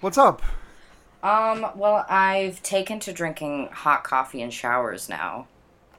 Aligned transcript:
What's 0.00 0.18
up? 0.18 0.42
Um, 1.22 1.66
well, 1.74 2.06
I've 2.08 2.62
taken 2.62 3.00
to 3.00 3.12
drinking 3.12 3.70
hot 3.72 4.04
coffee 4.04 4.40
in 4.40 4.50
showers 4.50 5.08
now. 5.08 5.48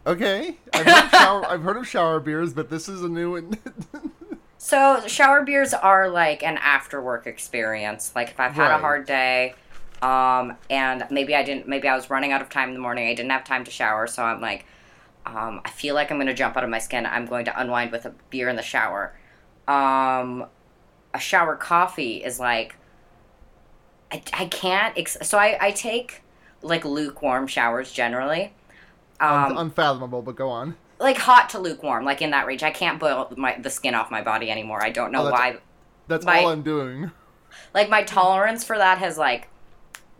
Okay, 0.07 0.55
I've 0.73 0.85
heard, 0.85 1.03
of 1.05 1.09
shower, 1.11 1.45
I've 1.45 1.61
heard 1.63 1.77
of 1.77 1.87
shower 1.87 2.19
beers, 2.21 2.53
but 2.53 2.69
this 2.69 2.87
is 2.87 3.01
a 3.03 3.09
new 3.09 3.31
one. 3.33 3.57
So, 4.61 5.01
shower 5.07 5.43
beers 5.45 5.73
are 5.73 6.09
like 6.09 6.43
an 6.43 6.57
after 6.57 7.01
work 7.01 7.25
experience. 7.27 8.11
Like 8.13 8.27
if 8.31 8.41
I've 8.41 8.51
had 8.51 8.67
Right. 8.71 8.75
a 8.75 8.77
hard 8.77 9.05
day, 9.07 9.55
um, 10.01 10.57
and 10.69 11.07
maybe 11.09 11.33
I 11.33 11.43
didn't, 11.43 11.65
maybe 11.69 11.87
I 11.87 11.95
was 11.95 12.09
running 12.09 12.33
out 12.33 12.41
of 12.41 12.49
time 12.49 12.67
in 12.67 12.73
the 12.73 12.81
morning, 12.81 13.07
I 13.07 13.13
didn't 13.13 13.31
have 13.31 13.45
time 13.45 13.63
to 13.63 13.71
shower, 13.71 14.05
so 14.05 14.21
I'm 14.21 14.41
like, 14.41 14.65
um, 15.25 15.61
I 15.63 15.69
feel 15.69 15.95
like 15.95 16.11
I'm 16.11 16.17
gonna 16.19 16.33
jump 16.33 16.57
out 16.57 16.65
of 16.65 16.69
my 16.69 16.79
skin. 16.79 17.05
I'm 17.05 17.25
going 17.25 17.45
to 17.45 17.57
unwind 17.57 17.93
with 17.93 18.05
a 18.05 18.13
beer 18.29 18.49
in 18.49 18.57
the 18.57 18.61
shower. 18.61 19.13
Um, 19.65 20.45
a 21.13 21.19
shower 21.19 21.55
coffee 21.55 22.17
is 22.17 22.37
like, 22.37 22.75
I, 24.11 24.21
I 24.33 24.45
can't. 24.45 24.97
Ex- 24.97 25.17
so 25.21 25.37
I, 25.37 25.57
I 25.61 25.71
take 25.71 26.21
like 26.61 26.83
lukewarm 26.85 27.47
showers 27.47 27.91
generally. 27.91 28.53
Un- 29.19 29.51
Um, 29.51 29.57
unfathomable, 29.57 30.21
but 30.21 30.35
go 30.35 30.49
on. 30.49 30.75
like 30.99 31.17
hot 31.17 31.49
to 31.51 31.59
lukewarm, 31.59 32.05
like 32.05 32.21
in 32.21 32.31
that 32.31 32.45
range. 32.47 32.63
I 32.63 32.71
can't 32.71 32.99
boil 32.99 33.31
my 33.37 33.57
the 33.59 33.69
skin 33.69 33.93
off 33.95 34.09
my 34.11 34.21
body 34.21 34.49
anymore. 34.49 34.83
I 34.83 34.89
don't 34.89 35.11
know 35.11 35.21
Oh, 35.21 35.25
that's- 35.25 35.39
why. 35.55 35.57
That's 36.07 36.25
my- 36.25 36.39
all 36.43 36.49
I'm 36.49 36.63
doing. 36.63 37.11
Like 37.73 37.89
my 37.89 38.03
tolerance 38.03 38.63
for 38.63 38.77
that 38.77 38.97
has 38.99 39.17
like 39.17 39.47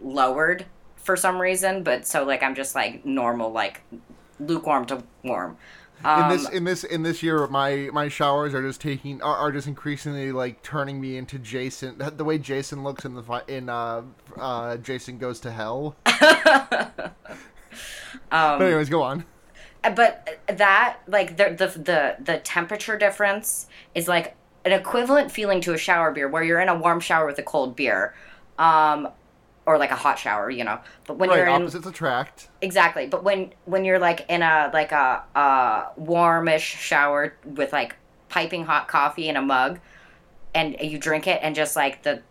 lowered 0.01 0.65
for 0.95 1.15
some 1.15 1.39
reason, 1.41 1.83
but 1.83 2.05
so 2.05 2.23
like 2.23 2.43
I'm 2.43 2.55
just 2.55 2.75
like 2.75 3.05
normal, 3.05 3.51
like 3.51 3.81
lukewarm 4.39 4.85
to 4.87 5.03
warm. 5.23 5.57
Um, 6.03 6.23
in 6.23 6.29
this 6.29 6.49
in 6.49 6.63
this 6.63 6.83
in 6.83 7.03
this 7.03 7.21
year, 7.23 7.45
my 7.47 7.89
my 7.91 8.07
showers 8.07 8.53
are 8.53 8.61
just 8.61 8.79
taking 8.79 9.21
are, 9.21 9.35
are 9.35 9.51
just 9.51 9.67
increasingly 9.67 10.31
like 10.31 10.61
turning 10.63 11.01
me 11.01 11.17
into 11.17 11.37
Jason. 11.39 11.97
The 11.97 12.23
way 12.23 12.37
Jason 12.37 12.83
looks 12.83 13.05
in 13.05 13.15
the 13.15 13.43
in 13.47 13.69
uh 13.69 14.03
uh 14.37 14.77
Jason 14.77 15.17
goes 15.17 15.39
to 15.41 15.51
hell. 15.51 15.95
um, 16.05 17.11
But 18.31 18.61
anyways, 18.61 18.89
go 18.89 19.01
on. 19.01 19.25
but 19.81 20.39
that 20.47 20.99
like 21.07 21.37
the, 21.37 21.49
the 21.49 21.67
the 21.79 22.15
the 22.23 22.37
temperature 22.39 22.97
difference 22.97 23.67
is 23.95 24.07
like 24.07 24.35
an 24.65 24.71
equivalent 24.71 25.31
feeling 25.31 25.61
to 25.61 25.73
a 25.73 25.77
shower 25.77 26.11
beer 26.11 26.27
where 26.27 26.43
you're 26.43 26.59
in 26.59 26.69
a 26.69 26.77
warm 26.77 26.99
shower 26.99 27.25
with 27.25 27.39
a 27.39 27.43
cold 27.43 27.75
beer 27.77 28.13
um 28.57 29.07
or 29.69 29.77
like 29.77 29.91
a 29.91 29.95
hot 30.05 30.17
shower 30.17 30.49
you 30.49 30.63
know? 30.63 30.79
But 31.05 31.17
when 31.19 31.29
Right, 31.29 31.37
you're 31.37 31.47
in 31.47 31.61
opposites 31.61 31.85
attract. 31.85 32.49
exactly 32.61 33.05
but 33.07 33.23
when 33.23 33.53
when 33.65 33.85
you're 33.85 33.99
like 33.99 34.25
in 34.27 34.41
a 34.41 34.71
like 34.73 34.91
a 34.91 35.23
a 35.35 35.89
warmish 35.95 36.63
shower 36.89 37.35
with 37.45 37.71
like 37.71 37.95
piping 38.29 38.65
hot 38.65 38.87
coffee 38.87 39.27
in 39.29 39.35
a 39.37 39.41
mug 39.41 39.79
and 40.55 40.75
you 40.81 40.97
drink 40.97 41.27
it 41.27 41.39
and 41.43 41.55
just 41.55 41.75
like 41.75 42.01
the 42.03 42.21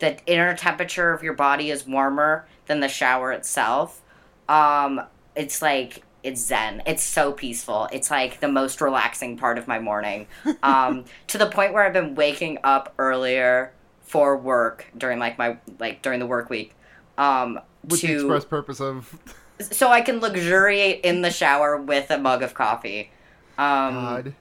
the 0.00 0.18
inner 0.26 0.54
temperature 0.56 1.12
of 1.12 1.22
your 1.22 1.34
body 1.34 1.70
is 1.70 1.86
warmer 1.86 2.46
than 2.66 2.80
the 2.80 2.88
shower 2.88 3.30
itself 3.32 4.02
um 4.48 5.00
it's 5.36 5.62
like 5.62 6.02
it's 6.24 6.40
zen. 6.40 6.82
It's 6.86 7.02
so 7.02 7.32
peaceful. 7.32 7.88
It's 7.92 8.08
like 8.08 8.38
the 8.38 8.46
most 8.46 8.80
relaxing 8.80 9.36
part 9.36 9.58
of 9.58 9.66
my 9.66 9.80
morning. 9.80 10.28
Um 10.62 11.04
to 11.28 11.36
the 11.38 11.46
point 11.56 11.72
where 11.72 11.84
i've 11.84 11.92
been 12.00 12.14
waking 12.14 12.58
up 12.62 12.94
earlier 12.98 13.72
for 14.12 14.36
work 14.36 14.84
during 14.94 15.18
like 15.18 15.38
my 15.38 15.56
like 15.78 16.02
during 16.02 16.20
the 16.20 16.26
work 16.26 16.50
week 16.50 16.74
um 17.16 17.58
With 17.82 18.02
the 18.02 18.08
to 18.08 18.14
express 18.16 18.44
purpose 18.44 18.78
of 18.78 19.18
so 19.60 19.88
i 19.88 20.02
can 20.02 20.20
luxuriate 20.20 21.00
in 21.02 21.22
the 21.22 21.30
shower 21.30 21.78
with 21.78 22.10
a 22.10 22.18
mug 22.18 22.42
of 22.42 22.52
coffee 22.52 23.10
um 23.56 23.94
God. 23.94 24.34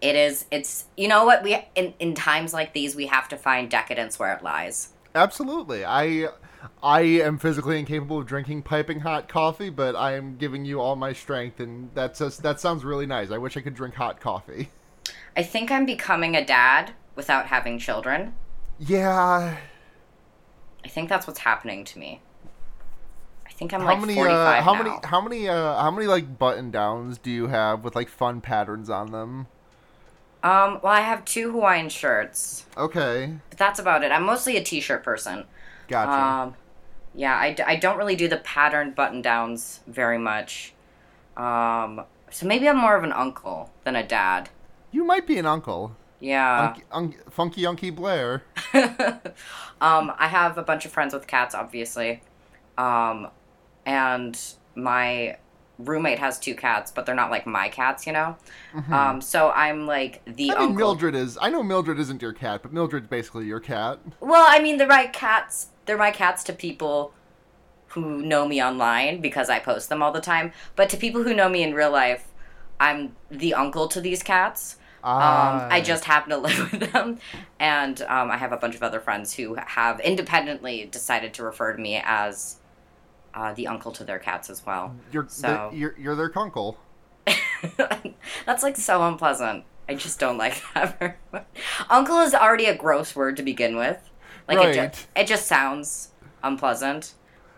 it 0.00 0.16
is 0.16 0.46
it's 0.50 0.86
you 0.96 1.06
know 1.06 1.24
what 1.24 1.44
we 1.44 1.56
in, 1.76 1.94
in 2.00 2.14
times 2.14 2.52
like 2.52 2.72
these 2.72 2.96
we 2.96 3.06
have 3.06 3.28
to 3.28 3.36
find 3.36 3.70
decadence 3.70 4.18
where 4.18 4.34
it 4.34 4.42
lies 4.42 4.88
Absolutely. 5.14 5.84
I 5.84 6.28
I 6.82 7.00
am 7.00 7.38
physically 7.38 7.78
incapable 7.78 8.18
of 8.18 8.26
drinking 8.26 8.62
piping 8.62 9.00
hot 9.00 9.26
coffee, 9.26 9.70
but 9.70 9.96
I 9.96 10.14
am 10.16 10.36
giving 10.36 10.64
you 10.64 10.80
all 10.80 10.96
my 10.96 11.12
strength, 11.12 11.60
and 11.60 11.90
that's 11.94 12.18
just, 12.18 12.42
that 12.42 12.60
sounds 12.60 12.84
really 12.84 13.06
nice. 13.06 13.30
I 13.30 13.38
wish 13.38 13.56
I 13.56 13.60
could 13.62 13.74
drink 13.74 13.94
hot 13.94 14.20
coffee. 14.20 14.68
i 15.36 15.42
think 15.42 15.70
i'm 15.70 15.86
becoming 15.86 16.36
a 16.36 16.44
dad 16.44 16.92
without 17.14 17.46
having 17.46 17.78
children 17.78 18.34
Yeah. 18.78 19.56
i 20.84 20.88
think 20.88 21.08
that's 21.08 21.26
what's 21.26 21.40
happening 21.40 21.84
to 21.84 21.98
me 21.98 22.20
i 23.46 23.50
think 23.50 23.72
i'm 23.74 23.80
How 23.80 23.86
like 23.88 24.00
many? 24.00 24.14
45 24.14 24.36
Uh, 24.38 24.62
how 24.62 24.72
now. 24.74 24.82
many? 24.82 24.96
How 25.04 25.20
many? 25.20 25.48
Uh, 25.48 25.80
how 25.82 25.90
many 25.90 26.06
like 26.06 26.38
button 26.38 26.70
downs 26.70 27.18
do 27.18 27.30
you 27.30 27.48
have 27.48 27.82
with 27.84 27.96
like 27.96 28.08
fun 28.08 28.40
patterns 28.40 28.88
on 28.90 29.10
them? 29.10 29.46
um 30.44 30.78
well 30.84 30.92
i 30.92 31.00
have 31.00 31.24
two 31.24 31.50
hawaiian 31.50 31.88
shirts 31.88 32.64
Okay, 32.76 33.34
but 33.50 33.58
that's 33.58 33.80
about 33.80 34.04
it 34.04 34.12
i'm 34.12 34.22
mostly 34.22 34.56
a 34.56 34.62
t-shirt 34.62 35.02
person 35.02 35.44
gotcha. 35.88 36.12
Um, 36.12 36.54
yeah, 37.14 37.36
I, 37.36 37.52
d- 37.54 37.64
I 37.64 37.74
don't 37.74 37.96
really 37.98 38.14
do 38.14 38.28
the 38.28 38.36
patterned 38.36 38.94
button 38.94 39.22
downs 39.22 39.80
very 39.88 40.18
much. 40.18 40.72
Um, 41.36 42.04
so 42.30 42.46
maybe 42.46 42.68
I'm 42.68 42.76
more 42.76 42.94
of 42.94 43.02
an 43.02 43.12
uncle 43.12 43.72
than 43.82 43.96
a 43.96 44.06
dad. 44.06 44.50
you 44.92 45.02
might 45.04 45.26
be 45.26 45.36
an 45.38 45.46
uncle. 45.46 45.96
Yeah. 46.20 46.74
Unky, 46.74 46.82
un- 46.92 47.14
funky 47.30 47.62
Unky 47.62 47.94
Blair. 47.94 48.42
um, 49.80 50.12
I 50.18 50.28
have 50.28 50.58
a 50.58 50.62
bunch 50.62 50.84
of 50.84 50.92
friends 50.92 51.14
with 51.14 51.26
cats, 51.26 51.54
obviously. 51.54 52.22
Um, 52.76 53.28
and 53.86 54.38
my 54.74 55.36
roommate 55.78 56.18
has 56.18 56.38
two 56.40 56.54
cats, 56.56 56.90
but 56.90 57.06
they're 57.06 57.14
not 57.14 57.30
like 57.30 57.46
my 57.46 57.68
cats, 57.68 58.04
you 58.06 58.12
know? 58.12 58.36
Um, 58.90 59.20
so 59.20 59.50
I'm 59.50 59.86
like 59.86 60.24
the 60.24 60.48
Mm-hmm. 60.48 60.50
I 60.50 60.60
mean, 60.60 60.68
uncle. 60.70 60.74
Mildred 60.74 61.14
is. 61.14 61.38
I 61.40 61.50
know 61.50 61.62
Mildred 61.62 61.98
isn't 62.00 62.20
your 62.20 62.32
cat, 62.32 62.62
but 62.62 62.72
Mildred's 62.72 63.06
basically 63.06 63.46
your 63.46 63.60
cat. 63.60 64.00
Well, 64.20 64.44
I 64.48 64.60
mean, 64.60 64.76
they're 64.78 64.88
my 64.88 65.06
cats. 65.06 65.68
They're 65.86 65.96
my 65.96 66.10
cats 66.10 66.42
to 66.44 66.52
people 66.52 67.12
who 67.88 68.22
know 68.22 68.46
me 68.46 68.62
online 68.62 69.20
because 69.20 69.48
I 69.48 69.60
post 69.60 69.88
them 69.88 70.02
all 70.02 70.12
the 70.12 70.20
time. 70.20 70.52
But 70.76 70.90
to 70.90 70.96
people 70.96 71.22
who 71.22 71.32
know 71.32 71.48
me 71.48 71.62
in 71.62 71.74
real 71.74 71.90
life, 71.92 72.26
I'm 72.80 73.14
the 73.30 73.54
uncle 73.54 73.88
to 73.88 74.00
these 74.00 74.22
cats. 74.22 74.76
Um, 75.04 75.12
Ah. 75.14 75.68
I 75.70 75.80
just 75.80 76.04
happen 76.04 76.30
to 76.30 76.36
live 76.48 76.72
with 76.72 76.92
them, 76.92 77.18
and 77.60 78.00
um, 78.02 78.30
I 78.30 78.36
have 78.36 78.52
a 78.52 78.56
bunch 78.56 78.74
of 78.74 78.82
other 78.82 79.00
friends 79.00 79.32
who 79.34 79.54
have 79.54 80.00
independently 80.00 80.86
decided 80.86 81.34
to 81.34 81.44
refer 81.44 81.72
to 81.72 81.80
me 81.80 82.00
as 82.04 82.56
uh, 83.34 83.52
the 83.54 83.66
uncle 83.68 83.92
to 83.92 84.04
their 84.04 84.18
cats 84.18 84.50
as 84.50 84.64
well. 84.66 84.94
You're 85.12 85.26
so- 85.28 85.68
the, 85.70 85.76
you're 85.76 85.94
you're 85.98 86.16
their 86.16 86.32
uncle. 86.36 86.78
That's 88.46 88.62
like 88.62 88.76
so 88.76 89.06
unpleasant. 89.06 89.64
I 89.88 89.94
just 89.94 90.18
don't 90.20 90.36
like 90.36 90.62
that 90.74 90.98
very 90.98 91.14
much. 91.32 91.46
Uncle 91.88 92.18
is 92.20 92.34
already 92.34 92.66
a 92.66 92.74
gross 92.76 93.14
word 93.16 93.36
to 93.38 93.42
begin 93.42 93.76
with. 93.76 93.98
Like 94.46 94.58
it, 94.58 94.76
Right. 94.78 94.92
just, 94.92 95.06
it 95.16 95.26
just 95.26 95.46
sounds 95.46 96.10
unpleasant. 96.42 97.14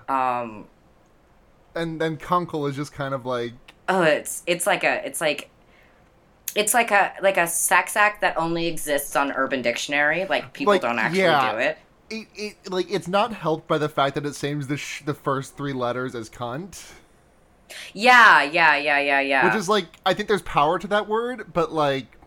Um, 0.09 0.67
And 1.75 2.01
then 2.01 2.17
kunkle 2.17 2.69
is 2.69 2.77
just 2.77 2.93
kind 2.93 3.15
of 3.15 3.25
like 3.27 3.53
oh, 3.89 4.03
it's 4.03 4.43
it's 4.47 4.67
like 4.67 4.85
a 4.85 5.05
it's 5.07 5.21
like 5.21 5.51
it's 6.57 6.75
like 6.75 6.91
a 6.91 7.13
like 7.23 7.37
a 7.37 7.47
sex 7.47 7.97
act 7.97 8.21
that 8.23 8.37
only 8.37 8.67
exists 8.67 9.17
on 9.17 9.33
Urban 9.33 9.63
Dictionary. 9.63 10.27
Like 10.27 10.53
people 10.53 10.79
Like, 10.79 10.81
don't 10.81 10.99
actually 10.99 11.37
yeah. 11.39 11.41
do 11.41 11.57
it. 11.57 11.79
it, 12.11 12.29
it 12.35 12.71
like 12.73 12.91
it's 12.91 13.09
not 13.09 13.33
helped 13.33 13.69
by 13.69 13.79
the 13.79 13.89
fact 13.89 14.15
that 14.15 14.27
it 14.27 14.35
saves 14.35 14.67
the 14.67 14.77
sh- 14.77 15.03
the 15.05 15.15
first 15.15 15.57
three 15.57 15.73
letters 15.73 16.15
as 16.15 16.29
cunt, 16.31 16.93
Yeah, 17.95 18.43
yeah, 18.43 18.77
yeah, 18.77 18.99
yeah, 19.01 19.21
yeah. 19.21 19.41
which 19.41 19.55
is 19.55 19.69
like 19.69 19.87
I 20.05 20.15
think 20.15 20.29
there's 20.29 20.43
power 20.43 20.79
to 20.79 20.87
that 20.89 21.09
word, 21.09 21.53
but 21.53 21.73
like 21.73 22.19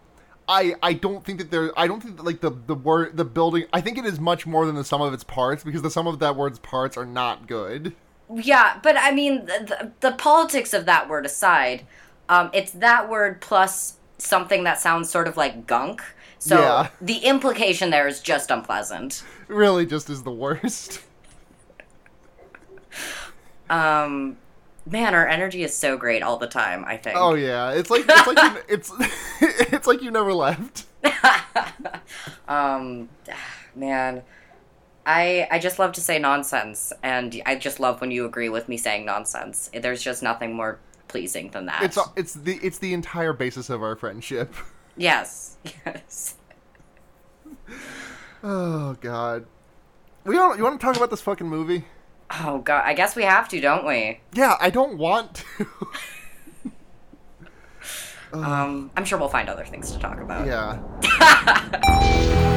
I 0.47 0.75
I 0.84 0.94
don't 0.94 1.25
think 1.25 1.40
that 1.40 1.51
there 1.51 1.78
I 1.79 1.88
don't 1.88 2.01
think 2.01 2.17
that 2.17 2.23
like 2.25 2.41
the 2.41 2.51
the 2.51 2.75
word 2.75 3.17
the 3.17 3.25
building 3.25 3.66
I 3.73 3.81
think 3.81 3.97
it 3.97 4.05
is 4.05 4.19
much 4.19 4.45
more 4.47 4.66
than 4.66 4.75
the 4.75 4.84
sum 4.84 5.01
of 5.01 5.13
its 5.13 5.23
parts 5.23 5.63
because 5.63 5.81
the 5.81 5.91
sum 5.91 6.07
of 6.07 6.19
that 6.19 6.35
word's 6.35 6.59
parts 6.59 6.97
are 6.97 7.05
not 7.05 7.47
good. 7.47 7.95
Yeah, 8.34 8.79
but 8.81 8.95
I 8.97 9.11
mean, 9.11 9.45
the, 9.45 9.94
the, 10.01 10.09
the 10.09 10.16
politics 10.16 10.73
of 10.73 10.85
that 10.85 11.09
word 11.09 11.25
aside, 11.25 11.85
um, 12.29 12.50
it's 12.53 12.72
that 12.72 13.09
word 13.09 13.41
plus 13.41 13.97
something 14.25 14.63
that 14.63 14.79
sounds 14.79 15.09
sort 15.09 15.28
of 15.28 15.38
like 15.38 15.67
gunk. 15.67 16.01
So 16.39 16.59
Yeah. 16.59 16.89
the 17.01 17.17
implication 17.19 17.89
there 17.89 18.07
is 18.07 18.19
just 18.19 18.51
unpleasant. 18.51 19.23
Really 19.47 19.85
just 19.85 20.09
is 20.09 20.23
the 20.23 20.31
worst. 20.31 21.01
Um, 23.70 24.37
man, 24.85 25.16
our 25.16 25.28
energy 25.28 25.64
is 25.64 25.75
so 25.75 25.97
great 25.97 26.22
all 26.22 26.37
the 26.37 26.47
time. 26.47 26.84
I 26.85 26.97
think. 26.97 27.17
Oh 27.17 27.34
yeah, 27.34 27.72
it's 27.72 27.90
like 27.90 28.05
it's 28.08 28.28
like 28.28 28.37
you, 28.37 28.61
it's 28.67 28.91
it's 29.41 29.87
like 29.87 30.02
you 30.02 30.11
never 30.11 30.34
left. 30.34 30.85
um, 32.47 33.09
man, 33.76 34.22
I 35.05 35.47
I 35.49 35.59
just 35.59 35.79
love 35.79 35.93
to 35.93 36.02
say 36.02 36.19
nonsense, 36.19 36.93
and 37.02 37.41
I 37.46 37.55
just 37.55 37.79
love 37.79 38.02
when 38.02 38.11
you 38.11 38.26
agree 38.26 38.49
with 38.49 38.69
me 38.69 38.78
saying 38.78 39.05
nonsense. 39.05 39.69
There's 39.73 40.03
just 40.03 40.22
nothing 40.22 40.53
more 40.55 40.79
pleasing 41.14 41.50
than 41.52 41.68
that. 41.68 41.84
It's 41.84 42.00
it's 42.16 42.34
the 42.34 42.60
it's 42.64 42.80
the 42.80 42.92
entire 42.92 43.34
basis 43.34 43.70
of 43.70 43.84
our 43.84 43.96
friendship. 43.96 44.52
yes, 44.98 45.58
yes. 45.86 46.36
Oh 48.44 48.98
god. 49.00 49.46
We 50.26 50.34
don't. 50.36 50.58
You 50.58 50.64
want 50.64 50.82
to 50.82 50.84
talk 50.86 50.96
about 50.98 51.12
this 51.12 51.22
fucking 51.22 51.48
movie? 51.48 51.86
Oh 52.42 52.58
god, 52.60 52.82
I 52.84 52.96
guess 52.96 53.16
we 53.16 53.22
have 53.22 53.48
to, 53.50 53.62
don't 53.62 53.86
we? 53.86 54.22
Yeah, 54.34 54.56
I 54.60 54.72
don't 54.72 54.98
want 54.98 55.46
to. 55.58 55.68
Um, 58.34 58.90
I'm 58.98 59.06
sure 59.06 59.20
we'll 59.20 59.30
find 59.30 59.48
other 59.48 59.64
things 59.64 59.92
to 59.92 60.00
talk 60.00 60.20
about. 60.20 60.48
yeah. 60.48 60.80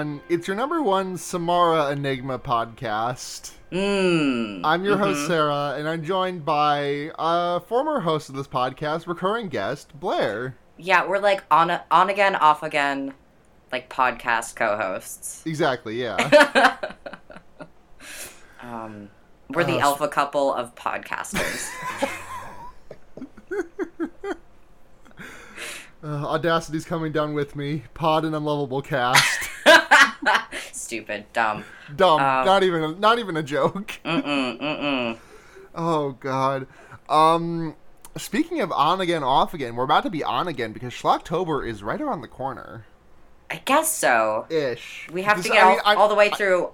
everyone. 0.00 0.20
It's 0.30 0.48
your 0.48 0.56
number 0.56 0.80
one 0.82 1.18
Samara 1.18 1.90
Enigma 1.90 2.38
podcast. 2.38 3.52
Mmm. 3.70 4.62
I'm 4.64 4.82
your 4.82 4.96
host, 4.96 5.26
Sarah, 5.26 5.74
and 5.76 5.86
I'm 5.86 6.02
joined 6.02 6.42
by 6.42 7.10
a 7.18 7.60
former 7.60 8.00
host 8.00 8.30
of 8.30 8.34
this 8.34 8.48
podcast, 8.48 9.06
recurring 9.06 9.48
guest, 9.48 9.92
Blair. 10.00 10.56
Yeah, 10.78 11.06
we're 11.06 11.18
like 11.18 11.44
on 11.50 11.78
on 11.90 12.08
again, 12.08 12.34
off 12.36 12.62
again, 12.62 13.12
like 13.70 13.90
podcast 13.90 14.56
co-hosts. 14.56 15.42
Exactly, 15.44 16.00
yeah. 16.00 16.76
Um, 18.62 19.08
we're 19.48 19.64
the 19.64 19.76
Uh, 19.78 19.80
alpha 19.80 20.06
couple 20.08 20.52
of 20.54 20.74
podcasters. 20.74 21.66
uh, 26.02 26.38
Audacity's 26.38 26.84
coming 26.84 27.10
down 27.10 27.32
with 27.34 27.56
me. 27.56 27.84
Pod 27.94 28.24
and 28.26 28.34
unlovable 28.34 28.80
cast. 28.82 29.49
Stupid, 30.80 31.26
dumb. 31.32 31.64
Dumb. 31.94 32.20
Um, 32.20 32.46
not 32.46 32.62
even. 32.62 32.82
A, 32.82 32.88
not 32.94 33.18
even 33.18 33.36
a 33.36 33.42
joke. 33.42 34.00
Mm-mm, 34.04 34.58
mm-mm. 34.60 35.18
Oh 35.74 36.12
God. 36.12 36.66
Um. 37.08 37.76
Speaking 38.16 38.60
of 38.60 38.72
on 38.72 39.00
again, 39.00 39.22
off 39.22 39.54
again, 39.54 39.76
we're 39.76 39.84
about 39.84 40.02
to 40.02 40.10
be 40.10 40.24
on 40.24 40.48
again 40.48 40.72
because 40.72 40.92
Schlocktober 40.92 41.66
is 41.66 41.82
right 41.82 42.00
around 42.00 42.22
the 42.22 42.28
corner. 42.28 42.86
I 43.50 43.62
guess 43.64 43.92
so. 43.92 44.46
Ish. 44.50 45.08
We 45.12 45.22
have 45.22 45.42
to 45.42 45.48
get 45.48 45.58
I 45.58 45.60
all, 45.62 45.70
mean, 45.70 45.80
I- 45.84 45.94
all 45.94 46.08
the 46.08 46.14
way 46.16 46.30
through 46.30 46.70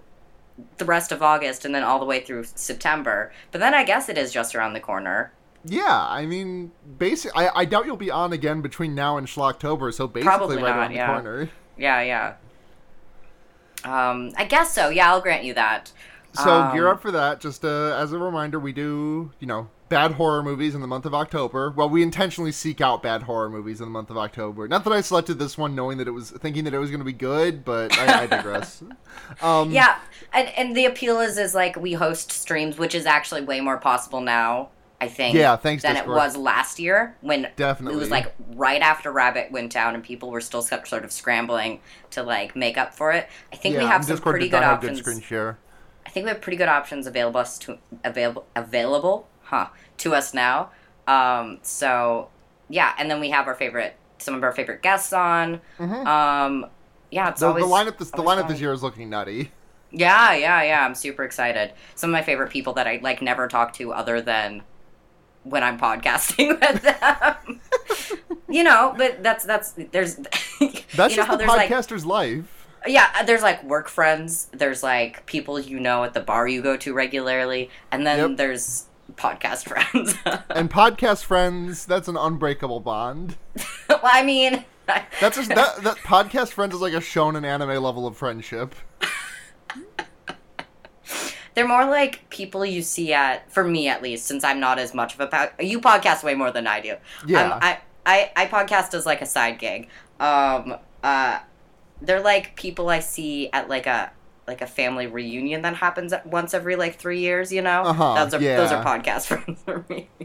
the 0.79 0.87
rest 0.87 1.13
of 1.13 1.23
August 1.23 1.67
and 1.67 1.75
then 1.75 1.83
all 1.83 1.99
the 1.99 2.07
way 2.07 2.21
through 2.21 2.45
September. 2.45 3.33
But 3.51 3.59
then 3.61 3.75
I 3.75 3.85
guess 3.85 4.09
it 4.09 4.17
is 4.17 4.33
just 4.33 4.55
around 4.55 4.73
the 4.73 4.81
corner. 4.81 5.33
Yeah, 5.65 6.07
I 6.09 6.25
mean, 6.27 6.71
basically, 6.99 7.45
I, 7.45 7.61
I 7.61 7.65
doubt 7.65 7.87
you'll 7.87 7.97
be 7.97 8.11
on 8.11 8.33
again 8.33 8.63
between 8.63 8.95
now 8.95 9.17
and 9.19 9.27
Schlocktober, 9.27 9.93
so 9.93 10.07
basically 10.07 10.23
Probably 10.23 10.57
right 10.57 10.63
not, 10.63 10.79
around 10.79 10.93
yeah. 10.93 11.07
the 11.07 11.13
corner. 11.13 11.51
Yeah, 11.77 12.01
yeah. 12.03 12.35
Um, 13.87 14.33
I 14.37 14.45
guess 14.45 14.73
so. 14.73 14.89
Yeah, 14.89 15.11
I'll 15.11 15.21
grant 15.21 15.45
you 15.45 15.55
that. 15.55 15.93
So 16.35 16.51
Um, 16.51 16.75
gear 16.75 16.89
up 16.89 17.01
for 17.01 17.11
that. 17.13 17.41
Just 17.41 17.65
uh, 17.65 17.97
as 17.97 18.13
a 18.13 18.19
reminder, 18.19 18.59
we 18.59 18.73
do 18.73 19.33
you 19.41 19.47
know 19.47 19.69
bad 19.89 20.13
horror 20.13 20.43
movies 20.43 20.75
in 20.75 20.81
the 20.81 20.87
month 20.87 21.07
of 21.07 21.15
October. 21.15 21.71
Well, 21.71 21.89
we 21.89 22.03
intentionally 22.03 22.53
seek 22.53 22.81
out 22.81 23.03
bad 23.03 23.23
horror 23.23 23.49
movies 23.49 23.81
in 23.81 23.87
the 23.87 23.91
month 23.91 24.11
of 24.11 24.19
October. 24.19 24.67
Not 24.67 24.85
that 24.85 24.93
I 24.93 25.01
selected 25.01 25.39
this 25.39 25.57
one 25.57 25.75
knowing 25.75 25.99
that 25.99 26.09
it 26.09 26.11
was 26.11 26.31
thinking 26.31 26.65
that 26.65 26.75
it 26.75 26.79
was 26.79 26.91
going 26.91 27.01
to 27.01 27.05
be 27.07 27.13
good, 27.13 27.65
but 27.65 27.97
I, 27.97 28.23
I 28.23 28.27
digress. 28.27 28.83
um, 29.41 29.71
Yeah, 29.71 29.99
and 30.33 30.49
and 30.59 30.77
the 30.77 30.87
appeal 30.87 31.21
is 31.21 31.39
is 31.39 31.55
like 31.55 31.77
we 31.77 31.93
host 31.95 32.33
streams, 32.33 32.79
which 32.79 32.95
is 32.95 33.07
actually 33.07 33.43
way 33.43 33.61
more 33.61 33.79
possible 33.79 34.21
now. 34.21 34.71
I 35.01 35.09
think. 35.09 35.35
Yeah, 35.37 35.57
thanks, 35.57 35.83
Than 35.83 35.95
Discord. 35.95 36.11
it 36.17 36.21
was 36.21 36.37
last 36.37 36.79
year 36.79 37.17
when 37.21 37.49
definitely 37.57 37.97
it 37.99 38.01
was 38.01 38.11
like 38.11 38.35
right 38.55 38.81
after 38.81 39.13
Rabbit 39.13 39.53
went 39.53 39.71
down 39.73 39.95
and 39.95 40.03
people 40.03 40.31
were 40.31 40.41
still 40.41 40.63
sort 40.63 41.05
of 41.05 41.13
scrambling 41.13 41.81
to 42.11 42.23
like 42.23 42.57
make 42.57 42.79
up 42.79 42.95
for 42.95 43.13
it. 43.13 43.29
I 43.53 43.57
think 43.57 43.77
we 43.77 43.85
have 43.85 44.05
some 44.05 44.15
Discord 44.17 44.33
pretty 44.35 44.49
good 44.49 44.63
options. 44.63 45.01
good 45.01 45.05
screen 45.05 45.21
share. 45.21 45.59
I 46.07 46.11
think 46.11 46.25
we 46.25 46.31
have 46.31 46.41
pretty 46.41 46.57
good 46.57 46.69
options 46.69 47.07
available 47.07 47.41
us 47.41 47.59
to 47.61 47.79
available 48.05 48.47
available, 48.57 49.29
huh, 49.43 49.69
to 49.99 50.15
us 50.15 50.33
now. 50.33 50.71
Um, 51.07 51.59
so 51.63 52.29
yeah, 52.71 52.95
and 52.99 53.11
then 53.11 53.21
we 53.21 53.31
have 53.31 53.47
our 53.47 53.55
favorite 53.55 53.97
some 54.19 54.35
of 54.35 54.43
our 54.43 54.53
favorite 54.53 54.81
guests 54.83 55.13
on. 55.13 55.61
Mhm. 55.79 56.07
Um, 56.07 56.67
yeah, 57.11 57.29
it's 57.29 57.41
The, 57.41 57.49
always 57.49 57.65
the 57.65 57.71
lineup 57.71 57.99
this 57.99 58.11
the 58.13 58.23
lineup 58.23 58.49
this 58.49 58.61
year 58.61 58.73
is 58.73 58.83
looking 58.83 59.11
nutty. 59.11 59.51
Yeah, 59.93 60.35
yeah, 60.35 60.63
yeah. 60.63 60.85
I'm 60.85 60.95
super 60.95 61.23
excited. 61.23 61.73
Some 61.95 62.11
of 62.11 62.13
my 62.13 62.23
favorite 62.23 62.51
people 62.51 62.73
that 62.75 62.87
I 62.87 62.99
like 63.03 63.21
never 63.23 63.47
talk 63.47 63.73
to 63.75 63.93
other 63.93 64.21
than 64.21 64.63
when 65.49 65.63
I'm 65.63 65.79
podcasting 65.79 66.59
with 66.61 66.83
them. 66.83 67.61
you 68.49 68.65
know, 68.65 68.95
but 68.97 69.23
that's 69.23 69.45
that's 69.45 69.73
there's 69.93 70.17
That's 70.61 70.61
you 70.61 70.69
know 70.99 71.09
just 71.09 71.29
how 71.29 71.37
the 71.37 71.45
there's 71.45 71.49
like 71.49 71.71
podcaster's 71.71 72.05
life. 72.07 72.67
yeah, 72.87 73.09
uh, 73.19 73.25
there's 73.25 73.43
like 73.43 73.63
work 73.65 73.89
friends, 73.89 74.49
there's 74.53 74.83
like 74.83 75.25
people 75.27 75.59
you 75.61 75.79
know 75.81 76.05
at 76.05 76.15
the 76.15 76.21
bar 76.21 76.47
you 76.49 76.63
go 76.63 76.77
to 76.79 76.93
regularly, 76.95 77.71
and 77.91 78.07
then 78.07 78.19
Yep. 78.31 78.37
there's 78.39 78.87
podcast 79.15 79.65
friends. 79.69 80.15
And 80.51 80.71
podcast 80.71 81.25
friends, 81.25 81.85
that's 81.87 82.09
an 82.09 82.17
unbreakable 82.17 82.81
bond. 82.81 83.37
well, 83.89 84.01
I 84.03 84.23
mean, 84.25 84.65
That's 85.21 85.37
just 85.37 85.49
that 85.51 85.83
that 85.83 85.97
podcast 85.99 86.53
friends 86.53 86.75
is 86.75 86.81
like 86.81 86.93
a 86.95 86.99
shonen 86.99 87.45
anime 87.45 87.83
level 87.83 88.07
of 88.07 88.17
friendship. 88.17 88.75
They're 91.57 91.67
more 91.67 91.87
like 91.87 92.29
people 92.29 92.65
you 92.65 92.83
see 92.83 93.13
at 93.15 93.51
for 93.51 93.65
me 93.65 93.89
at 93.89 94.03
least 94.03 94.27
since 94.27 94.45
i'm 94.45 94.61
not 94.61 94.79
as 94.79 94.95
much 94.95 95.19
of 95.19 95.21
a 95.21 95.51
you 95.65 95.81
podcast 95.81 96.23
way 96.23 96.35
more 96.35 96.53
than 96.53 96.67
i 96.69 96.81
do. 96.81 96.95
Yeah. 97.27 97.55
um, 97.55 97.59
I, 97.61 97.79
I 98.05 98.31
i 98.37 98.47
podcast 98.47 98.95
as 98.95 99.05
like 99.05 99.23
a 99.23 99.27
side 99.27 99.59
gig. 99.59 99.89
Um 100.21 100.77
uh 101.03 101.41
they're 102.01 102.21
like 102.21 102.55
people 102.57 102.91
i 102.91 103.01
see 103.01 103.51
at 103.53 103.69
like 103.69 103.87
a 103.87 104.13
like 104.47 104.61
a 104.61 104.67
family 104.67 105.09
reunion 105.09 105.63
that 105.63 105.75
happens 105.75 106.13
at 106.13 106.25
once 106.27 106.55
every 106.55 106.77
like 106.77 106.97
three 106.97 107.21
years 107.21 107.51
you 107.51 107.63
know? 107.63 107.83
Uh-huh, 107.83 108.25
those 108.25 108.35
are 108.35 108.39
those 108.39 108.71
are 108.71 108.85
podcast 108.85 109.27
friends 109.27 109.61
for 109.65 109.85
me. 109.89 110.09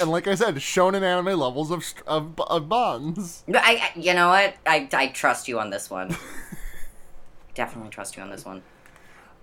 And 0.00 0.10
like 0.10 0.26
I 0.26 0.34
said, 0.34 0.54
shonen 0.56 1.02
anime 1.02 1.38
levels 1.38 1.70
of 1.70 1.84
of, 2.06 2.40
of 2.40 2.68
bonds. 2.70 3.44
I, 3.52 3.92
I 3.94 3.98
you 3.98 4.14
know 4.14 4.28
what? 4.28 4.54
I 4.66 4.88
i 4.94 5.08
trust 5.08 5.46
you 5.46 5.60
on 5.60 5.68
this 5.68 5.90
one. 5.90 6.16
Definitely 7.54 7.90
trust 7.90 8.16
you 8.16 8.22
on 8.22 8.30
this 8.30 8.46
one 8.46 8.62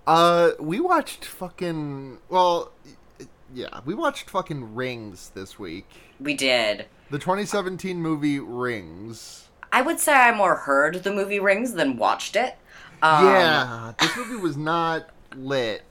Uh, 0.06 0.50
we 0.60 0.78
watched 0.80 1.24
fucking 1.24 2.18
well, 2.28 2.72
yeah, 3.52 3.80
we 3.84 3.94
watched 3.94 4.30
fucking 4.30 4.74
Rings 4.74 5.30
this 5.34 5.58
week. 5.58 5.86
we 6.20 6.34
did 6.34 6.86
The 7.10 7.18
2017 7.18 8.00
movie 8.00 8.38
Rings. 8.38 9.48
i 9.72 9.82
would 9.82 9.98
say 9.98 10.12
i 10.14 10.32
more 10.34 10.54
heard 10.56 11.02
the 11.02 11.12
movie 11.12 11.40
rings 11.40 11.72
than 11.74 11.96
watched 11.96 12.36
it 12.36 12.56
um, 13.02 13.24
yeah, 13.26 13.92
this 14.00 14.16
movie 14.16 14.36
was 14.36 14.56
not 14.56 15.10
lit. 15.34 15.82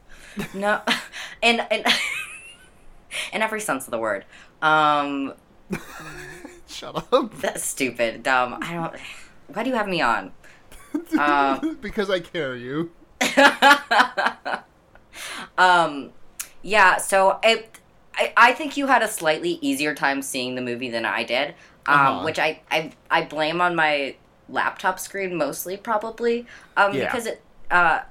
No, 0.55 0.81
and 1.43 1.62
and 1.69 1.86
in 3.34 3.41
every 3.43 3.62
sense 3.62 3.86
of 3.86 3.91
the 3.91 4.00
word. 4.00 4.25
Um, 4.63 5.34
Shut 6.67 7.05
up. 7.13 7.36
that's 7.39 7.63
stupid, 7.63 8.24
dumb. 8.24 8.57
I 8.60 8.74
don't. 8.74 8.95
Why 9.53 9.62
do 9.63 9.69
you 9.69 9.75
have 9.75 9.88
me 9.88 10.01
on? 10.01 10.31
Um, 11.19 11.77
because 11.79 12.10
I 12.10 12.19
care 12.22 12.55
you. 12.55 12.89
um, 15.57 16.11
yeah. 16.61 16.97
So 16.97 17.39
it, 17.43 17.79
I, 18.15 18.33
I 18.37 18.53
think 18.53 18.77
you 18.77 18.87
had 18.87 19.01
a 19.01 19.07
slightly 19.07 19.59
easier 19.61 19.93
time 19.93 20.21
seeing 20.21 20.55
the 20.55 20.61
movie 20.61 20.89
than 20.89 21.05
I 21.05 21.23
did, 21.23 21.49
um, 21.85 21.95
Uh-huh. 21.99 22.23
which 22.25 22.39
I, 22.39 22.61
I 22.71 22.91
I 23.09 23.23
blame 23.23 23.61
on 23.61 23.75
my 23.75 24.15
laptop 24.49 24.99
screen 24.99 25.35
mostly, 25.35 25.77
probably, 25.77 26.45
um, 26.77 26.93
Yeah. 26.93 27.05
because 27.05 27.25
it. 27.27 27.41
Uh, 27.71 28.01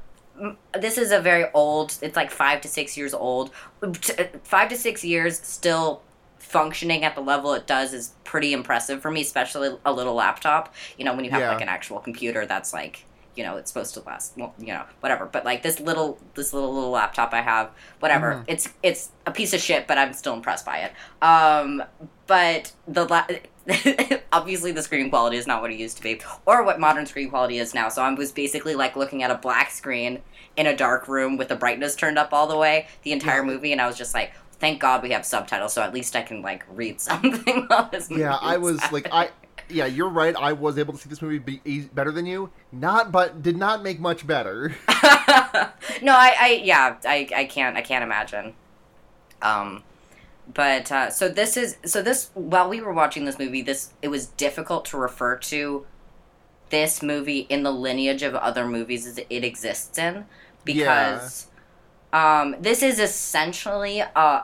m- 0.40 0.56
this 0.78 0.98
is 0.98 1.12
a 1.12 1.20
very 1.20 1.46
old. 1.54 1.96
It's 2.02 2.16
like 2.16 2.30
five 2.30 2.60
to 2.62 2.68
six 2.68 2.96
years 2.96 3.14
old. 3.14 3.50
Five 4.42 4.68
to 4.70 4.76
six 4.76 5.04
years 5.04 5.38
still 5.40 6.02
functioning 6.38 7.04
at 7.04 7.14
the 7.14 7.20
level 7.20 7.52
it 7.54 7.66
does 7.66 7.92
is 7.92 8.12
pretty 8.24 8.52
impressive 8.52 9.00
for 9.00 9.10
me, 9.10 9.20
especially 9.22 9.76
a 9.84 9.92
little 9.92 10.14
laptop. 10.14 10.74
You 10.98 11.04
know, 11.04 11.14
when 11.14 11.24
you 11.24 11.30
have 11.30 11.40
Yeah. 11.40 11.50
like 11.52 11.60
an 11.62 11.68
actual 11.68 12.00
computer 12.00 12.46
that's 12.46 12.72
like 12.72 13.04
you 13.36 13.42
know 13.42 13.56
it's 13.56 13.70
supposed 13.70 13.94
to 13.94 14.00
last 14.02 14.32
well, 14.36 14.54
you 14.58 14.68
know 14.68 14.84
whatever 15.00 15.26
but 15.26 15.44
like 15.44 15.62
this 15.62 15.80
little 15.80 16.18
this 16.34 16.52
little 16.52 16.72
little 16.74 16.90
laptop 16.90 17.32
i 17.34 17.40
have 17.40 17.70
whatever 18.00 18.34
Mhm. 18.34 18.44
it's 18.46 18.68
it's 18.82 19.10
a 19.26 19.30
piece 19.32 19.52
of 19.52 19.60
shit 19.60 19.86
but 19.86 19.98
i'm 19.98 20.12
still 20.12 20.34
impressed 20.34 20.64
by 20.64 20.78
it 20.78 20.92
um 21.22 21.82
but 22.26 22.72
the 22.86 23.04
la- 23.06 23.26
obviously 24.32 24.72
the 24.72 24.82
screen 24.82 25.10
quality 25.10 25.36
is 25.36 25.46
not 25.46 25.62
what 25.62 25.70
it 25.70 25.76
used 25.78 25.96
to 25.96 26.02
be 26.02 26.20
or 26.46 26.62
what 26.62 26.78
modern 26.78 27.06
screen 27.06 27.28
quality 27.30 27.58
is 27.58 27.74
now 27.74 27.88
so 27.88 28.02
i 28.02 28.12
was 28.12 28.30
basically 28.32 28.74
like 28.74 28.94
looking 28.96 29.22
at 29.22 29.30
a 29.30 29.36
black 29.36 29.70
screen 29.70 30.20
in 30.56 30.66
a 30.66 30.76
dark 30.76 31.08
room 31.08 31.36
with 31.36 31.48
the 31.48 31.56
brightness 31.56 31.96
turned 31.96 32.18
up 32.18 32.32
all 32.32 32.46
the 32.46 32.56
way 32.56 32.86
the 33.02 33.12
entire 33.12 33.38
Yeah. 33.40 33.46
movie 33.46 33.72
and 33.72 33.80
i 33.80 33.86
was 33.86 33.96
just 33.96 34.14
like 34.14 34.32
thank 34.60 34.80
god 34.80 35.02
we 35.02 35.10
have 35.10 35.24
subtitles 35.26 35.72
so 35.72 35.82
at 35.82 35.92
least 35.92 36.14
i 36.14 36.22
can 36.22 36.42
like 36.42 36.64
read 36.68 37.00
something 37.10 37.64
while 37.66 37.88
this 37.90 38.08
movie 38.10 38.22
Yeah, 38.22 38.36
I 38.40 38.56
was 38.58 38.80
like 38.92 39.08
I. 39.12 39.30
Yeah, 39.68 39.86
you're 39.86 40.08
right. 40.08 40.34
I 40.36 40.52
was 40.52 40.78
able 40.78 40.92
to 40.92 40.98
see 40.98 41.08
this 41.08 41.22
movie 41.22 41.38
be 41.38 41.60
e- 41.64 41.88
better 41.92 42.10
than 42.12 42.26
you. 42.26 42.50
Not, 42.70 43.10
but 43.10 43.42
did 43.42 43.56
not 43.56 43.82
make 43.82 44.00
much 44.00 44.26
better. 44.26 44.74
no, 44.88 46.12
I, 46.12 46.34
I, 46.38 46.60
yeah, 46.62 46.96
I, 47.04 47.28
I 47.34 47.44
can't, 47.44 47.76
I 47.76 47.82
can't 47.82 48.02
imagine. 48.02 48.54
Um, 49.42 49.82
but 50.52 50.92
uh, 50.92 51.10
so 51.10 51.28
this 51.28 51.56
is, 51.56 51.76
so 51.84 52.02
this 52.02 52.30
while 52.34 52.68
we 52.68 52.80
were 52.80 52.92
watching 52.92 53.24
this 53.24 53.38
movie, 53.38 53.62
this 53.62 53.92
it 54.02 54.08
was 54.08 54.26
difficult 54.26 54.84
to 54.86 54.98
refer 54.98 55.36
to 55.36 55.86
this 56.70 57.02
movie 57.02 57.40
in 57.40 57.62
the 57.62 57.70
lineage 57.70 58.22
of 58.22 58.34
other 58.34 58.66
movies 58.66 59.06
as 59.06 59.18
it 59.18 59.44
exists 59.44 59.96
in 59.98 60.26
because 60.64 61.46
um, 62.12 62.56
this 62.58 62.82
is 62.82 62.98
essentially 62.98 64.02
uh 64.02 64.42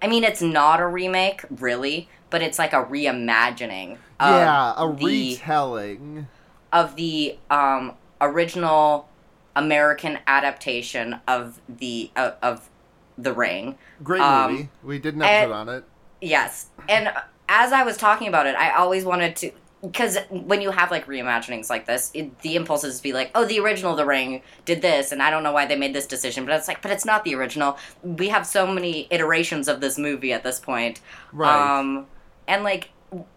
I 0.00 0.08
mean, 0.08 0.24
it's 0.24 0.42
not 0.42 0.80
a 0.80 0.86
remake, 0.86 1.44
really, 1.50 2.08
but 2.36 2.42
it's 2.42 2.58
like 2.58 2.74
a 2.74 2.84
reimagining. 2.84 3.92
Of 4.20 4.30
yeah, 4.30 4.74
a 4.76 4.94
the, 4.94 5.04
retelling. 5.06 6.26
of 6.70 6.94
the 6.96 7.38
um, 7.50 7.94
original 8.20 9.08
American 9.54 10.18
adaptation 10.26 11.16
of 11.26 11.62
the 11.66 12.10
uh, 12.14 12.32
of 12.42 12.68
the 13.16 13.32
Ring. 13.32 13.78
Great 14.04 14.20
um, 14.20 14.52
movie. 14.52 14.68
We 14.82 14.98
did 14.98 15.14
an 15.14 15.22
and- 15.22 15.30
episode 15.50 15.52
on 15.54 15.68
it. 15.70 15.84
Yes, 16.20 16.66
and 16.90 17.10
as 17.48 17.72
I 17.72 17.84
was 17.84 17.96
talking 17.96 18.28
about 18.28 18.46
it, 18.46 18.54
I 18.54 18.74
always 18.74 19.06
wanted 19.06 19.34
to. 19.36 19.50
because 19.80 20.18
when 20.30 20.60
you 20.60 20.72
have 20.72 20.90
like 20.90 21.06
reimaginings 21.06 21.70
like 21.70 21.86
this, 21.86 22.10
it, 22.12 22.38
the 22.40 22.56
impulse 22.56 22.84
is 22.84 22.98
to 22.98 23.02
be 23.02 23.14
like, 23.14 23.30
oh, 23.34 23.46
the 23.46 23.60
original 23.60 23.94
The 23.96 24.04
Ring 24.04 24.42
did 24.66 24.82
this, 24.82 25.10
and 25.12 25.22
I 25.22 25.30
don't 25.30 25.42
know 25.42 25.52
why 25.52 25.64
they 25.64 25.76
made 25.76 25.94
this 25.94 26.06
decision, 26.06 26.44
but 26.44 26.54
it's 26.54 26.68
like, 26.68 26.82
but 26.82 26.90
it's 26.90 27.06
not 27.06 27.24
the 27.24 27.34
original. 27.34 27.78
We 28.02 28.28
have 28.28 28.46
so 28.46 28.66
many 28.66 29.08
iterations 29.10 29.68
of 29.68 29.80
this 29.80 29.96
movie 29.96 30.34
at 30.34 30.42
this 30.42 30.60
point, 30.60 31.00
Right. 31.32 31.78
Um, 31.80 32.06
and 32.48 32.62
like 32.62 32.90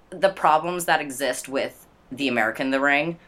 the 0.10 0.30
problems 0.30 0.86
that 0.86 1.02
exist 1.02 1.48
with 1.48 1.88
the 2.12 2.28
American 2.28 2.72
The 2.72 2.80
Ring 2.80 3.20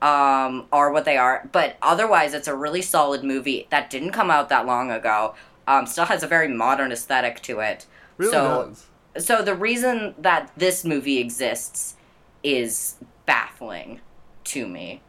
um, 0.00 0.66
are 0.72 0.92
what 0.92 1.04
they 1.04 1.16
are, 1.16 1.48
but 1.50 1.76
otherwise, 1.82 2.34
it's 2.34 2.48
a 2.48 2.54
really 2.54 2.82
solid 2.82 3.24
movie 3.24 3.66
that 3.70 3.90
didn't 3.90 4.12
come 4.12 4.30
out 4.30 4.48
that 4.48 4.66
long 4.66 4.90
ago. 4.90 5.34
Um, 5.66 5.86
still 5.86 6.06
has 6.06 6.22
a 6.22 6.26
very 6.26 6.48
modern 6.48 6.92
aesthetic 6.92 7.42
to 7.42 7.60
it. 7.60 7.86
really 8.16 8.32
so, 8.32 8.72
does. 9.14 9.24
so 9.26 9.42
the 9.42 9.54
reason 9.54 10.14
that 10.18 10.50
this 10.56 10.84
movie 10.84 11.18
exists 11.18 11.96
is 12.42 12.96
baffling 13.26 14.00
to 14.44 14.66
me. 14.66 15.02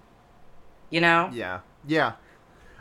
You 0.89 1.01
know? 1.01 1.29
Yeah. 1.31 1.59
Yeah. 1.87 2.13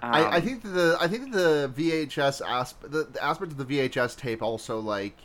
Um, 0.03 0.15
I, 0.15 0.37
I 0.37 0.41
think 0.41 0.63
the 0.63 0.97
I 1.01 1.09
think 1.09 1.33
the 1.33 1.73
VHS 1.77 2.41
aspect 2.47 2.93
the, 2.93 3.05
the 3.05 3.23
aspect 3.23 3.53
of 3.53 3.59
the 3.59 3.65
VHS 3.65 4.17
tape 4.17 4.43
also 4.43 4.79
like 4.79 5.17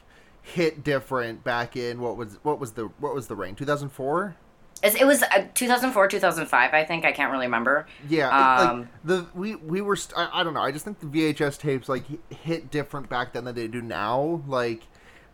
hit 0.44 0.84
different 0.84 1.44
back 1.44 1.76
in 1.76 2.00
what 2.00 2.18
was 2.18 2.38
what 2.44 2.60
was 2.60 2.74
the 2.74 2.84
what 3.00 3.16
was 3.16 3.28
the 3.28 3.36
ring 3.36 3.56
2004 3.56 4.36
it 4.84 5.06
was 5.08 5.24
uh, 5.24 5.48
2004, 5.54 6.10
2005, 6.10 6.74
I 6.74 6.84
think. 6.84 7.06
I 7.06 7.14
can't 7.14 7.32
really 7.32 7.46
remember. 7.46 7.88
yeah 8.10 8.28
Um, 8.28 8.80
like 8.82 8.88
the 9.06 9.26
we 9.34 9.56
we 9.56 9.80
were 9.80 9.96
st- 9.96 10.18
I, 10.18 10.42
I 10.42 10.44
don't 10.44 10.54
know. 10.54 10.62
I 10.62 10.72
just 10.72 10.84
think 10.84 11.00
the 11.00 11.06
VHS 11.06 11.58
tapes 11.58 11.88
like 11.88 12.04
hit 12.30 12.70
different 12.70 13.08
back 13.08 13.32
then 13.32 13.46
than 13.46 13.56
they 13.56 13.70
do 13.70 13.82
now. 13.82 14.42
Like 14.46 14.84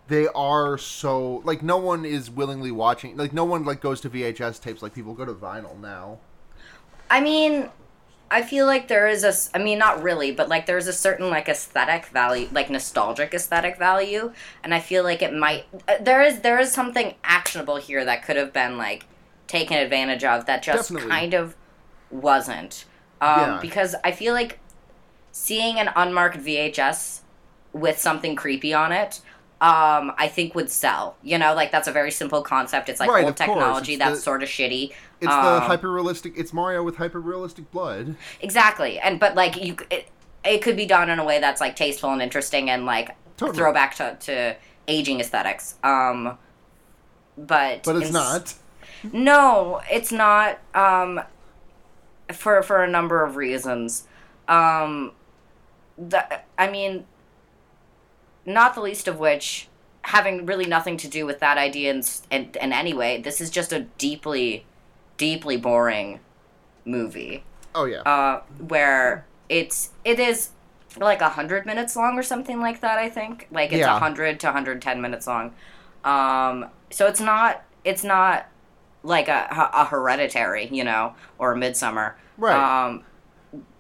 they 0.08 0.28
are 0.28 0.78
so 0.78 1.42
like 1.46 1.64
no 1.64 1.78
one 1.78 2.06
is 2.06 2.30
willingly 2.30 2.72
watching 2.72 3.18
like 3.18 3.34
no 3.34 3.44
one 3.44 3.66
like 3.66 3.82
goes 3.82 4.02
to 4.02 4.10
VHS 4.10 4.62
tapes 4.62 4.84
like 4.84 4.94
people 4.94 5.16
go 5.16 5.26
to 5.26 5.34
vinyl 5.34 5.80
now. 5.80 6.20
I 7.10 7.20
mean, 7.22 7.70
I 8.32 8.44
feel 8.44 8.66
like 8.66 8.88
there 8.88 9.08
is 9.08 9.24
a, 9.24 9.34
I 9.58 9.62
mean, 9.62 9.80
not 9.80 10.04
really, 10.04 10.32
but 10.32 10.50
like 10.50 10.66
there's 10.66 10.88
a 10.88 10.94
certain 10.94 11.30
like 11.30 11.50
aesthetic 11.50 12.06
value, 12.08 12.48
like 12.52 12.70
nostalgic 12.70 13.34
aesthetic 13.34 13.78
value, 13.78 14.34
and 14.64 14.74
I 14.74 14.80
feel 14.80 15.04
like 15.04 15.22
it 15.22 15.34
might, 15.34 15.66
uh, 15.88 15.96
there 16.00 16.22
is, 16.22 16.42
there 16.42 16.60
is 16.60 16.72
something 16.72 17.16
actionable 17.24 17.78
here 17.78 18.06
that 18.06 18.24
could 18.24 18.38
have 18.38 18.54
been 18.54 18.78
like 18.78 19.06
taken 19.48 19.78
advantage 19.78 20.24
of 20.24 20.46
that 20.46 20.62
just 20.62 20.90
Definitely. 20.90 21.10
kind 21.10 21.34
of 21.34 21.56
wasn't. 22.12 22.86
Um, 23.20 23.40
Yeah. 23.40 23.60
Because 23.62 23.96
I 24.04 24.12
feel 24.12 24.34
like 24.34 24.60
seeing 25.32 25.80
an 25.80 25.90
unmarked 25.96 26.38
VHS 26.38 27.22
with 27.74 28.00
something 28.00 28.36
creepy 28.36 28.74
on 28.74 28.92
it. 28.92 29.22
Um, 29.62 30.14
I 30.18 30.30
think 30.30 30.56
would 30.56 30.70
sell. 30.70 31.18
You 31.22 31.38
know, 31.38 31.54
like 31.54 31.70
that's 31.72 31.88
a 31.88 31.92
very 31.92 32.12
simple 32.12 32.42
concept. 32.42 32.88
It's 32.88 33.00
like 33.00 33.10
Right, 33.10 33.26
old 33.26 33.36
technology 33.36 33.98
that's 33.98 34.18
the- 34.18 34.22
sort 34.22 34.42
of 34.42 34.48
shitty. 34.50 34.92
it's 35.20 35.32
Um, 35.34 35.44
the 35.44 35.60
hyper 35.62 35.92
realistic 35.92 36.34
it's 36.38 36.54
Mario 36.54 36.82
with 36.84 36.96
hyper 36.96 37.20
realistic 37.20 37.70
blood 37.72 38.16
Exactly, 38.40 39.00
and 39.00 39.20
but 39.20 39.36
like 39.36 39.62
you, 39.62 39.76
it, 39.92 40.08
it 40.46 40.62
could 40.62 40.78
be 40.78 40.86
done 40.86 41.10
in 41.10 41.20
a 41.20 41.26
way 41.26 41.40
that's 41.42 41.60
like 41.60 41.76
tasteful 41.76 42.12
and 42.12 42.22
interesting 42.22 42.70
and 42.70 42.86
like 42.86 43.16
Totally. 43.36 43.58
throwback 43.58 43.96
to, 43.96 44.16
to 44.22 44.56
aging 44.88 45.20
aesthetics. 45.20 45.76
Um, 45.84 46.38
but 47.38 47.84
but 47.84 47.96
it's 47.98 48.12
not 48.14 48.54
No, 49.14 49.82
it's 49.92 50.12
not. 50.12 50.60
Um, 50.74 51.22
for 52.34 52.62
for 52.64 52.84
a 52.84 52.90
number 52.90 53.24
of 53.24 53.36
reasons. 53.36 54.06
Um, 54.48 55.12
the, 55.98 56.42
I 56.58 56.70
mean, 56.70 57.06
not 58.50 58.76
the 58.76 58.82
least 58.82 59.08
of 59.08 59.20
which 59.20 59.68
having 60.04 60.46
really 60.46 60.66
nothing 60.66 60.98
to 60.98 61.08
do 61.08 61.26
with 61.26 61.40
that 61.40 61.58
idea 61.58 61.92
in, 61.92 62.00
s- 62.00 62.24
in, 62.32 62.50
in 62.62 62.74
any 62.74 62.94
way. 62.94 63.22
This 63.22 63.40
is 63.42 63.50
just 63.50 63.72
a 63.72 63.82
deeply, 63.98 64.66
deeply 65.18 65.58
boring 65.58 66.20
movie 66.86 67.44
oh 67.76 67.86
yeah 67.86 68.02
uh, 68.02 68.42
where 68.68 69.26
it's 69.48 69.90
it 70.04 70.20
is 70.20 70.50
like 70.98 71.22
a 71.22 71.30
hundred 71.30 71.66
minutes 71.68 71.96
long 71.96 72.18
or 72.18 72.24
something 72.24 72.60
like 72.60 72.82
that. 72.82 72.98
I 72.98 73.10
think 73.10 73.48
like 73.52 73.70
it's 73.72 73.76
a 73.76 73.90
Yeah. 73.94 74.00
hundred 74.00 74.40
to 74.40 74.52
hundred 74.52 74.82
ten 74.82 75.02
minutes 75.02 75.28
long. 75.28 75.54
Um, 76.04 76.66
so 76.90 77.06
it's 77.06 77.20
not 77.22 77.64
it's 77.84 78.04
not 78.04 78.48
like 79.04 79.28
a, 79.28 79.70
a 79.74 79.86
hereditary, 79.86 80.68
you 80.72 80.84
know, 80.84 81.14
or 81.38 81.52
a 81.52 81.58
midsummer. 81.58 82.18
Right. 82.38 82.56
Um, 82.88 83.04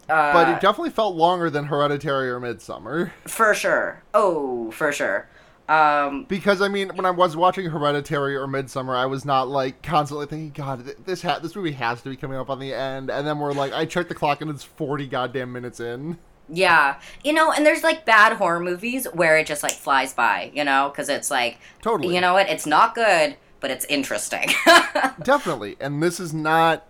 uh, 0.10 0.34
but 0.34 0.50
it 0.50 0.60
definitely 0.62 0.90
felt 0.92 1.16
longer 1.16 1.50
than 1.50 1.66
Hereditary 1.66 2.30
or 2.30 2.40
Midsummer. 2.40 3.14
for 3.28 3.54
sure. 3.54 4.02
Oh, 4.14 4.72
for 4.72 4.92
sure. 4.92 5.28
Um, 5.68 6.24
Because 6.24 6.62
I 6.64 6.68
mean, 6.68 6.90
when 6.96 7.06
I 7.06 7.12
was 7.12 7.36
watching 7.38 7.68
Hereditary 7.68 8.36
or 8.36 8.48
Midsummer, 8.48 8.96
I 8.96 9.06
was 9.06 9.24
not 9.24 9.48
like 9.48 9.84
constantly 9.84 10.26
thinking, 10.26 10.50
"God, 10.52 10.84
this 11.06 11.22
ha- 11.22 11.38
this 11.38 11.56
movie 11.56 11.74
has 11.74 12.02
to 12.02 12.10
be 12.10 12.16
coming 12.16 12.38
up 12.40 12.50
on 12.50 12.58
the 12.60 12.74
end." 12.74 13.12
And 13.12 13.28
then 13.28 13.38
we're 13.38 13.52
like, 13.54 13.72
I 13.74 13.86
checked 13.86 14.10
the 14.10 14.16
clock 14.16 14.42
and 14.42 14.50
it's 14.50 14.64
forty 14.64 15.06
goddamn 15.06 15.54
minutes 15.54 15.80
in. 15.80 16.18
yeah, 16.52 17.00
you 17.24 17.32
know, 17.34 17.52
and 17.52 17.64
there's 17.64 17.84
like 17.84 18.04
bad 18.04 18.34
horror 18.38 18.60
movies 18.60 19.06
where 19.14 19.38
it 19.38 19.46
just 19.46 19.62
like 19.62 19.74
flies 19.74 20.12
by, 20.12 20.50
you 20.56 20.64
know, 20.64 20.90
because 20.90 21.08
it's 21.08 21.30
like, 21.30 21.60
Totally, 21.84 22.16
you 22.16 22.20
know 22.22 22.34
what, 22.34 22.50
it's 22.50 22.66
not 22.66 22.96
good, 22.96 23.38
but 23.60 23.70
it's 23.70 23.86
interesting. 23.86 24.50
definitely. 25.22 25.78
And 25.80 26.02
this 26.02 26.20
is 26.20 26.34
not. 26.34 26.88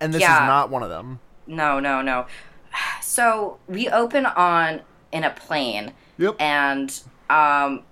And 0.00 0.12
this 0.14 0.20
Yeah. 0.20 0.44
is 0.44 0.46
not 0.48 0.70
one 0.70 0.82
of 0.82 0.88
them. 0.88 1.20
No, 1.46 1.80
no, 1.80 2.02
no. 2.02 2.26
So 3.02 3.58
we 3.68 3.88
open 3.88 4.26
on 4.26 4.80
in 5.12 5.22
a 5.22 5.30
plane, 5.30 5.92
Yep. 6.18 6.34
and 6.40 7.00
um, 7.30 7.82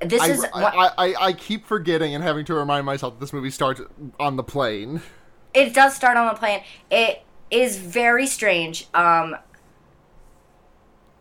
this 0.00 0.20
I, 0.20 0.28
is 0.30 0.44
I, 0.52 0.90
I, 0.98 1.14
I 1.26 1.32
keep 1.32 1.64
forgetting 1.66 2.14
and 2.14 2.24
having 2.24 2.44
to 2.46 2.54
remind 2.54 2.84
myself 2.84 3.14
that 3.14 3.20
this 3.20 3.32
movie 3.32 3.50
starts 3.50 3.80
on 4.18 4.34
the 4.36 4.42
plane. 4.42 5.00
it 5.54 5.72
does 5.74 5.94
start 5.94 6.16
on 6.16 6.26
the 6.26 6.34
plane. 6.34 6.62
It 6.90 7.22
is 7.52 7.76
very 7.76 8.26
strange. 8.26 8.88
Um, 8.94 9.36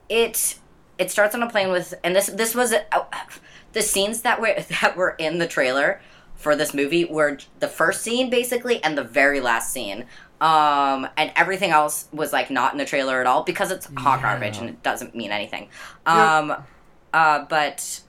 it 0.10 0.58
it 0.98 1.12
starts 1.12 1.36
on 1.36 1.44
a 1.44 1.50
plane 1.50 1.70
with, 1.72 1.94
and 2.04 2.16
this 2.16 2.28
this 2.28 2.56
was 2.56 2.74
uh, 2.74 2.80
the 3.74 3.82
scenes 3.82 4.22
that 4.22 4.42
were 4.42 4.56
that 4.82 4.96
were 4.98 5.12
in 5.20 5.38
the 5.38 5.48
trailer 5.48 6.02
for 6.42 6.56
this 6.56 6.74
movie 6.74 7.06
were 7.06 7.38
the 7.60 7.68
first 7.68 8.02
scene 8.02 8.30
basically 8.30 8.84
and 8.84 8.98
the 8.98 9.04
very 9.04 9.40
last 9.40 9.72
scene. 9.72 10.06
Um, 10.42 11.08
and 11.18 11.32
everything 11.36 11.70
else 11.70 12.08
was 12.12 12.34
like 12.34 12.50
not 12.50 12.72
in 12.72 12.80
the 12.80 12.86
trailer 12.86 13.22
at 13.22 13.28
all 13.28 13.44
because 13.44 13.70
it's 13.72 13.88
hot 13.96 14.24
garbage 14.24 14.58
and 14.58 14.70
it 14.70 14.82
doesn't 14.82 15.16
mean 15.16 15.32
anything. 15.32 15.70
Yeah. 16.08 16.38
Um, 16.38 16.64
uh, 17.14 17.46
but 17.46 18.02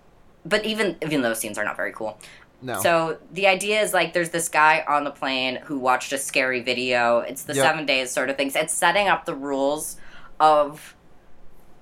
but 0.45 0.65
even 0.65 0.97
even 1.03 1.21
those 1.21 1.39
scenes 1.39 1.59
are 1.59 1.65
not 1.65 1.77
very 1.77 1.93
cool. 1.93 2.19
No. 2.63 2.81
So 2.81 3.19
the 3.33 3.49
idea 3.49 3.83
is 3.83 3.93
like 3.93 4.15
there's 4.15 4.31
this 4.31 4.49
guy 4.49 4.85
on 4.89 5.05
the 5.05 5.11
plane 5.11 5.57
who 5.65 5.79
watched 5.79 6.13
a 6.13 6.19
scary 6.19 6.63
video. 6.63 7.19
It's 7.19 7.43
the 7.43 7.55
Yep. 7.55 7.65
seven 7.65 7.87
days 7.87 8.11
sort 8.11 8.31
of 8.31 8.37
things. 8.37 8.57
It's 8.57 8.73
setting 8.73 9.09
up 9.09 9.27
the 9.27 9.35
rules 9.35 9.97
of 10.41 10.97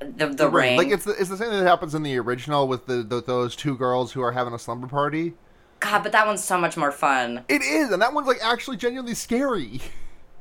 the 0.00 0.26
the, 0.28 0.48
ring. 0.48 0.78
Like 0.78 0.88
it's 0.88 1.04
the, 1.04 1.12
it's 1.12 1.28
the 1.28 1.36
same 1.36 1.50
thing 1.50 1.58
that 1.60 1.66
happens 1.66 1.94
in 1.94 2.02
the 2.02 2.18
original 2.18 2.66
with 2.66 2.86
the, 2.86 3.02
the 3.02 3.22
those 3.22 3.54
two 3.54 3.76
girls 3.76 4.12
who 4.12 4.22
are 4.22 4.32
having 4.32 4.54
a 4.54 4.58
slumber 4.58 4.86
party. 4.86 5.34
God, 5.80 6.02
but 6.02 6.12
that 6.12 6.26
one's 6.26 6.44
so 6.44 6.58
much 6.58 6.76
more 6.76 6.92
fun. 6.92 7.44
It 7.48 7.62
is, 7.62 7.90
and 7.90 8.00
that 8.02 8.12
one's 8.12 8.26
like 8.28 8.38
actually 8.42 8.76
genuinely 8.76 9.14
scary. 9.14 9.80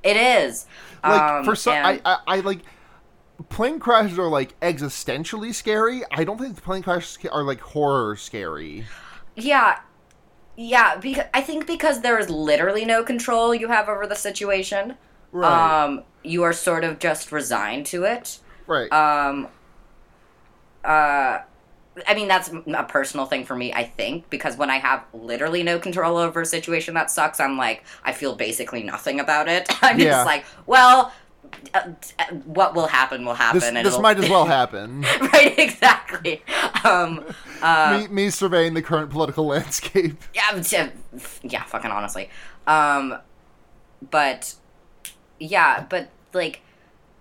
It 0.04 0.16
is. 0.18 0.66
Like 1.04 1.22
um, 1.22 1.44
for 1.46 1.56
some, 1.56 1.74
and- 1.74 2.02
I, 2.06 2.12
I 2.14 2.38
I 2.38 2.40
like 2.42 2.60
plane 3.50 3.80
crashes 3.80 4.20
are 4.20 4.28
like 4.30 4.60
existentially 4.62 5.54
scary. 5.54 6.04
I 6.12 6.24
don't 6.24 6.38
think 6.38 6.62
plane 6.62 6.84
crashes 6.84 7.18
are 7.32 7.44
like 7.44 7.60
horror 7.62 8.16
scary. 8.16 8.86
yeah, 9.36 9.80
yeah. 10.56 10.98
Because 10.98 11.26
I 11.34 11.42
think 11.42 11.68
because 11.68 12.02
there 12.02 12.20
is 12.20 12.30
literally 12.30 12.86
no 12.86 13.04
control 13.04 13.54
you 13.56 13.68
have 13.70 13.90
over 13.90 14.06
the 14.08 14.16
situation. 14.16 14.96
Right. 15.32 15.84
Um, 15.84 16.04
you 16.24 16.44
are 16.44 16.54
sort 16.54 16.84
of 16.84 17.00
just 17.00 17.32
resigned 17.32 17.86
to 17.88 18.04
it. 18.04 18.40
right. 18.68 18.92
Um, 18.92 19.48
uh, 20.84 21.40
I 22.08 22.14
mean, 22.16 22.28
that's 22.28 22.50
a 22.50 22.84
personal 22.84 23.26
thing 23.26 23.46
for 23.46 23.56
me, 23.56 23.74
I 23.74 23.84
think, 23.84 24.30
because 24.30 24.58
when 24.58 24.70
I 24.70 24.78
have 24.78 25.04
literally 25.14 25.64
no 25.64 25.80
control 25.80 26.18
over 26.18 26.42
a 26.42 26.46
situation 26.46 26.94
that 26.96 27.10
sucks, 27.12 27.40
I'm 27.40 27.58
like, 27.58 27.84
I 28.04 28.12
feel 28.14 28.36
basically 28.36 28.84
nothing 28.84 29.20
about 29.20 29.48
it. 29.48 29.68
I'm 29.84 30.00
Yeah. 30.00 30.06
just 30.12 30.26
like, 30.26 30.46
well, 30.66 31.12
uh, 31.74 31.80
uh, 32.20 32.26
what 32.46 32.76
will 32.76 32.86
happen 32.88 33.26
will 33.26 33.34
happen. 33.34 33.60
this 33.60 33.68
and 33.70 33.78
this 33.86 33.98
might 34.00 34.20
as 34.20 34.30
well 34.30 34.46
happen. 34.60 35.02
right, 35.02 35.58
exactly. 35.58 36.44
Um, 36.84 37.24
uh, 37.62 37.98
me, 38.02 38.08
me 38.26 38.30
surveying 38.30 38.74
the 38.76 38.82
current 38.82 39.10
political 39.10 39.46
landscape. 39.48 40.22
yeah, 40.36 40.90
yeah, 41.44 41.64
fucking 41.64 41.92
honestly. 41.92 42.30
Um, 42.68 43.18
but 44.12 44.54
yeah, 45.40 45.86
but 45.90 46.10
like 46.34 46.62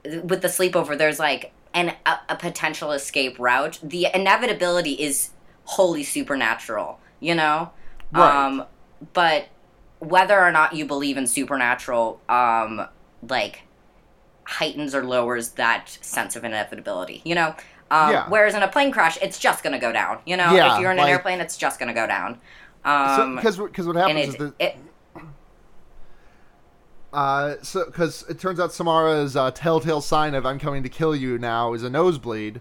with 0.05 0.43
the 0.43 0.49
sleepover, 0.49 0.97
there's 0.97 1.19
like 1.19 1.53
an 1.79 1.95
a, 2.07 2.19
a 2.31 2.37
potential 2.37 2.93
escape 2.93 3.39
route. 3.39 3.79
The 3.83 4.09
inevitability 4.13 4.93
is 4.93 5.31
wholly 5.65 6.03
supernatural, 6.03 6.99
you 7.21 7.35
know. 7.35 7.71
Right. 8.13 8.47
Um, 8.47 8.65
but 9.13 9.49
whether 10.01 10.39
or 10.41 10.51
not 10.53 10.75
you 10.75 10.85
believe 10.87 11.17
in 11.17 11.27
supernatural, 11.27 12.21
um, 12.29 12.87
like 13.29 13.63
heightens 14.45 14.95
or 14.95 15.05
lowers 15.05 15.51
that 15.51 15.89
sense 16.01 16.37
of 16.37 16.45
inevitability, 16.45 17.21
you 17.25 17.35
know. 17.35 17.55
Um, 17.91 18.11
Yeah. 18.13 18.27
Whereas 18.29 18.55
in 18.55 18.63
a 18.63 18.69
plane 18.69 18.91
crash, 18.93 19.19
it's 19.21 19.39
just 19.39 19.63
gonna 19.63 19.79
go 19.79 19.93
down. 19.93 20.19
You 20.25 20.37
know, 20.37 20.53
Yeah, 20.53 20.75
if 20.75 20.81
you're 20.81 20.91
in 20.91 20.99
an 20.99 21.05
like- 21.05 21.13
airplane, 21.13 21.41
it's 21.41 21.57
just 21.57 21.79
gonna 21.79 21.95
go 21.95 22.07
down. 22.07 22.41
Um, 22.85 23.37
Because 23.37 23.59
because 23.59 23.87
what 23.87 23.97
happens 23.97 24.29
is 24.29 24.35
it, 24.35 24.39
that 24.39 24.55
it 24.59 24.77
uh, 27.13 27.57
so 27.63 27.87
because 27.87 28.25
it 28.29 28.39
turns 28.39 28.61
out 28.61 28.73
Samara's 28.73 29.37
uh, 29.37 29.51
telltale 29.51 30.01
sign 30.01 30.35
of 30.35 30.45
"I'm 30.45 30.59
coming 30.59 30.83
to 30.83 30.89
kill 30.89 31.17
you" 31.17 31.39
now 31.39 31.73
is 31.73 31.83
a 31.83 31.91
nosebleed, 31.91 32.61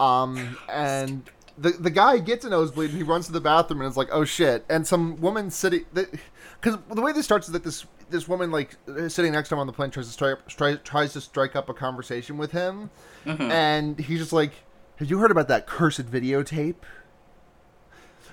um, 0.00 0.56
and 0.68 1.22
the 1.58 1.70
the 1.70 1.90
guy 1.90 2.18
gets 2.18 2.44
a 2.44 2.50
nosebleed 2.50 2.90
and 2.90 2.98
he 2.98 3.04
runs 3.04 3.26
to 3.26 3.32
the 3.32 3.40
bathroom 3.40 3.80
and 3.82 3.90
is 3.90 3.96
like, 3.96 4.08
"Oh 4.10 4.24
shit!" 4.24 4.64
And 4.70 4.86
some 4.86 5.20
woman 5.20 5.50
sitting 5.50 5.84
because 5.92 6.78
the 6.90 7.02
way 7.02 7.12
this 7.12 7.24
starts 7.24 7.48
is 7.48 7.52
that 7.52 7.64
this 7.64 7.84
this 8.08 8.26
woman 8.26 8.50
like 8.50 8.76
sitting 9.08 9.32
next 9.32 9.50
to 9.50 9.54
him 9.56 9.58
on 9.58 9.66
the 9.66 9.72
plane 9.72 9.90
tries 9.90 10.06
to 10.06 10.12
strike 10.12 10.38
stri- 10.48 10.82
tries 10.82 11.12
to 11.12 11.20
strike 11.20 11.54
up 11.54 11.68
a 11.68 11.74
conversation 11.74 12.38
with 12.38 12.52
him, 12.52 12.90
and 13.52 13.98
he's 13.98 14.20
just 14.20 14.32
like, 14.32 14.52
"Have 14.96 15.10
you 15.10 15.18
heard 15.18 15.30
about 15.30 15.48
that 15.48 15.66
cursed 15.66 16.10
videotape?" 16.10 16.76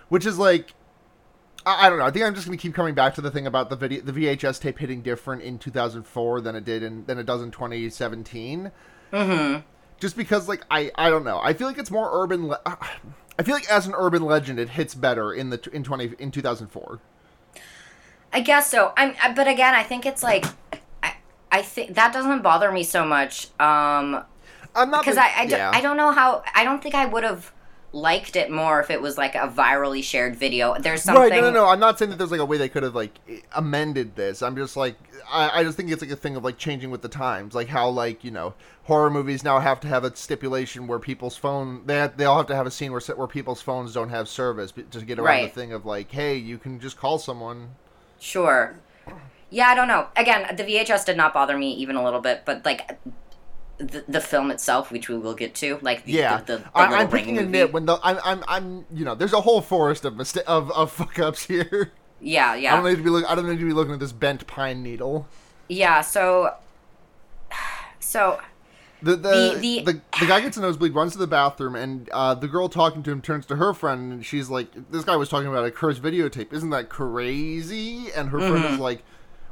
Which 0.08 0.26
is 0.26 0.40
like 0.40 0.74
I, 1.70 1.86
I 1.86 1.90
don't 1.90 2.00
know. 2.00 2.06
I 2.06 2.12
think 2.12 2.26
I'm 2.26 2.34
just 2.34 2.48
going 2.48 2.58
to 2.58 2.62
keep 2.62 2.74
coming 2.74 2.96
back 2.96 3.14
to 3.16 3.22
the 3.22 3.30
thing 3.30 3.46
about 3.46 3.70
the 3.70 3.76
video, 3.76 4.02
the 4.02 4.12
VHS 4.12 4.60
tape 4.60 4.80
hitting 4.80 5.02
different 5.02 5.44
in 5.44 5.60
2004 5.60 6.42
than 6.42 6.56
it 6.56 6.66
did 6.66 6.82
in 6.84 7.06
than 7.06 7.20
it 7.20 7.26
does 7.26 7.42
in 7.42 7.52
2017. 7.52 8.72
mm-hmm. 9.14 9.60
Just 10.00 10.16
because, 10.16 10.48
like, 10.48 10.64
I 10.72 10.92
I 10.96 11.10
don't 11.10 11.24
know. 11.24 11.40
I 11.44 11.54
feel 11.54 11.68
like 11.68 11.78
it's 11.78 11.92
more 11.92 12.10
urban. 12.12 12.48
Le- 12.48 12.62
I 12.66 13.44
feel 13.44 13.54
like 13.54 13.70
as 13.70 13.86
an 13.86 13.94
urban 13.96 14.24
legend, 14.24 14.60
it 14.60 14.70
hits 14.70 14.96
better 14.96 15.34
in 15.34 15.50
the 15.50 15.70
in 15.72 15.84
20 15.84 16.16
in 16.20 16.32
2004. 16.32 17.00
I 18.32 18.42
guess 18.42 18.70
so. 18.70 18.94
I'm, 18.96 19.16
but 19.36 19.48
again, 19.48 19.74
I 19.74 19.84
think 19.84 20.06
it's 20.06 20.22
like, 20.22 20.46
I, 21.02 21.16
I 21.52 21.62
think 21.62 21.96
that 21.96 22.14
doesn't 22.14 22.42
bother 22.42 22.72
me 22.72 22.84
so 22.84 23.06
much. 23.06 23.46
Um, 23.60 24.24
I'm 24.76 24.92
not 24.92 25.02
because 25.02 25.16
big- 25.16 25.24
I, 25.24 25.34
I, 25.38 25.46
do, 25.46 25.56
yeah. 25.56 25.72
I 25.74 25.82
don't 25.82 25.98
know 25.98 26.12
how. 26.12 26.44
I 26.54 26.64
don't 26.64 26.82
think 26.82 26.96
I 26.96 27.06
would 27.06 27.24
have 27.24 27.52
liked 27.92 28.36
it 28.36 28.52
more 28.52 28.80
if 28.80 28.90
it 28.90 29.02
was 29.02 29.18
like 29.18 29.36
a 29.36 29.48
virally 29.48 30.04
shared 30.04 30.36
video. 30.36 30.76
There's 30.80 31.04
something. 31.04 31.24
Right, 31.24 31.32
no, 31.34 31.42
no, 31.42 31.52
no. 31.52 31.66
I'm 31.68 31.80
not 31.80 31.98
saying 31.98 32.12
that 32.12 32.18
there's 32.18 32.32
like 32.32 32.40
a 32.40 32.46
way 32.46 32.58
they 32.58 32.70
could 32.70 32.84
have 32.84 32.96
like 32.96 33.20
amended 33.56 34.16
this. 34.16 34.42
I'm 34.42 34.56
just 34.56 34.78
like, 34.78 34.96
I, 35.30 35.60
I 35.60 35.64
just 35.64 35.76
think 35.78 35.92
it's 35.92 36.02
like 36.02 36.12
a 36.12 36.16
thing 36.16 36.36
of 36.36 36.44
like 36.44 36.58
changing 36.58 36.92
with 36.92 37.02
the 37.02 37.10
times, 37.10 37.56
like 37.56 37.68
how 37.68 37.90
like 37.90 38.24
you 38.24 38.32
know 38.32 38.54
horror 38.84 39.10
movies 39.10 39.44
now 39.44 39.60
have 39.60 39.80
to 39.82 39.88
have 39.88 40.04
a 40.04 40.16
stipulation 40.16 40.88
where 40.88 41.00
people's 41.00 41.36
phone 41.38 41.84
they 41.86 41.96
have, 41.96 42.18
they 42.18 42.26
all 42.26 42.38
have 42.38 42.48
to 42.48 42.56
have 42.56 42.66
a 42.68 42.72
scene 42.72 42.92
where 42.92 43.02
where 43.16 43.28
people's 43.28 43.62
phones 43.62 43.94
don't 43.94 44.10
have 44.10 44.28
service 44.28 44.72
to 44.72 45.06
get 45.06 45.20
around 45.20 45.26
Right. 45.26 45.54
the 45.54 45.60
thing 45.60 45.74
of 45.74 45.86
like, 45.86 46.12
hey, 46.12 46.36
you 46.36 46.58
can 46.58 46.80
just 46.80 46.98
call 46.98 47.18
someone. 47.20 47.70
Sure. 48.20 48.76
Yeah, 49.52 49.68
I 49.68 49.76
don't 49.76 49.88
know. 49.88 50.08
Again, 50.16 50.56
the 50.56 50.64
VHS 50.64 51.06
did 51.06 51.18
not 51.18 51.34
bother 51.34 51.58
me 51.58 51.72
even 51.74 51.96
a 51.96 52.04
little 52.04 52.20
bit, 52.22 52.44
but 52.46 52.64
like 52.66 53.00
the, 53.80 54.04
the 54.08 54.22
film 54.22 54.52
itself, 54.52 54.92
which 54.92 55.10
we 55.10 55.18
will 55.18 55.34
get 55.34 55.56
to, 55.56 55.80
like 55.82 56.06
the, 56.06 56.12
Yeah, 56.12 56.38
the, 56.42 56.58
the, 56.58 56.64
the 56.64 56.70
I, 56.76 56.84
I'm 56.86 57.10
ring 57.10 57.24
picking 57.24 57.38
a 57.40 57.44
nit 57.44 57.74
when 57.74 57.86
the 57.86 57.98
I'm 58.04 58.20
I'm 58.24 58.44
I'm 58.48 58.86
you 58.94 59.04
know 59.06 59.16
there's 59.16 59.34
a 59.34 59.42
whole 59.42 59.62
forest 59.62 60.06
of 60.06 60.16
mista- 60.16 60.48
of 60.48 60.70
of 60.72 60.92
fuck 61.00 61.18
ups 61.20 61.46
here. 61.46 61.92
Yeah, 62.22 62.54
yeah. 62.56 62.74
I 62.74 62.76
don't 62.78 62.86
need 62.90 62.98
to 62.98 63.04
be 63.04 63.10
look, 63.10 63.26
I 63.30 63.34
don't 63.36 63.50
need 63.50 63.60
to 63.60 63.66
be 63.66 63.74
looking 63.74 63.94
at 63.94 64.00
this 64.00 64.12
bent 64.12 64.46
pine 64.46 64.84
needle. 64.84 65.28
yeah. 65.70 66.02
So, 66.02 66.54
so 68.00 68.40
The 69.02 69.16
the, 69.16 69.58
The- 69.62 69.84
the, 69.86 70.02
the- 70.20 70.26
guy 70.28 70.42
gets 70.42 70.58
a 70.58 70.62
nosebleed, 70.62 70.94
runs 70.94 71.14
to 71.14 71.18
the 71.18 71.28
bathroom, 71.28 71.76
and 71.76 72.10
uh, 72.10 72.36
the 72.36 72.48
girl 72.50 72.68
talking 72.68 73.02
to 73.04 73.12
him 73.12 73.22
turns 73.22 73.46
to 73.48 73.56
her 73.56 73.74
friend, 73.74 74.12
and 74.12 74.26
she's 74.26 74.50
like, 74.50 74.68
"This 74.92 75.06
guy 75.06 75.16
was 75.16 75.30
talking 75.30 75.48
about 75.48 75.64
a 75.66 75.72
cursed 75.72 76.02
videotape. 76.02 76.52
Isn't 76.52 76.72
that 76.72 76.90
crazy?" 76.90 78.12
And 78.12 78.30
her 78.30 78.40
friend 78.40 78.64
Mm-hmm. 78.66 78.74
is 78.74 78.80
like, 78.82 79.04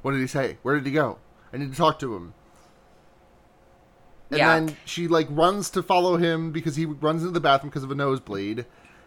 "What 0.01 0.12
did 0.12 0.19
he 0.19 0.28
say? 0.28 0.58
Where 0.63 0.75
did 0.75 0.86
he 0.86 0.91
go? 0.91 1.17
I 1.54 1.58
need 1.58 1.71
to 1.71 1.78
talk 1.78 1.99
to 1.99 2.13
him." 2.15 2.34
And 4.29 4.37
Yeah. 4.39 4.59
then 4.59 4.77
she 4.85 5.07
like 5.07 5.27
runs 5.29 5.69
to 5.71 5.81
follow 5.83 6.17
him 6.17 6.51
because 6.51 6.75
he 6.75 6.85
runs 6.85 7.21
into 7.21 7.31
the 7.33 7.39
bathroom 7.39 7.69
because 7.69 7.83
of 7.83 7.91
a 7.91 7.95
nosebleed. 7.95 8.65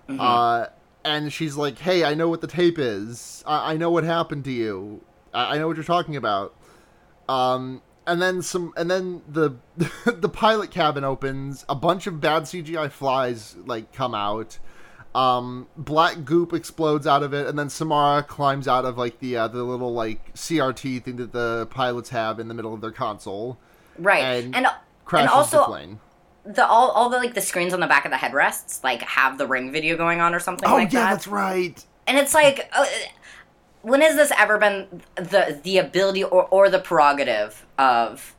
Mm-hmm. 0.08 0.20
Uh, 0.20 0.66
and 1.04 1.32
she's 1.32 1.56
like, 1.56 1.78
"Hey, 1.78 2.04
I 2.04 2.14
know 2.14 2.28
what 2.28 2.40
the 2.40 2.46
tape 2.46 2.78
is. 2.78 3.42
I, 3.46 3.72
I 3.72 3.76
know 3.76 3.90
what 3.90 4.04
happened 4.04 4.44
to 4.44 4.50
you. 4.52 5.00
I, 5.32 5.54
I 5.54 5.58
know 5.58 5.66
what 5.68 5.76
you're 5.76 5.84
talking 5.84 6.16
about." 6.16 6.54
Um, 7.28 7.82
and 8.06 8.20
then 8.20 8.42
some, 8.42 8.72
and 8.76 8.90
then 8.90 9.22
the 9.28 9.56
the 10.06 10.28
pilot 10.28 10.70
cabin 10.70 11.04
opens. 11.04 11.64
A 11.68 11.74
bunch 11.74 12.06
of 12.06 12.20
bad 12.20 12.42
CGI 12.44 12.90
flies 12.90 13.56
like 13.66 13.92
come 13.92 14.14
out. 14.14 14.58
Um, 15.14 15.66
black 15.76 16.24
goop 16.24 16.52
explodes 16.52 17.06
out 17.06 17.22
of 17.22 17.32
it, 17.34 17.46
and 17.46 17.58
then 17.58 17.68
Samara 17.68 18.22
climbs 18.22 18.68
out 18.68 18.84
of 18.84 18.96
like 18.96 19.18
the 19.20 19.36
uh, 19.36 19.48
the 19.48 19.62
little 19.62 19.92
like 19.92 20.34
CRT 20.34 21.02
thing 21.02 21.16
that 21.16 21.32
the 21.32 21.66
pilots 21.70 22.10
have 22.10 22.38
in 22.40 22.48
the 22.48 22.54
middle 22.54 22.72
of 22.74 22.80
their 22.80 22.92
console. 22.92 23.58
right, 23.98 24.44
And 24.44 24.54
and 24.56 24.66
Crashes 25.10 25.24
and 25.24 25.30
also 25.30 25.58
the 25.58 25.64
plane. 25.64 26.00
the 26.44 26.64
all 26.66 26.90
all 26.92 27.08
the 27.10 27.18
like 27.18 27.34
the 27.34 27.40
screens 27.40 27.74
on 27.74 27.80
the 27.80 27.86
back 27.88 28.04
of 28.04 28.10
the 28.12 28.16
headrests 28.16 28.82
like 28.84 29.02
have 29.02 29.38
the 29.38 29.46
ring 29.46 29.72
video 29.72 29.96
going 29.96 30.20
on 30.20 30.34
or 30.34 30.38
something 30.40 30.68
Oh 30.68 30.74
like 30.74 30.92
yeah, 30.92 31.00
that. 31.06 31.10
that's 31.10 31.26
right. 31.26 31.84
and 32.06 32.16
it's 32.16 32.32
like 32.34 32.70
uh, 32.72 32.86
when 33.82 34.00
has 34.02 34.14
this 34.16 34.30
ever 34.38 34.56
been 34.58 35.02
the 35.16 35.58
the 35.64 35.78
ability 35.78 36.22
or, 36.24 36.44
or 36.50 36.68
the 36.70 36.78
prerogative 36.78 37.66
of 37.78 38.34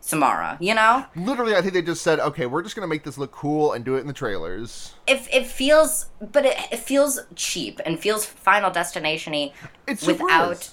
samara 0.00 0.56
you 0.60 0.74
know 0.74 1.04
Literally, 1.16 1.54
I 1.56 1.62
think 1.62 1.72
they 1.72 1.80
just 1.82 2.02
said, 2.02 2.20
"Okay, 2.20 2.44
we're 2.44 2.62
just 2.62 2.74
gonna 2.76 2.86
make 2.86 3.04
this 3.04 3.16
look 3.16 3.32
cool 3.32 3.72
and 3.72 3.84
do 3.84 3.94
it 3.96 4.00
in 4.00 4.06
the 4.06 4.12
trailers." 4.12 4.92
if 5.06 5.28
it 5.32 5.46
feels 5.46 6.06
but 6.20 6.44
it, 6.44 6.56
it 6.70 6.78
feels 6.78 7.20
cheap 7.36 7.80
and 7.86 7.98
feels 7.98 8.24
final 8.26 8.70
destination-y 8.70 9.52
It's 9.86 10.06
without 10.06 10.70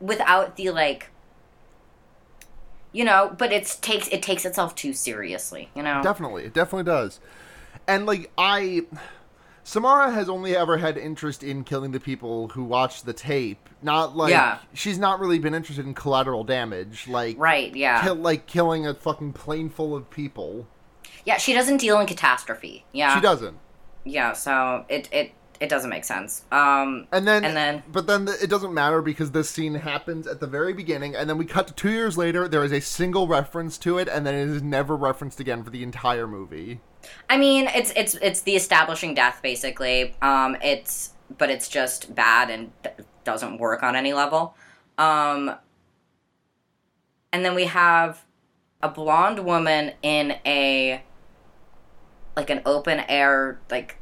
without 0.00 0.56
the 0.56 0.70
like 0.70 1.10
you 2.92 3.04
know 3.04 3.34
but 3.38 3.52
it's 3.52 3.76
takes 3.76 4.08
it 4.08 4.22
takes 4.22 4.44
itself 4.44 4.74
too 4.74 4.92
seriously 4.92 5.68
you 5.74 5.82
know 5.82 6.00
Definitely, 6.02 6.44
it 6.44 6.52
definitely 6.54 6.84
does. 6.84 7.20
And 7.88 8.06
like 8.06 8.30
I, 8.38 8.82
Samara 9.64 10.10
has 10.10 10.28
only 10.28 10.56
ever 10.56 10.78
had 10.78 10.96
interest 10.98 11.42
in 11.42 11.64
killing 11.64 11.92
the 11.92 12.00
people 12.00 12.48
who 12.48 12.64
watch 12.64 13.02
the 13.04 13.12
tape. 13.12 13.68
Not 13.80 14.16
like 14.16 14.30
Yeah. 14.30 14.58
she's 14.74 14.98
not 14.98 15.20
really 15.20 15.38
been 15.38 15.54
interested 15.54 15.86
in 15.86 15.94
collateral 15.94 16.44
damage, 16.44 17.08
like 17.08 17.36
right 17.38 17.74
yeah 17.74 18.02
kill, 18.02 18.14
like 18.16 18.46
killing 18.46 18.86
a 18.86 18.94
fucking 18.94 19.32
plane 19.32 19.68
full 19.70 19.94
of 19.96 20.10
people. 20.10 20.66
yeah 21.24 21.38
she 21.38 21.52
doesn't 21.54 21.78
deal 21.78 21.98
in 22.00 22.06
catastrophe 22.06 22.84
yeah 22.92 23.14
She 23.14 23.20
doesn't. 23.20 23.56
yeah 24.04 24.32
so 24.32 24.84
it 24.88 25.08
it 25.12 25.32
it 25.60 25.68
doesn't 25.68 25.90
make 25.90 26.04
sense 26.04 26.42
um 26.50 27.06
And 27.12 27.26
then, 27.26 27.44
And 27.44 27.56
then- 27.56 27.82
but 27.90 28.06
then 28.06 28.28
it 28.42 28.48
doesn't 28.50 28.74
matter 28.74 29.00
because 29.02 29.30
this 29.30 29.48
scene 29.50 29.74
happens 29.74 30.26
at 30.26 30.40
the 30.40 30.46
very 30.46 30.72
beginning, 30.72 31.14
and 31.14 31.28
then 31.30 31.38
we 31.38 31.44
cut 31.44 31.66
to 31.68 31.74
two 31.74 31.90
years 31.90 32.18
later. 32.18 32.48
There 32.48 32.64
is 32.64 32.72
a 32.72 32.80
single 32.80 33.26
reference 33.28 33.78
to 33.78 33.98
it, 33.98 34.08
and 34.08 34.26
then 34.26 34.34
it 34.34 34.48
is 34.48 34.62
never 34.62 34.96
referenced 34.96 35.38
again 35.40 35.62
for 35.62 35.70
the 35.70 35.82
entire 35.82 36.26
movie. 36.26 36.80
I 37.30 37.36
mean, 37.36 37.68
it's 37.74 37.92
it's 37.96 38.14
it's 38.16 38.40
the 38.42 38.54
establishing 38.56 39.14
death 39.14 39.40
basically. 39.42 40.14
Um, 40.22 40.56
it's 40.62 41.10
but 41.38 41.50
it's 41.50 41.68
just 41.68 42.14
bad 42.14 42.50
and 42.50 42.72
doesn't 43.24 43.58
work 43.58 43.82
on 43.82 43.96
any 43.96 44.12
level. 44.12 44.54
Um, 44.98 45.54
and 47.32 47.44
then 47.44 47.54
we 47.54 47.64
have 47.64 48.24
a 48.82 48.88
blonde 48.88 49.38
woman 49.44 49.92
in 50.02 50.36
a 50.44 51.02
like 52.36 52.50
an 52.50 52.62
open 52.66 53.00
air 53.08 53.60
like 53.70 53.96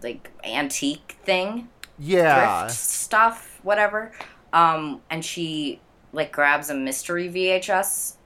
like 0.00 0.30
antique 0.44 1.16
thing 1.24 1.68
Yeah, 1.98 2.62
thrift 2.62 2.74
stuff, 2.80 3.60
whatever. 3.62 4.12
Um, 4.52 5.00
and 5.10 5.24
she 5.24 5.80
like 6.12 6.30
grabs 6.32 6.70
a 6.70 6.74
mystery 6.74 7.28
VHS, 7.28 8.16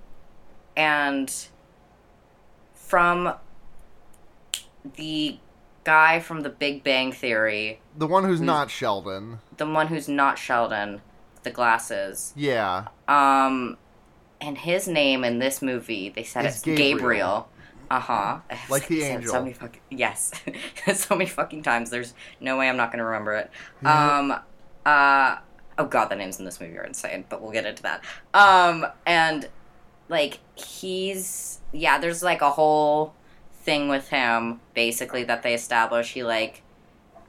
and 0.76 1.32
from 2.74 3.34
the 4.96 5.38
guy 5.84 6.20
from 6.20 6.40
The 6.40 6.48
Big 6.50 6.82
Bang 6.82 7.12
Theory, 7.12 7.80
the 7.96 8.06
one 8.06 8.24
Hmm. 8.24 8.30
who's 8.30 8.40
not 8.40 8.70
Sheldon. 8.70 9.38
the 9.56 9.66
one 9.66 9.86
who's 9.88 10.08
not 10.08 10.38
Sheldon, 10.38 11.00
the 11.44 11.50
glasses. 11.50 12.32
Yeah, 12.36 12.88
Um, 13.08 13.76
and 14.40 14.58
his 14.58 14.88
name 14.88 15.22
in 15.24 15.38
this 15.38 15.62
movie, 15.62 16.08
they 16.08 16.24
said 16.24 16.44
It's 16.44 16.56
it's 16.56 16.62
Gabriel. 16.64 16.96
Gabriel. 16.98 17.48
Uh 17.90 18.00
huh. 18.00 18.38
Like 18.68 18.88
the 18.88 19.02
angel. 19.02 19.32
So 19.32 19.40
many 19.40 19.52
fucking 19.52 19.80
yes, 19.90 20.32
so 20.94 21.16
many 21.16 21.28
fucking 21.28 21.62
times. 21.62 21.90
There's 21.90 22.14
no 22.40 22.58
way 22.58 22.68
I'm 22.68 22.76
not 22.76 22.90
gonna 22.90 23.04
remember 23.04 23.34
it. 23.34 23.50
Yeah. 23.82 24.18
Um, 24.18 24.34
uh, 24.84 25.38
oh 25.78 25.86
god, 25.86 26.06
the 26.08 26.16
names 26.16 26.38
in 26.38 26.44
this 26.44 26.60
movie 26.60 26.76
are 26.78 26.84
insane, 26.84 27.24
but 27.28 27.42
we'll 27.42 27.52
get 27.52 27.66
into 27.66 27.82
that. 27.84 28.02
Um, 28.34 28.86
and 29.06 29.48
like 30.08 30.40
he's 30.54 31.60
yeah, 31.72 31.98
there's 31.98 32.22
like 32.22 32.42
a 32.42 32.50
whole 32.50 33.14
thing 33.62 33.88
with 33.88 34.08
him 34.08 34.60
basically 34.74 35.24
that 35.24 35.42
they 35.42 35.54
establish. 35.54 36.12
He 36.12 36.22
like 36.22 36.62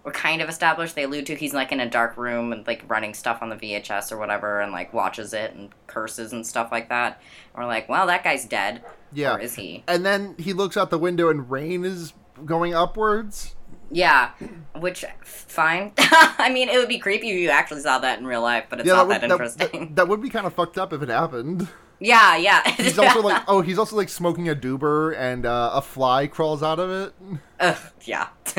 or 0.08 0.12
kind 0.12 0.42
of 0.42 0.48
established. 0.48 0.96
They 0.96 1.04
allude 1.04 1.26
to 1.26 1.36
he's 1.36 1.54
like 1.54 1.74
in 1.74 1.82
a 1.82 1.90
dark 1.90 2.16
room 2.16 2.54
and 2.54 2.66
like 2.66 2.82
running 2.88 3.14
stuff 3.14 3.40
on 3.42 3.50
the 3.50 3.58
VHS 3.58 4.10
or 4.10 4.18
whatever, 4.18 4.62
and 4.62 4.72
like 4.72 4.94
watches 4.94 5.34
it 5.34 5.54
and 5.54 5.70
curses 5.86 6.32
and 6.32 6.48
stuff 6.48 6.72
like 6.72 6.88
that. 6.88 7.22
And 7.54 7.62
we're 7.62 7.68
like, 7.68 7.90
well, 7.90 8.08
that 8.08 8.24
guy's 8.24 8.46
dead. 8.46 8.86
yeah. 9.12 9.36
Or 9.36 9.40
is 9.40 9.56
he? 9.56 9.84
And 9.86 10.06
then 10.06 10.36
he 10.40 10.54
looks 10.54 10.78
out 10.78 10.92
the 10.92 10.98
window 10.98 11.30
and 11.30 11.52
rain 11.52 11.84
is 11.84 12.14
going 12.46 12.74
upwards. 12.74 13.54
Yeah, 13.92 14.32
which 14.80 15.04
fine. 15.24 15.92
I 15.98 16.52
mean, 16.54 16.70
it 16.70 16.78
would 16.78 16.88
be 16.88 17.00
creepy 17.00 17.30
if 17.30 17.40
you 17.40 17.50
actually 17.50 17.82
saw 17.82 18.00
that 18.00 18.18
in 18.18 18.26
real 18.26 18.42
life, 18.42 18.68
but 18.70 18.80
it's 18.80 18.88
not 18.88 19.10
that, 19.10 19.22
would, 19.22 19.32
interesting. 19.32 19.80
That, 19.88 19.96
that 19.98 20.08
would 20.08 20.22
be 20.22 20.30
kind 20.30 20.48
of 20.48 20.54
fucked 20.54 20.78
up 20.78 20.94
if 20.94 21.02
it 21.02 21.10
happened. 21.10 21.68
Yeah, 22.00 22.38
yeah. 22.38 22.70
He's 22.78 23.00
also 23.00 23.22
like, 23.22 23.44
oh, 23.48 23.62
he's 23.62 23.80
also 23.80 23.96
like 23.96 24.10
smoking 24.10 24.48
a 24.50 24.56
doober, 24.56 25.16
and 25.18 25.46
uh, 25.48 25.72
a 25.74 25.82
fly 25.82 26.28
crawls 26.28 26.62
out 26.62 26.80
of 26.80 26.90
it. 26.92 27.14
Ugh, 27.60 27.78
yeah. 28.04 28.28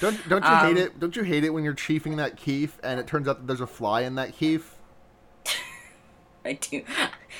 Don't 0.00 0.28
don't 0.28 0.42
you 0.42 0.50
Um, 0.50 0.66
hate 0.66 0.76
it? 0.76 0.98
Don't 0.98 1.14
you 1.14 1.22
hate 1.22 1.44
it 1.44 1.50
when 1.50 1.62
you're 1.64 1.74
chiefing 1.74 2.16
that 2.16 2.36
keef 2.36 2.78
and 2.82 2.98
it 2.98 3.06
turns 3.06 3.28
out 3.28 3.38
that 3.38 3.46
there's 3.46 3.60
a 3.60 3.66
fly 3.66 4.00
in 4.02 4.16
that 4.16 4.34
keef? 4.34 4.74
I 6.44 6.54
do. 6.54 6.82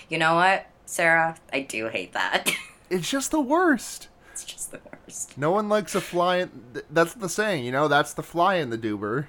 You 0.08 0.18
know 0.18 0.34
what, 0.36 0.66
Sarah? 0.86 1.36
I 1.52 1.60
do 1.60 1.88
hate 1.88 2.12
that. 2.12 2.50
It's 2.90 3.10
just 3.10 3.30
the 3.30 3.40
worst. 3.40 4.08
it's 4.32 4.44
just 4.44 4.70
the 4.70 4.80
worst. 4.92 5.36
No 5.36 5.50
one 5.50 5.68
likes 5.68 5.94
a 5.94 6.00
fly. 6.00 6.36
In, 6.38 6.50
th- 6.74 6.84
that's 6.90 7.14
the 7.14 7.28
saying, 7.28 7.64
you 7.64 7.72
know. 7.72 7.88
That's 7.88 8.12
the 8.12 8.22
fly 8.22 8.56
in 8.56 8.70
the 8.70 8.78
doober. 8.78 9.26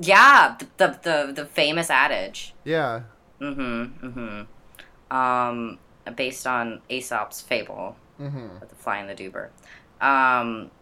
Yeah, 0.00 0.56
the 0.76 0.98
the, 1.02 1.32
the 1.34 1.44
famous 1.46 1.90
adage. 1.90 2.54
Yeah. 2.64 3.02
Mm-hmm. 3.40 4.06
Mm-hmm. 4.06 5.16
Um, 5.16 5.78
based 6.16 6.46
on 6.46 6.80
Aesop's 6.88 7.40
fable 7.40 7.96
Mm-hmm. 8.20 8.58
with 8.60 8.68
the 8.68 8.74
fly 8.74 8.98
and 8.98 9.08
the 9.08 9.14
duber. 9.14 9.50
Um, 10.04 10.72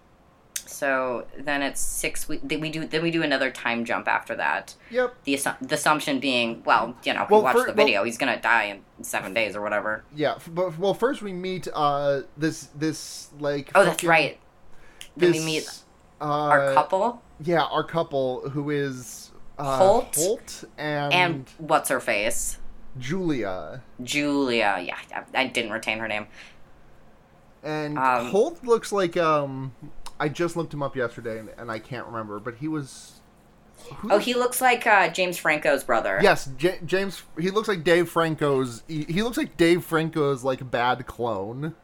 so 0.65 1.27
then 1.39 1.61
it's 1.63 1.81
six 1.83 2.29
weeks. 2.29 2.43
We 2.49 2.71
do 2.71 2.87
then 2.87 3.03
we 3.03 3.11
do 3.11 3.23
another 3.23 3.51
time 3.51 3.85
jump 3.85 4.09
after 4.09 4.35
that. 4.37 4.75
Yep. 4.91 5.15
The 5.25 5.35
assu- 5.35 5.57
the 5.69 5.75
assumption 5.75 6.19
being, 6.19 6.63
well, 6.65 6.97
you 7.05 7.13
know, 7.13 7.27
Well, 7.31 7.41
we 7.41 7.45
watch 7.45 7.55
the 7.57 7.63
well- 7.67 7.75
video. 7.75 8.05
he's 8.05 8.17
gonna 8.19 8.41
die 8.41 8.65
in 8.65 9.05
seven 9.05 9.35
days 9.35 9.55
or 9.55 9.61
whatever. 9.61 10.03
Yeah. 10.15 10.39
But 10.49 10.79
well, 10.79 10.95
first 10.95 11.21
we 11.23 11.33
meet 11.35 11.69
uh 11.75 12.23
this 12.39 12.69
this 12.75 13.29
like. 13.39 13.71
Oh, 13.75 13.85
that's 13.85 14.03
right. 14.03 14.39
Then 15.17 15.33
we 15.33 15.41
meet 15.45 15.69
uh, 16.21 16.25
our 16.25 16.73
couple 16.75 17.23
Yeah, 17.45 17.65
our 17.65 17.85
couple 17.85 18.49
who 18.51 18.71
is 18.71 19.31
uh, 19.59 19.79
Holt 19.79 20.15
Holt 20.17 20.65
and, 20.79 21.13
and 21.13 21.51
what's 21.59 21.89
her 21.89 22.01
face, 22.01 22.59
Julia. 22.99 23.83
Julia. 24.03 24.79
Yeah, 24.83 24.97
I, 25.15 25.43
I 25.43 25.47
didn't 25.49 25.73
retain 25.73 25.99
her 25.99 26.09
name. 26.09 26.27
And 27.63 27.99
Um, 27.99 28.27
Holt 28.31 28.65
looks 28.65 28.93
like 28.93 29.17
um 29.17 29.73
I 30.21 30.29
just 30.29 30.57
looked 30.57 30.73
him 30.73 30.83
up 30.83 30.97
yesterday 30.97 31.39
and, 31.39 31.51
and 31.59 31.71
I 31.71 31.79
can't 31.79 32.07
remember, 32.07 32.39
but 32.39 32.57
he 32.57 32.69
was 32.69 33.13
Oh, 34.11 34.19
he 34.19 34.35
looks 34.35 34.61
like 34.61 34.85
uh, 34.87 35.09
James 35.11 35.39
Franco's 35.39 35.85
brother. 35.85 36.19
Yes, 36.23 36.49
J- 36.57 36.81
James 36.85 37.23
he 37.39 37.51
looks 37.51 37.69
like 37.69 37.85
Dave 37.85 38.09
Franco's 38.09 38.83
he, 38.89 39.05
he 39.05 39.23
looks 39.23 39.37
like 39.37 39.57
Dave 39.57 39.85
Franco's 39.85 40.45
like 40.45 40.71
bad 40.71 41.07
clone. 41.07 41.75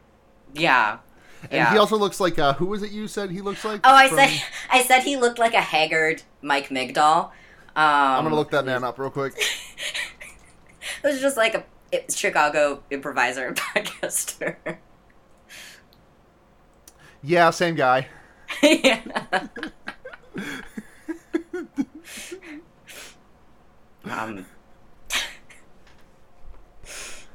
Yeah. 0.53 0.99
And 1.43 1.51
yeah. 1.53 1.71
he 1.73 1.77
also 1.77 1.97
looks 1.97 2.19
like 2.19 2.37
uh 2.39 2.53
who 2.53 2.65
was 2.67 2.83
it 2.83 2.91
you 2.91 3.07
said 3.07 3.31
he 3.31 3.41
looks 3.41 3.63
like? 3.65 3.81
Oh, 3.83 3.95
I 3.95 4.07
from- 4.07 4.17
said 4.19 4.41
I 4.71 4.83
said 4.83 5.01
he 5.01 5.17
looked 5.17 5.39
like 5.39 5.53
a 5.53 5.61
haggard 5.61 6.23
Mike 6.41 6.69
Migdal. 6.69 7.31
Um, 7.75 7.83
I'm 7.85 8.23
gonna 8.23 8.35
look 8.35 8.51
that 8.51 8.65
man 8.65 8.83
up 8.83 8.99
real 8.99 9.09
quick. 9.09 9.33
It 11.03 11.07
was 11.07 11.19
just 11.19 11.35
like 11.35 11.53
a 11.55 11.65
Chicago 12.09 12.81
improviser 12.89 13.45
and 13.47 13.57
podcaster. 13.59 14.55
Yeah, 17.21 17.49
same 17.49 17.75
guy. 17.75 18.07
yeah. 18.61 19.01
um. 24.05 24.45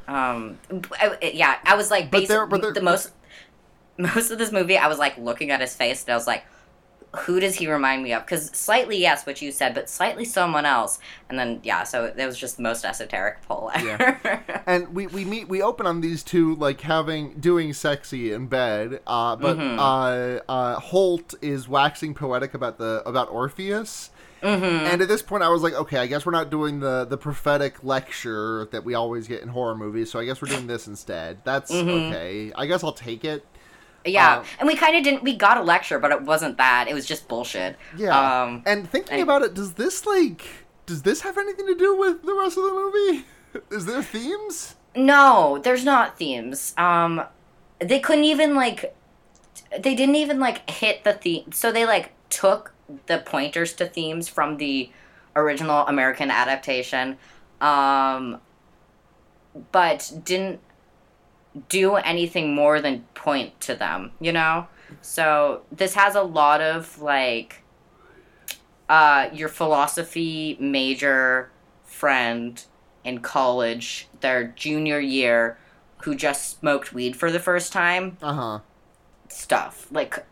Um. 0.06 0.58
I- 0.92 1.30
yeah, 1.34 1.56
I 1.64 1.74
was 1.76 1.90
like, 1.90 2.10
But 2.10 2.28
there- 2.28 2.46
but 2.46 2.62
there- 2.62 2.72
the 2.72 2.80
most, 2.80 3.10
most 3.98 4.30
of 4.30 4.38
this 4.38 4.50
movie, 4.52 4.78
I 4.78 4.88
was 4.88 4.98
like 4.98 5.18
looking 5.18 5.50
at 5.50 5.60
his 5.60 5.74
face, 5.74 6.04
and 6.04 6.12
I 6.12 6.16
was 6.16 6.26
like, 6.26 6.44
who 7.18 7.40
does 7.40 7.56
he 7.56 7.66
remind 7.70 8.02
me 8.02 8.12
of? 8.12 8.22
Because 8.24 8.46
slightly, 8.50 8.96
yes, 8.98 9.26
what 9.26 9.40
you 9.42 9.52
said, 9.52 9.74
but 9.74 9.88
slightly 9.88 10.24
someone 10.24 10.64
else. 10.66 10.98
And 11.28 11.38
then, 11.38 11.60
yeah, 11.62 11.82
so 11.84 12.12
that 12.16 12.26
was 12.26 12.38
just 12.38 12.56
the 12.56 12.62
most 12.62 12.84
esoteric 12.84 13.42
pull 13.46 13.70
ever. 13.74 14.42
And 14.66 14.94
we, 14.94 15.06
we 15.06 15.24
meet 15.24 15.48
we 15.48 15.62
open 15.62 15.86
on 15.86 16.00
these 16.00 16.22
two 16.22 16.54
like 16.56 16.80
having 16.82 17.34
doing 17.40 17.72
sexy 17.72 18.32
in 18.32 18.46
bed, 18.48 19.00
uh, 19.06 19.34
but 19.36 19.56
Mhm. 19.56 19.78
uh, 19.78 20.42
uh, 20.50 20.78
Holt 20.80 21.34
is 21.40 21.68
waxing 21.68 22.14
poetic 22.14 22.52
about 22.54 22.78
the 22.78 23.02
about 23.06 23.30
Orpheus. 23.30 24.10
hmm 24.42 24.46
And 24.86 25.00
at 25.02 25.08
this 25.08 25.22
point, 25.22 25.42
I 25.42 25.48
was 25.48 25.62
like, 25.62 25.72
okay, 25.74 25.98
I 25.98 26.06
guess 26.06 26.24
we're 26.26 26.32
not 26.32 26.50
doing 26.50 26.80
the 26.80 27.04
the 27.04 27.16
prophetic 27.16 27.82
lecture 27.82 28.66
that 28.72 28.84
we 28.84 28.94
always 28.94 29.26
get 29.26 29.42
in 29.42 29.48
horror 29.48 29.74
movies. 29.74 30.10
So 30.10 30.18
I 30.20 30.24
guess 30.26 30.40
we're 30.42 30.48
doing 30.48 30.66
this 30.66 30.86
instead. 30.86 31.38
That's 31.44 31.72
Mhm. 31.72 32.06
okay. 32.06 32.52
I 32.54 32.66
guess 32.66 32.84
I'll 32.84 32.92
take 32.92 33.24
it. 33.24 33.44
Yeah, 34.08 34.38
Um, 34.38 34.44
and 34.60 34.66
we 34.66 34.76
kind 34.76 34.96
of 34.96 35.02
didn't. 35.04 35.22
We 35.22 35.36
got 35.36 35.56
a 35.58 35.62
lecture, 35.62 35.98
but 35.98 36.10
it 36.10 36.22
wasn't 36.22 36.56
that. 36.58 36.88
It 36.88 36.94
was 36.94 37.06
just 37.06 37.28
bullshit. 37.28 37.76
Yeah. 37.96 38.42
Um, 38.42 38.62
and 38.66 38.88
thinking 38.90 39.18
I- 39.18 39.22
about 39.22 39.42
it, 39.42 39.54
does 39.54 39.74
this 39.74 40.06
like 40.06 40.44
does 40.86 41.02
this 41.02 41.20
have 41.20 41.36
anything 41.38 41.66
to 41.66 41.74
do 41.74 41.96
with 41.96 42.22
the 42.22 42.34
rest 42.34 42.56
of 42.56 42.64
the 42.64 42.72
movie? 42.72 43.24
Is 43.70 43.86
there 43.86 44.02
themes? 44.02 44.74
no, 44.94 45.60
there's 45.62 45.84
not 45.84 46.18
themes. 46.18 46.74
Um, 46.76 47.22
they 47.78 48.00
couldn't 48.00 48.24
even 48.24 48.54
like. 48.54 48.94
They 49.78 49.94
didn't 49.94 50.16
even 50.16 50.40
like 50.40 50.68
hit 50.70 51.04
the 51.04 51.12
theme. 51.12 51.52
So 51.52 51.70
they 51.70 51.84
like 51.84 52.12
took 52.30 52.72
the 53.06 53.18
pointers 53.18 53.74
to 53.74 53.86
themes 53.86 54.28
from 54.28 54.56
the 54.56 54.90
original 55.36 55.86
American 55.86 56.30
adaptation, 56.30 57.18
um, 57.60 58.40
but 59.72 60.10
didn't 60.24 60.60
do 61.68 61.96
anything 61.96 62.54
more 62.54 62.80
than 62.80 63.04
point 63.14 63.60
to 63.62 63.74
them. 63.74 64.12
You 64.20 64.32
know. 64.32 64.66
So 65.02 65.62
this 65.70 65.94
has 65.94 66.14
a 66.14 66.22
lot 66.22 66.60
of 66.60 67.00
like 67.00 67.62
uh, 68.88 69.28
your 69.32 69.48
philosophy 69.48 70.56
major 70.60 71.50
friend 71.84 72.64
in 73.04 73.18
college, 73.20 74.08
their 74.20 74.44
junior 74.48 74.98
year, 75.00 75.58
who 76.04 76.14
just 76.14 76.58
smoked 76.58 76.92
weed 76.92 77.16
for 77.16 77.30
the 77.30 77.40
first 77.40 77.72
time, 77.72 78.16
Uh 78.22 78.32
huh. 78.32 78.58
stuff 79.28 79.86
like 79.90 80.24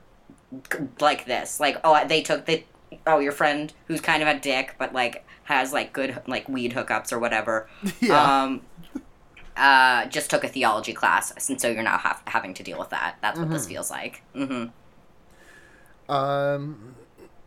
like 1.01 1.27
this. 1.27 1.61
Like 1.61 1.79
oh, 1.85 2.07
they 2.07 2.23
took 2.23 2.47
the 2.47 2.65
oh 3.07 3.19
your 3.19 3.33
friend 3.33 3.73
who's 3.87 4.01
kind 4.01 4.23
of 4.23 4.29
a 4.29 4.39
dick, 4.39 4.75
but 4.79 4.93
like 4.95 5.25
has 5.45 5.73
like 5.73 5.93
good 5.93 6.21
like 6.27 6.49
weed 6.49 6.73
hookups 6.73 7.13
or 7.13 7.19
whatever. 7.19 7.69
Yeah. 8.01 8.43
Um, 8.45 8.63
uh, 9.57 10.07
just 10.07 10.31
took 10.31 10.45
a 10.45 10.49
theology 10.49 10.93
class, 10.93 11.49
and 11.49 11.61
so 11.61 11.69
you're 11.69 11.83
now 11.83 11.97
ha- 11.99 12.21
having 12.27 12.55
to 12.55 12.63
deal 12.63 12.79
with 12.79 12.91
that. 12.91 13.17
That's 13.23 13.39
what 13.39 13.51
this 13.51 13.67
feels 13.67 13.91
like. 13.91 14.23
hmm 14.35 14.67
Um. 16.09 16.95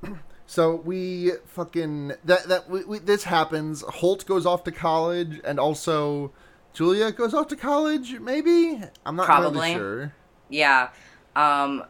So 0.51 0.77
we 0.77 1.33
fucking 1.45 2.13
that 2.25 2.47
that 2.47 2.67
we, 2.67 2.83
we, 2.83 2.97
this 2.97 3.23
happens. 3.25 3.83
Holt 3.87 4.25
goes 4.25 4.47
off 4.47 4.63
to 4.63 4.71
college, 4.71 5.39
and 5.43 5.59
also 5.59 6.31
Julia 6.73 7.11
goes 7.11 7.35
off 7.35 7.49
to 7.49 7.55
college. 7.55 8.19
Maybe 8.19 8.81
I'm 9.05 9.15
not 9.15 9.27
Probably. 9.27 9.59
really 9.59 9.73
sure. 9.75 10.13
Yeah. 10.49 10.89
Um, 11.35 11.83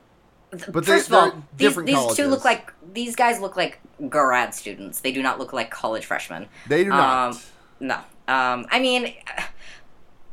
th- 0.52 0.66
But 0.74 0.84
first 0.86 1.08
of 1.08 1.14
all, 1.14 1.42
these, 1.56 1.74
these 1.86 2.16
two 2.18 2.28
look 2.28 2.44
like 2.44 2.74
these 2.92 3.16
guys 3.16 3.40
look 3.40 3.56
like 3.56 3.80
grad 4.10 4.54
students. 4.54 5.00
They 5.00 5.14
do 5.14 5.24
not 5.24 5.40
look 5.40 5.54
like 5.54 5.72
college 5.72 6.06
freshmen. 6.06 6.50
They 6.68 6.84
do 6.84 6.90
not. 6.90 7.30
Um, 7.36 7.40
No. 7.80 7.96
Um, 8.28 8.66
I 8.70 8.82
mean, 8.82 9.14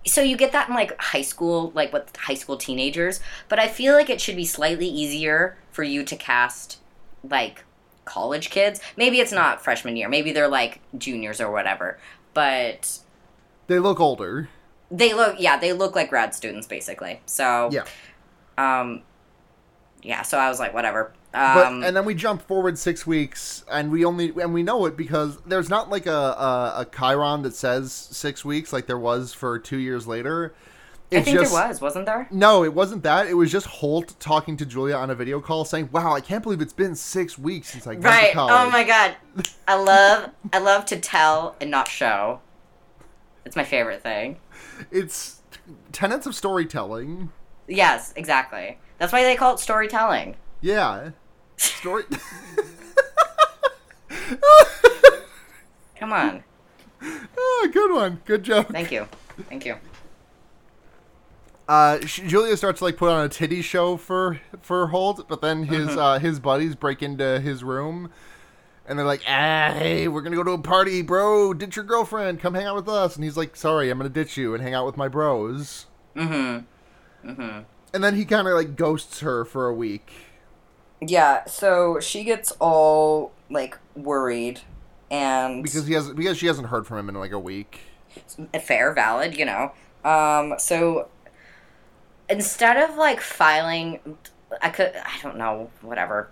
so 0.06 0.20
you 0.22 0.36
get 0.36 0.52
that 0.52 0.68
in 0.68 0.74
like 0.74 0.98
high 1.00 1.22
school, 1.22 1.72
like 1.74 1.92
with 1.92 2.14
high 2.16 2.34
school 2.34 2.56
teenagers, 2.56 3.20
but 3.48 3.58
I 3.58 3.68
feel 3.68 3.94
like 3.94 4.08
it 4.10 4.20
should 4.20 4.36
be 4.36 4.44
slightly 4.44 4.86
easier 4.88 5.56
for 5.70 5.82
you 5.82 6.04
to 6.04 6.16
cast 6.16 6.78
like 7.28 7.64
college 8.04 8.50
kids. 8.50 8.80
Maybe 8.96 9.20
it's 9.20 9.32
not 9.32 9.62
freshman 9.62 9.96
year. 9.96 10.08
Maybe 10.08 10.32
they're 10.32 10.48
like 10.48 10.80
juniors 10.96 11.40
or 11.40 11.50
whatever. 11.50 11.98
But 12.34 12.98
they 13.66 13.78
look 13.78 13.98
older. 14.00 14.48
they 14.90 15.12
look, 15.14 15.36
yeah, 15.40 15.58
they 15.58 15.72
look 15.72 15.94
like 15.96 16.10
grad 16.10 16.34
students 16.34 16.66
basically. 16.66 17.20
So 17.26 17.68
Yeah. 17.72 17.84
um, 18.58 19.02
yeah. 20.02 20.22
So 20.22 20.38
I 20.38 20.48
was 20.48 20.60
like, 20.60 20.72
whatever. 20.72 21.12
But 21.36 21.66
Um, 21.66 21.82
and 21.82 21.94
then 21.94 22.06
we 22.06 22.14
jump 22.14 22.40
forward 22.40 22.78
six 22.78 23.06
weeks, 23.06 23.62
and 23.70 23.90
we 23.90 24.06
only 24.06 24.32
and 24.40 24.54
we 24.54 24.62
know 24.62 24.86
it 24.86 24.96
because 24.96 25.36
there's 25.44 25.68
not 25.68 25.90
like 25.90 26.06
a 26.06 26.10
a, 26.10 26.74
a 26.78 26.86
chyron 26.86 27.42
that 27.42 27.54
says 27.54 27.92
six 27.92 28.42
weeks 28.42 28.72
like 28.72 28.86
there 28.86 28.98
was 28.98 29.34
for 29.34 29.58
two 29.58 29.76
years 29.76 30.06
later. 30.06 30.54
I 31.12 31.20
think 31.20 31.38
just, 31.38 31.52
there 31.52 31.68
was, 31.68 31.80
wasn't 31.80 32.06
there? 32.06 32.26
No, 32.30 32.64
it 32.64 32.72
wasn't 32.74 33.02
that. 33.04 33.26
It 33.28 33.34
was 33.34 33.52
just 33.52 33.66
Holt 33.66 34.18
talking 34.18 34.56
to 34.56 34.66
Julia 34.66 34.96
on 34.96 35.10
a 35.10 35.14
video 35.14 35.40
call, 35.40 35.64
saying, 35.66 35.90
"Wow, 35.92 36.14
I 36.14 36.20
can't 36.20 36.42
believe 36.42 36.60
it's 36.62 36.72
been 36.72 36.94
six 36.96 37.38
weeks 37.38 37.68
since 37.68 37.86
I 37.86 37.96
got 37.96 38.02
to 38.02 38.08
Right. 38.08 38.32
college." 38.32 38.54
Oh 38.56 38.70
my 38.70 38.82
god. 38.82 39.16
I 39.68 39.74
love 39.74 40.30
I 40.54 40.58
love 40.58 40.86
to 40.86 40.98
tell 40.98 41.54
and 41.60 41.70
not 41.70 41.86
show. 41.86 42.40
It's 43.44 43.56
my 43.56 43.64
favorite 43.64 44.02
thing. 44.02 44.38
It's 44.90 45.42
tenets 45.92 46.26
of 46.26 46.34
storytelling. 46.34 47.30
Yes, 47.68 48.12
exactly. 48.16 48.78
That's 48.98 49.12
why 49.12 49.22
they 49.22 49.36
call 49.36 49.54
it 49.54 49.60
storytelling. 49.60 50.36
Yeah, 50.62 51.10
story. 51.56 52.04
Come 55.98 56.12
on. 56.12 56.44
oh, 57.02 57.70
good 57.72 57.92
one. 57.92 58.20
Good 58.24 58.42
joke. 58.42 58.68
Thank 58.68 58.92
you. 58.92 59.08
Thank 59.48 59.64
you. 59.64 59.76
uh, 61.68 61.98
Julia 61.98 62.56
starts 62.56 62.78
to 62.80 62.84
like 62.84 62.96
put 62.96 63.10
on 63.10 63.24
a 63.24 63.28
titty 63.28 63.62
show 63.62 63.96
for 63.96 64.40
for 64.62 64.88
Holt, 64.88 65.26
but 65.28 65.40
then 65.40 65.64
his 65.64 65.88
Mm-hmm. 65.88 65.98
uh, 65.98 66.18
his 66.18 66.38
buddies 66.40 66.74
break 66.74 67.02
into 67.02 67.40
his 67.40 67.64
room, 67.64 68.10
And 68.86 68.98
they're 68.98 69.06
like, 69.06 69.22
ah, 69.26 69.72
hey, 69.74 70.06
we're 70.08 70.22
gonna 70.22 70.36
go 70.36 70.42
to 70.44 70.52
a 70.52 70.58
party, 70.58 71.02
bro. 71.02 71.54
Ditch 71.54 71.76
your 71.76 71.84
girlfriend. 71.84 72.40
Come 72.40 72.54
hang 72.54 72.66
out 72.66 72.76
with 72.76 72.88
us. 72.88 73.16
And 73.16 73.24
he's 73.24 73.36
like, 73.36 73.56
sorry, 73.56 73.90
I'm 73.90 73.98
gonna 73.98 74.08
ditch 74.10 74.36
you 74.36 74.54
and 74.54 74.62
hang 74.62 74.74
out 74.74 74.86
with 74.86 74.96
my 74.96 75.08
bros. 75.08 75.86
Mm-hmm. 76.14 77.30
Mm-hmm. 77.30 77.60
And 77.94 78.04
then 78.04 78.14
he 78.16 78.24
kind 78.26 78.46
of 78.46 78.54
like 78.54 78.76
ghosts 78.76 79.20
her 79.20 79.44
for 79.44 79.66
a 79.68 79.74
week. 79.74 80.12
Yeah, 81.00 81.44
so 81.44 82.00
she 82.00 82.24
gets 82.24 82.52
all 82.52 83.32
like 83.50 83.78
worried 83.94 84.60
and 85.10 85.62
because 85.62 85.86
he 85.86 85.94
has 85.94 86.10
because 86.10 86.36
she 86.36 86.46
hasn't 86.46 86.68
heard 86.68 86.86
from 86.86 86.98
him 86.98 87.08
in 87.08 87.14
like 87.14 87.32
a 87.32 87.38
week. 87.38 87.80
fair, 88.62 88.92
valid, 88.92 89.36
you 89.36 89.44
know. 89.44 89.72
Um, 90.04 90.54
so 90.58 91.08
instead 92.28 92.76
of 92.76 92.96
like 92.96 93.20
filing, 93.20 94.16
I 94.62 94.70
could, 94.70 94.92
I 94.96 95.18
don't 95.22 95.36
know, 95.36 95.70
whatever. 95.82 96.30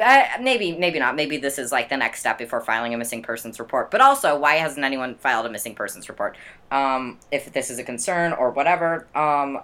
I, 0.00 0.38
maybe, 0.40 0.72
maybe 0.76 0.98
not. 0.98 1.14
Maybe 1.14 1.36
this 1.36 1.58
is 1.58 1.70
like 1.70 1.88
the 1.88 1.96
next 1.96 2.20
step 2.20 2.38
before 2.38 2.60
filing 2.60 2.92
a 2.92 2.98
missing 2.98 3.22
persons 3.22 3.60
report. 3.60 3.90
But 3.90 4.00
also, 4.00 4.36
why 4.38 4.56
hasn't 4.56 4.84
anyone 4.84 5.14
filed 5.16 5.46
a 5.46 5.50
missing 5.50 5.74
persons 5.74 6.08
report? 6.08 6.36
Um, 6.70 7.18
if 7.30 7.52
this 7.52 7.70
is 7.70 7.78
a 7.78 7.84
concern 7.84 8.32
or 8.32 8.50
whatever. 8.50 9.06
Um, 9.14 9.60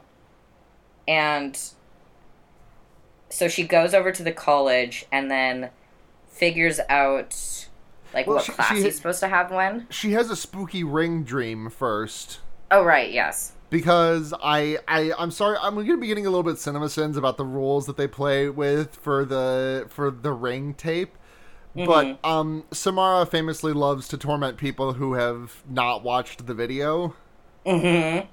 and 1.09 1.59
so 3.33 3.49
she 3.49 3.65
goes 3.65 3.95
over 3.95 4.13
to 4.13 4.23
the 4.23 4.33
college 4.33 5.07
and 5.11 5.31
then 5.31 5.71
figures 6.29 6.81
out 6.89 7.67
like 8.15 8.27
Well, 8.27 8.37
what 8.37 8.45
she- 8.45 8.53
class 8.53 8.69
she- 8.77 8.83
he's 8.83 8.97
supposed 8.97 9.21
to 9.21 9.29
have 9.29 9.51
when. 9.51 9.87
She 9.91 10.13
has 10.13 10.31
a 10.31 10.37
spooky 10.37 10.85
ring 10.85 11.25
dream 11.25 11.71
first. 11.71 12.41
Oh 12.71 12.83
right, 12.85 13.11
yes. 13.11 13.53
because 13.71 14.33
I, 14.43 14.79
I 14.89 15.13
I'm 15.19 15.31
sorry 15.31 15.57
I'm 15.61 15.75
going 15.75 15.87
to 15.87 15.97
be 15.99 16.07
getting 16.07 16.27
a 16.27 16.31
little 16.31 16.43
bit 16.43 16.57
CinemaSins 16.57 17.17
about 17.17 17.37
the 17.37 17.45
rules 17.45 17.87
that 17.87 17.97
they 17.97 18.07
play 18.07 18.49
with 18.49 18.97
for 18.97 19.25
the 19.25 19.87
for 19.89 20.11
the 20.11 20.33
ring 20.33 20.75
tape. 20.75 21.17
But 21.75 22.19
um 22.25 22.65
Samara 22.71 23.25
famously 23.27 23.73
loves 23.73 24.09
to 24.09 24.19
torment 24.19 24.59
people 24.59 24.93
who 24.95 25.15
have 25.15 25.63
not 25.69 26.03
watched 26.03 26.47
the 26.47 26.53
video. 26.55 27.15
Mm-hmm. 27.67 28.27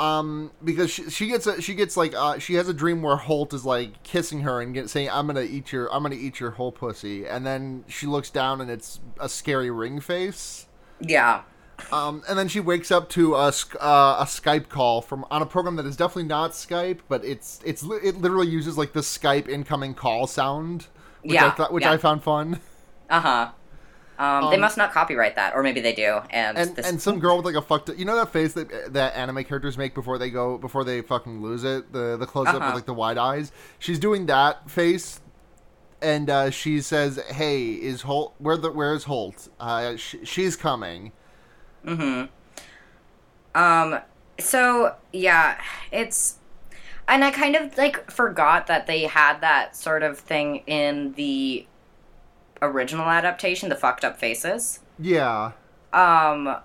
Um 0.00 0.50
because 0.64 0.90
she, 0.90 1.10
she 1.10 1.26
gets 1.26 1.46
a, 1.46 1.60
she 1.60 1.74
gets 1.74 1.96
like 1.96 2.14
uh 2.14 2.38
she 2.38 2.54
has 2.54 2.68
a 2.68 2.74
dream 2.74 3.02
where 3.02 3.16
Holt 3.16 3.52
is 3.52 3.64
like 3.64 4.02
kissing 4.02 4.40
her 4.40 4.60
and 4.60 4.72
get, 4.72 4.88
saying 4.88 5.10
I'm 5.10 5.26
going 5.26 5.36
to 5.36 5.52
eat 5.52 5.72
your 5.72 5.92
I'm 5.94 6.02
to 6.04 6.16
eat 6.16 6.40
your 6.40 6.52
whole 6.52 6.72
pussy 6.72 7.26
and 7.26 7.46
then 7.46 7.84
she 7.86 8.06
looks 8.06 8.30
down 8.30 8.60
and 8.60 8.70
it's 8.70 9.00
a 9.20 9.28
scary 9.28 9.70
ring 9.70 10.00
face. 10.00 10.66
Yeah. 11.00 11.42
Um, 11.92 12.22
and 12.28 12.38
then 12.38 12.48
she 12.48 12.60
wakes 12.60 12.90
up 12.90 13.08
to 13.10 13.34
a, 13.34 13.48
uh, 13.80 14.16
a 14.20 14.24
Skype 14.24 14.68
call 14.68 15.00
from 15.00 15.24
on 15.30 15.42
a 15.42 15.46
program 15.46 15.76
that 15.76 15.86
is 15.86 15.96
definitely 15.96 16.24
not 16.24 16.52
Skype, 16.52 17.00
but 17.08 17.24
it's 17.24 17.60
it's 17.64 17.82
it 17.82 18.16
literally 18.18 18.48
uses 18.48 18.76
like 18.76 18.92
the 18.92 19.00
Skype 19.00 19.48
incoming 19.48 19.94
call 19.94 20.26
sound, 20.26 20.86
which 21.22 21.38
I 21.38 21.54
Yeah, 21.58 21.66
which 21.68 21.84
yeah. 21.84 21.92
I 21.92 21.96
found 21.96 22.22
fun. 22.22 22.60
Uh 23.08 23.20
huh. 23.20 23.50
Um, 24.20 24.50
they 24.50 24.56
Um, 24.56 24.60
must 24.60 24.76
not 24.76 24.92
copyright 24.92 25.34
that, 25.36 25.54
or 25.54 25.62
maybe 25.62 25.80
they 25.80 25.94
do. 25.94 26.20
And, 26.30 26.58
And 26.58 26.76
this, 26.76 26.86
and 26.86 27.00
some 27.00 27.18
girl 27.18 27.38
with 27.38 27.46
like 27.46 27.54
a 27.54 27.62
fucked 27.62 27.88
you 27.96 28.04
know 28.04 28.14
that 28.16 28.30
face 28.30 28.52
that 28.52 28.92
that 28.92 29.16
anime 29.16 29.42
characters 29.44 29.78
make 29.78 29.94
before 29.94 30.18
they 30.18 30.28
go 30.30 30.58
before 30.58 30.84
they 30.84 31.00
fucking 31.00 31.40
lose 31.42 31.64
it 31.64 31.92
the 31.92 32.16
the 32.18 32.26
close 32.26 32.46
up 32.48 32.56
Uh-huh. 32.56 32.66
with 32.66 32.74
like 32.74 32.84
the 32.86 32.94
wide 32.94 33.16
eyes. 33.18 33.50
She's 33.78 33.98
doing 33.98 34.26
that 34.26 34.70
face. 34.70 35.20
And 36.02 36.30
uh, 36.30 36.50
she 36.50 36.80
says, 36.80 37.18
"Hey, 37.30 37.72
is 37.72 38.02
Holt? 38.02 38.34
Where 38.38 38.56
the 38.56 38.70
where 38.70 38.94
is 38.94 39.04
Holt? 39.04 39.48
Uh, 39.60 39.96
sh- 39.96 40.16
she's 40.24 40.56
coming." 40.56 41.12
Mm-hmm. 41.86 42.26
Um. 43.54 44.00
So 44.38 44.94
yeah, 45.12 45.60
it's, 45.92 46.38
and 47.08 47.22
I 47.24 47.30
kind 47.30 47.54
of 47.56 47.76
like 47.76 48.10
forgot 48.10 48.66
that 48.68 48.86
they 48.86 49.02
had 49.02 49.40
that 49.42 49.76
sort 49.76 50.02
of 50.02 50.18
thing 50.18 50.62
in 50.66 51.12
the 51.14 51.66
original 52.62 53.06
adaptation, 53.06 53.68
the 53.68 53.76
fucked 53.76 54.04
up 54.04 54.18
faces. 54.18 54.80
Yeah, 54.98 55.52
Um, 55.92 56.56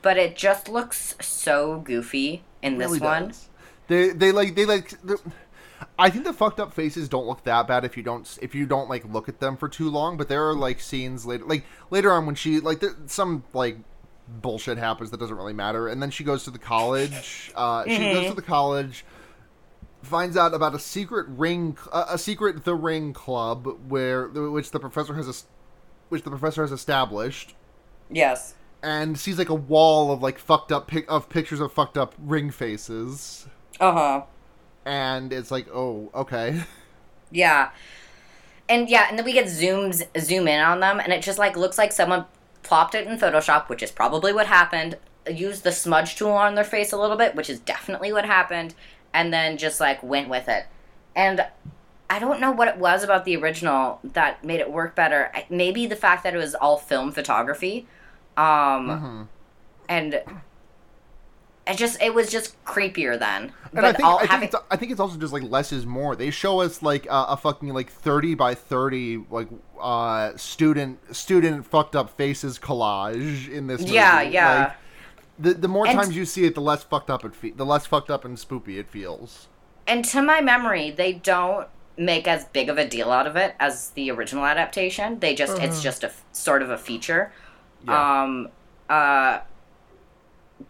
but 0.00 0.16
it 0.16 0.36
just 0.36 0.68
looks 0.68 1.14
so 1.20 1.80
goofy 1.80 2.42
in 2.62 2.78
this 2.78 2.88
really 2.88 3.00
one. 3.00 3.28
does. 3.28 3.48
They 3.88 4.10
they 4.10 4.32
like 4.32 4.54
they 4.54 4.64
like. 4.64 4.92
I 5.98 6.08
think 6.10 6.24
the 6.24 6.32
fucked 6.32 6.60
up 6.60 6.72
faces 6.72 7.08
don't 7.08 7.26
look 7.26 7.44
that 7.44 7.66
bad 7.66 7.84
if 7.84 7.96
you 7.96 8.02
don't 8.02 8.38
if 8.40 8.54
you 8.54 8.64
don't 8.66 8.88
like 8.88 9.04
look 9.04 9.28
at 9.28 9.40
them 9.40 9.56
for 9.56 9.68
too 9.68 9.90
long. 9.90 10.16
But 10.16 10.28
there 10.28 10.48
are 10.48 10.54
like 10.54 10.80
scenes 10.80 11.26
later, 11.26 11.44
like 11.44 11.64
later 11.90 12.10
on 12.12 12.24
when 12.24 12.34
she 12.34 12.60
like 12.60 12.80
there, 12.80 12.94
some 13.06 13.44
like 13.52 13.76
bullshit 14.28 14.78
happens 14.78 15.10
that 15.10 15.20
doesn't 15.20 15.36
really 15.36 15.52
matter, 15.52 15.88
and 15.88 16.00
then 16.00 16.10
she 16.10 16.24
goes 16.24 16.44
to 16.44 16.50
the 16.50 16.58
college. 16.58 17.52
Uh, 17.54 17.84
She 17.84 17.98
goes 18.12 18.28
to 18.28 18.34
the 18.34 18.40
college, 18.42 19.04
finds 20.02 20.36
out 20.36 20.52
about 20.54 20.74
a 20.74 20.78
secret 20.78 21.26
ring, 21.28 21.76
a, 21.92 22.04
a 22.10 22.18
secret 22.18 22.64
the 22.64 22.74
ring 22.74 23.12
club 23.12 23.66
where 23.88 24.28
which 24.28 24.70
the 24.70 24.80
professor 24.80 25.14
has 25.14 25.44
which 26.08 26.22
the 26.24 26.30
professor 26.30 26.62
has 26.62 26.72
established 26.72 27.54
Yes. 28.10 28.54
and 28.82 29.18
sees 29.18 29.38
like 29.38 29.48
a 29.48 29.54
wall 29.54 30.12
of 30.12 30.22
like 30.22 30.38
fucked 30.38 30.72
up 30.72 30.86
pic- 30.88 31.10
of 31.10 31.28
pictures 31.28 31.60
of 31.60 31.72
fucked 31.72 31.96
up 31.96 32.14
ring 32.18 32.50
faces 32.50 33.46
Uh 33.80 33.92
huh. 33.92 34.22
and 34.84 35.32
it's 35.32 35.50
like 35.50 35.66
oh 35.72 36.10
okay 36.14 36.62
Yeah. 37.30 37.70
And 38.68 38.90
yeah, 38.90 39.06
and 39.08 39.18
then 39.18 39.24
we 39.24 39.32
get 39.32 39.46
zooms 39.46 40.02
zoom 40.20 40.46
in 40.48 40.60
on 40.60 40.80
them 40.80 41.00
and 41.00 41.12
it 41.12 41.22
just 41.22 41.38
like 41.38 41.56
looks 41.56 41.78
like 41.78 41.92
someone 41.92 42.26
plopped 42.62 42.94
it 42.94 43.06
in 43.06 43.18
Photoshop, 43.18 43.68
which 43.68 43.82
is 43.82 43.90
probably 43.90 44.32
what 44.32 44.46
happened. 44.46 44.96
Used 45.30 45.62
the 45.64 45.72
smudge 45.72 46.16
tool 46.16 46.30
on 46.32 46.54
their 46.56 46.64
face 46.64 46.92
a 46.92 46.98
little 46.98 47.16
bit, 47.16 47.34
which 47.34 47.48
is 47.48 47.58
definitely 47.60 48.12
what 48.12 48.24
happened, 48.26 48.74
and 49.14 49.32
then 49.32 49.56
just 49.58 49.80
like 49.80 50.02
went 50.02 50.28
with 50.28 50.48
it. 50.48 50.66
And 51.14 51.44
I 52.10 52.18
don't 52.18 52.40
know 52.40 52.50
what 52.52 52.68
it 52.68 52.76
was 52.78 53.02
about 53.02 53.24
the 53.24 53.36
original 53.36 54.00
that 54.04 54.44
made 54.44 54.60
it 54.60 54.70
work 54.70 54.94
better. 54.94 55.30
I- 55.34 55.46
Maybe 55.50 55.86
the 55.86 55.96
fact 55.96 56.24
that 56.24 56.34
it 56.34 56.38
was 56.38 56.54
all 56.54 56.76
film 56.78 57.12
photography. 57.12 57.86
Um 58.36 58.88
Mhm. 58.88 59.26
and 59.88 60.14
it 61.66 61.76
just 61.76 62.00
it 62.02 62.12
was 62.12 62.30
just 62.30 62.62
creepier 62.64 63.18
then. 63.18 63.52
and 63.74 63.86
I 63.86 63.92
think, 63.92 64.04
all 64.04 64.16
I, 64.16 64.20
think 64.20 64.30
having 64.32 64.48
it's, 64.48 64.56
I 64.70 64.76
think 64.76 64.90
it's 64.90 65.00
also 65.00 65.16
just 65.18 65.32
like 65.32 65.44
less 65.44 65.72
is 65.72 65.86
more 65.86 66.16
they 66.16 66.30
show 66.30 66.60
us 66.60 66.82
like 66.82 67.06
a, 67.06 67.26
a 67.30 67.36
fucking 67.36 67.68
like 67.72 67.90
30 67.90 68.34
by 68.34 68.54
30 68.54 69.24
like 69.30 69.48
uh 69.80 70.36
student 70.36 70.98
student 71.14 71.64
fucked 71.66 71.94
up 71.94 72.10
faces 72.16 72.58
collage 72.58 73.48
in 73.48 73.66
this 73.68 73.80
movie. 73.82 73.92
Yeah, 73.94 74.22
yeah. 74.22 74.58
Like, 74.64 74.72
the, 75.38 75.54
the 75.54 75.68
more 75.68 75.86
And- 75.86 75.98
times 75.98 76.14
you 76.16 76.24
see 76.24 76.44
it 76.44 76.54
the 76.54 76.60
less 76.60 76.82
fucked 76.84 77.10
up 77.10 77.24
it 77.24 77.34
fe- 77.34 77.50
the 77.50 77.66
less 77.66 77.86
fucked 77.86 78.10
up 78.10 78.24
and 78.24 78.36
spoopy 78.36 78.78
it 78.78 78.88
feels 78.88 79.48
and 79.86 80.04
to 80.06 80.22
my 80.22 80.40
memory, 80.40 80.90
they 80.92 81.12
don't 81.12 81.66
make 81.96 82.28
as 82.28 82.44
big 82.46 82.68
of 82.68 82.78
a 82.78 82.86
deal 82.86 83.10
out 83.10 83.26
of 83.26 83.34
it 83.36 83.54
as 83.58 83.90
the 83.90 84.10
original 84.12 84.44
adaptation. 84.46 85.18
They 85.18 85.34
just 85.34 85.58
it's 85.60 85.82
just 85.82 86.04
a 86.04 86.06
f- 86.06 86.24
sort 86.32 86.62
of 86.62 86.70
a 86.70 86.78
feature. 86.78 87.32
Yeah. 87.84 88.22
Um 88.22 88.48
uh 88.88 89.40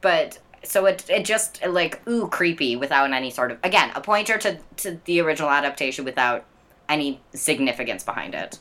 but 0.01 0.39
so 0.65 0.87
it 0.87 1.05
it 1.11 1.25
just 1.27 1.63
like 1.67 2.01
ooh 2.09 2.27
creepy 2.29 2.75
without 2.75 3.13
any 3.13 3.31
sort 3.31 3.51
of 3.53 3.59
again, 3.63 3.93
a 3.95 4.01
pointer 4.01 4.39
to 4.39 4.59
to 4.79 4.99
the 5.05 5.21
original 5.21 5.51
adaptation 5.51 6.05
without 6.07 6.45
any 6.89 7.21
significance 7.35 8.03
behind 8.03 8.35
it. 8.35 8.59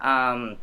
Um 0.00 0.56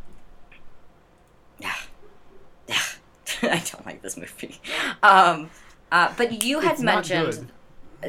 I 3.42 3.58
don't 3.70 3.86
like 3.86 4.02
this 4.02 4.16
movie. 4.16 4.60
Um 5.02 5.50
uh, 5.90 6.12
but 6.16 6.32
you 6.32 6.60
had 6.60 6.78
It's 6.78 6.82
mentioned 6.82 7.52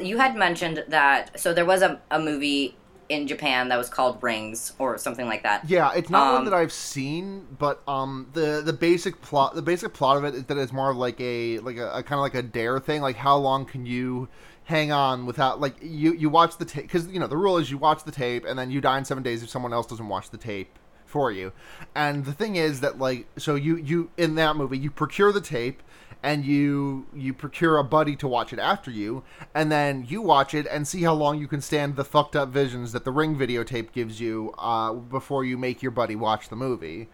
you 0.02 0.18
had 0.18 0.36
mentioned 0.36 0.84
that 0.90 1.40
so 1.40 1.54
there 1.54 1.66
was 1.66 1.82
a, 1.82 2.02
a 2.12 2.20
movie 2.20 2.78
in 3.10 3.28
Japan 3.28 3.70
that 3.70 3.78
was 3.78 3.90
called 3.90 4.22
Rings 4.22 4.74
or 4.78 4.98
something 4.98 5.28
like 5.28 5.44
that. 5.44 5.68
Yeah, 5.68 5.92
it's 5.96 6.10
not 6.10 6.32
one 6.32 6.44
Um, 6.44 6.46
that 6.46 6.54
I've 6.54 6.72
seen, 6.72 7.48
but 7.58 7.82
um, 7.88 8.30
the 8.34 8.62
the 8.64 8.72
basic 8.74 9.22
plot 9.22 9.56
the 9.56 9.62
basic 9.62 9.94
plot 9.94 10.18
of 10.18 10.24
it 10.24 10.36
is 10.36 10.46
that 10.46 10.58
it's 10.58 10.72
more 10.72 10.92
of 10.92 10.98
like 10.98 11.20
a 11.20 11.60
like 11.60 11.78
a, 11.78 11.90
a 11.92 12.04
kind 12.04 12.14
of 12.14 12.22
like 12.22 12.36
a 12.36 12.42
dare 12.44 12.80
thing. 12.80 13.02
Like 13.02 13.18
how 13.18 13.38
long 13.38 13.66
can 13.66 13.86
you 13.86 14.30
hang 14.66 14.92
on 14.92 15.26
without 15.26 15.60
like 15.60 15.76
you 15.82 16.14
you 16.14 16.30
watch 16.30 16.58
the 16.58 16.66
tape 16.66 16.84
because 16.84 17.08
you 17.08 17.20
know 17.20 17.28
the 17.28 17.38
rule 17.38 17.58
is 17.58 17.72
you 17.72 17.78
watch 17.78 18.04
the 18.04 18.12
tape 18.12 18.46
and 18.46 18.58
then 18.60 18.70
you 18.72 18.80
die 18.80 18.98
in 19.00 19.06
seven 19.06 19.24
days 19.24 19.42
if 19.44 19.50
someone 19.50 19.74
else 19.74 19.88
doesn't 19.88 20.08
watch 20.08 20.30
the 20.30 20.38
tape 20.38 20.78
for 21.10 21.32
you. 21.32 21.52
And 21.96 22.26
the 22.26 22.34
thing 22.34 22.56
is 22.56 22.82
that 22.82 23.00
like 23.00 23.28
so 23.38 23.56
you 23.56 23.76
you 23.78 24.12
in 24.18 24.36
that 24.36 24.56
movie 24.56 24.78
you 24.78 24.92
procure 24.92 25.32
the 25.32 25.42
tape 25.42 25.82
and 26.22 26.46
you 26.46 27.08
you 27.16 27.34
procure 27.34 27.78
a 27.78 27.84
buddy 27.84 28.16
to 28.18 28.28
watch 28.28 28.52
it 28.54 28.60
after 28.60 28.92
you 28.92 29.24
and 29.56 29.72
then 29.72 30.06
you 30.08 30.22
watch 30.22 30.54
it 30.54 30.68
and 30.70 30.88
see 30.88 31.04
how 31.04 31.14
long 31.14 31.40
you 31.40 31.48
can 31.48 31.62
stand 31.62 31.96
the 31.96 32.04
fucked 32.04 32.36
up 32.36 32.50
visions 32.50 32.92
that 32.92 33.06
the 33.06 33.12
ring 33.12 33.38
videotape 33.38 33.92
gives 33.94 34.20
you 34.20 34.54
uh, 34.58 34.92
before 34.94 35.46
you 35.46 35.58
make 35.58 35.82
your 35.82 35.92
buddy 35.92 36.16
watch 36.16 36.50
the 36.50 36.56
movie 36.56 37.08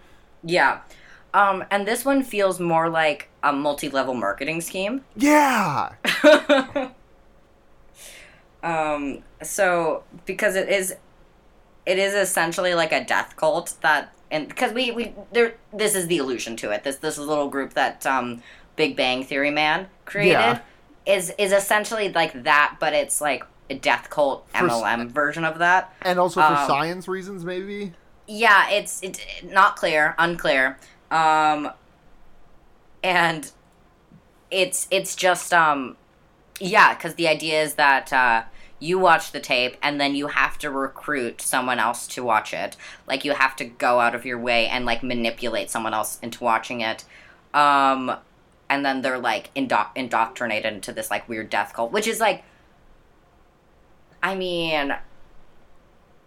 Yeah. 0.43 0.81
Um, 1.34 1.65
and 1.69 1.86
this 1.86 2.05
one 2.05 2.23
feels 2.23 2.60
more 2.62 2.89
like 2.89 3.29
a 3.43 3.51
multi-level 3.51 4.13
marketing 4.13 4.62
scheme. 4.62 5.03
yeah 5.15 5.91
Um, 8.63 9.19
so 9.43 10.03
because 10.25 10.55
it 10.55 10.69
is, 10.69 10.95
it 11.86 11.98
is 11.98 12.13
essentially 12.13 12.74
like 12.74 12.91
a 12.91 13.04
death 13.04 13.36
cult 13.36 13.76
that, 13.82 14.13
and 14.32 14.48
because 14.48 14.74
we 14.74 14.91
we 14.91 15.13
there, 15.32 15.56
this 15.74 15.95
is 15.95 16.08
the 16.08 16.17
allusion 16.17 16.56
to 16.58 16.71
it. 16.71 16.84
This 16.84 16.98
this 16.98 17.17
little 17.17 17.50
group 17.50 17.74
that 17.74 18.06
um, 18.06 18.41
Big 18.76 18.95
Bang 18.95 19.24
Theory 19.24 19.52
man 19.52 19.88
created 20.06 20.32
Yeah. 20.32 20.60
is 21.06 21.32
is 21.38 21.52
essentially 21.52 22.12
like 22.12 22.43
that, 22.43 22.78
but 22.80 22.93
it's 22.93 23.21
like 23.21 23.43
a 23.69 23.76
death 23.76 24.10
cult 24.10 24.48
For 24.50 24.67
MLM 24.67 25.10
version 25.12 25.43
of 25.45 25.58
that. 25.60 25.93
and 26.04 26.19
also 26.19 26.39
for 26.41 26.54
Um, 26.56 26.67
science 26.67 27.08
reasons 27.08 27.43
maybe 27.45 27.93
yeah, 28.28 28.69
it's 28.69 29.02
it's 29.04 29.19
not 29.43 29.76
clear, 29.76 30.15
unclear. 30.17 30.78
Um 31.12 31.71
and 33.04 33.52
it's 34.52 34.88
it's 34.91 35.15
just 35.15 35.54
um 35.54 35.98
yeah, 36.60 36.93
cuz 36.95 37.15
the 37.15 37.28
idea 37.28 37.62
is 37.62 37.76
that 37.76 38.12
uh 38.13 38.43
you 38.80 39.00
watch 39.00 39.32
the 39.32 39.40
tape 39.40 39.78
and 39.82 40.00
then 40.00 40.16
you 40.16 40.28
have 40.28 40.58
to 40.58 40.70
recruit 40.70 41.42
someone 41.42 41.80
else 41.80 42.08
to 42.08 42.24
watch 42.24 42.54
it. 42.54 42.76
Like 43.08 43.24
you 43.24 43.34
have 43.34 43.56
to 43.58 43.66
go 43.66 44.00
out 44.00 44.16
of 44.16 44.26
your 44.26 44.38
way 44.38 44.68
and 44.68 44.86
like 44.86 45.02
manipulate 45.02 45.70
someone 45.70 45.94
else 45.94 46.20
into 46.22 46.44
watching 46.44 46.82
it. 46.82 47.06
Um 47.54 48.18
and 48.70 48.86
then 48.86 49.02
they're 49.02 49.20
like 49.20 49.52
indo- 49.56 49.88
indoctrinated 49.96 50.74
into 50.74 50.92
this 50.92 51.10
like 51.10 51.30
weird 51.30 51.50
death 51.50 51.74
cult, 51.74 51.92
which 51.92 52.08
is 52.08 52.20
like 52.20 52.44
I 54.26 54.34
mean, 54.34 54.96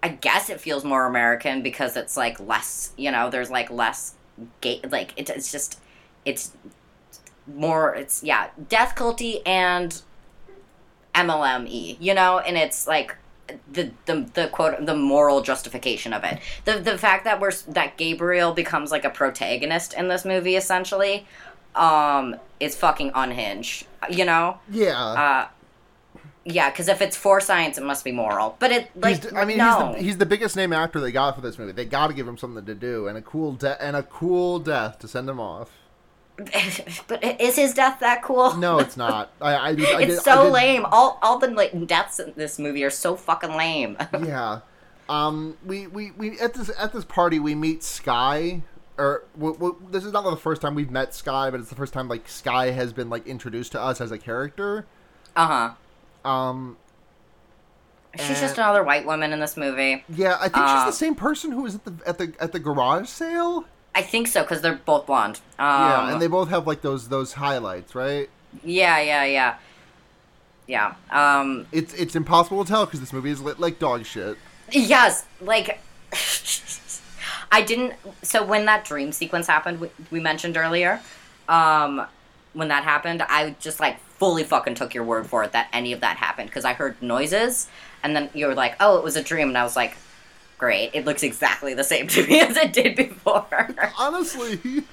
I 0.03 0.09
guess 0.09 0.51
it 0.51 0.61
feels 0.61 0.85
more 0.85 1.07
American 1.07 1.63
because 1.63 1.97
it's 1.97 2.17
like 2.17 2.39
less, 2.39 2.93
you 2.97 3.11
know, 3.11 3.29
there's 3.29 3.51
like 3.51 3.71
less 3.71 4.15
gay, 4.61 4.81
like 4.89 5.13
it, 5.17 5.29
it's 5.29 5.51
just, 5.51 5.81
it's 6.25 6.53
more, 7.49 7.97
it's, 7.97 8.23
yeah, 8.23 8.51
death 8.69 8.95
culty 8.95 9.43
and 9.45 10.01
MLME, 11.14 11.97
you 12.01 12.14
know, 12.14 12.38
and 12.38 12.57
it's 12.57 12.87
like 12.87 13.16
the, 13.73 13.90
the, 14.07 14.29
the 14.35 14.49
quote, 14.49 14.85
the 14.85 14.97
moral 14.97 15.42
justification 15.42 16.12
of 16.12 16.25
it. 16.25 16.38
The, 16.64 16.79
the 16.79 16.99
fact 16.99 17.25
that 17.25 17.40
we're, 17.40 17.53
that 17.68 17.97
Gabriel 17.97 18.53
becomes 18.53 18.90
like 18.90 19.05
a 19.05 19.11
protagonist 19.11 19.94
in 19.94 20.09
this 20.09 20.25
movie 20.25 20.57
essentially, 20.57 21.27
um, 21.75 22.37
is 22.61 22.77
fucking 22.77 23.12
unhinged, 23.14 23.87
you 24.11 24.25
know? 24.25 24.59
Yeah. 24.71 25.01
Uh, 25.01 25.49
yeah, 26.51 26.71
because 26.71 26.88
if 26.88 27.03
it's 27.03 27.16
for 27.16 27.40
science, 27.40 27.77
it 27.77 27.85
must 27.85 28.05
be 28.05 28.12
moral. 28.12 28.57
But 28.59 28.73
it 28.73 28.90
like 28.97 29.23
he's, 29.23 29.35
I 29.35 29.44
mean, 29.44 29.59
no. 29.59 29.88
he's 29.88 29.97
the 29.97 30.03
he's 30.03 30.18
the 30.18 30.27
biggest 30.27 30.57
name 30.57 30.73
actor 30.73 30.99
they 30.99 31.12
got 31.12 31.35
for 31.35 31.42
this 31.42 31.59
movie. 31.59 31.73
They 31.73 31.85
got 31.85 32.07
to 32.07 32.14
give 32.14 32.27
him 32.27 32.38
something 32.38 32.64
to 32.64 32.75
do 32.75 33.07
and 33.07 33.18
a 33.18 33.23
cool 33.23 33.53
de- 33.53 33.83
and 33.83 33.94
a 33.94 34.03
cool 34.03 34.59
death 34.59 34.99
to 35.01 35.09
send 35.09 35.29
him 35.29 35.38
off. 35.38 35.71
But 37.09 37.22
is 37.40 37.57
his 37.57 37.74
death 37.74 38.01
that 38.01 38.22
cool? 38.22 38.55
No, 38.57 38.79
it's 38.79 38.96
not. 38.96 39.31
I, 39.40 39.53
I, 39.55 39.68
I 39.68 39.70
it's 40.03 40.14
did, 40.16 40.20
so 40.22 40.46
I 40.46 40.51
lame. 40.51 40.87
All 40.90 41.18
all 41.22 41.38
the 41.38 41.48
like, 41.48 41.87
deaths 41.87 42.18
in 42.20 42.33
this 42.37 42.59
movie 42.59 42.85
are 42.85 42.90
so 42.90 43.16
fucking 43.16 43.55
lame. 43.57 43.96
yeah. 44.24 44.61
Um, 45.09 45.57
we, 45.64 45.87
we, 45.87 46.11
we 46.12 46.38
at 46.38 46.55
this 46.55 46.70
at 46.79 46.92
this 46.92 47.05
party 47.05 47.38
we 47.38 47.55
meet 47.55 47.83
Sky. 47.83 48.62
Or 48.98 49.22
w- 49.38 49.55
w- 49.55 49.77
this 49.90 50.05
is 50.05 50.12
not 50.12 50.24
the 50.29 50.37
first 50.37 50.61
time 50.61 50.74
we've 50.74 50.90
met 50.90 51.14
Sky, 51.14 51.51
but 51.51 51.61
it's 51.61 51.68
the 51.68 51.77
first 51.77 51.92
time 51.92 52.09
like 52.09 52.29
Sky 52.29 52.70
has 52.72 52.92
been 52.92 53.09
like 53.09 53.27
introduced 53.27 53.72
to 53.72 53.81
us 53.81 54.01
as 54.01 54.11
a 54.12 54.18
character. 54.18 54.87
uh 55.37 55.74
huh. 56.24 56.29
Um, 56.29 56.77
She's 58.18 58.38
Uh, 58.38 58.40
just 58.40 58.59
another 58.59 58.83
white 58.83 59.07
woman 59.07 59.33
in 59.33 59.38
this 59.38 59.57
movie. 59.57 60.05
yeah, 60.09 60.37
I 60.40 60.48
think 60.48 60.57
she's 60.57 60.83
Uh, 60.83 60.87
the 60.87 60.92
same 60.92 61.14
person 61.14 61.53
who 61.53 61.62
was 61.62 61.74
at 61.77 61.85
the 61.85 61.94
at 62.07 62.18
the 62.18 62.33
at 62.40 62.53
the 62.53 62.59
garage 62.59 63.09
sale. 63.09 63.64
I 63.94 64.03
think 64.03 64.29
so 64.29 64.42
because 64.42 64.61
they're 64.62 64.77
both 64.85 65.07
blonde. 65.07 65.40
Um, 65.59 65.66
yeah, 65.66 66.12
and 66.12 66.22
they 66.22 66.27
both 66.29 66.48
have 66.51 66.66
like 66.66 66.83
those 66.83 67.09
those 67.09 67.33
highlights, 67.35 67.94
right? 67.94 68.29
yeah, 68.64 69.01
yeah, 69.01 69.24
yeah, 69.24 69.57
yeah. 70.66 70.94
Um, 71.11 71.66
It's 71.72 71.94
it's 71.94 72.14
impossible 72.14 72.64
to 72.64 72.70
tell 72.70 72.85
because 72.87 73.01
this 73.01 73.12
movie 73.12 73.31
is 73.31 73.40
lit 73.40 73.59
like 73.59 73.79
dog 73.79 74.05
shit. 74.07 74.37
Yes, 74.70 75.24
like 75.40 75.81
I 77.51 77.62
didn't. 77.62 77.94
So 78.22 78.44
when 78.44 78.66
that 78.66 78.85
dream 78.85 79.12
sequence 79.12 79.46
happened, 79.46 79.81
we, 79.81 79.90
we 80.11 80.20
mentioned 80.20 80.57
earlier, 80.57 81.01
um, 81.48 82.07
when 82.53 82.68
that 82.68 82.85
happened, 82.85 83.22
I 83.22 83.57
just 83.61 83.81
like 83.81 83.98
fully 84.18 84.44
fucking 84.44 84.74
took 84.74 84.94
your 84.94 85.05
word 85.05 85.27
for 85.27 85.44
it 85.44 85.53
that 85.53 85.68
any 85.72 85.92
of 85.92 86.01
that 86.01 86.16
happened 86.16 86.51
because 86.51 86.64
I 86.64 86.74
heard 86.74 87.01
noises, 87.03 87.68
and 88.03 88.14
then 88.14 88.31
you 88.35 88.46
were 88.46 88.55
like, 88.55 88.77
"Oh, 88.81 88.98
it 88.98 89.05
was 89.05 89.16
a 89.16 89.22
dream," 89.22 89.48
and 89.48 89.59
I 89.59 89.64
was 89.64 89.77
like, 89.77 89.96
"Great, 90.59 90.90
it 90.92 91.05
looks 91.05 91.23
exactly 91.23 91.75
the 91.75 91.85
same 91.85 92.07
to 92.14 92.27
me 92.27 92.40
as 92.40 92.57
it 92.57 92.73
did 92.73 92.97
before." 92.97 93.47
Honestly, 93.99 94.61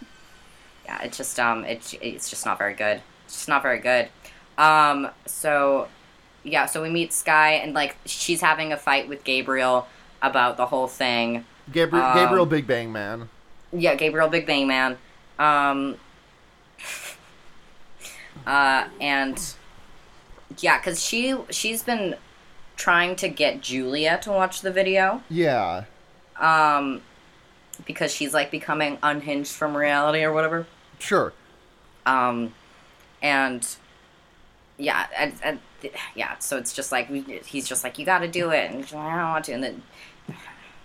yeah, 0.85 1.01
it's 1.03 1.17
just 1.17 1.39
um, 1.39 1.65
it's 1.65 1.93
it's 2.01 2.29
just 2.29 2.45
not 2.45 2.57
very 2.57 2.73
good. 2.73 3.01
It's 3.25 3.35
just 3.35 3.49
not 3.49 3.61
very 3.61 3.79
good. 3.79 4.09
Um, 4.57 5.09
so 5.25 5.87
yeah, 6.43 6.65
so 6.67 6.81
we 6.81 6.89
meet 6.89 7.11
Sky 7.11 7.53
and 7.53 7.73
like 7.73 7.97
she's 8.05 8.41
having 8.41 8.71
a 8.71 8.77
fight 8.77 9.09
with 9.09 9.23
Gabriel 9.23 9.87
about 10.21 10.57
the 10.57 10.67
whole 10.67 10.87
thing. 10.87 11.45
Gabriel, 11.71 12.05
Um, 12.05 12.15
Gabriel 12.15 12.45
Big 12.45 12.67
Bang 12.67 12.91
Man. 12.91 13.29
Yeah, 13.73 13.95
Gabriel 13.95 14.29
Big 14.29 14.45
Bang 14.45 14.67
Man. 14.67 14.97
Um, 15.39 15.97
uh, 18.47 18.87
and 19.01 19.53
yeah, 20.59 20.77
because 20.77 21.03
she 21.03 21.35
she's 21.49 21.83
been 21.83 22.15
trying 22.75 23.15
to 23.17 23.29
get 23.29 23.61
Julia 23.61 24.19
to 24.23 24.31
watch 24.31 24.61
the 24.61 24.71
video. 24.71 25.21
Yeah, 25.29 25.85
Um, 26.39 27.01
because 27.85 28.11
she's 28.13 28.33
like 28.33 28.51
becoming 28.51 28.97
unhinged 29.03 29.51
from 29.51 29.75
reality 29.75 30.23
or 30.23 30.31
whatever. 30.33 30.67
sure. 30.99 31.33
Um, 32.05 32.53
and 33.21 33.67
yeah, 34.77 35.07
and, 35.17 35.33
and 35.43 35.59
yeah, 36.15 36.37
so 36.39 36.57
it's 36.57 36.73
just 36.73 36.91
like 36.91 37.09
he's 37.45 37.67
just 37.67 37.83
like 37.83 37.97
you 37.97 38.05
got 38.05 38.19
to 38.19 38.27
do 38.27 38.51
it, 38.51 38.71
and 38.71 38.83
she's 38.83 38.93
like, 38.93 39.05
I 39.05 39.17
don't 39.17 39.29
want 39.29 39.45
to, 39.45 39.53
and 39.53 39.63
then 39.63 39.81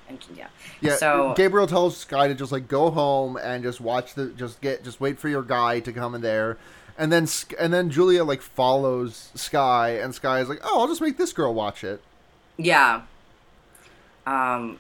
and 0.09 0.19
yeah, 0.35 0.49
Yeah. 0.81 0.97
So 0.97 1.35
Gabriel 1.37 1.67
tells 1.67 1.97
Sky 1.97 2.29
to 2.29 2.35
just 2.35 2.53
like 2.53 2.69
go 2.69 2.91
home 2.91 3.37
and 3.37 3.63
just 3.63 3.81
watch 3.81 4.15
the 4.15 4.29
just 4.29 4.61
get 4.61 4.85
just 4.85 5.01
wait 5.01 5.19
for 5.19 5.29
your 5.29 5.43
guy 5.43 5.81
to 5.81 5.93
come 5.93 6.15
in 6.15 6.21
there. 6.21 6.59
And 7.01 7.11
then 7.11 7.27
and 7.59 7.73
then 7.73 7.89
Julia 7.89 8.25
like 8.25 8.43
follows 8.43 9.31
Sky 9.35 9.93
and 9.93 10.15
Sky 10.15 10.41
is 10.41 10.51
like, 10.51 10.61
"Oh, 10.63 10.81
I'll 10.81 10.87
just 10.87 11.01
make 11.01 11.17
this 11.17 11.33
girl 11.33 11.55
watch 11.55 11.83
it." 11.83 12.03
yeah. 12.59 13.03
Um, 14.27 14.79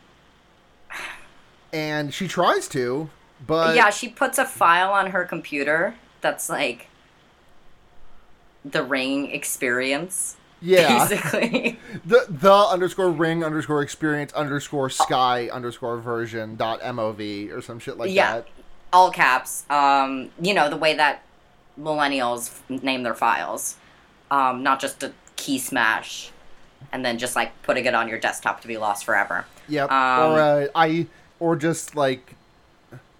And 1.72 2.12
she 2.12 2.28
tries 2.28 2.68
to, 2.68 3.08
but 3.46 3.74
yeah, 3.74 3.88
she 3.88 4.08
puts 4.08 4.36
a 4.36 4.44
file 4.44 4.92
on 4.92 5.12
her 5.12 5.24
computer 5.24 5.94
that's 6.20 6.50
like 6.50 6.88
the 8.64 8.82
ring 8.82 9.30
experience. 9.30 10.36
yeah. 10.60 11.08
Basically. 11.08 11.78
the 12.04 12.26
the 12.28 12.52
underscore 12.52 13.10
ring 13.10 13.42
underscore 13.42 13.80
experience 13.82 14.32
underscore 14.34 14.90
sky 14.90 15.48
underscore 15.50 15.96
version 15.96 16.56
dot 16.56 16.82
mov 16.82 17.50
or 17.50 17.62
some 17.62 17.78
shit 17.78 17.96
like 17.96 18.10
yeah. 18.10 18.34
that. 18.34 18.48
All 18.92 19.10
caps. 19.10 19.64
Um, 19.70 20.30
you 20.38 20.52
know, 20.52 20.68
the 20.68 20.76
way 20.76 20.94
that 20.94 21.22
millennials 21.80 22.48
f- 22.70 22.82
name 22.82 23.02
their 23.02 23.14
files. 23.14 23.76
Um, 24.30 24.62
not 24.62 24.80
just 24.80 25.02
a 25.02 25.12
key 25.36 25.58
smash 25.58 26.30
and 26.92 27.04
then 27.04 27.18
just 27.18 27.36
like 27.36 27.60
putting 27.62 27.84
it 27.84 27.94
on 27.94 28.08
your 28.08 28.18
desktop 28.18 28.60
to 28.62 28.68
be 28.68 28.76
lost 28.76 29.04
forever. 29.04 29.46
Yep. 29.68 29.90
Um, 29.90 30.32
or 30.32 30.40
uh, 30.40 30.66
I 30.74 31.06
or 31.38 31.56
just 31.56 31.96
like 31.96 32.34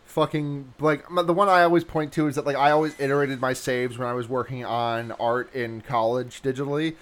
fucking 0.05 0.75
like 0.81 1.05
the 1.09 1.33
one 1.33 1.49
I 1.49 1.63
always 1.63 1.85
point 1.85 2.13
to 2.15 2.27
is 2.27 2.35
that 2.35 2.47
like 2.47 2.57
I 2.57 2.71
always 2.71 2.99
iterated 2.99 3.41
my 3.41 3.53
saves 3.53 3.99
when 3.99 4.09
I 4.09 4.13
was 4.13 4.29
working 4.29 4.65
on 4.65 5.13
art 5.13 5.55
in 5.55 5.81
college 5.83 6.43
digitally. 6.43 6.97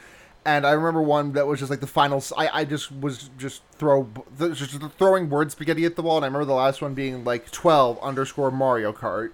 And 0.45 0.67
I 0.67 0.71
remember 0.73 1.03
one 1.03 1.33
that 1.33 1.47
was 1.47 1.59
just 1.59 1.71
like 1.71 1.81
the 1.81 1.87
final. 1.87 2.23
I, 2.37 2.61
I 2.61 2.65
just 2.65 2.91
was 2.93 3.29
just 3.37 3.63
throw 3.73 4.09
just 4.39 4.81
throwing 4.99 5.29
word 5.29 5.51
spaghetti 5.51 5.85
at 5.85 5.97
the 5.97 6.03
wall, 6.03 6.17
and 6.17 6.25
I 6.25 6.29
remember 6.29 6.47
the 6.47 6.55
last 6.55 6.81
one 6.81 6.95
being 6.95 7.25
like 7.25 7.51
twelve 7.51 7.99
underscore 8.01 8.51
Mario 8.51 8.93
Kart. 8.93 9.33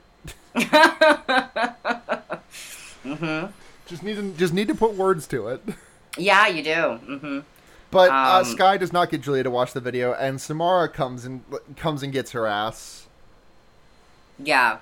hmm 3.05 3.47
Just 3.87 4.03
need 4.03 4.17
to 4.17 4.33
just 4.37 4.53
need 4.55 4.69
to 4.69 4.75
put 4.75 4.95
words 4.95 5.27
to 5.29 5.49
it. 5.49 5.63
Yeah, 6.17 6.47
you 6.47 6.63
do. 6.63 6.95
hmm 7.19 7.39
But 7.91 8.11
uh, 8.11 8.39
Um, 8.41 8.45
Sky 8.45 8.77
does 8.77 8.93
not 8.93 9.11
get 9.11 9.21
Julia 9.21 9.43
to 9.43 9.51
watch 9.51 9.73
the 9.73 9.81
video, 9.81 10.13
and 10.15 10.41
Samara 10.41 10.89
comes 10.89 11.25
and 11.25 11.43
comes 11.77 12.03
and 12.03 12.13
gets 12.13 12.33
her 12.33 12.47
ass 12.47 13.07
Yeah. 14.39 14.79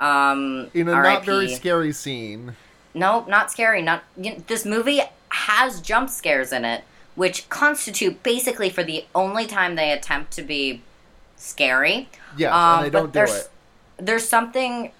Um, 0.00 0.70
in 0.74 0.88
a 0.88 0.92
not 0.92 1.00
RIP. 1.02 1.24
very 1.24 1.48
scary 1.48 1.92
scene. 1.92 2.54
No, 2.94 3.24
not 3.28 3.50
scary. 3.50 3.82
Not 3.82 4.04
you 4.16 4.32
know, 4.32 4.42
this 4.46 4.64
movie 4.64 5.00
has 5.30 5.80
jump 5.80 6.08
scares 6.10 6.52
in 6.52 6.64
it, 6.64 6.84
which 7.16 7.48
constitute 7.48 8.22
basically 8.22 8.70
for 8.70 8.84
the 8.84 9.04
only 9.14 9.46
time 9.46 9.74
they 9.74 9.90
attempt 9.90 10.32
to 10.34 10.42
be 10.42 10.82
scary. 11.36 12.08
Yes, 12.36 12.52
Um, 12.52 12.76
and 12.78 12.86
they 12.86 12.90
but 12.90 12.98
don't 12.98 13.06
do 13.08 13.12
there's, 13.12 13.34
it. 13.36 13.50
There's 13.96 14.28
something 14.28 14.92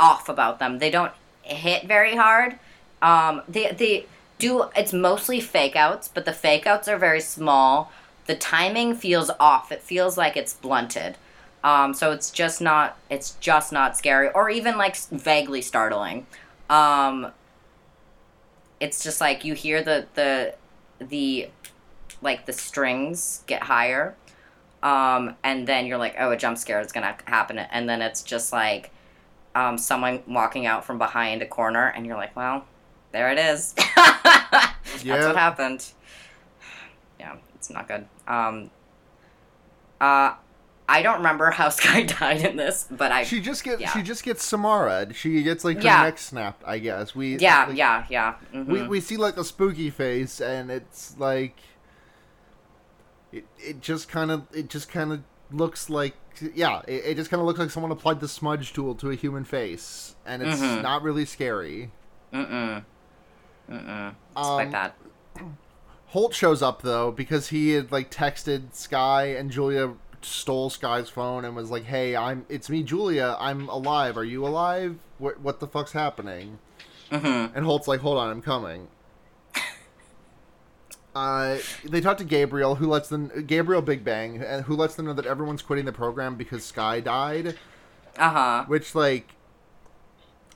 off 0.00 0.28
about 0.28 0.58
them. 0.58 0.78
They 0.80 0.90
don't 0.90 1.12
hit 1.42 1.86
very 1.86 2.16
hard. 2.16 2.58
Um, 3.00 3.42
they 3.48 4.06
do. 4.38 4.70
It's 4.76 4.92
mostly 4.92 5.40
fake 5.40 5.76
outs, 5.76 6.08
but 6.08 6.24
the 6.24 6.32
fake 6.32 6.66
outs 6.66 6.88
are 6.88 6.98
very 6.98 7.20
small. 7.20 7.92
The 8.26 8.34
timing 8.34 8.94
feels 8.94 9.30
off. 9.40 9.72
It 9.72 9.82
feels 9.82 10.16
like 10.16 10.36
it's 10.36 10.54
blunted. 10.54 11.16
Um, 11.64 11.94
so 11.94 12.12
it's 12.12 12.30
just 12.30 12.60
not. 12.60 12.96
It's 13.10 13.32
just 13.40 13.72
not 13.72 13.96
scary, 13.96 14.30
or 14.30 14.50
even 14.50 14.76
like 14.76 14.96
vaguely 14.96 15.62
startling. 15.62 16.26
Um, 16.70 17.32
it's 18.80 19.02
just 19.02 19.20
like 19.20 19.44
you 19.44 19.54
hear 19.54 19.82
the 19.82 20.06
the 20.14 20.54
the 20.98 21.48
like 22.20 22.46
the 22.46 22.52
strings 22.52 23.42
get 23.46 23.64
higher 23.64 24.14
um, 24.82 25.36
and 25.44 25.66
then 25.66 25.86
you're 25.86 25.98
like, 25.98 26.16
oh, 26.18 26.32
a 26.32 26.36
jump 26.36 26.58
scare 26.58 26.80
is 26.80 26.92
gonna 26.92 27.16
happen, 27.26 27.58
and 27.58 27.88
then 27.88 28.02
it's 28.02 28.22
just 28.22 28.52
like 28.52 28.90
um, 29.54 29.76
someone 29.78 30.22
walking 30.26 30.66
out 30.66 30.84
from 30.84 30.98
behind 30.98 31.42
a 31.42 31.46
corner, 31.46 31.88
and 31.88 32.06
you're 32.06 32.16
like, 32.16 32.34
well, 32.36 32.64
there 33.12 33.30
it 33.30 33.38
is. 33.38 33.72
That's 33.96 35.04
Yeah. 35.04 35.26
what 35.26 35.36
happened. 35.36 35.84
Yeah, 37.20 37.36
it's 37.54 37.70
not 37.70 37.86
good. 37.88 38.06
Um, 38.26 38.70
uh, 40.00 40.34
I 40.88 41.00
don't 41.02 41.18
remember 41.18 41.50
how 41.52 41.68
Sky 41.80 42.02
died 42.02 42.40
in 42.44 42.56
this, 42.56 42.86
but 42.90 43.12
I 43.12 43.22
She 43.24 43.40
just 43.40 43.62
gets 43.64 43.80
yeah. 43.80 43.92
she 43.92 44.02
just 44.02 44.24
gets 44.24 44.44
Samara. 44.44 45.12
She 45.14 45.42
gets 45.42 45.64
like 45.64 45.76
her 45.78 45.82
Yeah. 45.84 46.02
neck 46.02 46.18
snapped. 46.18 46.62
I 46.66 46.78
guess 46.78 47.14
we 47.14 47.36
yeah 47.38 47.66
like, 47.66 47.76
yeah 47.76 48.04
yeah 48.10 48.34
mhm. 48.52 48.66
we 48.66 48.82
we 48.82 49.00
see 49.00 49.16
like 49.16 49.36
a 49.36 49.44
spooky 49.44 49.90
face, 49.90 50.40
and 50.40 50.70
it's 50.70 51.16
like 51.18 51.58
it 53.30 53.44
it 53.58 53.80
just 53.80 54.08
kind 54.08 54.30
of 54.30 54.42
it 54.52 54.68
just 54.68 54.88
kind 54.90 55.12
of 55.12 55.22
looks 55.52 55.88
like 55.88 56.14
yeah 56.54 56.82
it, 56.88 57.04
it 57.06 57.14
just 57.16 57.30
kind 57.30 57.40
of 57.40 57.46
looks 57.46 57.58
like 57.58 57.70
someone 57.70 57.92
applied 57.92 58.20
the 58.20 58.28
smudge 58.28 58.72
tool 58.72 58.94
to 58.96 59.10
a 59.10 59.14
human 59.14 59.44
face, 59.44 60.14
and 60.26 60.42
it's 60.42 60.60
Mhm. 60.60 60.82
not 60.82 61.02
really 61.02 61.24
scary. 61.24 61.90
mm-mm 62.32 62.84
mm-mm 63.70 64.08
it's 64.10 64.16
Um, 64.36 64.54
quite 64.54 64.70
bad 64.72 64.92
Holt 66.08 66.34
shows 66.34 66.62
up 66.62 66.82
though 66.82 67.10
because 67.10 67.48
he 67.48 67.70
had 67.70 67.90
like 67.90 68.10
texted 68.10 68.74
Sky 68.74 69.26
and 69.26 69.50
Julia 69.50 69.94
stole 70.20 70.68
Sky's 70.70 71.08
phone 71.08 71.44
and 71.44 71.56
was 71.56 71.70
like, 71.70 71.84
"Hey, 71.84 72.14
I'm 72.14 72.44
it's 72.50 72.68
me, 72.68 72.82
Julia. 72.82 73.34
I'm 73.40 73.68
alive. 73.68 74.16
Are 74.18 74.24
you 74.24 74.46
alive? 74.46 74.98
What 75.18 75.40
what 75.40 75.60
the 75.60 75.66
fuck's 75.66 75.92
happening?" 75.92 76.58
mm-hmm. 77.10 77.56
And 77.56 77.64
Holt's 77.64 77.88
like, 77.88 78.00
"Hold 78.00 78.18
on, 78.18 78.28
I'm 78.30 78.42
coming." 78.42 78.88
Uh, 81.14 81.58
they 81.84 82.00
talk 82.00 82.16
to 82.18 82.24
Gabriel, 82.24 82.76
who 82.76 82.86
lets 82.86 83.08
them 83.08 83.30
Gabriel 83.46 83.82
Big 83.82 84.02
Bang, 84.02 84.40
and 84.42 84.64
who 84.64 84.74
lets 84.74 84.94
them 84.94 85.06
know 85.06 85.12
that 85.12 85.26
everyone's 85.26 85.62
quitting 85.62 85.84
the 85.84 85.92
program 85.92 86.36
because 86.36 86.64
Sky 86.64 87.00
died. 87.00 87.58
uh-huh 88.18 88.64
Which, 88.66 88.94
like, 88.94 89.28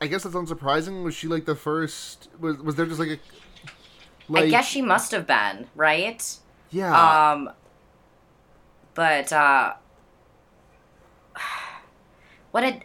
I 0.01 0.07
guess 0.07 0.23
that's 0.23 0.35
unsurprising. 0.35 1.05
Was 1.05 1.15
she 1.15 1.27
like 1.29 1.45
the 1.45 1.55
first? 1.55 2.29
Was 2.41 2.59
was 2.59 2.75
there 2.77 2.87
just 2.87 2.99
like 2.99 3.09
a? 3.09 3.19
I 3.19 3.21
Like, 4.29 4.45
I 4.45 4.49
guess 4.49 4.67
she 4.67 4.83
must 4.83 5.13
have 5.13 5.27
been 5.27 5.69
right 5.75 6.39
yeah. 6.71 7.33
um 7.33 7.51
but 8.95 9.33
uh 9.33 9.75
what 12.51 12.63
did 12.63 12.85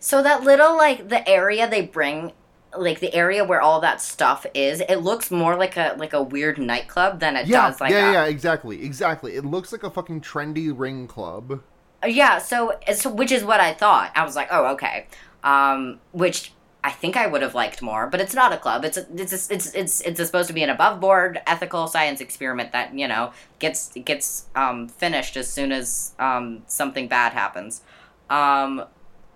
so 0.00 0.22
that 0.22 0.42
little 0.42 0.76
like 0.76 1.08
the 1.08 1.26
area 1.28 1.68
they 1.68 1.82
bring 1.82 2.32
like 2.76 3.00
the 3.00 3.12
area 3.14 3.44
where 3.44 3.60
all 3.60 3.80
that 3.80 4.00
stuff 4.00 4.46
is 4.54 4.80
it 4.80 4.96
looks 4.96 5.30
more 5.30 5.56
like 5.56 5.76
a 5.76 5.94
like 5.98 6.12
a 6.12 6.22
weird 6.22 6.58
nightclub 6.58 7.20
than 7.20 7.36
it 7.36 7.46
yeah, 7.46 7.68
does 7.68 7.80
like 7.80 7.90
yeah, 7.90 8.10
a, 8.10 8.12
yeah, 8.12 8.24
exactly, 8.24 8.82
exactly. 8.84 9.36
It 9.36 9.44
looks 9.44 9.72
like 9.72 9.82
a 9.82 9.90
fucking 9.90 10.20
trendy 10.22 10.72
ring 10.74 11.06
club. 11.06 11.62
Yeah, 12.06 12.38
so, 12.38 12.78
so 12.94 13.10
which 13.10 13.30
is 13.30 13.44
what 13.44 13.60
I 13.60 13.74
thought. 13.74 14.10
I 14.16 14.24
was 14.24 14.34
like, 14.34 14.48
oh, 14.50 14.72
okay. 14.72 15.06
Um, 15.44 16.00
which 16.12 16.52
I 16.84 16.90
think 16.90 17.16
I 17.16 17.26
would 17.26 17.42
have 17.42 17.54
liked 17.54 17.80
more, 17.80 18.08
but 18.08 18.20
it's 18.20 18.34
not 18.34 18.52
a 18.52 18.56
club. 18.56 18.84
It's 18.84 18.96
a, 18.96 19.06
it's 19.14 19.32
a, 19.32 19.54
it's 19.54 19.74
it's 19.74 20.00
it's 20.00 20.24
supposed 20.24 20.48
to 20.48 20.54
be 20.54 20.64
an 20.64 20.70
above 20.70 21.00
board 21.00 21.40
ethical 21.46 21.86
science 21.86 22.20
experiment 22.20 22.72
that 22.72 22.94
you 22.94 23.06
know 23.06 23.32
gets 23.60 23.92
gets 24.04 24.46
um, 24.56 24.88
finished 24.88 25.36
as 25.36 25.48
soon 25.48 25.70
as 25.70 26.12
um, 26.18 26.62
something 26.66 27.06
bad 27.06 27.32
happens. 27.32 27.82
Um, 28.30 28.84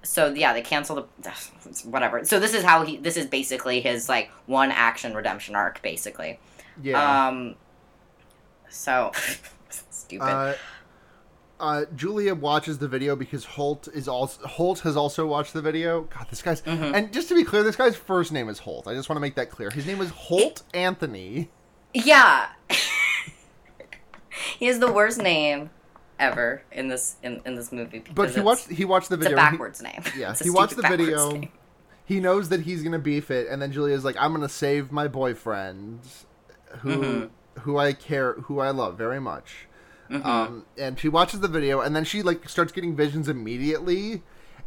so 0.07 0.33
yeah, 0.33 0.53
they 0.53 0.63
cancel 0.63 1.09
the 1.21 1.31
whatever. 1.85 2.25
So 2.25 2.39
this 2.39 2.55
is 2.55 2.63
how 2.63 2.85
he. 2.85 2.97
This 2.97 3.17
is 3.17 3.27
basically 3.27 3.81
his 3.81 4.09
like 4.09 4.31
one 4.47 4.71
action 4.71 5.15
redemption 5.15 5.55
arc, 5.55 5.83
basically. 5.83 6.39
Yeah. 6.83 7.29
Um. 7.29 7.57
So 8.69 9.13
stupid. 9.91 10.25
Uh, 10.25 10.55
uh, 11.59 11.85
Julia 11.95 12.35
watches 12.35 12.79
the 12.79 12.89
video 12.89 13.17
because 13.17 13.45
Holt 13.45 13.89
is 13.89 14.09
also 14.09 14.47
Holt 14.47 14.81
has 14.81 14.97
also 14.97 15.27
watched 15.27 15.55
the 15.55 15.63
video. 15.63 16.03
God, 16.03 16.27
this 16.31 16.43
guy's 16.43 16.63
Mm-hmm. 16.63 16.95
and 16.95 17.13
just 17.13 17.29
to 17.29 17.35
be 17.35 17.45
clear, 17.45 17.63
this 17.63 17.77
guy's 17.77 17.97
first 17.97 18.33
name 18.33 18.49
is 18.49 18.61
Holt. 18.61 18.87
I 18.87 18.95
just 18.95 19.09
want 19.09 19.17
to 19.17 19.21
make 19.21 19.35
that 19.37 19.51
clear. 19.51 19.71
His 19.71 19.87
name 19.87 20.01
is 20.01 20.11
Holt 20.11 20.63
Anthony. 20.75 21.51
Yeah. 21.95 22.49
he 24.59 24.67
has 24.67 24.81
the 24.81 24.93
worst 24.93 25.19
name 25.19 25.71
ever 26.19 26.63
in 26.73 26.89
this 26.89 27.17
in, 27.23 27.41
in 27.45 27.55
this 27.55 27.73
movie. 27.73 28.03
But 28.15 28.31
he 28.31 28.41
watched 28.41 28.69
he 28.71 28.85
watched 28.85 29.09
the 29.09 29.17
video. 29.17 29.37
It's 29.37 29.41
a 29.41 29.43
video. 29.43 29.51
He- 29.51 29.51
backwards 29.53 29.83
name. 29.83 30.03
yeah, 30.17 30.35
he 30.43 30.51
watched 30.51 30.77
the 30.77 30.83
video. 30.89 31.31
name. 31.33 31.49
He 32.05 32.21
knows 32.21 32.49
that 32.51 32.61
he's 32.61 32.83
gonna 32.83 32.99
beef 33.01 33.31
it, 33.31 33.49
and 33.49 33.61
then 33.61 33.73
Julia's 33.73 34.05
like, 34.05 34.17
"I'm 34.19 34.33
gonna 34.33 34.49
save 34.49 34.93
my 34.93 35.09
boyfriend, 35.09 36.01
who 36.79 36.97
Mm-hmm. 36.97 37.61
who 37.61 37.79
I 37.79 37.93
care, 37.93 38.35
who 38.35 38.61
I 38.61 38.71
love 38.71 38.97
very 38.97 39.21
much." 39.21 39.67
Mm-hmm. 40.11 40.25
Um, 40.25 40.67
and 40.79 40.99
she 41.01 41.09
watches 41.09 41.41
the 41.41 41.49
video, 41.49 41.81
and 41.81 41.97
then 41.97 42.05
she 42.05 42.23
like 42.23 42.49
starts 42.49 42.71
getting 42.73 42.95
visions 42.95 43.29
immediately. 43.29 44.23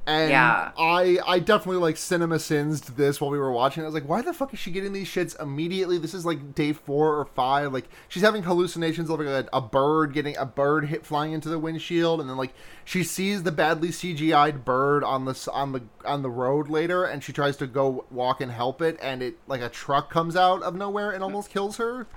And 0.07 0.31
Yeah. 0.31 0.71
I 0.77 1.19
I 1.27 1.39
definitely 1.39 1.81
like 1.81 1.95
CinemaSins 1.95 2.95
this 2.95 3.21
while 3.21 3.29
we 3.29 3.37
were 3.37 3.51
watching. 3.51 3.83
I 3.83 3.85
was 3.85 3.93
like, 3.93 4.07
why 4.09 4.21
the 4.21 4.33
fuck 4.33 4.53
is 4.53 4.59
she 4.59 4.71
getting 4.71 4.91
these 4.91 5.07
shits 5.07 5.39
immediately? 5.39 5.97
This 5.99 6.13
is 6.15 6.25
like 6.25 6.55
day 6.55 6.73
four 6.73 7.15
or 7.19 7.25
five. 7.25 7.71
Like 7.73 7.89
she's 8.07 8.23
having 8.23 8.43
hallucinations 8.43 9.09
of 9.09 9.19
like 9.19 9.27
a, 9.27 9.47
a 9.53 9.61
bird 9.61 10.13
getting 10.13 10.35
a 10.37 10.45
bird 10.45 10.85
hit 10.85 11.05
flying 11.05 11.33
into 11.33 11.49
the 11.49 11.59
windshield, 11.59 12.21
and 12.21 12.29
then 12.29 12.37
like 12.37 12.53
she 12.85 13.03
sees 13.03 13.43
the 13.43 13.51
badly 13.51 13.89
CGI'd 13.89 14.65
bird 14.65 15.03
on 15.03 15.25
the 15.25 15.49
on 15.53 15.73
the 15.73 15.83
on 16.03 16.23
the 16.23 16.29
road 16.31 16.69
later, 16.69 17.03
and 17.03 17.23
she 17.23 17.31
tries 17.31 17.55
to 17.57 17.67
go 17.67 18.05
walk 18.09 18.41
and 18.41 18.51
help 18.51 18.81
it, 18.81 18.97
and 19.01 19.21
it 19.21 19.37
like 19.47 19.61
a 19.61 19.69
truck 19.69 20.09
comes 20.09 20.35
out 20.35 20.63
of 20.63 20.73
nowhere 20.75 21.11
and 21.11 21.23
almost 21.23 21.51
kills 21.51 21.77
her. 21.77 22.07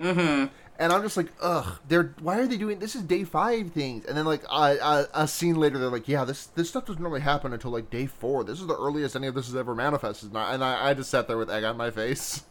Mm-hmm. 0.00 0.46
And 0.82 0.92
I'm 0.92 1.00
just 1.02 1.16
like, 1.16 1.28
ugh, 1.40 1.78
they're 1.88 2.14
why 2.20 2.38
are 2.40 2.46
they 2.46 2.56
doing 2.56 2.78
this? 2.80 2.94
Is 2.96 3.02
day 3.02 3.22
five 3.24 3.70
things? 3.72 4.04
And 4.04 4.16
then 4.18 4.24
like 4.24 4.42
a, 4.50 4.76
a, 4.82 5.08
a 5.14 5.28
scene 5.28 5.54
later, 5.54 5.78
they're 5.78 5.88
like, 5.90 6.08
yeah, 6.08 6.24
this 6.24 6.46
this 6.46 6.68
stuff 6.68 6.86
doesn't 6.86 7.00
normally 7.00 7.20
happen 7.20 7.52
until 7.52 7.70
like 7.70 7.88
day 7.88 8.06
four. 8.06 8.42
This 8.44 8.60
is 8.60 8.66
the 8.66 8.76
earliest 8.76 9.14
any 9.14 9.28
of 9.28 9.34
this 9.34 9.46
has 9.46 9.56
ever 9.56 9.74
manifested. 9.74 10.30
And 10.30 10.38
I, 10.38 10.54
and 10.54 10.64
I, 10.64 10.88
I 10.90 10.94
just 10.94 11.08
sat 11.10 11.28
there 11.28 11.38
with 11.38 11.50
egg 11.50 11.64
on 11.64 11.76
my 11.76 11.90
face. 11.90 12.42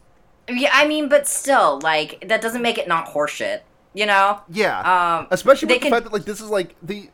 Yeah, 0.49 0.71
I 0.73 0.87
mean, 0.87 1.09
but 1.09 1.27
still, 1.27 1.79
like 1.83 2.25
that 2.27 2.41
doesn't 2.41 2.61
make 2.61 2.77
it 2.77 2.87
not 2.87 3.07
horseshit. 3.07 3.61
You 3.93 4.05
know? 4.05 4.39
Yeah, 4.49 4.79
Um, 5.19 5.27
especially 5.31 5.67
with 5.67 5.75
the 5.75 5.81
can- 5.81 5.91
fact 5.91 6.05
that 6.05 6.13
like 6.13 6.23
this 6.25 6.39
is 6.39 6.49
like 6.49 6.75
the 6.81 7.09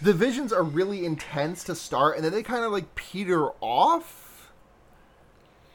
the 0.00 0.12
visions 0.14 0.52
are 0.52 0.62
really 0.62 1.04
intense 1.04 1.64
to 1.64 1.74
start, 1.74 2.14
and 2.16 2.24
then 2.24 2.32
they 2.32 2.42
kind 2.44 2.64
of 2.64 2.70
like 2.70 2.94
peter 2.94 3.48
off. 3.60 4.19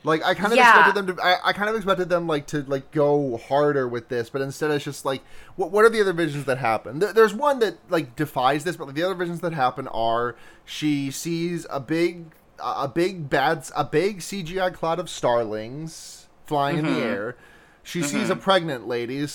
Like 0.05 0.23
I 0.23 0.33
kind 0.33 0.53
of 0.53 0.57
Yeah. 0.57 0.69
expected 0.69 0.95
them 0.95 1.15
to. 1.15 1.23
I, 1.23 1.49
I 1.49 1.53
kind 1.53 1.69
of 1.69 1.75
expected 1.75 2.09
them 2.09 2.27
like 2.27 2.47
to 2.47 2.63
like 2.63 2.91
go 2.91 3.37
harder 3.37 3.87
with 3.87 4.09
this, 4.09 4.29
but 4.29 4.41
instead 4.41 4.71
it's 4.71 4.85
just 4.85 5.05
like, 5.05 5.21
what 5.55 5.71
what 5.71 5.83
are 5.83 5.89
the 5.89 6.01
other 6.01 6.13
visions 6.13 6.45
that 6.45 6.57
happen? 6.59 6.99
There, 6.99 7.11
there's 7.11 7.33
one 7.33 7.59
that 7.59 7.77
like 7.89 8.15
defies 8.15 8.63
this, 8.63 8.77
but 8.77 8.87
like, 8.87 8.95
the 8.95 9.03
other 9.03 9.15
visions 9.15 9.41
that 9.41 9.53
happen 9.53 9.87
are 9.89 10.35
she 10.63 11.11
sees 11.11 11.65
a 11.69 11.79
big 11.79 12.25
a 12.59 12.87
big 12.87 13.29
bad 13.29 13.67
a 13.75 13.83
big 13.83 14.19
CGI 14.19 14.73
cloud 14.73 14.99
of 14.99 15.09
starlings 15.09 16.27
flying 16.45 16.77
in 16.77 16.85
the 16.85 16.91
mm-hmm. 16.91 17.01
air. 17.01 17.37
She 17.83 17.99
mm-hmm. 17.99 18.17
sees 18.19 18.29
a 18.29 18.35
pregnant 18.35 18.87
lady 18.87 19.25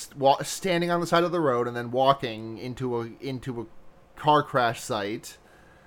standing 0.42 0.90
on 0.90 1.00
the 1.00 1.06
side 1.06 1.24
of 1.24 1.32
the 1.32 1.40
road 1.40 1.68
and 1.68 1.76
then 1.76 1.90
walking 1.90 2.58
into 2.58 3.00
a 3.00 3.10
into 3.20 3.60
a 3.60 3.66
car 4.20 4.42
crash 4.42 4.80
site 4.80 5.38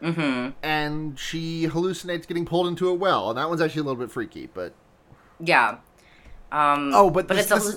Mm-hmm. 0.04 0.50
and 0.62 1.18
she 1.18 1.68
hallucinates 1.68 2.28
getting 2.28 2.46
pulled 2.46 2.68
into 2.68 2.90
a 2.90 2.94
well, 2.94 3.30
and 3.30 3.38
that 3.38 3.48
one's 3.50 3.62
actually 3.62 3.82
a 3.82 3.84
little 3.86 4.00
bit 4.00 4.12
freaky. 4.12 4.48
But 4.54 4.74
Yeah. 5.40 5.78
Um, 6.52 6.92
oh, 6.94 7.10
but, 7.10 7.28
but 7.28 7.38
this, 7.38 7.50
it's 7.50 7.68
a 7.68 7.70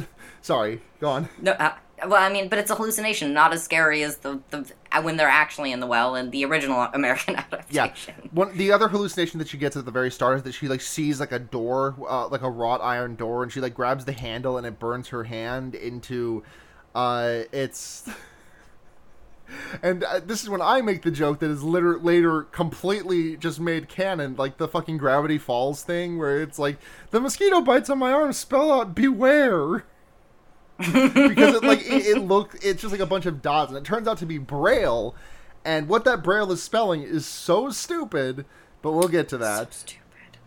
this- 0.00 0.06
sorry, 0.42 0.82
go 1.00 1.08
on. 1.08 1.28
no. 1.40 1.52
Uh, 1.52 1.72
well, 2.06 2.22
I 2.22 2.30
mean, 2.32 2.48
but 2.48 2.58
it's 2.60 2.70
a 2.70 2.74
hallucination, 2.76 3.32
not 3.32 3.52
as 3.52 3.62
scary 3.64 4.02
as 4.04 4.18
the, 4.18 4.40
the 4.50 4.72
when 5.02 5.16
they're 5.16 5.26
actually 5.28 5.72
in 5.72 5.80
the 5.80 5.86
well 5.86 6.14
in 6.14 6.30
the 6.30 6.44
original 6.44 6.80
American 6.94 7.36
adaptation. 7.36 7.66
Yeah, 8.08 8.28
one 8.32 8.56
the 8.56 8.70
other 8.70 8.88
hallucination 8.88 9.38
that 9.38 9.48
she 9.48 9.56
gets 9.58 9.76
at 9.76 9.84
the 9.84 9.90
very 9.90 10.10
start 10.10 10.36
is 10.36 10.42
that 10.44 10.52
she 10.52 10.68
like 10.68 10.80
sees 10.80 11.18
like 11.20 11.32
a 11.32 11.38
door, 11.38 11.96
uh, 12.08 12.28
like 12.28 12.42
a 12.42 12.50
wrought 12.50 12.80
iron 12.82 13.16
door, 13.16 13.42
and 13.42 13.50
she 13.52 13.60
like 13.60 13.74
grabs 13.74 14.04
the 14.04 14.12
handle 14.12 14.58
and 14.58 14.66
it 14.66 14.78
burns 14.78 15.08
her 15.08 15.24
hand 15.24 15.74
into, 15.74 16.42
uh, 16.94 17.40
it's. 17.52 18.08
And 19.82 20.04
uh, 20.04 20.20
this 20.24 20.42
is 20.42 20.48
when 20.48 20.60
I 20.60 20.80
make 20.80 21.02
the 21.02 21.10
joke 21.10 21.40
that 21.40 21.50
is 21.50 21.62
later 21.62 21.98
later 21.98 22.42
completely 22.42 23.36
just 23.36 23.60
made 23.60 23.88
canon, 23.88 24.36
like 24.36 24.58
the 24.58 24.68
fucking 24.68 24.98
Gravity 24.98 25.38
Falls 25.38 25.82
thing, 25.82 26.18
where 26.18 26.42
it's 26.42 26.58
like 26.58 26.78
the 27.10 27.20
mosquito 27.20 27.60
bites 27.60 27.90
on 27.90 27.98
my 27.98 28.12
arm 28.12 28.32
spell 28.32 28.70
out 28.70 28.94
beware, 28.94 29.84
because 30.78 31.54
it 31.54 31.64
like 31.64 31.80
it, 31.80 32.06
it 32.06 32.18
looked 32.18 32.64
it's 32.64 32.82
just 32.82 32.92
like 32.92 33.00
a 33.00 33.06
bunch 33.06 33.26
of 33.26 33.42
dots, 33.42 33.70
and 33.70 33.78
it 33.78 33.84
turns 33.84 34.06
out 34.06 34.18
to 34.18 34.26
be 34.26 34.38
braille, 34.38 35.14
and 35.64 35.88
what 35.88 36.04
that 36.04 36.22
braille 36.22 36.52
is 36.52 36.62
spelling 36.62 37.02
is 37.02 37.26
so 37.26 37.70
stupid. 37.70 38.44
But 38.80 38.92
we'll 38.92 39.08
get 39.08 39.28
to 39.30 39.38
that 39.38 39.74
So 39.74 39.80
stupid. 39.86 40.38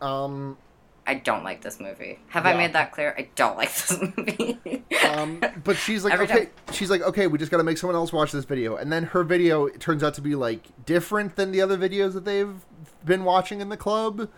Um, 0.00 0.58
I 1.06 1.14
don't 1.14 1.44
like 1.44 1.62
this 1.62 1.78
movie. 1.78 2.18
Have 2.28 2.44
Yeah. 2.44 2.50
I 2.52 2.56
made 2.56 2.72
that 2.72 2.92
clear? 2.92 3.14
I 3.16 3.28
don't 3.36 3.56
like 3.56 3.72
this 3.72 4.00
movie. 4.16 4.84
um, 5.08 5.40
but 5.62 5.76
she's 5.76 6.04
like, 6.04 6.14
Every 6.14 6.26
okay, 6.26 6.48
she's 6.72 6.90
like, 6.90 7.02
okay, 7.02 7.26
we 7.26 7.38
just 7.38 7.50
got 7.50 7.58
to 7.58 7.64
make 7.64 7.78
someone 7.78 7.94
else 7.94 8.12
watch 8.12 8.32
this 8.32 8.44
video, 8.44 8.76
and 8.76 8.92
then 8.92 9.04
her 9.04 9.22
video 9.22 9.68
turns 9.68 10.02
out 10.02 10.14
to 10.14 10.20
be 10.20 10.34
like 10.34 10.84
different 10.84 11.36
than 11.36 11.52
the 11.52 11.60
other 11.60 11.76
videos 11.78 12.14
that 12.14 12.24
they've 12.24 12.64
been 13.04 13.24
watching 13.24 13.60
in 13.60 13.68
the 13.68 13.76
club 13.76 14.28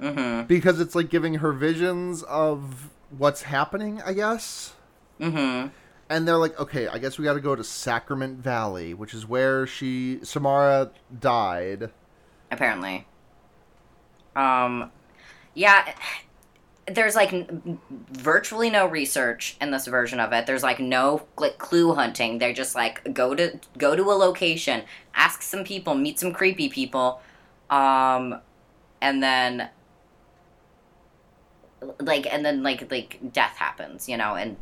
mm-hmm. 0.00 0.46
because 0.46 0.80
it's 0.80 0.94
like 0.94 1.10
giving 1.10 1.34
her 1.36 1.52
visions 1.52 2.22
of 2.24 2.90
what's 3.10 3.42
happening, 3.42 4.00
I 4.02 4.12
guess. 4.12 4.74
Mm-hmm. 5.20 5.68
And 6.10 6.28
they're 6.28 6.36
like, 6.36 6.58
okay, 6.60 6.86
I 6.86 6.98
guess 6.98 7.18
we 7.18 7.24
got 7.24 7.34
to 7.34 7.40
go 7.40 7.56
to 7.56 7.64
Sacrament 7.64 8.38
Valley, 8.38 8.94
which 8.94 9.14
is 9.14 9.26
where 9.26 9.66
she 9.66 10.20
Samara 10.22 10.90
died. 11.18 11.90
Apparently. 12.50 13.06
Um, 14.36 14.90
yeah. 15.54 15.94
there's 16.86 17.14
like 17.14 17.32
n- 17.32 17.78
virtually 18.10 18.68
no 18.70 18.86
research 18.86 19.56
in 19.60 19.70
this 19.70 19.86
version 19.86 20.20
of 20.20 20.32
it. 20.32 20.46
There's 20.46 20.62
like 20.62 20.80
no 20.80 21.26
like 21.38 21.58
clue 21.58 21.94
hunting. 21.94 22.38
They're 22.38 22.52
just 22.52 22.74
like 22.74 23.14
go 23.14 23.34
to 23.34 23.58
go 23.78 23.96
to 23.96 24.02
a 24.02 24.12
location, 24.14 24.82
ask 25.14 25.42
some 25.42 25.64
people, 25.64 25.94
meet 25.94 26.18
some 26.18 26.32
creepy 26.32 26.68
people, 26.68 27.20
um, 27.70 28.40
and 29.00 29.22
then 29.22 29.70
like 32.00 32.26
and 32.32 32.44
then 32.44 32.62
like 32.62 32.90
like 32.90 33.18
death 33.32 33.56
happens, 33.56 34.08
you 34.08 34.16
know, 34.16 34.34
and 34.34 34.56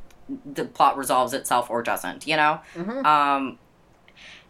the 0.55 0.65
plot 0.65 0.97
resolves 0.97 1.33
itself 1.35 1.71
or 1.71 1.83
doesn't, 1.83 2.27
you 2.27 2.37
know. 2.37 2.61
Um, 3.05 3.59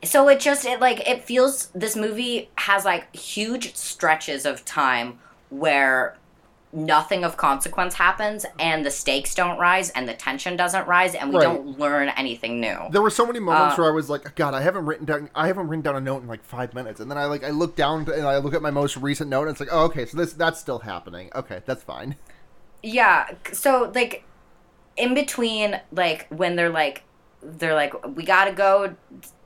so 0.04 0.28
it 0.28 0.40
just 0.40 0.66
it 0.66 0.80
like 0.80 1.08
it 1.08 1.24
feels 1.24 1.68
this 1.68 1.96
movie 1.96 2.50
has 2.56 2.84
like 2.84 3.14
huge 3.14 3.74
stretches 3.76 4.44
of 4.44 4.64
time 4.64 5.18
where 5.48 6.16
nothing 6.72 7.22
of 7.22 7.36
consequence 7.36 7.94
happens 7.94 8.46
and 8.58 8.84
the 8.84 8.90
stakes 8.90 9.34
don't 9.34 9.58
rise 9.58 9.90
and 9.90 10.08
the 10.08 10.14
tension 10.14 10.56
doesn't 10.56 10.86
rise 10.88 11.14
and 11.14 11.28
we 11.28 11.36
Right. 11.36 11.42
don't 11.42 11.78
learn 11.78 12.08
anything 12.10 12.60
new. 12.60 12.76
There 12.90 13.02
were 13.02 13.10
so 13.10 13.26
many 13.26 13.40
moments 13.40 13.74
Uh, 13.78 13.82
where 13.82 13.90
I 13.90 13.94
was 13.94 14.08
like, 14.08 14.34
God, 14.36 14.54
I 14.54 14.62
haven't 14.62 14.86
written 14.86 15.04
down, 15.04 15.28
I 15.34 15.48
haven't 15.48 15.68
written 15.68 15.82
down 15.82 15.96
a 15.96 16.00
note 16.00 16.22
in 16.22 16.28
like 16.28 16.42
five 16.42 16.72
minutes, 16.72 16.98
and 16.98 17.10
then 17.10 17.18
I 17.18 17.26
like, 17.26 17.44
I 17.44 17.50
look 17.50 17.76
down 17.76 18.08
and 18.10 18.26
I 18.26 18.38
look 18.38 18.54
at 18.54 18.62
my 18.62 18.70
most 18.70 18.96
recent 18.96 19.28
note, 19.28 19.42
and 19.42 19.50
it's 19.50 19.60
like, 19.60 19.68
oh, 19.70 19.84
okay, 19.84 20.06
so 20.06 20.16
this 20.16 20.32
that's 20.32 20.58
still 20.60 20.78
happening. 20.80 21.30
Okay, 21.34 21.62
that's 21.66 21.82
fine. 21.82 22.16
Yeah, 22.84 23.28
so 23.52 23.92
like 23.94 24.24
in 24.96 25.14
between 25.14 25.80
like 25.92 26.26
when 26.30 26.56
they're 26.56 26.68
like 26.68 27.04
they're 27.40 27.74
like 27.74 27.94
we 28.16 28.24
got 28.24 28.46
to 28.46 28.52
go 28.52 28.88
to 28.88 28.96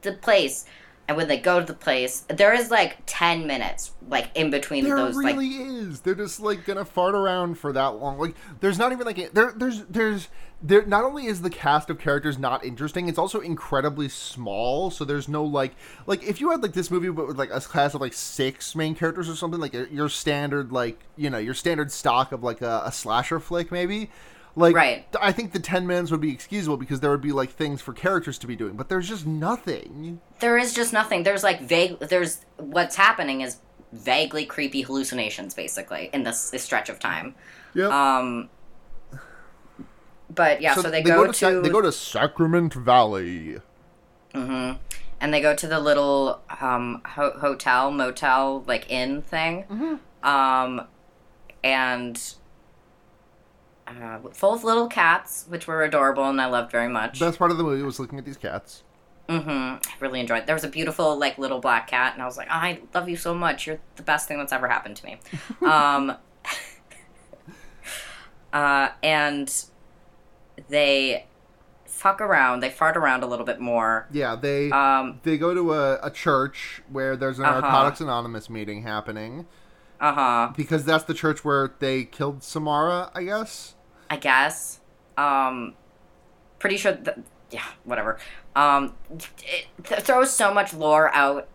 the 0.02 0.12
place 0.12 0.64
and 1.08 1.16
when 1.16 1.28
they 1.28 1.38
go 1.38 1.60
to 1.60 1.66
the 1.66 1.74
place 1.74 2.24
there 2.28 2.52
is 2.52 2.70
like 2.70 2.98
10 3.06 3.46
minutes 3.46 3.92
like 4.08 4.30
in 4.34 4.50
between 4.50 4.84
There 4.84 4.96
those 4.96 5.16
like 5.16 5.24
really 5.24 5.48
is. 5.48 6.00
They're 6.00 6.14
just 6.14 6.40
like 6.40 6.64
gonna 6.64 6.84
fart 6.84 7.14
around 7.14 7.56
for 7.56 7.72
that 7.72 7.96
long. 7.96 8.18
Like, 8.18 8.36
there's 8.60 8.78
not 8.78 8.92
even 8.92 9.06
like 9.06 9.18
a, 9.18 9.28
there. 9.28 9.52
There's 9.56 9.84
there's 9.84 10.28
there. 10.62 10.86
Not 10.86 11.04
only 11.04 11.26
is 11.26 11.42
the 11.42 11.50
cast 11.50 11.90
of 11.90 11.98
characters 11.98 12.38
not 12.38 12.64
interesting, 12.64 13.08
it's 13.08 13.18
also 13.18 13.40
incredibly 13.40 14.08
small. 14.08 14.90
So 14.90 15.04
there's 15.04 15.28
no 15.28 15.44
like 15.44 15.74
like 16.06 16.22
if 16.22 16.40
you 16.40 16.50
had 16.50 16.62
like 16.62 16.72
this 16.72 16.90
movie 16.90 17.10
but 17.10 17.26
with 17.26 17.38
like 17.38 17.50
a 17.52 17.60
class 17.60 17.94
of 17.94 18.00
like 18.00 18.14
six 18.14 18.74
main 18.74 18.94
characters 18.94 19.28
or 19.28 19.34
something 19.34 19.60
like 19.60 19.74
your 19.90 20.08
standard 20.08 20.72
like 20.72 21.00
you 21.16 21.30
know 21.30 21.38
your 21.38 21.54
standard 21.54 21.90
stock 21.90 22.32
of 22.32 22.42
like 22.42 22.62
a, 22.62 22.82
a 22.84 22.92
slasher 22.92 23.40
flick 23.40 23.72
maybe. 23.72 24.10
Like, 24.58 24.74
Right. 24.74 25.06
I 25.20 25.32
think 25.32 25.52
the 25.52 25.58
ten 25.60 25.86
minutes 25.86 26.10
would 26.10 26.20
be 26.22 26.32
excusable 26.32 26.78
because 26.78 27.00
there 27.00 27.10
would 27.10 27.20
be 27.20 27.32
like 27.32 27.50
things 27.50 27.82
for 27.82 27.92
characters 27.92 28.38
to 28.38 28.46
be 28.46 28.56
doing, 28.56 28.74
but 28.74 28.88
there's 28.88 29.06
just 29.08 29.26
nothing. 29.26 30.20
there 30.40 30.56
is 30.56 30.72
just 30.74 30.92
nothing 30.94 31.22
there's 31.24 31.42
like 31.44 31.60
vague 31.60 31.98
there's 32.00 32.40
what's 32.56 32.96
happening 32.96 33.42
is 33.42 33.58
vaguely 33.92 34.44
creepy 34.46 34.80
hallucinations 34.82 35.54
basically 35.54 36.08
in 36.12 36.22
this, 36.24 36.50
this 36.50 36.62
stretch 36.62 36.88
of 36.88 36.98
time 36.98 37.34
Yep. 37.74 37.90
um 37.90 38.48
but 40.34 40.60
yeah 40.60 40.74
so, 40.74 40.90
they, 40.90 41.02
go, 41.02 41.26
to, 41.26 41.32
Sa- 41.32 41.60
they 41.60 41.68
go 41.68 41.80
to 41.80 41.92
Sacrament 41.92 42.74
Valley. 42.74 43.58
Mhm. 44.34 44.78
and 45.20 45.32
they 45.34 45.40
go 45.40 45.54
to 45.54 45.66
the 45.66 45.80
little 45.80 46.40
um, 46.60 47.00
ho- 47.06 47.38
hotel, 47.38 47.90
motel, 47.90 48.64
like 48.66 48.90
inn 48.90 49.22
thing, 49.22 49.64
Mm-hmm. 49.70 50.26
um, 50.28 50.86
and 51.64 52.34
uh, 53.86 54.18
full 54.32 54.52
of 54.54 54.64
little 54.64 54.88
cats, 54.88 55.44
which 55.48 55.66
were 55.66 55.82
adorable 55.82 56.24
and 56.28 56.40
I 56.40 56.46
loved 56.46 56.72
very 56.72 56.88
much. 56.88 57.20
Best 57.20 57.38
part 57.38 57.50
of 57.50 57.58
the 57.58 57.64
movie 57.64 57.82
was 57.82 57.98
looking 58.00 58.18
at 58.18 58.24
these 58.24 58.36
cats. 58.36 58.82
Mm-hmm. 59.28 59.50
I 59.50 59.80
really 60.00 60.20
enjoyed. 60.20 60.40
It. 60.40 60.46
There 60.46 60.54
was 60.54 60.64
a 60.64 60.68
beautiful 60.68 61.18
like 61.18 61.36
little 61.36 61.58
black 61.58 61.88
cat, 61.88 62.12
and 62.14 62.22
I 62.22 62.26
was 62.26 62.36
like, 62.36 62.48
I 62.48 62.80
love 62.94 63.08
you 63.08 63.16
so 63.16 63.34
much. 63.34 63.66
You're 63.66 63.80
the 63.96 64.02
best 64.04 64.28
thing 64.28 64.38
that's 64.38 64.52
ever 64.52 64.68
happened 64.68 64.96
to 64.98 65.04
me. 65.04 65.18
um, 65.68 66.16
uh, 68.52 68.88
and 69.02 69.52
they 70.68 71.26
fuck 71.84 72.20
around. 72.20 72.60
They 72.60 72.70
fart 72.70 72.96
around 72.96 73.22
a 73.22 73.26
little 73.26 73.46
bit 73.46 73.58
more. 73.60 74.06
Yeah, 74.12 74.36
they 74.36 74.70
Um, 74.70 75.20
they 75.22 75.38
go 75.38 75.54
to 75.54 75.72
a, 75.74 75.98
a 76.02 76.10
church 76.10 76.82
where 76.90 77.16
there's 77.16 77.38
an 77.38 77.46
Uh-huh. 77.46 77.60
Narcotics 77.60 78.00
Anonymous 78.00 78.48
meeting 78.50 78.82
happening 78.82 79.46
uh 79.98 80.12
huh. 80.12 80.52
because 80.56 80.84
that's 80.84 81.04
the 81.04 81.14
church 81.14 81.44
where 81.44 81.72
they 81.78 82.04
killed 82.04 82.42
Samara, 82.42 83.10
I 83.14 83.24
guess. 83.24 83.74
I 84.10 84.16
guess. 84.16 84.80
Um, 85.16 85.74
pretty 86.58 86.76
sure 86.76 86.92
that, 86.92 87.18
yeah, 87.50 87.64
whatever. 87.84 88.18
Um, 88.54 88.94
it 89.10 89.66
th- 89.84 90.00
throws 90.00 90.30
so 90.32 90.52
much 90.54 90.72
lore 90.74 91.14
out 91.14 91.48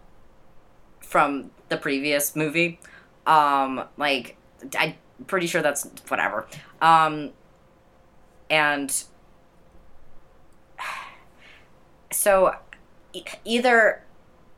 from 1.01 1.51
the 1.69 1.77
previous 1.77 2.35
movie. 2.35 2.79
Um, 3.25 3.83
like, 3.97 4.35
I'm 4.77 4.95
pretty 5.27 5.47
sure 5.47 5.61
that's 5.61 5.87
whatever. 6.07 6.47
Um, 6.81 7.31
and 8.49 9.03
so 12.11 12.55
e- 13.13 13.23
either, 13.45 14.03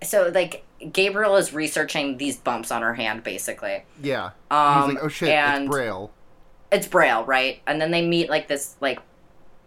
so 0.01 0.31
like, 0.33 0.65
Gabriel 0.91 1.35
is 1.37 1.53
researching 1.53 2.17
these 2.17 2.37
bumps 2.37 2.71
on 2.71 2.81
her 2.81 2.93
hand, 2.93 3.23
basically. 3.23 3.83
Yeah. 4.01 4.31
Um, 4.51 4.85
He's 4.89 4.95
like, 4.95 5.03
oh 5.03 5.07
shit, 5.07 5.29
and- 5.29 5.65
it's 5.65 5.71
Braille. 5.71 6.11
It's 6.73 6.87
Braille, 6.87 7.23
right? 7.25 7.61
And 7.67 7.79
then 7.79 7.91
they 7.91 8.05
meet 8.05 8.29
like 8.29 8.47
this 8.47 8.75
like 8.81 8.99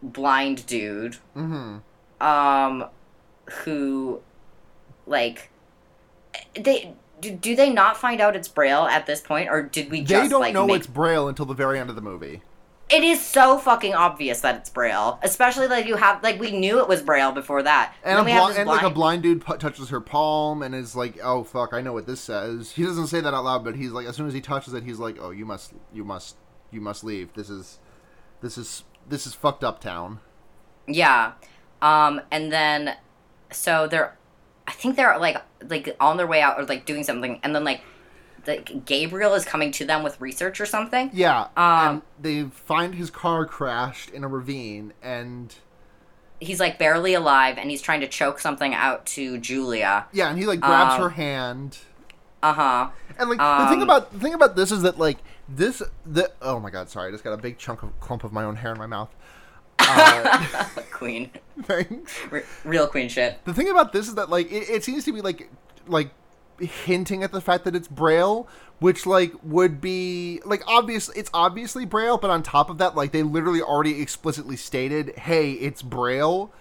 blind 0.03 0.67
dude, 0.67 1.17
Mm-hmm. 1.37 2.27
um, 2.27 2.89
who, 3.65 4.21
like, 5.07 5.51
they 6.55 6.95
do, 7.21 7.31
do 7.33 7.57
they 7.57 7.71
not 7.71 7.97
find 7.97 8.21
out 8.21 8.37
it's 8.37 8.49
Braille 8.49 8.85
at 8.87 9.07
this 9.07 9.21
point, 9.21 9.49
or 9.49 9.63
did 9.63 9.91
we 9.91 10.03
just 10.03 10.25
They 10.25 10.29
don't 10.29 10.41
like 10.41 10.53
know 10.55 10.67
make? 10.67 10.77
it's 10.77 10.87
Braille 10.87 11.29
until 11.29 11.47
the 11.47 11.55
very 11.55 11.79
end 11.79 11.89
of 11.91 11.97
the 11.97 12.03
movie. 12.03 12.43
It 12.89 13.03
is 13.03 13.21
so 13.21 13.59
fucking 13.59 13.95
obvious 13.95 14.43
that 14.43 14.55
it's 14.57 14.71
Braille, 14.71 15.19
especially 15.23 15.67
like 15.67 15.87
you 15.87 15.97
have 15.97 16.23
like 16.23 16.39
we 16.39 16.53
knew 16.53 16.79
it 16.79 16.87
was 16.87 17.03
Braille 17.03 17.33
before 17.33 17.63
that, 17.65 17.95
And, 18.05 18.13
a 18.13 18.17
then 18.19 18.25
we 18.27 18.31
have 18.31 18.57
and 18.57 18.69
like 18.69 18.83
a 18.83 18.91
blind- 18.91 19.23
dude 19.25 19.45
pu- 19.45 19.57
touches 19.57 19.89
her 19.89 20.01
palm 20.01 20.63
and 20.63 20.73
is 20.75 20.95
like, 20.95 21.19
"Oh 21.23 21.43
fuck, 21.43 21.73
I 21.73 21.81
know 21.81 21.93
what 21.93 22.07
this 22.07 22.21
says." 22.21 22.71
He 22.73 22.85
doesn't 22.85 23.09
say 23.09 23.21
that 23.21 23.35
out 23.35 23.43
loud, 23.45 23.65
but 23.65 23.75
he's 23.75 23.91
like, 23.91 24.07
as 24.07 24.15
soon 24.15 24.29
as 24.29 24.35
he 24.35 24.41
touches 24.41 24.73
it, 24.73 24.85
he's 24.85 24.99
like, 25.01 25.17
"Oh, 25.21 25.31
you 25.31 25.45
must, 25.45 25.73
you 25.93 26.05
must, 26.05 26.37
you 26.71 26.81
must 26.81 27.05
leave. 27.05 27.33
This 27.35 27.49
is, 27.51 27.79
this 28.41 28.57
is, 28.59 28.85
this 29.09 29.27
is 29.27 29.35
fucked 29.35 29.65
up 29.65 29.81
town." 29.81 30.21
Yeah. 30.87 31.33
Um, 31.83 32.21
and 32.31 32.53
then 32.53 32.97
so 33.51 33.87
they're 33.87 34.17
I 34.67 34.73
think 34.73 34.97
they're 34.97 35.19
like 35.19 35.37
like 35.69 35.95
on 36.01 36.17
their 36.17 36.27
way 36.27 36.41
out 36.43 36.59
or 36.59 36.65
like 36.65 36.87
doing 36.87 37.05
something 37.05 37.39
and 37.43 37.55
then 37.55 37.65
like 37.65 37.81
like 38.47 38.85
Gabriel 38.85 39.35
is 39.35 39.45
coming 39.45 39.73
to 39.73 39.85
them 39.85 40.03
with 40.03 40.21
research 40.21 40.61
or 40.61 40.67
something. 40.67 41.11
Yeah. 41.13 41.49
Um, 41.57 41.89
and 41.89 42.03
they 42.21 42.45
find 42.45 42.95
his 42.95 43.11
car 43.11 43.45
crashed 43.45 44.11
in 44.11 44.23
a 44.25 44.29
ravine, 44.29 44.93
and 45.03 45.55
He's 46.39 46.61
like 46.61 46.79
barely 46.79 47.15
alive 47.15 47.57
and 47.59 47.71
he's 47.71 47.81
trying 47.83 48.01
to 48.03 48.09
choke 48.09 48.39
something 48.39 48.75
out 48.75 49.07
to 49.07 49.39
Julia. 49.39 50.07
yeah, 50.13 50.29
and 50.29 50.39
he 50.39 50.47
like 50.47 50.61
grabs 50.61 50.95
Um, 50.95 51.01
her 51.03 51.09
hand. 51.11 51.79
Uh-huh. 52.43 52.91
And 53.19 53.31
like 53.31 53.39
the 53.39 53.67
thing 53.71 53.83
Um, 53.83 53.89
about 53.89 54.13
the 54.13 54.21
thing 54.21 54.35
about 54.35 54.55
this 54.55 54.71
is 54.71 54.83
that 54.83 54.99
like 54.99 55.19
this 55.49 55.83
the 56.05 56.31
oh 56.43 56.59
my 56.59 56.71
god 56.71 56.89
sorry 56.89 57.09
I 57.09 57.11
just 57.13 57.25
got 57.25 57.33
a 57.33 57.37
big 57.37 57.59
chunk 57.59 57.83
of 57.83 57.99
clump 58.01 58.25
of 58.25 58.33
my 58.33 58.45
own 58.45 58.57
hair 58.57 58.73
in 58.73 58.79
my 58.79 58.87
mouth. 58.87 59.15
Uh, 59.79 60.65
queen. 60.93 61.31
thanks. 61.63 62.19
R- 62.33 62.45
real 62.65 62.87
queen 62.87 63.09
shit. 63.09 63.45
The 63.45 63.55
thing 63.55 63.69
about 63.69 63.93
this 63.93 64.09
is 64.09 64.15
that 64.15 64.31
like 64.31 64.51
it, 64.51 64.69
it 64.69 64.85
seems 64.85 65.05
to 65.05 65.13
be 65.13 65.21
like 65.21 65.51
like 65.87 66.11
hinting 66.59 67.23
at 67.23 67.33
the 67.33 67.41
fact 67.41 67.65
that 67.65 67.77
it's 67.77 67.89
braille, 67.89 68.49
which 68.79 69.07
like 69.07 69.33
would 69.43 69.81
be 69.81 70.41
like 70.45 70.63
obvious. 70.67 71.09
It's 71.11 71.31
obviously 71.33 71.85
braille, 71.85 72.19
but 72.19 72.31
on 72.31 72.43
top 72.43 72.71
of 72.71 72.79
that, 72.79 72.97
like 72.97 73.13
they 73.13 73.23
literally 73.23 73.63
already 73.63 74.01
explicitly 74.01 74.57
stated, 74.57 75.17
"Hey, 75.19 75.53
it's 75.53 75.83
braille." 75.83 76.53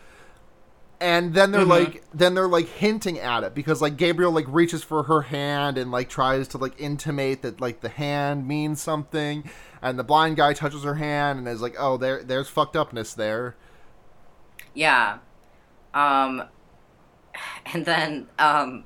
And 1.02 1.34
then 1.34 1.52
they're 1.52 1.66
Mhm. 1.66 1.68
like, 1.68 2.04
then 2.14 2.36
they're 2.36 2.48
like 2.48 2.68
hinting 2.68 3.20
at 3.20 3.44
it 3.44 3.54
because 3.54 3.82
like 3.82 3.98
Gabriel 3.98 4.32
like 4.32 4.46
reaches 4.48 4.84
for 4.84 5.04
her 5.04 5.24
hand 5.24 5.78
and 5.78 5.92
like 5.92 6.08
tries 6.10 6.48
to 6.50 6.58
like 6.58 6.74
intimate 6.80 7.42
that 7.42 7.60
like 7.60 7.82
the 7.82 7.90
hand 7.90 8.48
means 8.48 8.82
something, 8.82 9.50
and 9.82 10.00
the 10.00 10.04
blind 10.04 10.38
guy 10.38 10.54
touches 10.54 10.84
her 10.84 10.96
hand 10.96 11.40
and 11.40 11.48
is 11.48 11.62
like, 11.62 11.76
"Oh, 11.78 11.98
there, 11.98 12.24
there's 12.24 12.48
fucked 12.48 12.76
upness 12.76 13.14
there." 13.14 13.56
Yeah. 14.74 15.18
Um 15.94 16.44
and 17.74 17.86
then 17.86 18.28
um 18.40 18.86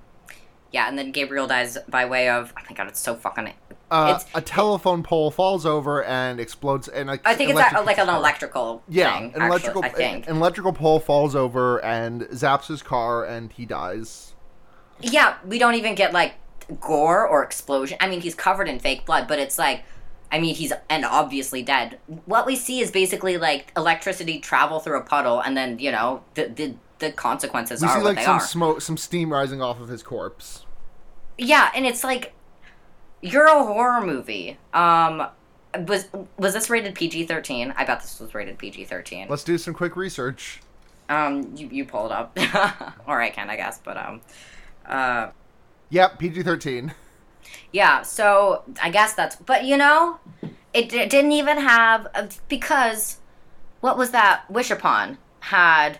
yeah, 0.72 0.88
and 0.88 0.97
then 0.97 1.12
Gabriel 1.12 1.47
dies 1.47 1.78
by 1.88 2.05
way 2.05 2.30
of 2.30 2.53
oh 2.57 2.62
my 2.70 2.76
god, 2.76 2.88
it's 2.88 2.99
so 2.99 3.16
fucking 3.16 3.53
Uh, 3.91 4.13
It's- 4.15 4.25
a 4.35 4.41
telephone 4.41 5.01
pole 5.03 5.31
falls 5.31 5.65
over 5.65 6.03
and 6.03 6.39
explodes, 6.39 6.87
and 6.87 7.07
like, 7.09 7.21
I 7.25 7.33
think 7.33 7.49
it's 7.49 7.59
a, 7.59 7.81
like 7.81 7.97
an 7.97 8.07
electrical 8.09 8.83
Yeah, 8.87 9.13
thing. 9.13 9.23
an 9.23 9.29
actually, 9.29 9.47
electrical, 9.47 9.83
I 9.85 9.89
think. 9.89 10.27
an 10.29 10.37
electrical 10.37 10.73
pole 10.73 10.99
falls 10.99 11.35
over 11.35 11.83
and 11.83 12.21
zaps 12.29 12.67
his 12.67 12.81
car, 12.83 13.25
and 13.25 13.51
he 13.51 13.65
dies. 13.65 14.33
Yeah, 15.01 15.35
we 15.45 15.57
don't 15.57 15.75
even 15.75 15.95
get 15.95 16.13
like 16.13 16.33
gore 16.79 17.27
or 17.27 17.43
explosion. 17.43 17.97
I 17.99 18.07
mean, 18.07 18.21
he's 18.21 18.35
covered 18.35 18.67
in 18.67 18.79
fake 18.79 19.05
blood, 19.07 19.27
but 19.27 19.39
it's 19.39 19.57
like, 19.57 19.83
I 20.31 20.39
mean, 20.39 20.53
he's 20.53 20.71
and 20.89 21.03
obviously 21.05 21.63
dead. 21.63 21.97
What 22.25 22.45
we 22.45 22.55
see 22.55 22.81
is 22.81 22.91
basically 22.91 23.37
like 23.37 23.71
electricity 23.75 24.37
travel 24.39 24.79
through 24.79 24.99
a 24.99 25.03
puddle, 25.03 25.39
and 25.39 25.57
then 25.57 25.79
you 25.79 25.91
know 25.91 26.21
the 26.35 26.45
the, 26.45 26.75
the 26.99 27.11
consequences 27.11 27.81
We 27.81 27.87
are 27.87 27.97
see 27.99 28.03
like 28.05 28.19
some 28.19 28.35
are. 28.37 28.39
smoke, 28.39 28.81
some 28.81 28.97
steam 28.97 29.33
rising 29.33 29.61
off 29.63 29.79
of 29.81 29.87
his 29.87 30.03
corpse. 30.03 30.65
yeah, 31.39 31.71
and 31.73 31.87
it's 31.87 32.03
like 32.03 32.33
you're 33.22 33.45
a 33.47 33.63
horror 33.63 34.05
movie. 34.05 34.57
Um, 34.74 35.28
was 35.88 36.07
was 36.38 36.53
this 36.53 36.70
rated 36.70 36.95
PG 36.95 37.26
thirteen? 37.26 37.74
I 37.78 37.86
bet 37.86 38.01
this 38.01 38.20
was 38.20 38.34
rated 38.34 38.57
PG 38.57 38.86
thirteen. 38.86 39.28
Let's 39.30 39.43
do 39.43 39.57
some 39.57 39.74
quick 39.74 39.95
research. 39.95 40.61
Um, 41.09 41.53
you 41.55 41.67
you 41.72 41.86
pull 41.86 42.05
it 42.07 42.11
up, 42.11 42.38
or 43.07 43.22
I 43.22 43.30
can, 43.30 43.49
I 43.49 43.55
guess. 43.55 43.80
But 43.84 43.97
um, 43.97 44.22
uh, 44.86 45.30
Yep, 45.89 46.20
PG 46.20 46.43
thirteen. 46.43 46.93
yeah. 47.72 48.01
So 48.03 48.63
I 48.82 48.89
guess 48.89 49.13
that's. 49.13 49.36
But 49.36 49.65
you 49.65 49.78
know, 49.78 50.20
it, 50.74 50.93
it 50.93 51.09
didn't 51.09 51.32
even 51.34 51.57
have 51.57 52.07
uh, 52.15 52.28
because 52.47 53.17
what 53.82 53.97
was 53.97 54.11
that? 54.11 54.49
Wish 54.49 54.72
upon 54.72 55.17
had 55.41 55.99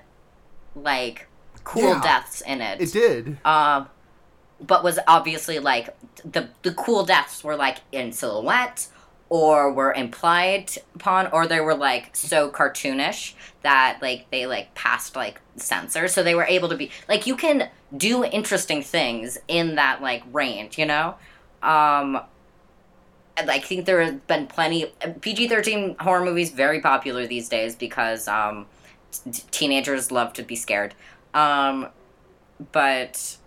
like 0.76 1.28
cool 1.64 1.84
Yeah. 1.84 2.02
deaths 2.02 2.42
in 2.42 2.62
it. 2.62 2.82
It 2.82 2.92
did. 2.92 3.38
um, 3.46 3.88
but 4.62 4.84
was 4.84 5.00
obviously 5.08 5.60
like 5.60 5.96
the 6.24 6.50
the 6.64 6.74
cool 6.74 7.06
deaths 7.06 7.44
were 7.44 7.56
like 7.56 7.78
in 7.92 8.12
silhouette 8.12 8.88
or 9.30 9.72
were 9.72 9.94
implied 9.94 10.72
upon 10.96 11.28
or 11.28 11.46
they 11.48 11.60
were 11.60 11.76
like 11.76 12.16
so 12.16 12.50
cartoonish 12.50 13.34
that 13.62 14.00
like 14.02 14.30
they 14.32 14.46
like 14.46 14.74
passed 14.76 15.16
like 15.16 15.40
censors 15.56 16.14
so 16.14 16.24
they 16.24 16.36
were 16.36 16.46
able 16.46 16.68
to 16.70 16.76
be 16.76 16.90
like 17.08 17.28
you 17.28 17.36
can 17.36 17.70
do 17.96 18.24
interesting 18.24 18.82
things 18.82 19.38
in 19.48 19.76
that 19.76 20.02
like 20.02 20.24
range 20.32 20.78
you 20.78 20.86
know 20.86 21.16
um 21.62 22.20
I 23.48 23.60
think 23.60 23.86
there 23.86 24.02
have 24.02 24.26
been 24.28 24.48
plenty 24.48 24.92
PG 25.22 25.48
thirteen 25.48 25.96
horror 26.00 26.26
movies 26.26 26.52
very 26.52 26.82
popular 26.82 27.28
these 27.28 27.48
days 27.48 27.76
because 27.76 28.28
um, 28.28 28.66
t- 29.12 29.44
teenagers 29.52 30.12
love 30.12 30.34
to 30.34 30.44
be 30.44 30.56
scared. 30.56 30.96
Um, 31.34 31.88
but 32.72 33.38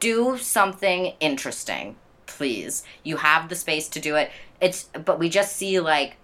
do 0.00 0.38
something 0.38 1.14
interesting, 1.20 1.96
please. 2.26 2.84
You 3.02 3.18
have 3.18 3.48
the 3.48 3.56
space 3.56 3.88
to 3.88 4.00
do 4.00 4.16
it. 4.16 4.30
It's 4.60 4.84
but 5.04 5.18
we 5.18 5.28
just 5.28 5.56
see 5.56 5.80
like 5.80 6.16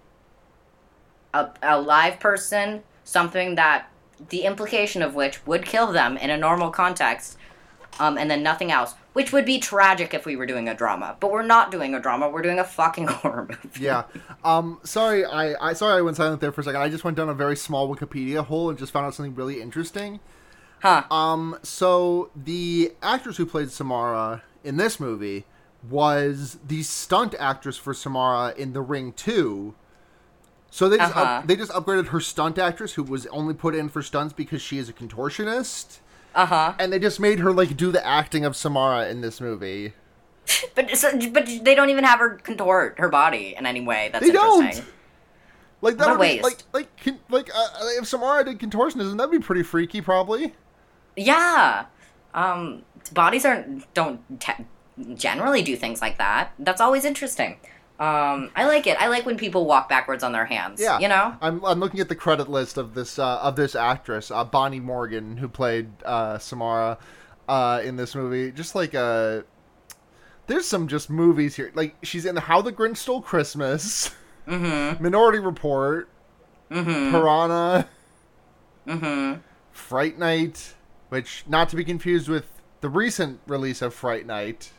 a, 1.33 1.49
a 1.61 1.79
live 1.79 2.19
person, 2.19 2.83
something 3.03 3.55
that 3.55 3.89
the 4.29 4.43
implication 4.43 5.01
of 5.01 5.15
which 5.15 5.45
would 5.47 5.65
kill 5.65 5.91
them 5.91 6.17
in 6.17 6.29
a 6.29 6.37
normal 6.37 6.69
context, 6.69 7.37
um, 7.99 8.17
and 8.17 8.29
then 8.29 8.43
nothing 8.43 8.71
else, 8.71 8.93
which 9.13 9.33
would 9.33 9.45
be 9.45 9.59
tragic 9.59 10.13
if 10.13 10.25
we 10.25 10.35
were 10.35 10.45
doing 10.45 10.69
a 10.69 10.75
drama. 10.75 11.17
But 11.19 11.31
we're 11.31 11.43
not 11.43 11.71
doing 11.71 11.93
a 11.93 11.99
drama. 11.99 12.29
We're 12.29 12.41
doing 12.41 12.59
a 12.59 12.63
fucking 12.63 13.07
horror 13.07 13.47
movie. 13.49 13.83
Yeah. 13.83 14.03
Um. 14.43 14.79
Sorry, 14.83 15.25
I, 15.25 15.69
I 15.69 15.73
sorry 15.73 15.97
I 15.97 16.01
went 16.01 16.17
silent 16.17 16.41
there 16.41 16.51
for 16.51 16.61
a 16.61 16.63
second. 16.63 16.81
I 16.81 16.89
just 16.89 17.03
went 17.03 17.17
down 17.17 17.29
a 17.29 17.33
very 17.33 17.55
small 17.55 17.93
Wikipedia 17.93 18.45
hole 18.45 18.69
and 18.69 18.77
just 18.77 18.91
found 18.91 19.05
out 19.05 19.13
something 19.13 19.35
really 19.35 19.61
interesting. 19.61 20.19
Huh. 20.81 21.03
Um. 21.11 21.57
So 21.63 22.29
the 22.35 22.93
actress 23.01 23.37
who 23.37 23.45
played 23.45 23.71
Samara 23.71 24.43
in 24.63 24.77
this 24.77 24.99
movie 24.99 25.45
was 25.89 26.59
the 26.67 26.83
stunt 26.83 27.35
actress 27.39 27.77
for 27.77 27.93
Samara 27.93 28.53
in 28.57 28.73
The 28.73 28.81
Ring 28.81 29.13
Two. 29.13 29.73
So 30.69 30.87
they 30.87 30.97
just 30.97 31.15
Uh-huh. 31.15 31.23
up, 31.39 31.47
they 31.47 31.55
just 31.55 31.71
upgraded 31.71 32.07
her 32.07 32.19
stunt 32.19 32.57
actress, 32.57 32.93
who 32.93 33.03
was 33.03 33.25
only 33.27 33.53
put 33.53 33.75
in 33.75 33.89
for 33.89 34.01
stunts 34.01 34.33
because 34.33 34.61
she 34.61 34.77
is 34.77 34.87
a 34.89 34.93
contortionist, 34.93 35.99
Uh 36.33 36.45
huh. 36.45 36.73
and 36.79 36.93
they 36.93 36.99
just 36.99 37.19
made 37.19 37.39
her 37.39 37.51
like 37.51 37.75
do 37.75 37.91
the 37.91 38.05
acting 38.05 38.45
of 38.45 38.55
Samara 38.55 39.07
in 39.09 39.21
this 39.21 39.41
movie. 39.41 39.93
But 40.75 40.95
so, 40.97 41.11
but 41.31 41.45
they 41.45 41.75
don't 41.75 41.89
even 41.89 42.03
have 42.03 42.19
her 42.19 42.37
contort 42.37 42.99
her 42.99 43.09
body 43.09 43.55
in 43.57 43.65
any 43.65 43.81
way. 43.81 44.09
That's 44.13 44.25
They 44.25 44.31
don't. 44.31 44.61
interesting. 44.63 44.85
Like 45.81 45.97
that 45.97 46.07
What 46.07 46.15
a 46.15 46.19
would 46.19 46.27
be, 46.37 46.41
like 46.41 46.63
like 46.73 46.89
like 47.29 47.49
uh, 47.53 47.67
if 47.99 48.07
Samara 48.07 48.45
did 48.45 48.59
contortionism, 48.59 49.17
that'd 49.17 49.31
be 49.31 49.39
pretty 49.39 49.63
freaky, 49.63 49.99
probably. 50.01 50.53
Yeah. 51.15 51.85
Um, 52.33 52.83
bodies 53.13 53.45
aren't 53.45 53.93
don't 53.93 54.21
te- 54.39 54.65
generally 55.15 55.61
do 55.61 55.75
things 55.75 56.01
like 56.01 56.17
that. 56.17 56.51
That's 56.59 56.81
always 56.81 57.05
interesting. 57.05 57.57
Um, 57.99 58.49
I 58.55 58.65
like 58.65 58.87
it. 58.87 58.97
I 58.99 59.07
like 59.07 59.25
when 59.27 59.37
people 59.37 59.65
walk 59.65 59.87
backwards 59.87 60.23
on 60.23 60.31
their 60.31 60.45
hands. 60.45 60.81
Yeah, 60.81 60.97
You 60.99 61.07
know. 61.07 61.35
I'm, 61.39 61.63
I'm 61.63 61.79
looking 61.79 61.99
at 61.99 62.09
the 62.09 62.15
credit 62.15 62.49
list 62.49 62.77
of 62.77 62.95
this 62.95 63.19
uh, 63.19 63.39
of 63.41 63.55
this 63.55 63.75
actress, 63.75 64.31
uh, 64.31 64.43
Bonnie 64.43 64.79
Morgan, 64.79 65.37
who 65.37 65.47
played 65.47 65.89
uh, 66.03 66.39
Samara 66.39 66.97
uh, 67.47 67.81
in 67.83 67.97
this 67.97 68.15
movie. 68.15 68.51
Just 68.51 68.73
like 68.73 68.95
uh, 68.95 69.41
there's 70.47 70.65
some 70.65 70.87
just 70.87 71.09
movies 71.11 71.55
here. 71.55 71.71
Like 71.75 71.95
she's 72.01 72.25
in 72.25 72.37
How 72.37 72.61
the 72.61 72.71
Grinch 72.71 72.97
Stole 72.97 73.21
Christmas, 73.21 74.15
Mm-hmm. 74.47 75.03
Minority 75.03 75.37
Report, 75.39 76.09
Mm-hmm. 76.71 77.11
Piranha, 77.11 77.87
Mm-hmm. 78.87 79.39
Fright 79.71 80.17
Night, 80.17 80.73
which 81.11 81.43
not 81.45 81.67
to 81.67 81.75
be 81.75 81.83
confused 81.83 82.29
with 82.29 82.45
the 82.79 82.87
recent 82.87 83.41
release 83.45 83.81
of 83.81 83.93
Fright 83.93 84.25
Night. 84.25 84.71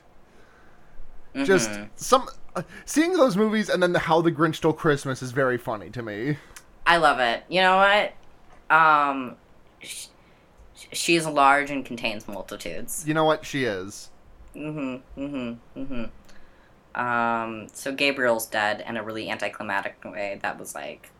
Just 1.44 1.70
Mhm. 1.70 1.88
some 1.94 2.28
uh, 2.56 2.62
seeing 2.86 3.12
those 3.12 3.36
movies 3.36 3.68
and 3.68 3.82
then 3.82 3.92
the 3.92 3.98
How 3.98 4.22
the 4.22 4.32
Grinch 4.32 4.56
Stole 4.56 4.72
Christmas 4.72 5.20
is 5.22 5.30
very 5.32 5.58
funny 5.58 5.90
to 5.90 6.02
me. 6.02 6.38
I 6.86 6.96
love 6.96 7.18
it. 7.20 7.44
You 7.50 7.60
know 7.60 7.76
what? 7.76 8.12
Um, 8.74 9.36
sh- 9.80 10.06
she 10.92 11.16
is 11.16 11.26
large 11.26 11.70
and 11.70 11.84
contains 11.84 12.26
multitudes. 12.26 13.04
You 13.06 13.12
know 13.14 13.24
what 13.24 13.44
she 13.46 13.64
is. 13.64 14.10
Mm-hmm. 14.56 15.20
Mm-hmm. 15.22 15.80
Mm-hmm. 15.80 17.00
Um, 17.00 17.68
so 17.72 17.92
Gabriel's 17.92 18.46
dead 18.46 18.82
in 18.86 18.96
a 18.96 19.02
really 19.02 19.30
anticlimactic 19.30 20.02
way. 20.04 20.38
That 20.42 20.58
was 20.58 20.74
like, 20.74 21.10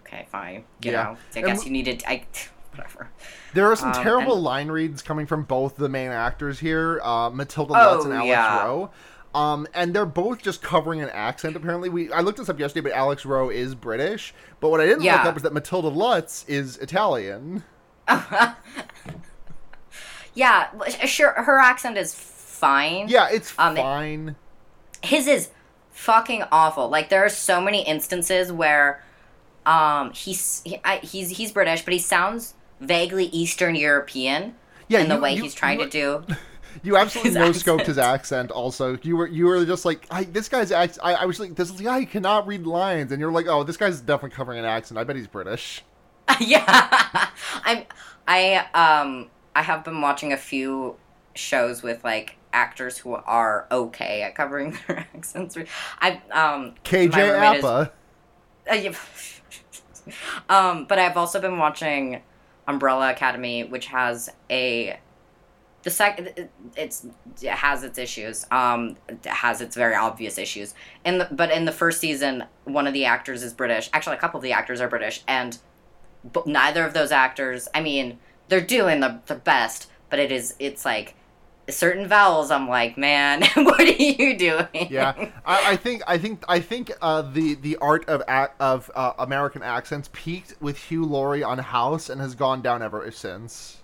okay, 0.00 0.26
fine. 0.30 0.64
You 0.82 0.92
Yeah. 0.92 1.02
know, 1.02 1.10
I 1.10 1.38
And 1.38 1.46
guess 1.46 1.58
w- 1.58 1.64
you 1.66 1.70
needed. 1.72 2.02
I 2.06 2.24
whatever. 2.70 3.10
There 3.54 3.70
are 3.70 3.76
some 3.76 3.92
Um, 3.92 4.02
terrible 4.02 4.34
and- 4.34 4.42
line 4.44 4.68
reads 4.70 5.02
coming 5.02 5.26
from 5.26 5.42
both 5.44 5.76
the 5.76 5.88
main 5.88 6.10
actors 6.10 6.58
here, 6.60 7.00
uh, 7.02 7.30
Matilda 7.30 7.74
Oh, 7.74 7.92
Lutz 7.94 8.04
and 8.04 8.14
Alex 8.14 8.28
yeah. 8.28 8.64
Roe. 8.64 8.90
Um, 9.34 9.66
and 9.74 9.94
they're 9.94 10.06
both 10.06 10.40
just 10.40 10.62
covering 10.62 11.00
an 11.02 11.10
accent. 11.10 11.54
Apparently, 11.54 11.88
we 11.90 12.10
I 12.12 12.20
looked 12.20 12.38
this 12.38 12.48
up 12.48 12.58
yesterday, 12.58 12.88
but 12.88 12.96
Alex 12.96 13.26
Roe 13.26 13.50
is 13.50 13.74
British. 13.74 14.32
But 14.60 14.70
what 14.70 14.80
I 14.80 14.84
didn't 14.86 14.98
look 15.00 15.06
Yeah. 15.06 15.22
up 15.28 15.36
is 15.36 15.42
that 15.42 15.52
Matilda 15.52 15.88
Lutz 15.88 16.44
is 16.48 16.76
Italian. 16.78 17.62
yeah, 20.34 20.68
sure. 21.04 21.32
Her 21.32 21.58
accent 21.58 21.98
is 21.98 22.14
fine. 22.14 23.08
Yeah, 23.08 23.28
it's 23.30 23.52
Um, 23.58 23.76
it- 23.76 23.80
fine. 23.82 24.36
his 25.02 25.26
is 25.28 25.50
fucking 25.90 26.44
awful. 26.52 26.88
Like 26.88 27.08
there 27.08 27.24
are 27.24 27.28
so 27.28 27.60
many 27.60 27.82
instances 27.82 28.50
where 28.52 29.02
um 29.66 30.12
he's 30.12 30.62
he, 30.64 30.80
I, 30.84 30.96
he's 30.98 31.30
he's 31.36 31.52
British, 31.52 31.84
but 31.84 31.92
he 31.92 31.98
sounds 31.98 32.54
vaguely 32.80 33.26
Eastern 33.26 33.74
European 33.74 34.54
yeah, 34.88 35.00
in 35.00 35.08
the 35.08 35.18
way 35.18 35.34
you- 35.34 35.42
he's 35.42 35.54
trying 35.54 35.80
you, 35.80 35.86
to 35.88 35.90
do. 35.90 36.34
You 36.84 36.96
absolutely 36.96 37.32
no 37.32 37.50
scoped 37.50 37.86
his 37.86 37.98
accent. 37.98 37.98
accent. 37.98 38.50
Also, 38.52 38.98
you 39.02 39.16
were 39.16 39.26
you 39.26 39.46
were 39.46 39.64
just 39.64 39.84
like, 39.84 40.06
I, 40.12 40.24
this 40.24 40.48
guy's 40.48 40.70
act. 40.70 40.96
I, 41.02 41.14
I 41.14 41.24
was 41.24 41.40
like, 41.40 41.56
this 41.56 41.72
guy 41.72 42.04
cannot 42.04 42.46
read 42.46 42.66
lines, 42.68 43.10
and 43.10 43.20
you're 43.20 43.32
like, 43.32 43.46
oh, 43.48 43.64
this 43.64 43.76
guy's 43.76 44.00
definitely 44.00 44.36
covering 44.36 44.60
an 44.60 44.64
accent. 44.64 44.96
I 44.96 45.02
bet 45.02 45.16
he's 45.16 45.26
British. 45.26 45.82
yeah, 46.40 47.30
I'm 47.64 47.84
I 48.28 48.66
um 48.74 49.28
I 49.56 49.62
have 49.62 49.82
been 49.82 50.00
watching 50.00 50.32
a 50.32 50.36
few 50.36 50.96
shows 51.34 51.82
with 51.82 52.04
like 52.04 52.36
actors 52.52 52.98
who 52.98 53.14
are 53.14 53.66
okay 53.72 54.22
at 54.22 54.36
covering 54.36 54.78
their 54.86 54.98
accents. 55.14 55.56
I 56.00 56.20
um 56.30 56.74
KJ 56.84 57.16
roommate 57.32 57.58
is- 57.58 57.64
Uh, 57.64 57.88
yeah. 58.70 58.92
um, 60.48 60.84
but 60.84 60.98
I've 60.98 61.16
also 61.16 61.40
been 61.40 61.58
watching 61.58 62.22
Umbrella 62.68 63.10
Academy, 63.10 63.64
which 63.64 63.86
has 63.86 64.30
a 64.50 65.00
the 65.82 65.90
sec 65.90 66.50
it's 66.76 67.06
it 67.40 67.50
has 67.50 67.82
its 67.82 67.98
issues. 67.98 68.46
Um, 68.50 68.96
it 69.08 69.24
has 69.26 69.60
its 69.60 69.74
very 69.74 69.94
obvious 69.94 70.36
issues. 70.36 70.74
In 71.04 71.18
the 71.18 71.28
but 71.30 71.50
in 71.50 71.64
the 71.64 71.72
first 71.72 72.00
season, 72.00 72.44
one 72.64 72.86
of 72.86 72.92
the 72.92 73.06
actors 73.06 73.42
is 73.42 73.54
British. 73.54 73.88
Actually, 73.92 74.16
a 74.16 74.20
couple 74.20 74.38
of 74.38 74.42
the 74.42 74.52
actors 74.52 74.80
are 74.80 74.88
British, 74.88 75.22
and 75.26 75.58
but 76.30 76.46
neither 76.46 76.84
of 76.84 76.94
those 76.94 77.10
actors. 77.10 77.68
I 77.74 77.80
mean, 77.80 78.18
they're 78.48 78.60
doing 78.60 79.00
the 79.00 79.20
the 79.26 79.34
best, 79.34 79.88
but 80.10 80.18
it 80.18 80.30
is 80.30 80.54
it's 80.58 80.84
like 80.84 81.14
certain 81.68 82.06
vowels. 82.06 82.50
I'm 82.50 82.68
like, 82.68 82.96
man, 82.96 83.42
what 83.54 83.80
are 83.80 83.84
you 83.84 84.36
doing? 84.36 84.88
yeah, 84.90 85.30
I, 85.44 85.72
I 85.72 85.76
think 85.76 86.02
I 86.06 86.18
think 86.18 86.44
I 86.48 86.60
think 86.60 86.92
uh, 87.00 87.22
the 87.22 87.54
the 87.54 87.76
art 87.76 88.08
of 88.08 88.22
of 88.60 88.90
uh, 88.94 89.12
American 89.18 89.62
accents 89.62 90.08
peaked 90.12 90.54
with 90.60 90.78
Hugh 90.78 91.04
Laurie 91.04 91.42
on 91.42 91.58
House 91.58 92.08
and 92.08 92.20
has 92.20 92.34
gone 92.34 92.62
down 92.62 92.82
ever 92.82 93.10
since. 93.10 93.78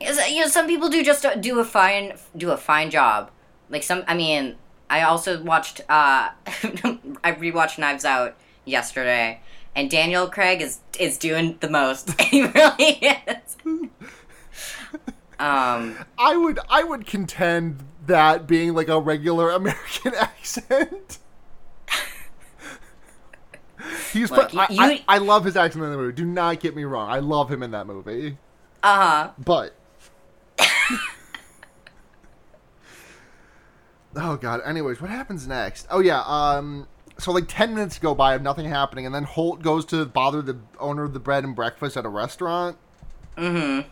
You 0.00 0.40
know, 0.40 0.48
some 0.48 0.66
people 0.66 0.88
do 0.88 1.04
just 1.04 1.26
do 1.40 1.58
a 1.58 1.64
fine 1.64 2.14
do 2.36 2.50
a 2.50 2.56
fine 2.56 2.90
job. 2.90 3.30
Like 3.68 3.82
some, 3.82 4.02
I 4.06 4.14
mean, 4.14 4.56
I 4.88 5.02
also 5.02 5.42
watched. 5.42 5.80
uh 5.88 6.30
I 7.22 7.32
rewatched 7.32 7.78
Knives 7.78 8.04
Out 8.04 8.36
yesterday, 8.64 9.40
and 9.74 9.90
Daniel 9.90 10.26
Craig 10.28 10.62
is 10.62 10.80
is 10.98 11.18
doing 11.18 11.58
the 11.60 11.68
most. 11.68 12.18
he 12.20 12.46
really 12.46 12.98
is. 13.28 13.56
Um, 15.40 15.96
I 16.18 16.36
would 16.36 16.58
I 16.68 16.82
would 16.84 17.06
contend 17.06 17.82
that 18.06 18.46
being 18.46 18.74
like 18.74 18.88
a 18.88 19.00
regular 19.00 19.50
American 19.52 20.14
accent. 20.14 21.18
He's 24.12 24.30
Look, 24.30 24.54
I, 24.54 24.66
you- 24.70 24.80
I, 24.80 25.04
I 25.08 25.18
love 25.18 25.44
his 25.44 25.56
accent 25.56 25.82
in 25.84 25.90
the 25.90 25.96
movie. 25.96 26.12
Do 26.14 26.24
not 26.26 26.60
get 26.60 26.76
me 26.76 26.84
wrong. 26.84 27.08
I 27.10 27.20
love 27.20 27.50
him 27.50 27.62
in 27.62 27.70
that 27.70 27.86
movie. 27.86 28.36
uh 28.82 28.96
huh. 28.96 29.30
But 29.42 29.74
oh 34.16 34.36
god. 34.36 34.60
Anyways, 34.64 35.00
what 35.00 35.10
happens 35.10 35.46
next? 35.46 35.86
Oh 35.90 36.00
yeah. 36.00 36.20
Um. 36.26 36.86
So 37.18 37.32
like 37.32 37.44
ten 37.48 37.74
minutes 37.74 37.98
go 37.98 38.14
by 38.14 38.34
of 38.34 38.42
nothing 38.42 38.66
happening, 38.68 39.06
and 39.06 39.14
then 39.14 39.24
Holt 39.24 39.62
goes 39.62 39.84
to 39.86 40.04
bother 40.06 40.42
the 40.42 40.58
owner 40.78 41.04
of 41.04 41.12
the 41.12 41.20
bread 41.20 41.44
and 41.44 41.54
breakfast 41.54 41.96
at 41.96 42.04
a 42.04 42.08
restaurant, 42.08 42.76
Mm-hmm. 43.36 43.88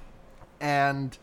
and 0.61 1.17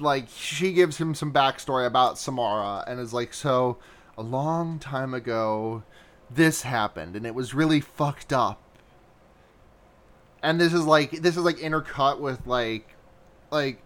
like 0.00 0.28
she 0.34 0.72
gives 0.72 0.98
him 0.98 1.14
some 1.14 1.32
backstory 1.32 1.86
about 1.86 2.18
Samara, 2.18 2.84
and 2.86 3.00
is 3.00 3.12
like, 3.12 3.34
so 3.34 3.78
a 4.16 4.22
long 4.22 4.78
time 4.78 5.14
ago, 5.14 5.82
this 6.30 6.62
happened, 6.62 7.16
and 7.16 7.26
it 7.26 7.34
was 7.34 7.54
really 7.54 7.80
fucked 7.80 8.32
up. 8.32 8.62
And 10.42 10.60
this 10.60 10.72
is 10.72 10.84
like 10.84 11.10
this 11.10 11.36
is 11.36 11.42
like 11.42 11.56
intercut 11.56 12.20
with 12.20 12.46
like 12.46 12.94
like 13.50 13.82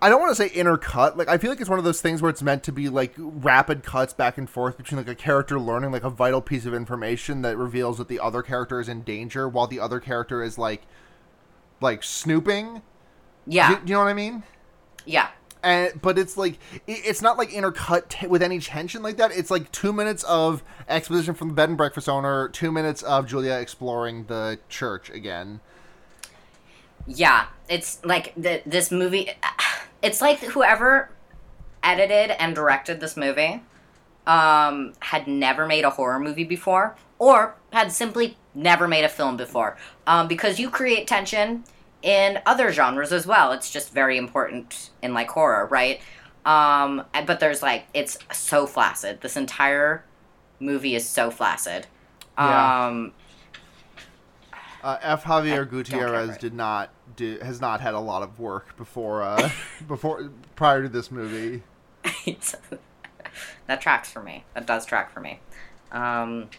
I 0.00 0.08
don't 0.08 0.20
want 0.20 0.36
to 0.36 0.36
say 0.36 0.48
intercut. 0.50 1.16
Like 1.16 1.28
I 1.28 1.38
feel 1.38 1.50
like 1.50 1.60
it's 1.60 1.70
one 1.70 1.78
of 1.78 1.84
those 1.84 2.00
things 2.00 2.22
where 2.22 2.30
it's 2.30 2.42
meant 2.42 2.62
to 2.64 2.72
be 2.72 2.88
like 2.88 3.14
rapid 3.16 3.82
cuts 3.82 4.12
back 4.12 4.38
and 4.38 4.48
forth 4.48 4.76
between 4.76 4.98
like 4.98 5.08
a 5.08 5.14
character 5.14 5.58
learning 5.58 5.92
like 5.92 6.04
a 6.04 6.10
vital 6.10 6.40
piece 6.40 6.66
of 6.66 6.74
information 6.74 7.42
that 7.42 7.56
reveals 7.56 7.98
that 7.98 8.08
the 8.08 8.20
other 8.20 8.42
character 8.42 8.80
is 8.80 8.88
in 8.88 9.02
danger 9.02 9.48
while 9.48 9.66
the 9.66 9.80
other 9.80 10.00
character 10.00 10.42
is 10.42 10.58
like 10.58 10.82
like 11.80 12.02
snooping. 12.02 12.82
Yeah. 13.46 13.70
Do, 13.70 13.74
do 13.76 13.90
you 13.90 13.94
know 13.94 14.00
what 14.00 14.08
I 14.08 14.14
mean? 14.14 14.42
yeah. 15.06 15.28
And 15.66 16.00
but 16.00 16.16
it's 16.16 16.36
like 16.36 16.60
it's 16.86 17.20
not 17.20 17.38
like 17.38 17.50
intercut 17.50 18.08
t- 18.08 18.28
with 18.28 18.40
any 18.40 18.60
tension 18.60 19.02
like 19.02 19.16
that. 19.16 19.32
It's 19.32 19.50
like 19.50 19.72
two 19.72 19.92
minutes 19.92 20.22
of 20.22 20.62
exposition 20.88 21.34
from 21.34 21.48
the 21.48 21.54
bed 21.54 21.70
and 21.70 21.76
breakfast 21.76 22.08
owner, 22.08 22.48
two 22.48 22.70
minutes 22.70 23.02
of 23.02 23.26
Julia 23.26 23.54
exploring 23.54 24.26
the 24.26 24.60
church 24.68 25.10
again. 25.10 25.58
Yeah, 27.08 27.46
it's 27.68 27.98
like 28.04 28.32
the, 28.36 28.62
this 28.64 28.90
movie. 28.90 29.30
It's 30.02 30.20
like 30.20 30.38
whoever 30.38 31.10
edited 31.82 32.36
and 32.38 32.54
directed 32.54 33.00
this 33.00 33.16
movie 33.16 33.62
um, 34.26 34.92
had 35.00 35.26
never 35.26 35.66
made 35.66 35.84
a 35.84 35.90
horror 35.90 36.20
movie 36.20 36.44
before, 36.44 36.94
or 37.18 37.56
had 37.72 37.90
simply 37.90 38.36
never 38.54 38.86
made 38.86 39.04
a 39.04 39.08
film 39.08 39.36
before. 39.36 39.76
Um, 40.06 40.28
because 40.28 40.60
you 40.60 40.70
create 40.70 41.08
tension 41.08 41.64
in 42.06 42.38
other 42.46 42.70
genres 42.72 43.12
as 43.12 43.26
well. 43.26 43.50
It's 43.50 43.68
just 43.68 43.92
very 43.92 44.16
important 44.16 44.90
in 45.02 45.12
like 45.12 45.28
horror, 45.28 45.66
right? 45.66 46.00
Um, 46.46 47.02
but 47.26 47.40
there's 47.40 47.62
like 47.62 47.86
it's 47.92 48.16
so 48.32 48.66
flaccid. 48.68 49.20
This 49.22 49.36
entire 49.36 50.04
movie 50.60 50.94
is 50.94 51.06
so 51.06 51.32
flaccid. 51.32 51.88
Yeah. 52.38 52.86
Um, 52.86 53.12
Uh, 54.84 54.98
F. 55.02 55.24
Javier 55.24 55.56
don't 55.56 55.70
Gutierrez 55.70 56.38
did 56.38 56.54
not 56.54 56.90
do 57.16 57.38
has 57.42 57.60
not 57.60 57.80
had 57.80 57.94
a 57.94 57.98
lot 57.98 58.22
of 58.22 58.38
work 58.38 58.76
before 58.76 59.22
uh, 59.22 59.50
before 59.88 60.30
prior 60.54 60.82
to 60.82 60.88
this 60.88 61.10
movie. 61.10 61.64
that 63.66 63.80
tracks 63.80 64.10
for 64.12 64.22
me. 64.22 64.44
That 64.54 64.64
does 64.64 64.86
track 64.86 65.10
for 65.10 65.18
me. 65.18 65.40
Um, 65.90 66.50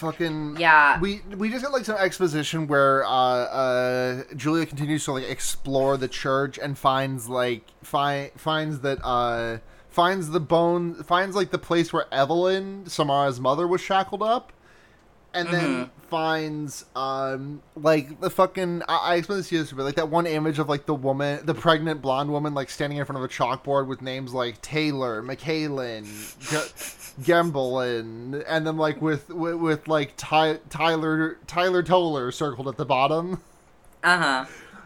Fucking 0.00 0.56
yeah. 0.58 0.98
We 0.98 1.20
we 1.36 1.50
just 1.50 1.62
got 1.62 1.72
like 1.72 1.84
some 1.84 1.96
exposition 1.96 2.66
where 2.66 3.04
uh, 3.04 3.10
uh, 3.10 4.22
Julia 4.34 4.64
continues 4.64 5.04
to 5.04 5.12
like 5.12 5.28
explore 5.28 5.98
the 5.98 6.08
church 6.08 6.58
and 6.58 6.78
finds 6.78 7.28
like 7.28 7.64
fi- 7.82 8.32
finds 8.36 8.80
that 8.80 8.98
uh, 9.04 9.58
finds 9.90 10.30
the 10.30 10.40
bone 10.40 10.94
finds 11.04 11.36
like 11.36 11.50
the 11.50 11.58
place 11.58 11.92
where 11.92 12.06
Evelyn 12.10 12.86
Samara's 12.86 13.40
mother 13.40 13.68
was 13.68 13.82
shackled 13.82 14.22
up, 14.22 14.54
and 15.34 15.48
then 15.48 15.90
finds 16.08 16.84
um 16.96 17.62
like 17.76 18.20
the 18.20 18.28
fucking 18.28 18.82
I, 18.88 18.96
I 18.96 19.14
explained 19.16 19.40
this 19.40 19.48
to 19.50 19.54
you 19.54 19.60
yesterday, 19.60 19.76
but 19.78 19.84
like 19.84 19.94
that 19.94 20.08
one 20.08 20.26
image 20.26 20.58
of 20.58 20.68
like 20.68 20.86
the 20.86 20.94
woman 20.94 21.46
the 21.46 21.54
pregnant 21.54 22.02
blonde 22.02 22.30
woman 22.30 22.52
like 22.52 22.68
standing 22.68 22.98
in 22.98 23.04
front 23.04 23.18
of 23.18 23.24
a 23.24 23.28
chalkboard 23.32 23.86
with 23.86 24.02
names 24.02 24.34
like 24.34 24.60
Taylor, 24.60 25.22
McKaylin, 25.22 26.04
G- 26.40 27.22
Gemblin, 27.22 28.44
and 28.46 28.66
then 28.66 28.76
like 28.76 29.00
with 29.00 29.28
with, 29.28 29.56
with 29.56 29.88
like 29.88 30.14
Ty, 30.16 30.58
Tyler 30.68 31.38
Tyler 31.46 31.82
Toller 31.82 32.32
circled 32.32 32.68
at 32.68 32.76
the 32.76 32.84
bottom. 32.86 33.40
Uh 34.02 34.18
huh. 34.18 34.44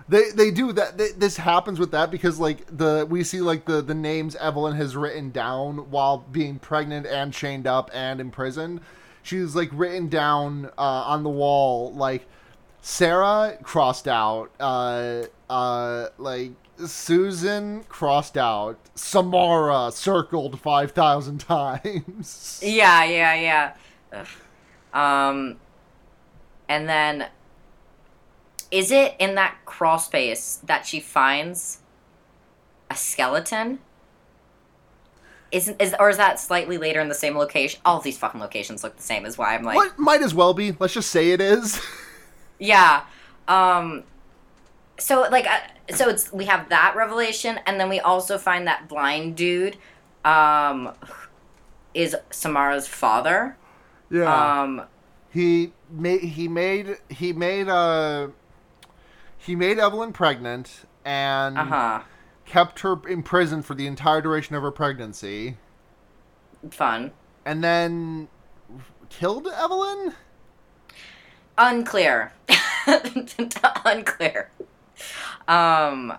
They 0.08 0.30
they 0.32 0.50
do 0.50 0.72
that. 0.72 0.98
They, 0.98 1.12
this 1.12 1.38
happens 1.38 1.78
with 1.78 1.92
that 1.92 2.10
because 2.10 2.38
like 2.38 2.66
the 2.66 3.06
we 3.08 3.24
see 3.24 3.40
like 3.40 3.64
the 3.64 3.80
the 3.80 3.94
names 3.94 4.36
Evelyn 4.36 4.76
has 4.76 4.94
written 4.96 5.30
down 5.30 5.90
while 5.90 6.18
being 6.18 6.58
pregnant 6.58 7.06
and 7.06 7.32
chained 7.32 7.66
up 7.66 7.90
and 7.94 8.20
imprisoned. 8.20 8.80
She's 9.24 9.56
like 9.56 9.70
written 9.72 10.08
down 10.08 10.66
uh, 10.78 10.80
on 10.80 11.22
the 11.24 11.30
wall 11.30 11.92
like 11.94 12.26
Sarah 12.82 13.56
crossed 13.62 14.06
out, 14.06 14.50
uh, 14.60 15.22
uh, 15.48 16.08
like 16.18 16.52
Susan 16.86 17.82
crossed 17.84 18.36
out, 18.36 18.78
Samara 18.94 19.90
circled 19.90 20.60
five 20.60 20.92
thousand 20.92 21.38
times. 21.38 22.60
Yeah, 22.62 23.04
yeah, 23.04 23.34
yeah. 23.34 23.74
Ugh. 24.12 24.26
Um, 24.92 25.56
and 26.68 26.86
then, 26.86 27.28
is 28.70 28.92
it 28.92 29.14
in 29.18 29.34
that 29.36 29.56
crawl 29.64 29.98
space 29.98 30.60
that 30.64 30.84
she 30.84 31.00
finds 31.00 31.78
a 32.90 32.96
skeleton? 32.96 33.78
Isn't 35.54 35.80
is 35.80 35.94
or 36.00 36.10
is 36.10 36.16
that 36.16 36.40
slightly 36.40 36.78
later 36.78 37.00
in 37.00 37.08
the 37.08 37.14
same 37.14 37.38
location? 37.38 37.80
All 37.84 37.98
of 37.98 38.02
these 38.02 38.18
fucking 38.18 38.40
locations 38.40 38.82
look 38.82 38.96
the 38.96 39.02
same. 39.02 39.24
Is 39.24 39.38
why 39.38 39.54
I'm 39.54 39.62
like, 39.62 39.76
What 39.76 39.96
might 39.98 40.20
as 40.20 40.34
well 40.34 40.52
be? 40.52 40.74
Let's 40.80 40.94
just 40.94 41.10
say 41.10 41.30
it 41.30 41.40
is. 41.40 41.80
yeah. 42.58 43.04
Um, 43.46 44.02
so 44.98 45.28
like, 45.30 45.46
uh, 45.46 45.60
so 45.94 46.08
it's 46.08 46.32
we 46.32 46.46
have 46.46 46.68
that 46.70 46.94
revelation, 46.96 47.60
and 47.66 47.78
then 47.78 47.88
we 47.88 48.00
also 48.00 48.36
find 48.36 48.66
that 48.66 48.88
blind 48.88 49.36
dude, 49.36 49.76
um, 50.24 50.92
is 51.94 52.16
Samara's 52.30 52.88
father. 52.88 53.56
yeah. 54.10 54.62
Um, 54.62 54.82
he 55.30 55.72
made 55.90 56.20
he 56.22 56.48
made 56.48 56.96
he 57.10 57.32
made 57.32 57.68
uh 57.68 58.28
he 59.38 59.54
made 59.54 59.78
Evelyn 59.78 60.12
pregnant 60.12 60.86
and 61.04 61.58
uh 61.58 61.64
huh. 61.64 62.02
Kept 62.46 62.80
her 62.80 62.96
in 63.08 63.22
prison 63.22 63.62
for 63.62 63.74
the 63.74 63.86
entire 63.86 64.20
duration 64.20 64.54
of 64.56 64.62
her 64.62 64.70
pregnancy 64.70 65.56
Fun. 66.70 67.10
and 67.44 67.62
then 67.64 68.28
killed 69.10 69.46
Evelyn? 69.46 70.14
Unclear. 71.56 72.32
Unclear. 73.84 74.50
Um, 75.46 76.14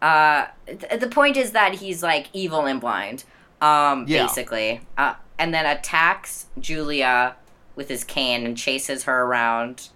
uh, 0.00 0.46
th- 0.66 1.00
the 1.00 1.08
point 1.08 1.36
is 1.36 1.52
that 1.52 1.74
he's 1.74 2.02
like 2.02 2.28
evil 2.32 2.66
and 2.66 2.80
blind. 2.80 3.24
Um, 3.60 4.06
Yeah. 4.08 4.22
basically. 4.26 4.80
Uh, 4.98 5.14
and 5.38 5.54
then 5.54 5.66
attacks 5.66 6.46
Julia 6.58 7.36
with 7.76 7.88
his 7.88 8.02
cane 8.04 8.44
and 8.44 8.56
chases 8.56 9.04
her 9.04 9.22
around, 9.22 9.88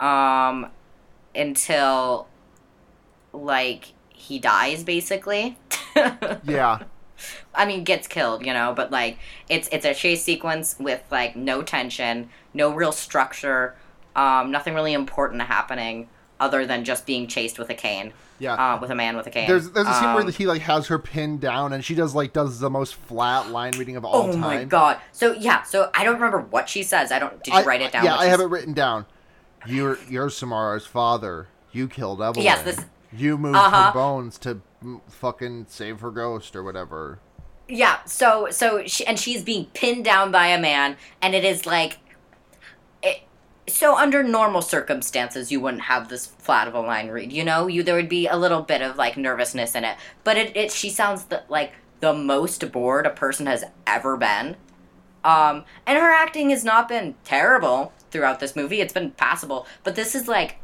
um, 0.00 0.68
until 1.34 2.26
like 3.32 3.92
he 4.24 4.38
dies, 4.38 4.82
basically. 4.84 5.58
Yeah. 6.44 6.80
I 7.54 7.64
mean, 7.66 7.84
gets 7.84 8.08
killed, 8.08 8.44
you 8.44 8.52
know, 8.52 8.72
but 8.74 8.90
like 8.90 9.18
it's 9.48 9.68
it's 9.70 9.84
a 9.84 9.94
chase 9.94 10.24
sequence 10.24 10.74
with 10.80 11.02
like 11.12 11.36
no 11.36 11.62
tension, 11.62 12.28
no 12.52 12.74
real 12.74 12.90
structure, 12.90 13.76
um, 14.16 14.50
nothing 14.50 14.74
really 14.74 14.92
important 14.92 15.40
happening 15.42 16.08
other 16.40 16.66
than 16.66 16.84
just 16.84 17.06
being 17.06 17.28
chased 17.28 17.56
with 17.60 17.70
a 17.70 17.74
cane, 17.74 18.12
Yeah. 18.40 18.54
uh, 18.54 18.80
with 18.80 18.90
a 18.90 18.94
man 18.96 19.16
with 19.16 19.28
a 19.28 19.30
cane. 19.30 19.46
there's 19.46 19.70
there's 19.70 19.86
a 19.86 19.94
scene 19.94 20.12
where 20.14 20.24
Um, 20.24 20.32
he 20.32 20.46
like 20.46 20.62
has 20.62 20.88
her 20.88 20.98
pinned 20.98 21.40
down 21.40 21.72
and 21.72 21.84
she 21.84 21.94
does 21.94 22.12
like 22.16 22.32
does 22.32 22.58
the 22.58 22.68
most 22.70 22.96
flat 22.96 23.50
line 23.50 23.72
reading 23.78 23.94
of 23.96 24.04
all 24.04 24.24
Oh 24.28 24.32
time. 24.32 24.40
my 24.40 24.64
god! 24.64 24.98
So 25.12 25.32
yeah, 25.32 25.62
so 25.62 25.90
I 25.94 26.02
don't 26.02 26.14
remember 26.16 26.40
what 26.40 26.68
she 26.68 26.82
says. 26.82 27.12
I 27.12 27.20
don't. 27.20 27.40
Did 27.44 27.54
you 27.54 27.60
I- 27.60 27.64
write 27.64 27.80
it 27.82 27.92
down? 27.92 28.04
Yeah, 28.04 28.16
I 28.16 28.26
have 28.26 28.40
it 28.40 28.46
written 28.46 28.74
down. 28.74 29.06
You're 29.66 29.98
you're 30.10 30.28
Samara's 30.30 30.86
father. 30.86 31.46
You 31.70 31.86
killed 31.88 32.20
Evelyn. 32.20 32.44
Yes, 32.44 32.62
this- 32.64 32.84
You 33.16 33.38
moved 33.38 33.56
Uh-huh. 33.56 33.86
her 33.86 33.92
bones 33.92 34.38
to 34.38 34.60
fucking 35.08 35.66
save 35.68 36.00
her 36.00 36.10
ghost 36.10 36.54
or 36.56 36.62
whatever. 36.62 37.20
Yeah. 37.68 38.02
So 38.04 38.48
so 38.50 38.86
she, 38.86 39.06
and 39.06 39.18
she's 39.18 39.42
being 39.42 39.66
pinned 39.66 40.04
down 40.04 40.30
by 40.30 40.48
a 40.48 40.60
man, 40.60 40.96
and 41.22 41.34
it 41.34 41.44
is 41.44 41.64
like, 41.64 41.98
it, 43.02 43.22
so 43.66 43.96
under 43.96 44.22
normal 44.22 44.60
circumstances 44.62 45.50
you 45.50 45.60
wouldn't 45.60 45.84
have 45.84 46.08
this 46.08 46.26
flat 46.26 46.68
of 46.68 46.74
a 46.74 46.80
line 46.80 47.08
read. 47.08 47.32
You 47.32 47.44
know, 47.44 47.66
you 47.66 47.82
there 47.82 47.94
would 47.96 48.08
be 48.08 48.26
a 48.26 48.36
little 48.36 48.62
bit 48.62 48.82
of 48.82 48.96
like 48.96 49.16
nervousness 49.16 49.74
in 49.74 49.84
it, 49.84 49.96
but 50.24 50.36
it, 50.36 50.56
it 50.56 50.70
she 50.72 50.90
sounds 50.90 51.24
the, 51.26 51.42
like 51.48 51.72
the 52.00 52.12
most 52.12 52.70
bored 52.72 53.06
a 53.06 53.10
person 53.10 53.46
has 53.46 53.64
ever 53.86 54.16
been. 54.16 54.56
Um, 55.24 55.64
and 55.86 55.96
her 55.96 56.10
acting 56.12 56.50
has 56.50 56.64
not 56.64 56.86
been 56.86 57.14
terrible 57.24 57.94
throughout 58.10 58.40
this 58.40 58.54
movie. 58.54 58.82
It's 58.82 58.92
been 58.92 59.12
passable, 59.12 59.66
but 59.82 59.94
this 59.96 60.14
is 60.14 60.28
like, 60.28 60.56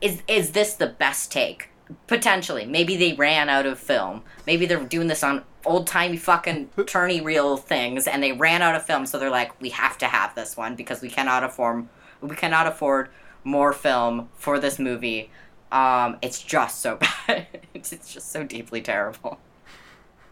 is 0.00 0.22
is 0.28 0.52
this 0.52 0.74
the 0.74 0.86
best 0.86 1.32
take? 1.32 1.68
Potentially, 2.06 2.64
maybe 2.64 2.96
they 2.96 3.12
ran 3.12 3.48
out 3.48 3.66
of 3.66 3.78
film. 3.78 4.22
Maybe 4.46 4.66
they're 4.66 4.84
doing 4.84 5.08
this 5.08 5.22
on 5.22 5.44
old 5.64 5.86
timey 5.86 6.16
fucking 6.16 6.70
tourney 6.86 7.20
reel 7.20 7.56
things, 7.56 8.06
and 8.06 8.22
they 8.22 8.32
ran 8.32 8.62
out 8.62 8.74
of 8.74 8.84
film, 8.84 9.06
so 9.06 9.18
they're 9.18 9.30
like, 9.30 9.60
we 9.60 9.70
have 9.70 9.98
to 9.98 10.06
have 10.06 10.34
this 10.34 10.56
one 10.56 10.74
because 10.74 11.00
we 11.02 11.10
cannot 11.10 11.44
afford 11.44 11.86
we 12.20 12.36
cannot 12.36 12.66
afford 12.66 13.08
more 13.44 13.72
film 13.72 14.28
for 14.34 14.58
this 14.58 14.78
movie. 14.78 15.30
Um, 15.70 16.18
it's 16.22 16.42
just 16.42 16.80
so 16.80 16.96
bad. 17.26 17.46
it's, 17.74 17.92
it's 17.92 18.12
just 18.12 18.30
so 18.30 18.44
deeply 18.44 18.80
terrible. 18.80 19.38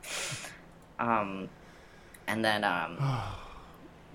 Um, 0.98 1.48
and 2.26 2.44
then 2.44 2.62
um, 2.62 2.98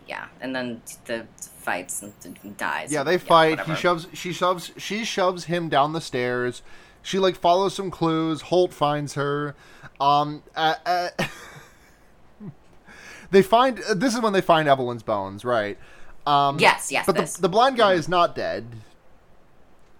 yeah, 0.08 0.26
and 0.42 0.56
then 0.56 0.82
the 1.06 1.26
fights 1.40 2.02
and 2.04 2.58
dies. 2.58 2.92
Yeah, 2.92 3.00
and- 3.02 3.08
they 3.10 3.18
fight. 3.18 3.60
he 3.66 3.76
shoves. 3.76 4.08
She 4.14 4.32
shoves. 4.34 4.72
She 4.78 5.04
shoves 5.06 5.46
him 5.46 5.70
down 5.70 5.94
the 5.94 6.02
stairs. 6.02 6.62
She 7.02 7.20
like 7.20 7.36
follows 7.36 7.74
some 7.76 7.92
clues. 7.92 8.42
Holt 8.42 8.74
finds 8.74 9.14
her. 9.14 9.56
Um, 10.00 10.44
uh, 10.56 10.76
uh, 10.86 11.10
they 13.32 13.42
find. 13.42 13.80
uh, 13.90 13.94
This 13.94 14.14
is 14.14 14.22
when 14.22 14.34
they 14.34 14.42
find 14.42 14.68
Evelyn's 14.68 15.04
bones, 15.04 15.44
right? 15.46 15.78
Um, 16.26 16.58
Yes, 16.60 16.92
yes, 16.92 17.06
But 17.06 17.16
the, 17.18 17.42
the 17.42 17.50
blind 17.50 17.78
guy 17.78 17.94
is 17.94 18.10
not 18.10 18.36
dead. 18.36 18.66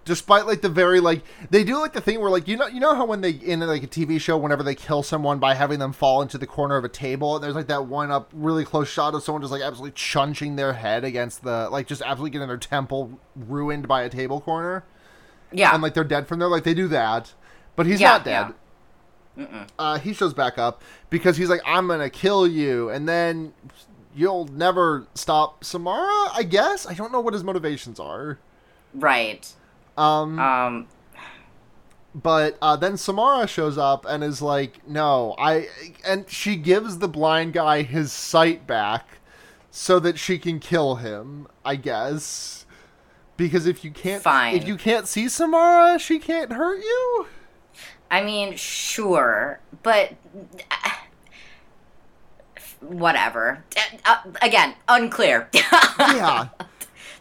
Despite 0.06 0.46
like 0.46 0.62
the 0.62 0.68
very 0.68 1.00
like 1.00 1.22
they 1.50 1.64
do 1.64 1.78
like 1.78 1.92
the 1.92 2.00
thing 2.00 2.20
where 2.20 2.30
like 2.30 2.46
you 2.46 2.56
know 2.56 2.68
you 2.68 2.78
know 2.78 2.94
how 2.94 3.04
when 3.04 3.20
they 3.22 3.30
in 3.30 3.58
like 3.60 3.82
a 3.82 3.88
TV 3.88 4.20
show 4.20 4.38
whenever 4.38 4.62
they 4.62 4.76
kill 4.76 5.02
someone 5.02 5.40
by 5.40 5.54
having 5.54 5.80
them 5.80 5.92
fall 5.92 6.22
into 6.22 6.38
the 6.38 6.46
corner 6.46 6.76
of 6.76 6.84
a 6.84 6.88
table 6.88 7.34
and 7.34 7.42
there's 7.44 7.56
like 7.56 7.66
that 7.66 7.86
one 7.86 8.12
up 8.12 8.30
really 8.32 8.64
close 8.64 8.88
shot 8.88 9.14
of 9.14 9.22
someone 9.24 9.42
just 9.42 9.52
like 9.52 9.62
absolutely 9.62 9.90
chunching 9.96 10.54
their 10.54 10.72
head 10.74 11.02
against 11.04 11.42
the 11.42 11.68
like 11.70 11.88
just 11.88 12.02
absolutely 12.02 12.30
getting 12.30 12.46
their 12.46 12.56
temple 12.56 13.18
ruined 13.34 13.88
by 13.88 14.02
a 14.02 14.08
table 14.08 14.40
corner? 14.40 14.84
Yeah, 15.50 15.74
and 15.74 15.82
like 15.82 15.94
they're 15.94 16.04
dead 16.04 16.28
from 16.28 16.38
there? 16.38 16.48
Like 16.48 16.62
they 16.62 16.74
do 16.74 16.86
that. 16.88 17.34
But 17.74 17.86
he's 17.86 18.00
Yeah, 18.00 18.08
not 18.12 18.24
dead. 18.24 18.54
Uh, 19.78 19.98
he 19.98 20.12
shows 20.14 20.32
back 20.32 20.56
up 20.56 20.82
because 21.10 21.36
he's 21.36 21.50
like 21.50 21.60
i'm 21.66 21.88
gonna 21.88 22.08
kill 22.08 22.46
you. 22.46 22.88
And 22.90 23.08
then 23.08 23.52
you'll 24.14 24.46
never 24.46 25.06
stop 25.14 25.62
samara 25.64 26.30
i 26.32 26.42
guess? 26.48 26.86
I 26.86 26.94
don't 26.94 27.12
know 27.12 27.20
what 27.20 27.34
his 27.34 27.44
motivations 27.44 27.98
are. 28.00 28.38
Right. 28.94 29.52
Um 29.96 30.38
Um, 30.38 30.86
but 32.14 32.56
uh, 32.62 32.76
then 32.76 32.96
Samara 32.96 33.46
shows 33.46 33.76
up 33.76 34.06
and 34.08 34.24
is 34.24 34.40
like, 34.40 34.86
"No, 34.88 35.34
I," 35.38 35.68
and 36.06 36.28
she 36.30 36.56
gives 36.56 36.98
the 36.98 37.08
blind 37.08 37.52
guy 37.52 37.82
his 37.82 38.10
sight 38.10 38.66
back 38.66 39.18
so 39.70 39.98
that 40.00 40.18
she 40.18 40.38
can 40.38 40.58
kill 40.58 40.94
him. 40.96 41.46
I 41.64 41.76
guess 41.76 42.64
because 43.36 43.66
if 43.66 43.84
you 43.84 43.90
can't, 43.90 44.22
Fine. 44.22 44.54
if 44.56 44.66
you 44.66 44.76
can't 44.76 45.06
see 45.06 45.28
Samara, 45.28 45.98
she 45.98 46.18
can't 46.18 46.52
hurt 46.52 46.78
you. 46.82 47.26
I 48.10 48.22
mean, 48.22 48.56
sure, 48.56 49.60
but 49.82 50.14
uh, 50.70 50.90
whatever. 52.80 53.64
Uh, 54.04 54.16
again, 54.42 54.74
unclear. 54.88 55.48
Yeah, 55.98 56.48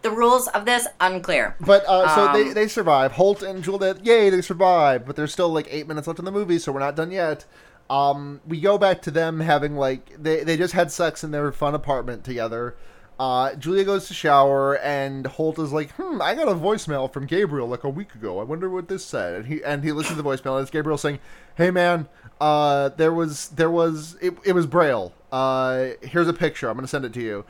the 0.06 0.12
rules 0.12 0.47
of 0.49 0.66
this 0.66 0.88
unclear. 1.01 1.56
but 1.60 1.84
uh, 1.88 2.08
so 2.16 2.32
they 2.32 2.49
Um, 2.49 2.53
they 2.53 2.68
survive. 2.68 3.14
Holt 3.14 3.41
and 3.41 3.64
Juliet, 3.64 4.06
yay, 4.06 4.30
they 4.30 4.41
survive. 4.41 5.06
But 5.06 5.16
there's 5.16 5.34
still 5.34 5.49
like 5.49 5.68
eight 5.72 5.88
minutes 5.88 6.08
left 6.08 6.20
in 6.20 6.26
the 6.26 6.32
movie, 6.32 6.60
so 6.60 6.72
we're 6.72 6.80
not 6.80 6.95
done 6.95 7.12
yet. 7.12 7.45
Um, 7.89 8.39
we 8.47 8.62
go 8.62 8.78
back 8.78 9.01
to 9.03 9.12
them 9.12 9.39
having 9.39 9.76
like 9.76 10.03
they 10.22 10.43
they 10.43 10.58
just 10.58 10.74
had 10.74 10.91
sex 10.91 11.24
in 11.24 11.32
their 11.32 11.51
fun 11.51 11.76
apartment 11.76 12.24
together. 12.24 12.76
Uh, 13.18 13.56
Julia 13.56 13.86
goes 13.86 14.08
to 14.10 14.14
shower, 14.14 14.78
and 14.80 15.26
Holt 15.26 15.58
is 15.58 15.72
like, 15.72 15.91
"Hmm, 15.91 16.22
I 16.22 16.36
got 16.36 16.49
a 16.49 16.53
voicemail 16.53 17.12
from 17.12 17.26
Gabriel 17.26 17.68
like 17.68 17.84
a 17.84 17.89
week 17.89 18.14
ago. 18.14 18.39
I 18.39 18.43
wonder 18.43 18.70
what 18.70 18.88
this 18.88 19.06
said." 19.06 19.34
And 19.36 19.45
he 19.47 19.64
and 19.64 19.84
he 19.84 19.91
listens 19.91 20.18
to 20.18 20.22
the 20.22 20.30
voicemail, 20.30 20.56
and 20.58 20.62
it's 20.64 20.72
Gabriel 20.72 20.97
saying, 20.97 21.20
"Hey 21.56 21.72
man, 21.72 22.08
uh, 22.41 22.89
there 22.89 23.14
was 23.14 23.49
there 23.49 23.72
was 23.72 24.18
it, 24.22 24.34
it 24.43 24.53
was 24.53 24.66
Braille. 24.68 25.14
Uh, 25.32 25.89
here's 26.01 26.28
a 26.28 26.34
picture. 26.34 26.70
I'm 26.70 26.76
gonna 26.76 26.88
send 26.88 27.06
it 27.06 27.14
to 27.14 27.22
you." 27.22 27.45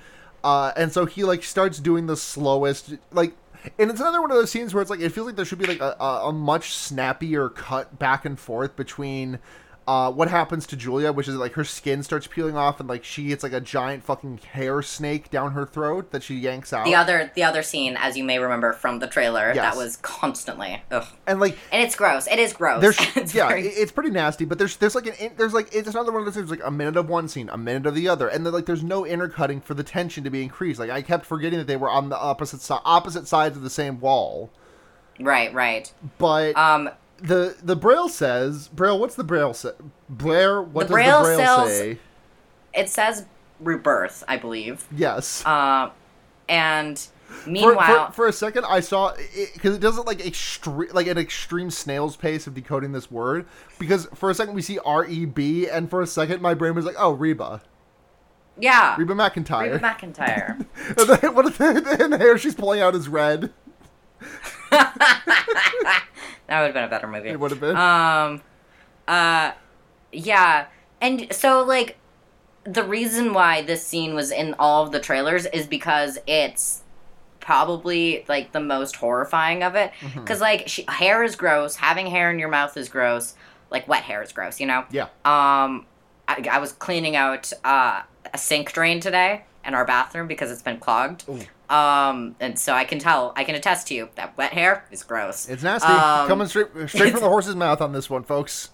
Uh, 0.46 0.72
and 0.78 0.94
so 0.94 1.08
he 1.08 1.24
like 1.24 1.44
starts 1.44 1.80
doing 1.80 2.06
the 2.06 2.16
slowest 2.16 2.94
like. 3.12 3.36
And 3.80 3.90
it's 3.90 4.00
another 4.00 4.22
one 4.22 4.30
of 4.30 4.38
those 4.38 4.52
scenes 4.52 4.76
where 4.76 4.82
it's 4.84 4.92
like 4.92 5.00
it 5.00 5.10
feels 5.10 5.26
like 5.26 5.36
there 5.36 5.44
should 5.44 5.58
be 5.58 5.66
like 5.66 5.80
a, 5.80 5.96
a, 6.00 6.30
a 6.30 6.32
much 6.32 6.76
snappier 6.76 7.50
cut 7.50 7.98
back 7.98 8.24
and 8.24 8.40
forth 8.40 8.76
between 8.76 9.40
uh, 9.88 10.12
what 10.12 10.30
happens 10.30 10.66
to 10.66 10.76
Julia, 10.76 11.12
which 11.12 11.28
is 11.28 11.36
like 11.36 11.54
her 11.54 11.64
skin 11.64 12.02
starts 12.02 12.26
peeling 12.26 12.58
off 12.58 12.80
and 12.80 12.90
like 12.90 13.04
she 13.04 13.26
gets 13.28 13.44
like 13.44 13.54
a 13.54 13.62
giant 13.62 14.04
fucking 14.04 14.40
hair 14.54 14.82
snake 14.82 15.30
down 15.30 15.52
her 15.52 15.64
throat 15.66 16.10
that 16.12 16.24
she 16.24 16.36
yanks 16.36 16.74
out. 16.74 16.86
The 16.86 16.96
other, 16.96 17.32
the 17.36 17.44
other 17.44 17.62
scene, 17.62 17.96
as 17.96 18.18
you 18.18 18.24
may 18.24 18.40
remember 18.40 18.74
from 18.74 18.98
the 18.98 19.06
trailer, 19.06 19.54
Yes. 19.54 19.58
that 19.58 19.78
was 19.78 19.98
constantly, 19.98 20.82
ugh. 20.90 21.06
and 21.28 21.40
like 21.40 21.56
and 21.72 21.84
it's 21.84 21.96
gross. 21.96 22.26
It 22.28 22.40
is 22.40 22.52
gross. 22.54 22.82
there's 22.82 22.98
it's 23.16 23.36
yeah, 23.36 23.48
very- 23.48 23.68
it's 23.68 23.92
pretty 23.92 24.10
nasty. 24.10 24.44
But 24.46 24.58
there's 24.58 24.76
there's 24.78 24.96
like 24.96 25.06
an 25.22 25.32
there's 25.38 25.54
like 25.54 25.70
it's 25.74 25.88
another 25.88 26.12
one 26.12 26.22
of 26.22 26.26
those 26.26 26.34
things 26.36 26.50
like 26.50 26.66
a 26.66 26.72
minute 26.72 26.98
of 26.98 27.08
one 27.08 27.28
scene, 27.28 27.50
a 27.50 27.58
minute 27.58 27.86
of 27.86 27.94
the 27.94 28.10
other, 28.10 28.28
and 28.28 28.44
then 28.44 28.54
like 28.54 28.66
there's 28.66 28.84
no 28.84 29.06
intercutting 29.06 29.62
for 29.62 29.76
the 29.76 29.84
tension 29.84 30.24
to 30.24 30.32
be 30.32 30.42
increased. 30.42 30.80
Like 30.80 30.90
I 30.90 31.04
kept 31.04 31.28
forgetting 31.28 31.60
that 31.60 31.68
they 31.68 31.78
were 31.78 31.92
on 31.92 32.10
the 32.10 32.18
opposite 32.18 32.62
si- 32.62 32.74
opposite 32.86 33.28
sides 33.28 33.56
of 33.56 33.62
the 33.62 33.70
same 33.70 34.00
wall. 34.00 34.50
right, 35.20 35.54
right. 35.54 35.94
But 36.18 36.58
Um, 36.58 36.90
the 37.18 37.56
the 37.62 37.76
Braille 37.76 38.10
says 38.10 38.68
Braille. 38.70 39.00
What's 39.00 39.16
the 39.16 39.24
Braille 39.24 39.54
say? 39.54 39.72
Blair. 40.10 40.62
What 40.62 40.88
The 40.88 40.94
does 40.94 40.94
Braille 40.94 41.20
the 41.20 41.24
Braille 41.26 41.38
sells- 41.38 41.70
say? 41.78 41.98
it 42.74 42.90
says 42.90 43.26
rebirth, 43.60 44.24
I 44.28 44.38
believe. 44.38 44.86
Yes. 44.96 45.46
Uh, 45.46 45.92
and 46.50 47.00
for, 47.26 47.50
meanwhile, 47.50 48.08
for, 48.08 48.14
for 48.14 48.28
a 48.28 48.34
second, 48.34 48.66
I 48.66 48.82
saw 48.82 49.14
because 49.54 49.76
it, 49.76 49.80
doesn't 49.80 50.06
like 50.06 50.26
extreme 50.26 50.90
like 50.94 51.08
an 51.08 51.18
extreme 51.18 51.72
snail's 51.72 52.16
pace 52.18 52.48
of 52.48 52.54
decoding 52.54 52.92
this 52.92 53.10
word. 53.10 53.46
Because 53.80 54.08
for 54.14 54.30
a 54.30 54.34
second 54.36 54.54
we 54.54 54.62
see 54.62 54.78
R 54.80 55.06
E 55.06 55.26
B, 55.26 55.68
and 55.68 55.90
for 55.90 56.02
a 56.02 56.08
second 56.08 56.42
my 56.42 56.54
brain 56.54 56.76
was 56.76 56.86
like, 56.86 56.96
"Oh, 57.00 57.14
Reba, 57.14 57.62
yeah, 58.60 58.96
Reba 58.98 59.14
McEntire." 59.16 59.72
Reba 59.74 59.80
McEntire. 59.80 60.60
and 60.98 61.10
then, 61.22 61.34
what 61.34 61.58
the, 61.58 61.98
and 62.04 62.14
the 62.14 62.18
hair 62.18 62.38
she's 62.38 62.56
pulling 62.56 62.82
out 62.82 62.94
is 62.94 63.08
red? 63.08 63.52
that 66.48 66.60
would 66.60 66.66
have 66.68 66.74
been 66.74 66.84
a 66.84 66.90
better 66.90 67.08
movie. 67.08 67.30
It 67.30 67.40
would 67.40 67.52
have 67.52 67.60
been. 67.60 67.76
Um, 67.76 68.42
uh, 69.08 69.52
yeah, 70.12 70.68
and 71.02 71.28
so 71.34 71.64
like 71.64 71.98
the 72.64 72.84
reason 72.84 73.34
why 73.34 73.62
this 73.62 73.86
scene 73.86 74.14
was 74.16 74.32
in 74.32 74.56
all 74.58 74.84
of 74.84 74.92
the 74.92 75.00
trailers 75.00 75.46
is 75.48 75.68
because 75.68 76.18
it's 76.26 76.82
probably 77.40 78.26
like 78.28 78.52
the 78.54 78.60
most 78.60 78.96
horrifying 78.96 79.62
of 79.62 79.76
it 79.76 79.92
Mm-hmm. 80.02 80.22
because 80.22 80.42
like 80.42 80.68
she, 80.68 80.84
hair 80.88 81.24
is 81.24 81.36
gross 81.36 81.76
having 81.76 82.08
hair 82.08 82.32
in 82.32 82.40
your 82.40 82.50
mouth 82.50 82.76
is 82.76 82.90
gross 82.90 83.36
like 83.70 83.88
wet 83.88 84.02
hair 84.02 84.24
is 84.24 84.32
gross 84.32 84.60
you 84.60 84.66
know 84.66 84.84
yeah. 84.90 85.04
um 85.26 85.86
i, 86.28 86.44
I 86.52 86.58
was 86.58 86.72
cleaning 86.74 87.16
out 87.16 87.54
uh, 87.64 88.02
a 88.34 88.38
sink 88.40 88.74
drain 88.74 89.00
today 89.00 89.44
in 89.64 89.76
our 89.76 89.86
bathroom 89.86 90.26
because 90.28 90.50
it's 90.50 90.64
been 90.64 90.80
clogged 90.80 91.24
um 91.70 92.36
and 92.40 92.58
so 92.60 92.74
i 92.74 92.84
can 92.84 93.00
tell 93.00 93.34
i 93.36 93.44
can 93.44 93.56
attest 93.56 93.88
to 93.88 93.94
you 93.96 94.10
that 94.16 94.38
wet 94.38 94.54
hair 94.54 94.86
is 94.92 95.04
gross 95.04 95.48
It's 95.50 95.64
nasty. 95.64 95.88
Um, 95.88 96.28
Coming 96.28 96.48
straight 96.48 96.68
straight 96.88 97.12
from 97.12 97.22
the 97.22 97.30
horse's 97.30 97.56
mouth 97.56 97.82
on 97.82 97.92
this 97.92 98.10
one, 98.10 98.24
folks. 98.24 98.70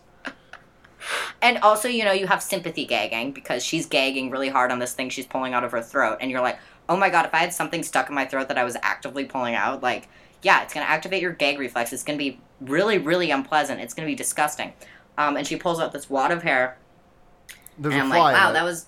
And 1.42 1.58
also, 1.60 1.88
you 1.88 2.04
know, 2.04 2.12
you 2.12 2.28
have 2.28 2.44
sympathy 2.44 2.86
gagging 2.86 3.32
because 3.32 3.66
she's 3.66 3.88
gagging 3.88 4.30
really 4.30 4.50
hard 4.50 4.72
on 4.72 4.78
this 4.78 4.94
thing 4.94 5.10
she's 5.10 5.26
pulling 5.26 5.54
out 5.56 5.64
of 5.64 5.72
her 5.72 5.82
throat. 5.82 6.20
And 6.22 6.30
you're 6.30 6.42
like, 6.42 6.60
oh 6.88 6.96
my 6.96 7.10
god, 7.10 7.26
if 7.26 7.34
I 7.34 7.40
had 7.40 7.54
something 7.54 7.82
stuck 7.82 8.08
in 8.10 8.14
my 8.14 8.26
throat 8.26 8.48
that 8.50 8.58
I 8.58 8.64
was 8.64 8.78
actively 8.84 9.26
pulling 9.26 9.56
out, 9.56 9.82
like, 9.82 10.08
yeah, 10.44 10.62
it's 10.62 10.74
going 10.76 10.86
to 10.86 10.90
activate 10.92 11.22
your 11.22 11.32
gag 11.32 11.58
reflex. 11.58 11.92
It's 11.92 12.04
going 12.04 12.20
to 12.20 12.24
be 12.24 12.40
really, 12.60 13.00
really 13.00 13.32
unpleasant. 13.32 13.80
It's 13.82 13.96
going 13.96 14.06
to 14.08 14.12
be 14.12 14.16
disgusting. 14.16 14.74
Um, 15.18 15.38
and 15.38 15.48
she 15.48 15.56
pulls 15.56 15.80
out 15.80 15.92
this 15.92 16.08
wad 16.10 16.30
of 16.32 16.44
hair. 16.44 16.78
There's 17.80 17.96
and 17.96 18.02
a 18.04 18.06
I'm 18.06 18.12
fly. 18.12 18.20
like, 18.20 18.34
wow, 18.36 18.52
that 18.52 18.64
was. 18.64 18.86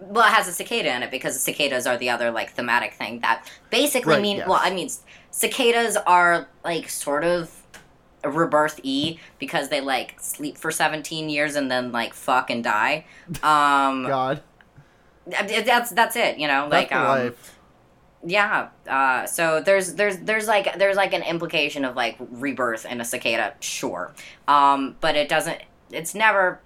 Well, 0.00 0.26
it 0.26 0.32
has 0.32 0.48
a 0.48 0.52
cicada 0.52 0.94
in 0.94 1.02
it 1.02 1.10
because 1.10 1.40
cicadas 1.40 1.86
are 1.86 1.96
the 1.96 2.10
other, 2.10 2.30
like, 2.30 2.50
thematic 2.50 2.94
thing 2.94 3.20
that 3.20 3.48
basically 3.70 4.14
Right, 4.14 4.22
mean. 4.22 4.36
yes. 4.38 4.48
Well, 4.48 4.60
I 4.62 4.70
mean, 4.70 4.88
cicadas 5.30 5.96
are, 6.06 6.48
like, 6.64 6.88
sort 6.90 7.24
of 7.24 7.62
rebirth 8.24 8.80
E 8.82 9.18
because 9.38 9.68
they, 9.68 9.80
like, 9.80 10.16
sleep 10.20 10.58
for 10.58 10.70
17 10.70 11.28
years 11.28 11.54
and 11.56 11.70
then, 11.70 11.92
like, 11.92 12.12
fuck 12.14 12.50
and 12.50 12.62
die. 12.64 13.06
Um, 13.42 14.06
God. 14.06 14.42
that's 15.26 15.90
that's 15.90 16.16
it, 16.16 16.36
you 16.38 16.46
know, 16.46 16.68
like 16.70 16.92
um, 16.92 17.06
life. 17.06 17.58
yeah. 18.26 18.68
Uh, 18.86 19.26
so 19.26 19.60
there's 19.62 19.94
there's 19.94 20.18
there's 20.18 20.46
like 20.46 20.76
there's 20.78 20.96
like 20.96 21.14
an 21.14 21.22
implication 21.22 21.84
of 21.84 21.96
like 21.96 22.16
rebirth 22.18 22.84
in 22.84 23.00
a 23.00 23.04
cicada, 23.06 23.54
sure, 23.60 24.12
um, 24.48 24.96
but 25.00 25.16
it 25.16 25.28
doesn't. 25.30 25.60
It's 25.90 26.14
never 26.14 26.60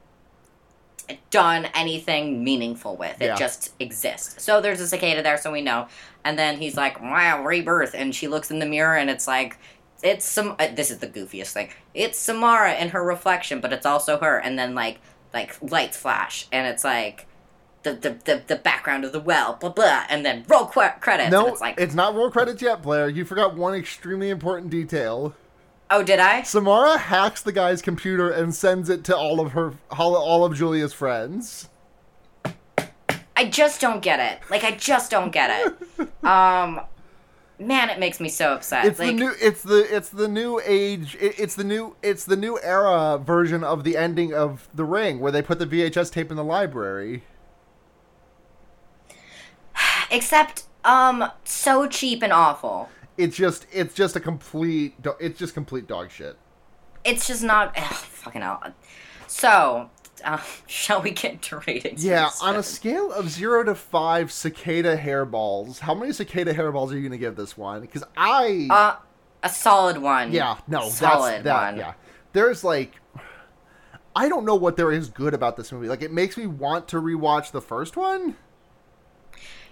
done 1.31 1.67
anything 1.75 2.45
meaningful 2.45 2.97
with. 2.97 3.21
It 3.21 3.27
Yeah. 3.27 3.37
just 3.37 3.73
exists. 3.81 4.43
So 4.43 4.61
there's 4.61 4.81
a 4.81 4.87
cicada 4.89 5.23
there, 5.23 5.37
so 5.39 5.51
we 5.53 5.63
know. 5.63 5.89
And 6.25 6.39
then 6.39 6.59
he's 6.59 6.77
like, 6.77 7.01
"Wow, 7.01 7.43
rebirth," 7.45 7.95
and 7.95 8.15
she 8.15 8.29
looks 8.29 8.51
in 8.51 8.59
the 8.59 8.67
mirror, 8.67 8.97
and 8.97 9.11
it's 9.11 9.27
like. 9.27 9.59
It's 10.01 10.25
some. 10.25 10.55
Uh, 10.61 10.69
this 10.73 10.93
is 10.93 10.99
the 10.99 11.09
goofiest 11.09 11.51
thing. 11.51 11.71
It's 11.93 12.17
Samara 12.17 12.75
in 12.75 12.91
her 12.91 13.03
reflection, 13.03 13.61
but 13.61 13.73
it's 13.73 13.85
also 13.85 14.17
her. 14.21 14.39
And 14.39 14.57
then 14.57 14.73
like 14.77 15.01
like 15.35 15.57
lights 15.61 15.97
flash, 15.97 16.47
and 16.53 16.69
it's 16.69 16.85
like 16.85 17.27
the 17.83 17.95
the, 17.95 18.11
the, 18.25 18.43
the 18.47 18.55
background 18.55 19.05
of 19.05 19.11
the 19.11 19.19
well, 19.19 19.55
blah 19.61 19.71
blah, 19.71 20.05
and 20.09 20.25
then 20.25 20.45
roll 20.47 20.67
qu- 20.67 20.83
credits. 21.01 21.33
No, 21.33 21.49
it's 21.49 21.61
like, 21.61 21.81
it's 21.81 21.97
not 21.97 22.15
roll 22.15 22.31
credits 22.31 22.63
yet, 22.63 22.81
Blair. 22.81 23.09
You 23.09 23.25
forgot 23.25 23.57
one 23.57 23.75
extremely 23.75 24.31
important 24.31 24.71
detail. 24.71 25.35
Oh, 25.91 26.03
did 26.03 26.19
I? 26.19 26.43
Samara 26.43 26.99
hacks 26.99 27.43
the 27.43 27.53
guy's 27.53 27.83
computer 27.83 28.31
and 28.31 28.55
sends 28.55 28.89
it 28.89 29.05
to 29.05 29.17
all 29.17 29.41
of 29.41 29.53
her, 29.53 29.75
all, 29.91 30.45
of 30.45 30.55
Julia's 30.55 30.93
friends. 30.93 31.69
I 33.37 33.45
just 33.45 33.81
don't 33.81 34.03
get 34.03 34.19
it. 34.21 34.41
Like 34.51 34.65
I 34.65 34.73
just 34.73 35.11
don't 35.11 35.31
get 35.31 35.67
it. 35.67 36.09
Um, 36.25 36.83
man, 37.59 37.89
it 37.89 37.99
makes 37.99 38.21
me 38.21 38.29
so 38.29 38.53
upset. 38.53 38.85
It's 38.85 38.99
like, 38.99 39.09
the 39.09 39.15
new. 39.15 39.33
It's 39.41 39.63
the. 39.63 39.97
It's 39.97 40.11
the 40.11 40.29
new 40.29 40.61
age. 40.63 41.17
It, 41.19 41.39
it's 41.39 41.55
the 41.55 41.65
new. 41.65 41.97
It's 42.03 42.27
the 42.27 42.37
new 42.37 42.61
era 42.63 43.17
version 43.17 43.65
of 43.65 43.83
the 43.83 43.97
ending 43.97 44.35
of 44.35 44.69
The 44.75 44.85
Ring, 44.85 45.21
where 45.21 45.33
they 45.33 45.41
put 45.41 45.59
the 45.59 45.67
VHS 45.67 46.13
tape 46.13 46.31
in 46.31 46.37
the 46.37 46.45
library. 46.45 47.23
except 50.11 50.65
um 50.85 51.31
so 51.45 51.87
cheap 51.87 52.23
and 52.23 52.33
awful. 52.33 52.89
It's 53.19 53.37
just. 53.37 53.67
It's 53.73 53.95
just 53.95 54.17
a 54.17 54.21
complete. 54.21 54.95
It's 55.21 55.39
just 55.39 55.53
complete 55.53 55.87
dog 55.87 56.11
shit. 56.11 56.39
It's 57.05 57.27
just 57.27 57.43
not 57.43 57.75
ugh, 57.77 57.85
fucking 57.85 58.43
hell. 58.43 58.63
So, 59.27 59.91
uh, 60.25 60.41
shall 60.67 61.03
we 61.03 61.11
get 61.11 61.43
to 61.43 61.59
ratings? 61.67 62.05
Yeah, 62.05 62.31
on 62.43 62.57
a 62.57 62.63
scale 62.63 63.13
of 63.13 63.29
zero 63.29 63.65
to 63.65 63.75
five 63.75 64.33
cicada 64.33 64.97
hairballs, 64.97 65.81
how 65.81 65.95
many 65.95 66.13
cicada 66.13 66.55
hairballs 66.55 66.91
are 66.93 66.97
you 66.97 67.03
gonna 67.03 67.19
give 67.19 67.37
this 67.37 67.57
one? 67.59 67.81
Because 67.83 68.05
I. 68.17 68.69
uh, 68.71 68.97
a 69.43 69.49
solid 69.49 69.99
one. 69.99 70.33
Yeah, 70.33 70.59
no, 70.67 70.89
solid 70.89 71.33
that's 71.33 71.45
that. 71.45 71.71
one. 71.73 71.79
Yeah, 71.79 71.93
there's 72.33 72.65
like, 72.65 72.95
I 74.17 74.29
don't 74.29 74.45
know 74.45 74.57
what 74.57 74.77
there 74.77 74.91
is 74.91 75.09
good 75.09 75.35
about 75.35 75.57
this 75.57 75.71
movie. 75.73 75.89
Like, 75.89 76.03
it 76.03 76.13
makes 76.13 76.37
me 76.37 76.47
want 76.47 76.89
to 76.89 76.97
rewatch 76.97 77.53
the 77.53 77.61
first 77.61 77.97
one. 77.97 78.37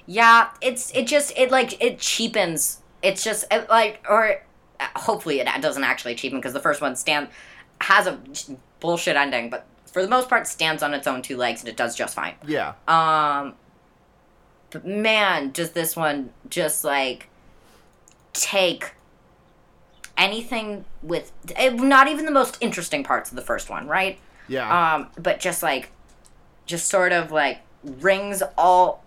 Yeah, 0.07 0.51
it's 0.61 0.93
it 0.95 1.07
just 1.07 1.37
it 1.37 1.51
like 1.51 1.83
it 1.83 1.99
cheapens. 1.99 2.83
It's 3.03 3.23
just 3.23 3.45
it, 3.51 3.69
like 3.69 4.05
or 4.09 4.43
uh, 4.81 4.87
hopefully 4.97 5.41
it 5.41 5.49
doesn't 5.61 5.85
actually 5.85 6.13
achieve 6.13 6.23
cheapen 6.31 6.39
because 6.39 6.53
the 6.53 6.61
first 6.61 6.81
one 6.81 6.97
stand 6.97 7.29
has 7.81 8.07
a 8.07 8.19
bullshit 8.81 9.17
ending, 9.17 9.51
but 9.51 9.67
for 9.93 10.03
the 10.03 10.09
most 10.09 10.29
part 10.29 10.47
stands 10.47 10.83
on 10.83 10.93
its 10.95 11.07
own 11.07 11.23
two 11.23 11.37
legs 11.37 11.61
and 11.61 11.69
it 11.69 11.77
does 11.77 11.95
just 11.97 12.15
fine. 12.15 12.35
Yeah, 12.47 12.75
Um, 12.89 13.55
but 14.71 14.87
man, 14.87 15.51
does 15.53 15.71
this 15.71 15.97
one 15.97 16.31
just 16.51 16.85
like 16.85 17.29
take 18.33 18.93
anything 20.19 20.85
with 21.03 21.33
eh, 21.55 21.71
not 21.71 22.09
even 22.09 22.25
the 22.25 22.31
most 22.31 22.57
interesting 22.61 23.05
parts 23.05 23.31
of 23.31 23.37
the 23.37 23.43
first 23.43 23.71
one, 23.71 23.87
right? 23.87 24.19
yeah, 24.49 24.95
Um, 24.97 25.09
but 25.19 25.41
just 25.41 25.63
like, 25.63 25.91
just 26.67 26.89
sort 26.89 27.13
of 27.13 27.31
like 27.33 27.61
rings 27.83 28.43
all 28.59 29.03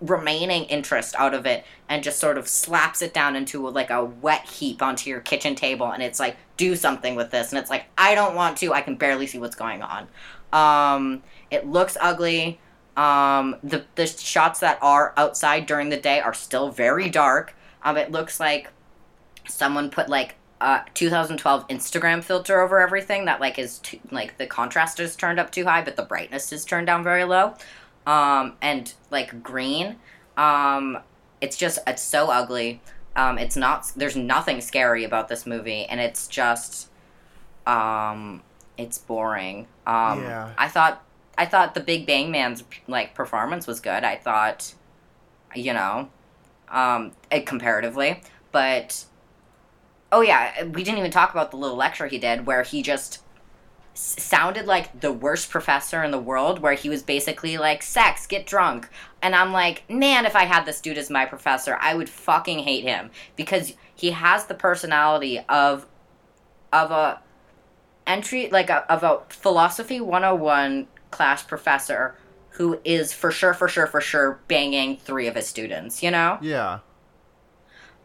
remaining 0.00 0.64
interest 0.64 1.14
out 1.18 1.34
of 1.34 1.44
it 1.44 1.64
and 1.88 2.02
just 2.02 2.20
sort 2.20 2.38
of 2.38 2.46
slaps 2.46 3.02
it 3.02 3.12
down 3.12 3.34
into 3.34 3.68
like 3.68 3.90
a 3.90 4.04
wet 4.04 4.48
heap 4.48 4.80
onto 4.80 5.10
your 5.10 5.20
kitchen 5.20 5.54
table 5.54 5.90
and 5.90 6.02
it's 6.02 6.20
like 6.20 6.36
do 6.56 6.76
something 6.76 7.16
with 7.16 7.30
this. 7.30 7.50
And 7.50 7.58
it's 7.58 7.70
like 7.70 7.86
i 7.96 8.14
don't 8.14 8.34
want 8.34 8.58
to. 8.58 8.72
I 8.72 8.80
can 8.80 8.94
barely 8.96 9.26
see 9.26 9.38
what's 9.38 9.56
going 9.56 9.82
on. 9.82 10.08
Um 10.52 11.22
it 11.50 11.66
looks 11.66 11.96
ugly. 12.00 12.60
Um 12.96 13.56
the 13.62 13.84
the 13.96 14.06
shots 14.06 14.60
that 14.60 14.78
are 14.82 15.14
outside 15.16 15.66
during 15.66 15.88
the 15.88 15.96
day 15.96 16.20
are 16.20 16.34
still 16.34 16.70
very 16.70 17.10
dark. 17.10 17.56
Um 17.82 17.96
it 17.96 18.12
looks 18.12 18.38
like 18.38 18.70
someone 19.48 19.90
put 19.90 20.08
like 20.08 20.36
a 20.60 20.82
2012 20.94 21.68
Instagram 21.68 22.22
filter 22.22 22.60
over 22.60 22.80
everything 22.80 23.24
that 23.26 23.40
like 23.40 23.58
is 23.58 23.78
too, 23.78 23.98
like 24.10 24.38
the 24.38 24.46
contrast 24.46 25.00
is 25.00 25.14
turned 25.16 25.38
up 25.38 25.52
too 25.52 25.64
high 25.64 25.82
but 25.82 25.94
the 25.96 26.02
brightness 26.02 26.52
is 26.52 26.64
turned 26.64 26.86
down 26.86 27.04
very 27.04 27.22
low 27.24 27.54
um 28.08 28.54
and 28.62 28.94
like 29.10 29.42
green 29.42 29.96
um 30.38 30.98
it's 31.40 31.56
just 31.56 31.78
it's 31.86 32.02
so 32.02 32.30
ugly. 32.30 32.80
Um 33.14 33.38
it's 33.38 33.56
not 33.56 33.92
there's 33.94 34.16
nothing 34.16 34.60
scary 34.60 35.04
about 35.04 35.28
this 35.28 35.46
movie 35.46 35.84
and 35.84 36.00
it's 36.00 36.26
just 36.26 36.88
um 37.66 38.42
it's 38.76 38.98
boring. 38.98 39.68
Um 39.86 40.18
Yeah. 40.20 40.50
i 40.58 40.66
thought 40.68 41.04
i 41.36 41.44
thought 41.46 41.74
the 41.74 41.80
big 41.80 42.06
bang 42.06 42.30
man's 42.30 42.64
like 42.88 43.14
performance 43.14 43.66
was 43.66 43.78
good. 43.80 44.02
I 44.04 44.16
thought 44.16 44.74
you 45.54 45.72
know 45.72 46.10
um 46.70 47.12
eh, 47.30 47.40
comparatively 47.40 48.22
but 48.52 49.04
oh 50.12 50.20
yeah 50.20 50.64
we 50.64 50.82
didn't 50.84 50.98
even 50.98 51.10
talk 51.10 51.30
about 51.30 51.50
the 51.50 51.56
little 51.56 51.76
lecture 51.76 52.06
he 52.06 52.18
did 52.18 52.46
where 52.46 52.62
he 52.62 52.82
just 52.82 53.22
sounded 53.98 54.66
like 54.66 55.00
the 55.00 55.12
worst 55.12 55.50
professor 55.50 56.04
in 56.04 56.10
the 56.10 56.18
world 56.18 56.60
where 56.60 56.74
he 56.74 56.88
was 56.88 57.02
basically 57.02 57.58
like 57.58 57.82
sex 57.82 58.26
get 58.26 58.46
drunk. 58.46 58.88
And 59.20 59.34
i'm 59.34 59.52
like 59.52 59.88
man 59.90 60.24
if 60.26 60.36
i 60.36 60.44
had 60.44 60.64
this 60.64 60.80
dude 60.80 60.98
as 60.98 61.10
my 61.10 61.24
professor 61.24 61.76
i 61.80 61.94
would 61.94 62.08
fucking 62.08 62.60
hate 62.60 62.84
him. 62.84 63.10
Because 63.36 63.74
he 63.94 64.12
has 64.12 64.46
the 64.46 64.54
personality 64.54 65.40
of 65.48 65.86
of 66.72 66.90
a 66.90 67.20
entry 68.06 68.48
like 68.50 68.70
a, 68.70 68.90
of 68.90 69.02
a 69.02 69.20
philosophy 69.28 70.00
101 70.00 70.86
class 71.10 71.42
professor 71.42 72.16
who 72.50 72.80
is 72.84 73.12
for 73.12 73.30
sure 73.30 73.54
for 73.54 73.68
sure 73.68 73.86
for 73.86 74.00
sure 74.00 74.40
banging 74.48 74.96
three 74.96 75.26
of 75.26 75.34
his 75.34 75.46
students 75.46 76.02
you 76.02 76.10
know? 76.10 76.38
Yeah. 76.40 76.80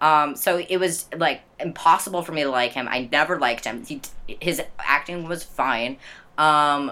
Um, 0.03 0.35
so 0.35 0.57
it 0.57 0.77
was 0.77 1.05
like 1.15 1.43
impossible 1.61 2.23
for 2.23 2.33
me 2.33 2.43
to 2.43 2.49
like 2.49 2.73
him. 2.73 2.89
I 2.89 3.07
never 3.09 3.39
liked 3.39 3.63
him. 3.63 3.85
He, 3.85 4.01
his 4.27 4.61
acting 4.77 5.29
was 5.29 5.45
fine. 5.45 5.95
Um, 6.37 6.91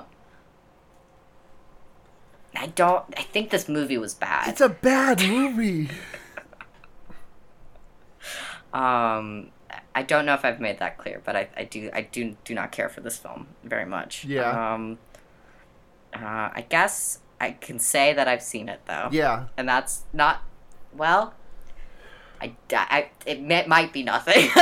I 2.56 2.68
don't. 2.68 3.04
I 3.18 3.24
think 3.24 3.50
this 3.50 3.68
movie 3.68 3.98
was 3.98 4.14
bad. 4.14 4.48
It's 4.48 4.62
a 4.62 4.70
bad 4.70 5.22
movie. 5.28 5.90
um, 8.74 9.52
I 9.94 10.04
don't 10.04 10.26
know 10.26 10.34
if 10.34 10.46
I've 10.46 10.62
made 10.62 10.80
that 10.80 10.98
clear, 10.98 11.22
but 11.26 11.36
I, 11.36 11.50
I 11.58 11.66
do. 11.66 11.90
I 11.94 12.04
do 12.04 12.38
do 12.46 12.56
not 12.56 12.72
care 12.72 12.88
for 12.88 13.02
this 13.02 13.18
film 13.18 13.48
very 13.66 13.86
much. 13.86 14.24
Yeah. 14.24 14.74
Um. 14.74 15.00
Uh, 16.14 16.50
I 16.54 16.66
guess 16.70 17.20
I 17.42 17.52
can 17.52 17.78
say 17.78 18.14
that 18.14 18.30
I've 18.30 18.42
seen 18.42 18.70
it 18.70 18.80
though. 18.86 19.10
Yeah, 19.12 19.48
And 19.58 19.68
that's 19.68 20.04
not. 20.14 20.44
Well. 20.94 21.34
I, 22.42 22.56
I 22.72 23.10
it 23.26 23.42
may, 23.42 23.66
might 23.68 23.94
be 23.94 24.04
nothing. 24.04 24.50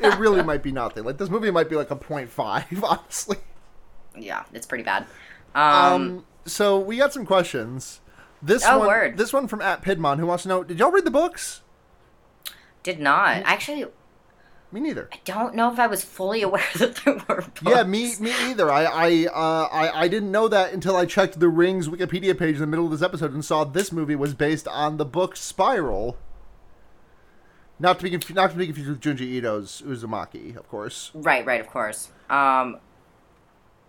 it 0.00 0.18
really 0.18 0.42
might 0.42 0.62
be 0.62 0.72
nothing. 0.72 1.04
Like 1.04 1.18
this 1.18 1.30
movie 1.30 1.50
might 1.50 1.68
be 1.70 1.76
like 1.76 1.90
a 1.90 1.96
0.5, 1.96 2.82
honestly. 2.88 3.36
yeah, 4.18 4.44
it's 4.52 4.66
pretty 4.66 4.84
bad. 4.84 5.06
Um, 5.54 5.62
Um, 5.64 6.24
so 6.46 6.78
we 6.78 6.96
got 6.96 7.12
some 7.12 7.24
questions. 7.26 8.00
This 8.42 8.64
Oh, 8.66 8.78
one, 8.78 8.88
word. 8.88 9.16
this 9.18 9.32
one 9.32 9.46
from 9.48 9.60
at 9.62 9.82
Pidmon, 9.82 10.18
who 10.18 10.26
wants 10.26 10.42
to 10.44 10.48
know: 10.48 10.64
Did 10.64 10.78
y'all 10.78 10.90
read 10.90 11.04
the 11.04 11.10
books? 11.10 11.62
did 12.82 12.98
not 12.98 13.42
actually. 13.44 13.84
Me 14.72 14.80
neither. 14.80 15.08
I 15.12 15.18
don't 15.24 15.54
know 15.54 15.70
if 15.72 15.78
I 15.80 15.86
was 15.88 16.02
fully 16.04 16.42
aware 16.48 16.62
that 16.78 16.96
there 17.04 17.14
were. 17.28 17.42
Books. 17.42 17.60
Yeah, 17.62 17.82
me, 17.82 18.14
me 18.20 18.32
either. 18.48 18.70
I, 18.70 18.84
I, 18.84 19.26
uh, 19.26 19.68
I, 19.70 20.02
I 20.04 20.08
didn't 20.08 20.30
know 20.30 20.46
that 20.48 20.72
until 20.72 20.96
I 20.96 21.04
checked 21.06 21.40
the 21.40 21.48
Rings 21.48 21.88
Wikipedia 21.88 22.38
page 22.38 22.54
in 22.54 22.60
the 22.60 22.66
middle 22.68 22.84
of 22.86 22.92
this 22.92 23.02
episode 23.02 23.34
and 23.34 23.44
saw 23.44 23.64
this 23.64 23.90
movie 23.92 24.14
was 24.14 24.32
based 24.32 24.68
on 24.68 24.96
the 24.96 25.04
book 25.04 25.36
Spiral. 25.36 26.16
Not 27.80 27.98
to 27.98 28.04
be 28.04 28.10
conf- 28.10 28.34
not 28.34 28.50
to 28.50 28.56
be 28.56 28.66
confused 28.66 28.90
with 28.90 29.00
Junji 29.00 29.32
Ito's 29.36 29.82
Uzumaki, 29.86 30.54
of 30.56 30.68
course. 30.68 31.10
Right, 31.14 31.44
right, 31.44 31.60
of 31.60 31.66
course. 31.66 32.10
Um, 32.28 32.76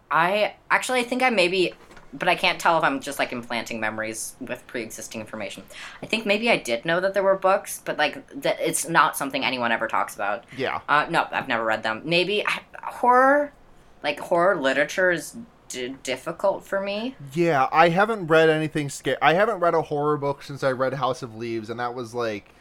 I 0.09 0.55
actually 0.69 1.01
I 1.01 1.03
think 1.03 1.21
I 1.21 1.29
maybe, 1.29 1.73
but 2.13 2.27
I 2.29 2.35
can't 2.35 2.59
tell 2.59 2.77
if 2.77 2.83
I'm 2.83 3.01
just 3.01 3.19
like 3.19 3.31
implanting 3.33 3.79
memories 3.81 4.35
with 4.39 4.65
pre-existing 4.65 5.19
information. 5.19 5.63
I 6.01 6.05
think 6.05 6.25
maybe 6.25 6.49
I 6.49 6.57
did 6.57 6.85
know 6.85 7.01
that 7.01 7.13
there 7.13 7.23
were 7.23 7.37
books, 7.37 7.81
but 7.83 7.97
like 7.97 8.27
that 8.41 8.59
it's 8.61 8.87
not 8.87 9.17
something 9.17 9.43
anyone 9.43 9.71
ever 9.73 9.87
talks 9.87 10.15
about. 10.15 10.45
Yeah. 10.57 10.79
Uh, 10.87 11.07
no, 11.09 11.27
I've 11.29 11.49
never 11.49 11.65
read 11.65 11.83
them. 11.83 12.01
Maybe 12.05 12.45
I, 12.47 12.61
horror, 12.81 13.51
like 14.03 14.19
horror 14.19 14.55
literature 14.55 15.11
is 15.11 15.35
d- 15.67 15.95
difficult 16.03 16.65
for 16.65 16.79
me. 16.81 17.15
Yeah, 17.33 17.67
I 17.71 17.89
haven't 17.89 18.27
read 18.27 18.49
anything 18.49 18.89
scary. 18.89 19.17
I 19.21 19.33
haven't 19.33 19.59
read 19.59 19.73
a 19.73 19.81
horror 19.81 20.17
book 20.17 20.43
since 20.43 20.63
I 20.63 20.71
read 20.71 20.93
House 20.93 21.21
of 21.21 21.35
Leaves, 21.35 21.69
and 21.69 21.79
that 21.79 21.93
was 21.93 22.13
like, 22.13 22.53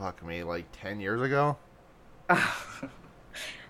fuck 0.00 0.24
me, 0.24 0.42
like 0.42 0.64
ten 0.72 1.00
years 1.00 1.20
ago. 1.22 1.56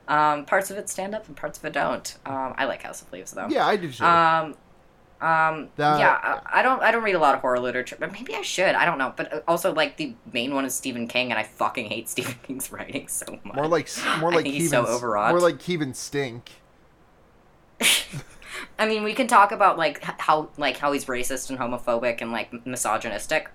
Um, 0.09 0.45
parts 0.45 0.73
of 0.73 0.77
it 0.77 0.89
stand 0.89 1.15
up 1.15 1.29
and 1.29 1.37
parts 1.37 1.57
of 1.57 1.65
it 1.65 1.73
don't. 1.73 2.19
Um, 2.27 2.53
I 2.59 2.65
like 2.65 2.83
House 2.83 3.01
of 3.01 3.13
Leaves 3.13 3.31
though. 3.31 3.47
Yeah, 3.49 3.65
I 3.65 3.77
did 3.77 3.95
too. 3.95 4.05
Um, 4.05 4.57
um, 5.21 5.69
That- 5.77 6.01
yeah, 6.01 6.19
I, 6.21 6.59
I 6.59 6.63
don't. 6.63 6.83
I 6.83 6.91
don't 6.91 7.05
read 7.05 7.15
a 7.15 7.21
lot 7.21 7.37
of 7.37 7.43
horror 7.43 7.61
literature, 7.61 7.97
but 7.99 8.11
maybe 8.11 8.35
I 8.35 8.43
should. 8.43 8.75
I 8.75 8.87
don't 8.87 8.99
know. 8.99 9.15
But 9.17 9.33
uh, 9.33 9.41
also, 9.47 9.73
like 9.73 9.99
the 9.99 10.17
main 10.33 10.53
one 10.53 10.65
is 10.65 10.75
Stephen 10.75 11.07
King, 11.07 11.31
and 11.31 11.39
I 11.39 11.45
fucking 11.45 11.87
hate 11.87 12.09
Stephen 12.15 12.35
King's 12.43 12.73
writing 12.73 13.07
so 13.07 13.39
much. 13.45 13.55
more 13.55 13.69
like, 13.69 13.89
more 14.19 14.33
like 14.35 14.47
he's 14.47 14.71
so 14.71 14.85
overwrought. 14.85 15.31
More 15.31 15.41
like 15.41 15.59
Keevan 15.59 15.95
Stink. 15.95 16.51
I 18.81 18.87
mean, 18.89 19.05
we 19.05 19.15
can 19.15 19.29
talk 19.29 19.53
about 19.53 19.79
like 19.79 20.03
how 20.21 20.49
like 20.57 20.79
how 20.79 20.91
he's 20.91 21.05
racist 21.05 21.51
and 21.51 21.59
homophobic 21.59 22.21
and 22.21 22.33
like 22.33 22.67
misogynistic. 22.67 23.49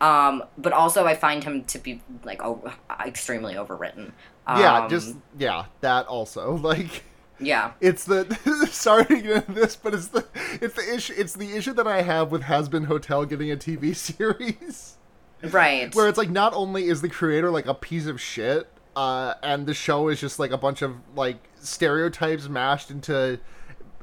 Um, 0.00 0.42
but 0.58 0.72
also 0.72 1.06
I 1.06 1.14
find 1.14 1.42
him 1.42 1.64
to 1.64 1.78
be 1.78 2.02
like 2.24 2.44
o- 2.44 2.72
extremely 3.04 3.54
overwritten. 3.54 4.12
Um, 4.46 4.60
yeah, 4.60 4.86
just 4.88 5.16
yeah, 5.38 5.66
that 5.80 6.06
also 6.06 6.52
like. 6.62 7.04
yeah. 7.40 7.72
It's 7.80 8.04
the 8.04 8.24
sorry 8.70 9.04
to 9.06 9.16
get 9.20 9.36
into 9.48 9.52
this, 9.52 9.76
but 9.76 9.94
it's 9.94 10.08
the 10.08 10.26
it's 10.60 10.74
the 10.74 10.94
issue 10.94 11.14
it's 11.16 11.34
the 11.34 11.52
issue 11.56 11.72
that 11.74 11.86
I 11.86 12.02
have 12.02 12.30
with 12.30 12.42
Hazbin 12.42 12.86
Hotel 12.86 13.24
getting 13.24 13.50
a 13.50 13.56
TV 13.56 13.94
series. 13.96 14.96
Right. 15.42 15.94
Where 15.94 16.08
it's 16.08 16.18
like 16.18 16.30
not 16.30 16.52
only 16.54 16.88
is 16.88 17.02
the 17.02 17.08
creator 17.08 17.50
like 17.50 17.66
a 17.66 17.74
piece 17.74 18.06
of 18.06 18.20
shit, 18.20 18.68
uh, 18.96 19.34
and 19.42 19.66
the 19.66 19.74
show 19.74 20.08
is 20.08 20.20
just 20.20 20.38
like 20.38 20.50
a 20.50 20.58
bunch 20.58 20.82
of 20.82 20.96
like 21.14 21.36
stereotypes 21.60 22.48
mashed 22.48 22.90
into 22.90 23.38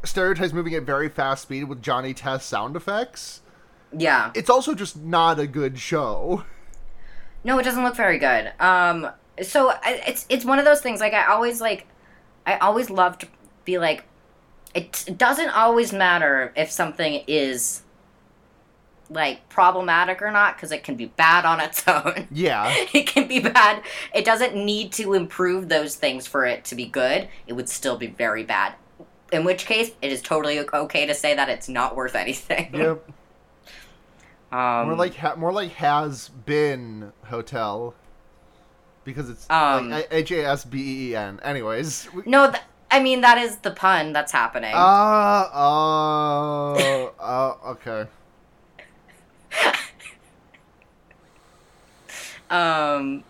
stereotypes 0.04 0.54
moving 0.54 0.74
at 0.76 0.84
very 0.84 1.10
fast 1.10 1.44
speed 1.44 1.66
with 1.66 1.82
Johnny 1.82 2.14
Test 2.14 2.50
sound 2.50 2.76
effects. 2.76 3.42
Yeah. 3.98 4.32
It's 4.36 4.50
also 4.50 4.74
just 4.74 4.98
not 4.98 5.40
a 5.40 5.48
good 5.48 5.80
show. 5.80 6.44
No, 7.44 7.60
it 7.60 7.64
doesn't 7.64 7.84
look 7.84 7.96
very 7.96 8.20
good. 8.20 8.52
Um, 8.60 9.10
so 9.42 9.70
I, 9.70 10.02
it's 10.08 10.26
it's 10.30 10.46
one 10.46 10.60
of 10.60 10.66
those 10.66 10.82
things. 10.82 11.00
Like 11.00 11.14
I 11.14 11.26
always 11.28 11.60
like, 11.60 11.88
I 12.46 12.58
always 12.58 12.90
love 12.90 13.18
to 13.20 13.28
be 13.66 13.78
like, 13.78 14.06
it 14.74 15.06
doesn't 15.18 15.50
always 15.50 15.94
matter 15.94 16.54
if 16.56 16.72
something 16.72 17.24
is 17.28 17.84
like 19.10 19.48
problematic 19.50 20.22
or 20.22 20.32
not 20.32 20.56
because 20.56 20.72
it 20.72 20.84
can 20.84 20.96
be 20.96 21.06
bad 21.06 21.46
on 21.46 21.60
its 21.60 21.84
own. 21.88 22.28
Yeah. 22.32 22.74
it 22.94 23.08
can 23.08 23.28
be 23.28 23.40
bad. 23.40 23.84
It 24.14 24.26
doesn't 24.26 24.56
need 24.56 24.92
to 24.94 25.14
improve 25.14 25.70
those 25.70 25.96
things 25.96 26.28
for 26.28 26.46
it 26.46 26.66
to 26.66 26.76
be 26.76 26.86
good. 26.86 27.28
It 27.48 27.54
would 27.54 27.70
still 27.70 27.98
be 27.98 28.08
very 28.08 28.44
bad. 28.44 28.76
In 29.32 29.44
which 29.44 29.66
case, 29.66 29.92
it 30.02 30.12
is 30.12 30.22
totally 30.22 30.60
okay 30.60 31.06
to 31.08 31.14
say 31.14 31.34
that 31.34 31.50
it's 31.50 31.68
not 31.68 31.96
worth 31.96 32.16
anything. 32.16 32.70
Yep. 32.74 33.10
Um, 34.54 34.86
More 34.88 34.96
like 34.96 35.16
ha- 35.16 35.36
more 35.36 35.52
like 35.52 35.72
has 35.72 36.30
been 36.30 37.12
hotel. 37.26 37.96
Because 39.04 39.30
it's 39.30 39.50
Um, 39.50 39.90
like 39.90 40.08
H 40.12 40.32
A 40.32 40.46
S 40.46 40.64
B 40.64 40.78
E 40.80 41.10
E 41.12 41.16
N. 41.16 41.40
Anyways. 41.44 42.08
we- 42.14 42.24
no, 42.26 42.52
th- 42.52 42.62
I 42.92 43.02
mean 43.02 43.22
that 43.22 43.38
is 43.40 43.58
the 43.58 43.72
pun 43.72 44.14
that's 44.14 44.32
happening. 44.32 44.72
Ah, 44.76 45.50
oh, 45.54 47.14
oh, 47.20 47.58
okay. 47.72 48.08
um, 52.50 53.24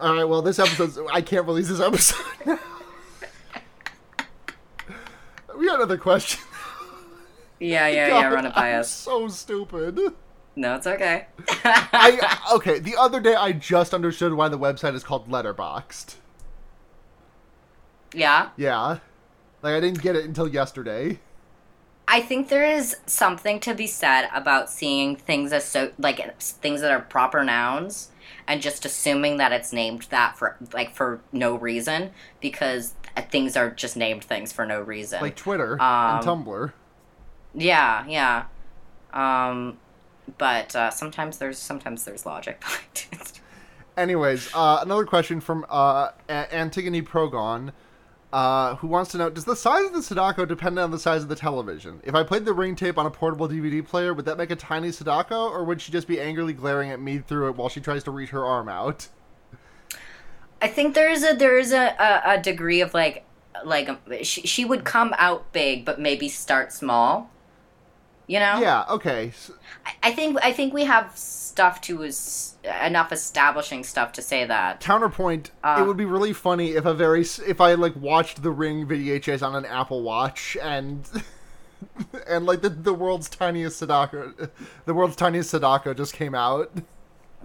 All 0.00 0.14
right. 0.14 0.24
Well, 0.24 0.42
this 0.42 0.58
episode, 0.58 1.06
I 1.12 1.20
can't 1.22 1.46
release 1.46 1.68
this 1.68 1.80
episode. 1.80 2.24
we 5.56 5.66
got 5.66 5.76
another 5.76 5.96
question. 5.98 6.40
Yeah, 7.60 7.86
yeah, 7.88 8.08
yeah. 8.08 8.28
Run 8.28 8.46
it 8.46 8.54
by 8.54 8.72
I'm 8.72 8.80
us. 8.80 8.90
So 8.90 9.28
stupid. 9.28 9.98
No, 10.56 10.74
it's 10.74 10.86
okay. 10.86 11.26
I 11.64 12.38
okay. 12.54 12.78
The 12.78 12.96
other 12.96 13.20
day, 13.20 13.34
I 13.34 13.52
just 13.52 13.94
understood 13.94 14.34
why 14.34 14.48
the 14.48 14.58
website 14.58 14.94
is 14.94 15.04
called 15.04 15.28
Letterboxd. 15.28 16.16
yeah. 18.14 18.50
Yeah, 18.56 18.98
like 19.62 19.74
I 19.74 19.80
didn't 19.80 20.02
get 20.02 20.16
it 20.16 20.24
until 20.24 20.48
yesterday. 20.48 21.20
I 22.10 22.22
think 22.22 22.48
there 22.48 22.64
is 22.64 22.96
something 23.04 23.60
to 23.60 23.74
be 23.74 23.86
said 23.86 24.28
about 24.32 24.70
seeing 24.70 25.14
things 25.14 25.52
as 25.52 25.64
so 25.66 25.92
like 25.98 26.40
things 26.40 26.80
that 26.80 26.90
are 26.90 27.00
proper 27.02 27.44
nouns 27.44 28.10
and 28.46 28.62
just 28.62 28.86
assuming 28.86 29.36
that 29.36 29.52
it's 29.52 29.74
named 29.74 30.06
that 30.10 30.38
for 30.38 30.56
like 30.72 30.94
for 30.94 31.20
no 31.32 31.54
reason 31.56 32.10
because 32.40 32.94
things 33.30 33.58
are 33.58 33.70
just 33.70 33.94
named 33.96 34.24
things 34.24 34.52
for 34.52 34.64
no 34.64 34.80
reason. 34.80 35.20
Like 35.20 35.36
Twitter 35.36 35.74
Um, 35.82 36.16
and 36.16 36.26
Tumblr. 36.26 36.72
Yeah, 37.58 38.06
yeah. 38.06 38.44
Um 39.12 39.78
but 40.36 40.76
uh, 40.76 40.90
sometimes 40.90 41.38
there's 41.38 41.58
sometimes 41.58 42.04
there's 42.04 42.26
logic 42.26 42.60
behind 42.60 43.06
it. 43.12 43.40
Anyways, 43.96 44.54
uh, 44.54 44.80
another 44.82 45.04
question 45.04 45.40
from 45.40 45.66
uh, 45.68 46.10
Antigone 46.28 47.02
Progon, 47.02 47.72
uh, 48.32 48.76
who 48.76 48.86
wants 48.86 49.10
to 49.12 49.18
know: 49.18 49.30
Does 49.30 49.44
the 49.44 49.56
size 49.56 49.86
of 49.86 49.92
the 49.92 50.02
Sadako 50.02 50.44
depend 50.44 50.78
on 50.78 50.90
the 50.90 50.98
size 50.98 51.22
of 51.22 51.28
the 51.28 51.34
television? 51.34 52.00
If 52.04 52.14
I 52.14 52.22
played 52.22 52.44
the 52.44 52.52
ring 52.52 52.76
tape 52.76 52.98
on 52.98 53.06
a 53.06 53.10
portable 53.10 53.48
DVD 53.48 53.84
player, 53.84 54.14
would 54.14 54.26
that 54.26 54.36
make 54.36 54.50
a 54.50 54.56
tiny 54.56 54.92
Sadako, 54.92 55.48
or 55.48 55.64
would 55.64 55.80
she 55.80 55.90
just 55.90 56.06
be 56.06 56.20
angrily 56.20 56.52
glaring 56.52 56.90
at 56.90 57.00
me 57.00 57.18
through 57.18 57.48
it 57.48 57.56
while 57.56 57.68
she 57.68 57.80
tries 57.80 58.04
to 58.04 58.10
reach 58.10 58.30
her 58.30 58.44
arm 58.44 58.68
out? 58.68 59.08
I 60.60 60.68
think 60.68 60.94
there 60.94 61.10
is 61.10 61.24
a 61.24 61.34
there 61.34 61.58
is 61.58 61.72
a, 61.72 61.94
a, 61.98 62.34
a 62.34 62.42
degree 62.42 62.80
of 62.80 62.94
like 62.94 63.24
like 63.64 63.88
she, 64.22 64.42
she 64.42 64.64
would 64.64 64.84
come 64.84 65.14
out 65.18 65.52
big 65.52 65.84
but 65.84 66.00
maybe 66.00 66.28
start 66.28 66.72
small. 66.72 67.30
You 68.28 68.38
know? 68.38 68.60
Yeah. 68.60 68.84
Okay. 68.90 69.32
I 70.02 70.12
think 70.12 70.38
I 70.44 70.52
think 70.52 70.72
we 70.74 70.84
have 70.84 71.16
stuff 71.16 71.80
to 71.82 72.02
is 72.02 72.54
enough 72.82 73.10
establishing 73.10 73.82
stuff 73.82 74.12
to 74.12 74.22
say 74.22 74.44
that. 74.44 74.80
Counterpoint: 74.80 75.50
Uh, 75.64 75.78
It 75.80 75.86
would 75.86 75.96
be 75.96 76.04
really 76.04 76.34
funny 76.34 76.72
if 76.72 76.84
a 76.84 76.94
very 76.94 77.22
if 77.22 77.60
I 77.60 77.72
like 77.74 77.96
watched 77.96 78.42
the 78.42 78.50
Ring 78.50 78.86
VHS 78.86 79.42
on 79.42 79.56
an 79.56 79.64
Apple 79.64 80.02
Watch 80.02 80.56
and. 80.62 81.08
And 82.26 82.44
like 82.44 82.60
the, 82.60 82.70
the 82.70 82.92
world's 82.92 83.28
tiniest 83.28 83.78
Sadako, 83.78 84.32
the 84.84 84.94
world's 84.94 85.14
tiniest 85.14 85.50
Sadako 85.50 85.94
just 85.94 86.12
came 86.12 86.34
out. 86.34 86.72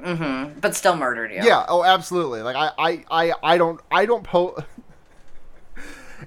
Mm-hmm. 0.01 0.59
But 0.59 0.75
still 0.75 0.95
murdered 0.95 1.31
you. 1.31 1.41
Yeah. 1.43 1.65
Oh, 1.67 1.84
absolutely. 1.84 2.41
Like 2.41 2.55
I, 2.55 2.71
I, 2.77 3.05
I, 3.11 3.34
I 3.43 3.57
don't, 3.59 3.79
I 3.91 4.05
don't 4.07 4.23
po. 4.23 4.63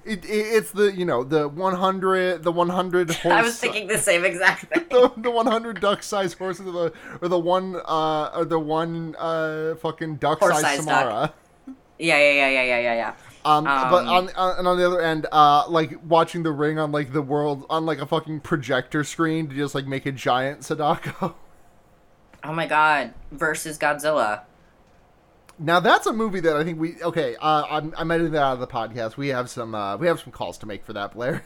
It, 0.06 0.24
it, 0.24 0.28
it's 0.28 0.70
the 0.70 0.92
you 0.92 1.04
know 1.04 1.24
the 1.24 1.48
100 1.48 2.42
the 2.42 2.52
100 2.52 3.10
horse 3.10 3.24
I 3.34 3.42
was 3.42 3.58
thinking 3.58 3.88
the 3.88 3.98
same 3.98 4.24
exact 4.24 4.64
thing. 4.72 4.86
the, 4.88 5.12
the 5.16 5.30
100 5.30 5.80
duck 5.80 6.02
sized 6.02 6.38
horses 6.38 6.66
or 6.66 6.72
the 6.72 6.92
or 7.20 7.28
the 7.28 7.38
one 7.38 7.76
uh 7.84 8.30
or 8.34 8.44
the 8.44 8.58
one 8.58 9.16
uh 9.18 9.74
fucking 9.76 10.16
duck 10.16 10.40
sized 10.42 10.82
Samara. 10.84 11.32
Yeah, 11.98 12.18
yeah, 12.18 12.32
yeah, 12.32 12.48
yeah, 12.48 12.62
yeah, 12.62 12.78
yeah, 12.80 12.94
yeah. 12.94 13.14
Um, 13.44 13.64
but 13.64 13.72
Um, 13.72 14.08
on, 14.08 14.30
on 14.36 14.58
and 14.58 14.68
on 14.68 14.76
the 14.76 14.86
other 14.86 15.00
end, 15.00 15.26
uh, 15.32 15.64
like 15.68 15.96
watching 16.04 16.42
the 16.42 16.50
ring 16.52 16.78
on 16.78 16.92
like 16.92 17.12
the 17.12 17.22
world 17.22 17.64
on 17.70 17.86
like 17.86 18.00
a 18.00 18.06
fucking 18.06 18.40
projector 18.40 19.02
screen 19.04 19.48
to 19.48 19.54
just 19.54 19.74
like 19.74 19.86
make 19.86 20.04
a 20.04 20.12
giant 20.12 20.64
Sadako. 20.64 21.34
Oh 22.44 22.52
my 22.52 22.66
god. 22.66 23.14
Versus 23.32 23.78
Godzilla. 23.78 24.42
Now 25.58 25.80
that's 25.80 26.06
a 26.06 26.12
movie 26.12 26.40
that 26.40 26.56
I 26.56 26.64
think 26.64 26.78
we 26.78 27.02
okay. 27.02 27.36
Uh, 27.40 27.64
I'm 27.68 27.94
I'm 27.96 28.10
editing 28.10 28.32
that 28.32 28.42
out 28.42 28.54
of 28.54 28.60
the 28.60 28.66
podcast. 28.66 29.16
We 29.16 29.28
have 29.28 29.48
some 29.48 29.74
uh, 29.74 29.96
we 29.96 30.06
have 30.06 30.20
some 30.20 30.32
calls 30.32 30.58
to 30.58 30.66
make 30.66 30.84
for 30.84 30.92
that, 30.92 31.12
Blair. 31.14 31.44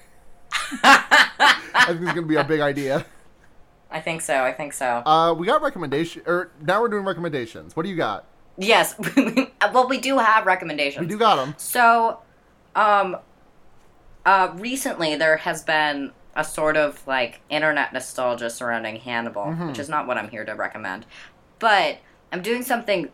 I 0.82 1.84
think 1.88 2.00
it's 2.02 2.12
gonna 2.12 2.22
be 2.26 2.36
a 2.36 2.44
big 2.44 2.60
idea. 2.60 3.06
I 3.90 4.00
think 4.00 4.20
so. 4.20 4.42
I 4.44 4.52
think 4.52 4.72
so. 4.72 5.02
Uh, 5.04 5.34
we 5.34 5.46
got 5.46 5.62
recommendation, 5.62 6.22
or 6.26 6.50
now 6.60 6.80
we're 6.80 6.88
doing 6.88 7.04
recommendations. 7.04 7.74
What 7.76 7.84
do 7.84 7.88
you 7.88 7.96
got? 7.96 8.26
yes. 8.56 8.94
well, 9.72 9.88
we 9.88 9.98
do 9.98 10.18
have 10.18 10.44
recommendations. 10.46 11.00
We 11.00 11.06
do 11.06 11.16
got 11.18 11.36
them. 11.36 11.54
So, 11.56 12.18
um, 12.76 13.16
uh, 14.26 14.52
recently 14.56 15.16
there 15.16 15.38
has 15.38 15.62
been 15.62 16.12
a 16.36 16.44
sort 16.44 16.76
of 16.76 17.04
like 17.06 17.40
internet 17.48 17.92
nostalgia 17.92 18.50
surrounding 18.50 18.96
Hannibal, 18.96 19.44
Mhm. 19.44 19.68
which 19.68 19.78
is 19.78 19.88
not 19.88 20.06
what 20.06 20.18
I'm 20.18 20.28
here 20.28 20.44
to 20.44 20.52
recommend. 20.54 21.06
But 21.58 21.98
I'm 22.32 22.42
doing 22.42 22.62
something 22.62 23.08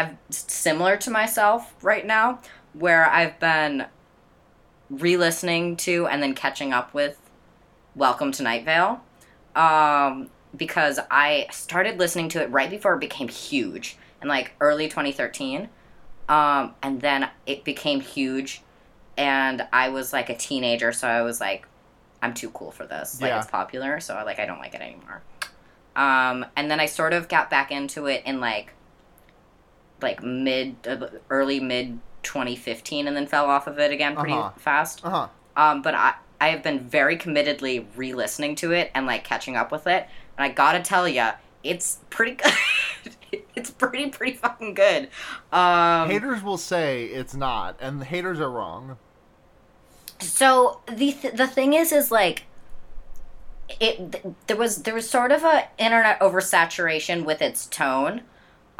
I've 0.00 0.16
similar 0.30 0.96
to 0.96 1.10
myself 1.10 1.74
right 1.82 2.06
now, 2.06 2.40
where 2.72 3.06
I've 3.06 3.38
been 3.38 3.84
re-listening 4.88 5.76
to 5.76 6.06
and 6.06 6.22
then 6.22 6.34
catching 6.34 6.72
up 6.72 6.94
with 6.94 7.18
Welcome 7.94 8.32
to 8.32 8.42
Night 8.42 8.64
Vale, 8.64 9.02
um, 9.54 10.30
because 10.56 10.98
I 11.10 11.48
started 11.52 11.98
listening 11.98 12.30
to 12.30 12.42
it 12.42 12.50
right 12.50 12.70
before 12.70 12.94
it 12.94 13.00
became 13.00 13.28
huge 13.28 13.98
in 14.22 14.28
like 14.28 14.52
early 14.58 14.88
2013, 14.88 15.68
um, 16.30 16.74
and 16.82 17.02
then 17.02 17.28
it 17.44 17.62
became 17.62 18.00
huge, 18.00 18.62
and 19.18 19.66
I 19.70 19.90
was 19.90 20.14
like 20.14 20.30
a 20.30 20.36
teenager, 20.36 20.92
so 20.92 21.08
I 21.08 21.20
was 21.20 21.42
like, 21.42 21.66
I'm 22.22 22.32
too 22.32 22.48
cool 22.50 22.70
for 22.70 22.86
this. 22.86 23.20
Like 23.20 23.32
it's 23.32 23.50
popular, 23.50 24.00
so 24.00 24.14
I 24.14 24.22
like 24.22 24.38
I 24.38 24.46
don't 24.46 24.60
like 24.60 24.74
it 24.74 24.80
anymore. 24.80 25.20
Um, 25.94 26.46
and 26.56 26.70
then 26.70 26.80
I 26.80 26.86
sort 26.86 27.12
of 27.12 27.28
got 27.28 27.50
back 27.50 27.70
into 27.70 28.06
it 28.06 28.22
in 28.24 28.40
like 28.40 28.72
like 30.02 30.22
mid 30.22 30.76
early 31.30 31.60
mid 31.60 31.98
2015 32.22 33.06
and 33.08 33.16
then 33.16 33.26
fell 33.26 33.46
off 33.46 33.66
of 33.66 33.78
it 33.78 33.90
again 33.92 34.14
pretty 34.16 34.32
Uh-huh. 34.34 34.50
fast 34.58 35.04
Uh 35.04 35.10
huh. 35.10 35.28
um, 35.56 35.82
but 35.82 35.94
I, 35.94 36.14
I 36.40 36.48
have 36.48 36.62
been 36.62 36.80
very 36.80 37.16
committedly 37.16 37.86
re-listening 37.96 38.54
to 38.56 38.72
it 38.72 38.90
and 38.94 39.06
like 39.06 39.24
catching 39.24 39.56
up 39.56 39.72
with 39.72 39.86
it 39.86 40.06
and 40.36 40.44
i 40.44 40.48
gotta 40.48 40.80
tell 40.80 41.08
ya 41.08 41.32
it's 41.62 41.98
pretty 42.10 42.32
good 42.42 42.52
it's 43.54 43.70
pretty 43.70 44.08
pretty 44.10 44.36
fucking 44.36 44.74
good 44.74 45.08
um, 45.52 46.08
haters 46.10 46.42
will 46.42 46.56
say 46.58 47.04
it's 47.06 47.34
not, 47.34 47.76
and 47.80 48.00
the 48.00 48.04
haters 48.04 48.40
are 48.40 48.50
wrong. 48.50 48.96
so 50.18 50.80
the 50.86 51.12
th- 51.12 51.34
the 51.34 51.46
thing 51.46 51.72
is 51.74 51.92
is 51.92 52.10
like 52.10 52.44
it 53.80 54.12
th- 54.12 54.24
there 54.46 54.56
was 54.56 54.82
there 54.82 54.94
was 54.94 55.08
sort 55.08 55.30
of 55.32 55.44
a 55.44 55.68
internet 55.78 56.18
oversaturation 56.20 57.24
with 57.24 57.40
its 57.40 57.66
tone 57.66 58.22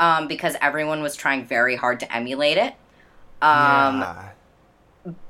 um, 0.00 0.26
because 0.26 0.56
everyone 0.60 1.02
was 1.02 1.14
trying 1.14 1.44
very 1.44 1.76
hard 1.76 2.00
to 2.00 2.12
emulate 2.12 2.56
it 2.56 2.74
um, 3.40 4.00
yeah. 4.00 4.30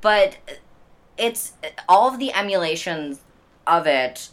but 0.01 0.37
it's 1.17 1.53
all 1.87 2.11
of 2.11 2.17
the 2.17 2.33
emulations 2.33 3.21
of 3.67 3.85
it 3.85 4.29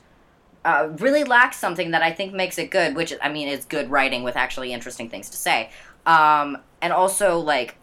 uh, 0.65 0.89
really 0.99 1.25
lacks 1.25 1.57
something 1.57 1.93
that 1.93 2.03
I 2.03 2.13
think 2.13 2.35
makes 2.35 2.59
it 2.59 2.71
good, 2.71 2.97
which 2.97 3.15
I 3.23 3.31
mean 3.31 3.49
is 3.49 3.65
good 3.65 3.91
writing 3.91 4.23
with 4.23 4.37
actually 4.37 4.73
interesting 4.73 5.09
things 5.09 5.31
to 5.31 5.37
say, 5.37 5.71
um, 6.07 6.59
and 6.83 6.93
also 6.93 7.39
like 7.39 7.77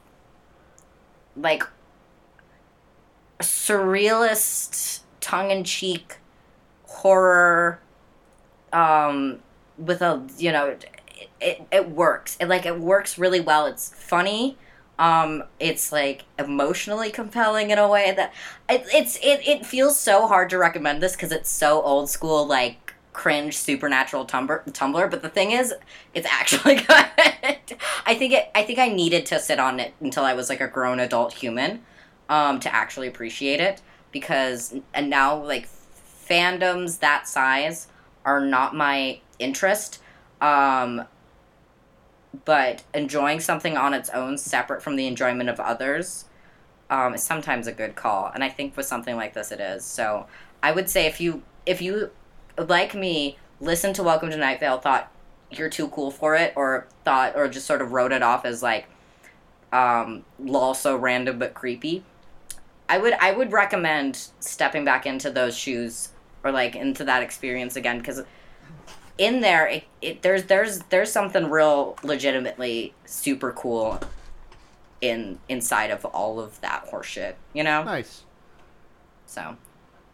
like 1.37 1.63
surrealist, 3.39 5.01
tongue 5.19 5.51
in 5.51 5.63
cheek 5.63 6.17
horror 6.83 7.79
um, 8.73 9.39
with 9.77 10.01
a 10.01 10.25
you 10.37 10.51
know 10.51 10.77
it, 11.45 11.67
it, 11.71 11.89
works 11.89 12.37
it 12.39 12.47
like 12.47 12.65
it 12.65 12.79
works 12.79 13.17
really 13.17 13.39
well 13.39 13.65
it's 13.65 13.89
funny 13.89 14.57
um 14.97 15.43
it's 15.59 15.91
like 15.91 16.23
emotionally 16.39 17.11
compelling 17.11 17.69
in 17.69 17.77
a 17.77 17.87
way 17.87 18.13
that 18.15 18.33
it, 18.69 18.85
it's 18.93 19.17
it, 19.17 19.45
it 19.47 19.65
feels 19.65 19.99
so 19.99 20.27
hard 20.27 20.49
to 20.49 20.57
recommend 20.57 21.03
this 21.03 21.13
because 21.13 21.31
it's 21.31 21.49
so 21.49 21.81
old 21.81 22.09
school 22.09 22.45
like 22.45 22.85
cringe 23.15 23.55
supernatural 23.55 24.25
tumblr, 24.25 24.65
Tumblr. 24.71 25.09
But 25.09 25.21
the 25.21 25.29
thing 25.29 25.51
is, 25.51 25.73
it's 26.13 26.27
actually 26.31 26.75
good. 26.75 26.87
I 28.05 28.15
think 28.15 28.33
it. 28.33 28.51
I 28.53 28.63
think 28.63 28.77
I 28.77 28.89
needed 28.89 29.25
to 29.27 29.39
sit 29.39 29.59
on 29.59 29.79
it 29.79 29.93
until 30.01 30.23
I 30.23 30.33
was 30.33 30.49
like 30.49 30.61
a 30.61 30.67
grown 30.67 30.99
adult 30.99 31.33
human, 31.33 31.81
um, 32.29 32.59
to 32.59 32.73
actually 32.73 33.07
appreciate 33.07 33.59
it. 33.59 33.81
Because 34.11 34.75
and 34.93 35.09
now 35.09 35.43
like 35.43 35.67
fandoms 36.29 36.99
that 36.99 37.27
size 37.27 37.87
are 38.23 38.41
not 38.41 38.75
my 38.75 39.19
interest. 39.39 40.01
Um, 40.41 41.05
but 42.43 42.83
enjoying 42.93 43.39
something 43.39 43.77
on 43.77 43.93
its 43.93 44.09
own, 44.09 44.37
separate 44.37 44.81
from 44.81 44.95
the 44.95 45.07
enjoyment 45.07 45.49
of 45.49 45.59
others, 45.59 46.25
um, 46.89 47.13
is 47.13 47.23
sometimes 47.23 47.67
a 47.67 47.71
good 47.71 47.95
call. 47.95 48.31
And 48.33 48.43
I 48.43 48.49
think 48.49 48.75
with 48.75 48.85
something 48.85 49.15
like 49.15 49.33
this, 49.33 49.51
it 49.51 49.59
is. 49.59 49.83
So 49.83 50.27
I 50.61 50.71
would 50.71 50.89
say 50.89 51.05
if 51.05 51.19
you 51.19 51.43
if 51.65 51.81
you 51.81 52.11
like 52.57 52.93
me, 52.93 53.37
listen 53.59 53.93
to 53.93 54.03
Welcome 54.03 54.29
to 54.29 54.37
Night 54.37 54.59
Vale, 54.59 54.79
thought 54.79 55.11
you're 55.51 55.69
too 55.69 55.87
cool 55.89 56.11
for 56.11 56.35
it, 56.35 56.53
or 56.55 56.87
thought 57.03 57.35
or 57.35 57.47
just 57.47 57.65
sort 57.65 57.81
of 57.81 57.91
wrote 57.91 58.11
it 58.11 58.21
off 58.21 58.45
as 58.45 58.61
like 58.61 58.87
um, 59.71 60.23
lol 60.39 60.73
so 60.73 60.95
random 60.95 61.39
but 61.39 61.53
creepy. 61.53 62.03
I 62.87 62.97
would 62.97 63.13
I 63.13 63.31
would 63.31 63.51
recommend 63.51 64.27
stepping 64.39 64.85
back 64.85 65.05
into 65.05 65.31
those 65.31 65.57
shoes 65.57 66.09
or 66.43 66.51
like 66.51 66.75
into 66.75 67.03
that 67.05 67.23
experience 67.23 67.75
again 67.75 67.97
because 67.97 68.23
in 69.17 69.41
there 69.41 69.65
it, 69.67 69.83
it 70.01 70.21
there's 70.21 70.43
there's 70.45 70.79
there's 70.89 71.11
something 71.11 71.49
real 71.49 71.97
legitimately 72.03 72.93
super 73.05 73.51
cool 73.51 73.99
in 75.01 75.39
inside 75.49 75.91
of 75.91 76.03
all 76.05 76.39
of 76.39 76.59
that 76.61 76.85
horseshit 76.91 77.35
you 77.53 77.63
know 77.63 77.83
Nice. 77.83 78.23
so 79.25 79.55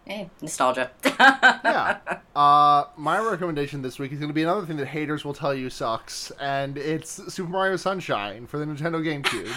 hey 0.05 0.29
nostalgia 0.41 0.91
Yeah. 1.19 1.97
Uh, 2.33 2.85
my 2.95 3.19
recommendation 3.19 3.81
this 3.81 3.99
week 3.99 4.13
is 4.13 4.17
going 4.19 4.29
to 4.29 4.33
be 4.33 4.41
another 4.43 4.65
thing 4.65 4.77
that 4.77 4.85
haters 4.87 5.25
will 5.25 5.33
tell 5.33 5.53
you 5.53 5.69
sucks, 5.69 6.31
and 6.39 6.77
it's 6.77 7.33
Super 7.33 7.49
Mario 7.51 7.75
Sunshine 7.75 8.47
for 8.47 8.57
the 8.57 8.63
Nintendo 8.63 9.03
GameCube. 9.05 9.51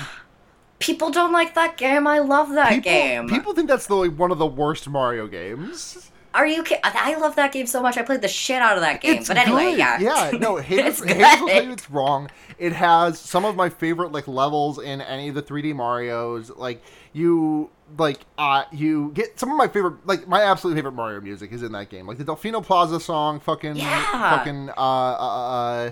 people 0.80 1.12
don't 1.12 1.30
like 1.32 1.54
that 1.54 1.76
game 1.76 2.04
i 2.08 2.18
love 2.18 2.50
that 2.50 2.70
people, 2.70 2.82
game 2.82 3.28
people 3.28 3.52
think 3.54 3.68
that's 3.68 3.86
the 3.86 3.94
like, 3.94 4.10
one 4.18 4.32
of 4.32 4.38
the 4.38 4.46
worst 4.46 4.88
Mario 4.88 5.28
games. 5.28 6.10
Are 6.34 6.46
you 6.46 6.62
ki- 6.62 6.76
i 6.84 7.14
love 7.16 7.36
that 7.36 7.52
game 7.52 7.66
so 7.66 7.80
much 7.80 7.96
i 7.96 8.02
played 8.02 8.20
the 8.20 8.28
shit 8.28 8.60
out 8.60 8.76
of 8.76 8.82
that 8.82 9.00
game 9.00 9.18
It's 9.18 9.28
but 9.28 9.36
anyway 9.36 9.70
good. 9.70 9.78
yeah 9.78 9.98
Yeah, 10.00 10.30
no, 10.38 10.56
haters, 10.70 10.86
It's 10.86 11.00
will 11.00 11.06
good. 11.08 11.18
tell 11.48 11.62
you 11.64 11.70
it's 11.72 11.88
wrong. 11.90 12.28
It 12.58 12.72
has 12.72 13.18
some 13.18 13.44
of 13.44 13.56
my 13.56 13.68
favorite 13.68 14.12
like 14.12 14.28
levels 14.28 14.78
in 14.78 15.00
any 15.00 15.28
of 15.28 15.34
the 15.34 15.42
3D 15.42 15.74
Mario's. 15.74 16.50
Like 16.50 16.82
you 17.12 17.70
like 17.98 18.20
uh 18.38 18.64
you 18.72 19.10
get 19.14 19.38
some 19.38 19.50
of 19.50 19.56
my 19.56 19.68
favorite 19.68 20.06
like 20.06 20.26
my 20.28 20.42
absolute 20.42 20.74
favorite 20.74 20.92
Mario 20.92 21.20
music 21.20 21.52
is 21.52 21.62
in 21.62 21.72
that 21.72 21.88
game. 21.88 22.06
Like 22.06 22.18
the 22.18 22.24
Delfino 22.24 22.62
Plaza 22.64 23.00
song, 23.00 23.40
fucking 23.40 23.76
Yeah. 23.76 24.36
fucking 24.36 24.70
uh, 24.70 24.72
uh 24.76 25.16
uh 25.16 25.90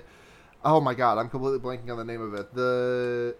oh 0.64 0.80
my 0.80 0.94
god, 0.94 1.18
I'm 1.18 1.28
completely 1.28 1.58
blanking 1.60 1.90
on 1.90 1.96
the 1.98 2.04
name 2.04 2.20
of 2.20 2.34
it. 2.34 2.52
The 2.54 3.34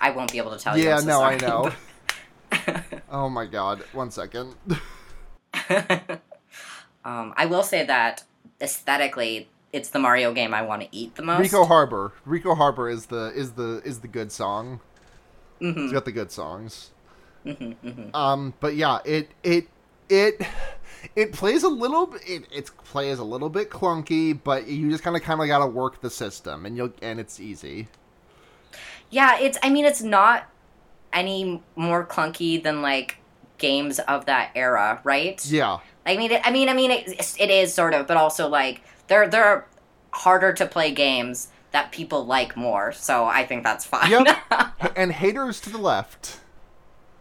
i 0.00 0.10
won't 0.10 0.32
be 0.32 0.38
able 0.38 0.50
to 0.52 0.58
tell 0.58 0.76
you 0.78 0.84
Yeah, 0.84 1.00
no, 1.00 1.22
I 1.22 1.36
know. 1.36 1.72
oh 3.10 3.28
my 3.28 3.46
god, 3.46 3.82
one 3.92 4.10
second. 4.10 4.54
um, 7.04 7.34
i 7.36 7.44
will 7.46 7.62
say 7.62 7.84
that 7.84 8.22
aesthetically 8.60 9.48
it's 9.72 9.88
the 9.88 9.98
mario 9.98 10.32
game 10.32 10.54
i 10.54 10.62
want 10.62 10.80
to 10.82 10.88
eat 10.92 11.14
the 11.16 11.22
most 11.22 11.40
Ricco 11.40 11.64
Harbor. 11.64 12.12
Ricco 12.24 12.54
Harbor 12.54 12.88
is 12.88 13.06
the 13.06 13.32
is 13.34 13.52
the 13.52 13.82
is 13.84 14.00
the 14.00 14.08
good 14.08 14.30
song. 14.30 14.80
Mhm. 15.60 15.84
It's 15.84 15.92
got 15.92 16.04
the 16.04 16.12
good 16.12 16.30
songs. 16.30 16.90
Mhm, 17.44 17.76
mhm. 17.84 18.14
Um, 18.14 18.54
but 18.60 18.76
yeah, 18.76 18.98
it 19.04 19.30
it 19.42 19.68
it 20.08 20.40
it 21.16 21.32
plays 21.32 21.62
a 21.62 21.68
little. 21.68 22.14
It, 22.26 22.44
its 22.52 22.70
play 22.70 23.10
is 23.10 23.18
a 23.18 23.24
little 23.24 23.48
bit 23.48 23.70
clunky, 23.70 24.38
but 24.42 24.66
you 24.66 24.90
just 24.90 25.02
kind 25.02 25.16
of 25.16 25.22
kind 25.22 25.40
of 25.40 25.46
got 25.46 25.58
to 25.58 25.66
work 25.66 26.00
the 26.00 26.10
system, 26.10 26.66
and 26.66 26.76
you'll 26.76 26.92
and 27.02 27.18
it's 27.18 27.40
easy. 27.40 27.88
Yeah, 29.10 29.38
it's. 29.38 29.58
I 29.62 29.70
mean, 29.70 29.84
it's 29.84 30.02
not 30.02 30.48
any 31.12 31.62
more 31.76 32.06
clunky 32.06 32.62
than 32.62 32.82
like 32.82 33.16
games 33.58 33.98
of 34.00 34.26
that 34.26 34.50
era, 34.54 35.00
right? 35.04 35.44
Yeah, 35.46 35.78
I 36.06 36.16
mean, 36.16 36.32
I 36.44 36.50
mean, 36.50 36.68
I 36.68 36.74
mean, 36.74 36.90
it, 36.90 37.34
it 37.38 37.50
is 37.50 37.74
sort 37.74 37.94
of, 37.94 38.06
but 38.06 38.16
also 38.16 38.48
like 38.48 38.82
there 39.08 39.28
there 39.28 39.44
are 39.44 39.66
harder 40.12 40.52
to 40.54 40.66
play 40.66 40.90
games 40.92 41.48
that 41.72 41.92
people 41.92 42.24
like 42.26 42.56
more. 42.56 42.90
So 42.92 43.26
I 43.26 43.46
think 43.46 43.62
that's 43.64 43.84
fine. 43.84 44.10
Yep. 44.10 44.26
And 44.96 45.12
haters 45.12 45.60
to 45.60 45.70
the 45.70 45.78
left. 45.78 46.40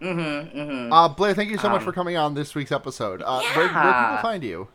mm-hmm. 0.02 0.57
Mm-hmm. 0.60 0.94
Uh, 0.94 1.10
Blair, 1.10 1.34
thank 1.34 1.49
you 1.52 1.57
so 1.57 1.70
much 1.70 1.82
Um, 1.82 1.86
for 1.86 1.91
coming 1.91 2.18
on 2.18 2.34
this 2.34 2.56
week's 2.56 2.72
episode. 2.72 3.22
Uh, 3.22 3.41
where, 3.53 3.68
where 3.68 3.68
can 3.70 3.76
yeah. 3.84 4.02
people 4.02 4.18
find 4.18 4.44
you? 4.44 4.68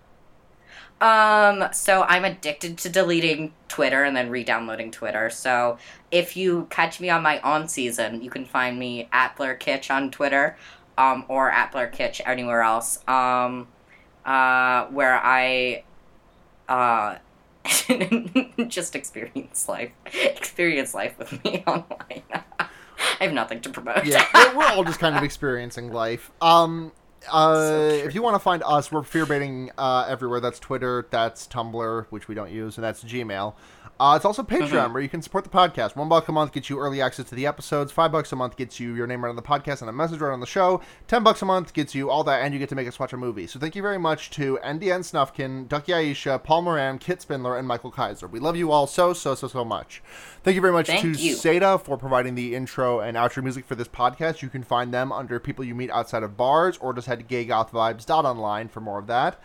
Um, 1.05 1.69
so 1.75 2.05
I'm 2.05 2.25
addicted 2.25 2.79
to 2.79 2.89
deleting 2.89 3.53
Twitter 3.69 4.05
and 4.05 4.17
then 4.17 4.31
re-downloading 4.31 4.91
Twitter. 4.91 5.29
So 5.29 5.77
if 6.11 6.35
you 6.35 6.67
catch 6.71 6.99
me 6.99 7.11
on 7.11 7.23
my 7.23 7.41
on 7.41 7.69
season, 7.69 8.23
you 8.23 8.31
can 8.31 8.47
find 8.47 8.79
me 8.79 9.11
at 9.13 9.37
Blair 9.37 9.55
Kitsch 9.55 9.91
on 9.95 10.11
Twitter, 10.11 10.57
um, 10.97 11.27
or 11.29 11.51
at 11.51 11.73
Blair 11.73 11.93
Kitsch 11.95 12.23
anywhere 12.25 12.63
else. 12.63 13.07
Um, 13.07 13.69
uh, 14.25 14.87
where 14.87 15.21
I, 15.23 15.85
uh, 16.71 17.17
just 18.69 18.97
experience 18.97 19.69
life, 19.69 19.93
experience 20.07 20.95
life 20.95 21.19
with 21.19 21.45
me 21.45 21.63
online. 21.67 22.23
I 23.21 23.25
have 23.25 23.35
nothing 23.35 23.61
to 23.61 23.69
promote. 23.69 24.07
Yeah, 24.07 24.57
we're 24.57 24.65
all 24.69 24.85
just 24.85 25.01
kind 25.01 25.15
of 25.15 25.23
experiencing 25.23 25.93
life. 25.93 26.31
Um, 26.41 26.93
uh, 27.31 27.55
So 27.69 27.77
if 28.07 28.15
you 28.15 28.23
want 28.23 28.35
to 28.35 28.39
find 28.41 28.63
us, 28.65 28.91
we're 28.93 29.03
fear 29.03 29.27
baiting 29.27 29.71
uh, 29.79 30.07
everywhere. 30.09 30.41
That's 30.41 30.59
Twitter, 30.59 31.07
that's 31.11 31.47
Tumblr, 31.47 32.07
which 32.11 32.29
we 32.29 32.35
don't 32.35 32.51
use, 32.51 32.77
and 32.77 32.85
that's 32.85 33.03
Gmail. 33.05 33.55
Uh, 34.01 34.15
it's 34.17 34.25
also 34.25 34.43
Patreon, 34.43 34.71
Mm-hmm. 34.71 34.93
where 34.93 35.03
you 35.05 35.09
can 35.09 35.23
support 35.23 35.45
the 35.45 35.51
podcast. 35.51 35.95
One 35.95 36.09
buck 36.09 36.27
a 36.27 36.33
month 36.33 36.51
gets 36.51 36.69
you 36.69 36.81
early 36.81 37.01
access 37.01 37.27
to 37.29 37.37
the 37.37 37.47
episodes. 37.47 37.93
Five 37.93 38.11
bucks 38.11 38.33
a 38.33 38.37
month 38.37 38.57
gets 38.57 38.81
you 38.81 38.93
your 38.93 39.07
name 39.07 39.23
right 39.23 39.31
on 39.31 39.37
the 39.37 39.43
podcast 39.43 39.83
and 39.83 39.89
a 39.89 39.93
message 39.93 40.19
right 40.19 40.33
on 40.33 40.41
the 40.41 40.47
show. 40.47 40.81
Ten 41.07 41.23
bucks 41.23 41.43
a 41.43 41.45
month 41.45 41.73
gets 41.73 41.95
you 41.95 42.11
all 42.11 42.25
that, 42.25 42.43
and 42.43 42.53
you 42.53 42.59
get 42.59 42.69
to 42.71 42.75
make 42.75 42.89
us 42.89 42.99
watch 42.99 43.13
a 43.13 43.17
movie. 43.17 43.47
So 43.47 43.61
thank 43.61 43.77
you 43.77 43.83
very 43.83 43.99
much 43.99 44.31
to 44.31 44.59
NDN 44.65 45.03
Snufkin, 45.09 45.69
Ducky 45.69 45.93
Aisha, 45.93 46.43
Paul 46.43 46.63
Moran, 46.63 46.99
Kit 46.99 47.23
Spindler, 47.23 47.57
and 47.57 47.69
Michael 47.69 47.93
Kaiser. 47.93 48.27
We 48.27 48.41
love 48.41 48.57
you 48.57 48.73
all 48.73 48.89
so, 48.89 49.13
so, 49.13 49.37
so, 49.37 49.47
so 49.47 49.65
much. 49.65 50.03
Thank 50.43 50.57
you 50.57 50.61
very 50.61 50.73
much 50.73 50.89
Thank 50.89 51.03
to 51.03 51.09
you. 51.13 51.37
Seda 51.37 51.81
for 51.81 51.97
providing 51.97 52.35
the 52.35 52.57
intro 52.57 52.99
and 52.99 53.17
outro 53.17 53.45
music 53.45 53.65
for 53.65 53.77
this 53.77 53.89
podcast. 53.89 54.43
You 54.43 54.49
can 54.49 54.65
find 54.65 54.93
them 54.93 55.13
under 55.13 55.39
people 55.39 55.65
you 55.65 55.77
meet 55.77 55.91
outside 55.93 56.25
of 56.25 56.37
bars, 56.37 56.77
or 56.79 56.93
just 56.95 57.07
head 57.15 57.29
to 57.29 57.35
gaygothvibes.online 57.35 58.69
for 58.69 58.81
more 58.81 58.99
of 58.99 59.07
that. 59.07 59.41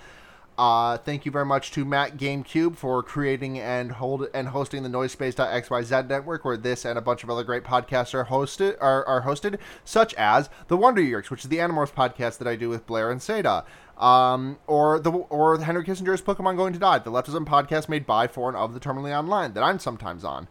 Uh, 0.58 0.98
thank 0.98 1.26
you 1.26 1.32
very 1.32 1.46
much 1.46 1.72
to 1.72 1.86
Matt 1.86 2.18
GameCube 2.18 2.76
for 2.76 3.02
creating 3.02 3.58
and 3.60 3.94
hold 3.94 4.28
and 4.34 4.50
hosting 4.50 4.84
the 4.84 4.90
NoiseSpace.xyz 4.90 6.10
network, 6.10 6.44
where 6.44 6.58
this 6.58 6.84
and 6.84 6.98
a 6.98 7.02
bunch 7.02 7.24
of 7.24 7.30
other 7.30 7.46
great 7.46 7.64
podcasts 7.64 8.14
are 8.14 8.26
hosted 8.26 8.76
are, 8.82 9.06
are 9.06 9.22
hosted, 9.22 9.58
such 9.86 10.14
as 10.16 10.50
the 10.68 10.76
Wonder 10.76 11.02
Years, 11.02 11.30
which 11.30 11.46
is 11.46 11.50
the 11.50 11.60
Animorphs 11.60 11.94
podcast 11.94 12.40
that 12.40 12.48
I 12.48 12.58
do 12.58 12.68
with 12.68 12.86
Blair 12.86 13.10
and 13.10 13.22
Seda. 13.22 13.64
Um, 13.98 14.60
or 14.68 15.00
the 15.00 15.12
or 15.12 15.60
Henry 15.60 15.86
Kissinger's 15.86 16.22
Pokemon 16.22 16.58
Going 16.58 16.74
to 16.74 16.80
Die, 16.80 17.00
the 17.00 17.12
leftism 17.12 17.46
podcast 17.46 17.88
made 17.88 18.06
by, 18.06 18.28
for, 18.28 18.50
and 18.50 18.58
of 18.58 18.74
the 18.74 18.80
Terminally 18.82 19.18
Online 19.18 19.54
that 19.54 19.64
I'm 19.64 19.80
sometimes 19.80 20.26
on. 20.26 20.50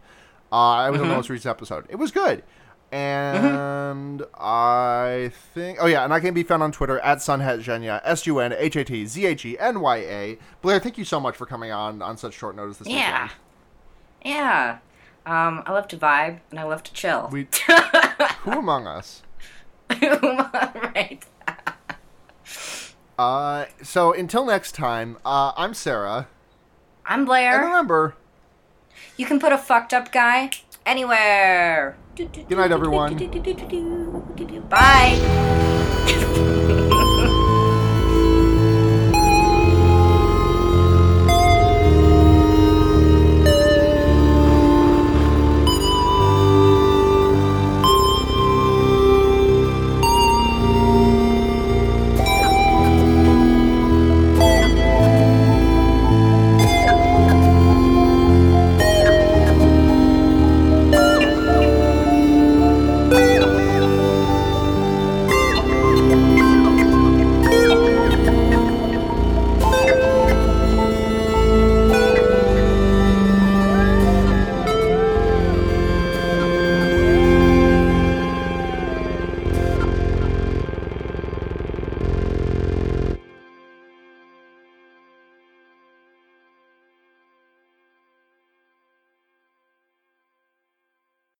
Uh, 0.51 0.55
I 0.55 0.89
was 0.89 1.01
on 1.01 1.07
the 1.07 1.15
most 1.15 1.29
recent 1.29 1.51
episode. 1.51 1.85
It 1.87 1.97
was 1.97 2.09
good. 2.09 2.41
And 2.91 4.23
I 4.35 5.31
think, 5.53 5.77
oh 5.79 5.85
yeah, 5.85 6.03
and 6.03 6.13
I 6.13 6.19
can 6.19 6.33
be 6.33 6.41
found 6.43 6.63
on 6.63 6.71
Twitter 6.71 6.99
at 6.99 7.19
sunhatzhenya, 7.19 8.01
S 8.03 8.25
U 8.25 8.39
N 8.39 8.53
H 8.57 8.75
A 8.75 8.83
T 8.83 9.05
Z 9.05 9.25
H 9.25 9.45
E 9.45 9.57
N 9.59 9.79
Y 9.79 9.97
A. 9.97 10.37
Blair, 10.61 10.79
thank 10.79 10.97
you 10.97 11.05
so 11.05 11.19
much 11.19 11.35
for 11.35 11.45
coming 11.45 11.71
on 11.71 12.01
on 12.01 12.17
such 12.17 12.33
short 12.33 12.55
notice 12.55 12.77
this 12.77 12.87
Yeah. 12.87 13.29
Yeah. 14.25 14.79
Um, 15.25 15.63
I 15.67 15.73
love 15.73 15.87
to 15.89 15.97
vibe 15.97 16.39
and 16.49 16.59
I 16.59 16.63
love 16.63 16.81
to 16.83 16.93
chill. 16.93 17.29
weekend. 17.31 17.83
We, 18.17 18.25
who 18.51 18.51
among 18.59 18.87
us? 18.87 19.21
right. 20.01 21.19
Uh, 23.17 23.65
so 23.83 24.13
until 24.13 24.45
next 24.45 24.71
time, 24.73 25.17
uh, 25.25 25.51
I'm 25.57 25.73
Sarah, 25.73 26.27
I'm 27.05 27.19
and 27.19 27.27
Blair. 27.27 27.59
remember, 27.59 28.15
You 29.17 29.25
can 29.25 29.39
put 29.39 29.51
a 29.51 29.57
fucked 29.57 29.93
up 29.93 30.11
guy 30.11 30.51
anywhere. 30.85 31.97
Good 32.19 32.57
night, 32.57 32.73
everyone. 32.73 33.15
Bye. 34.67 35.68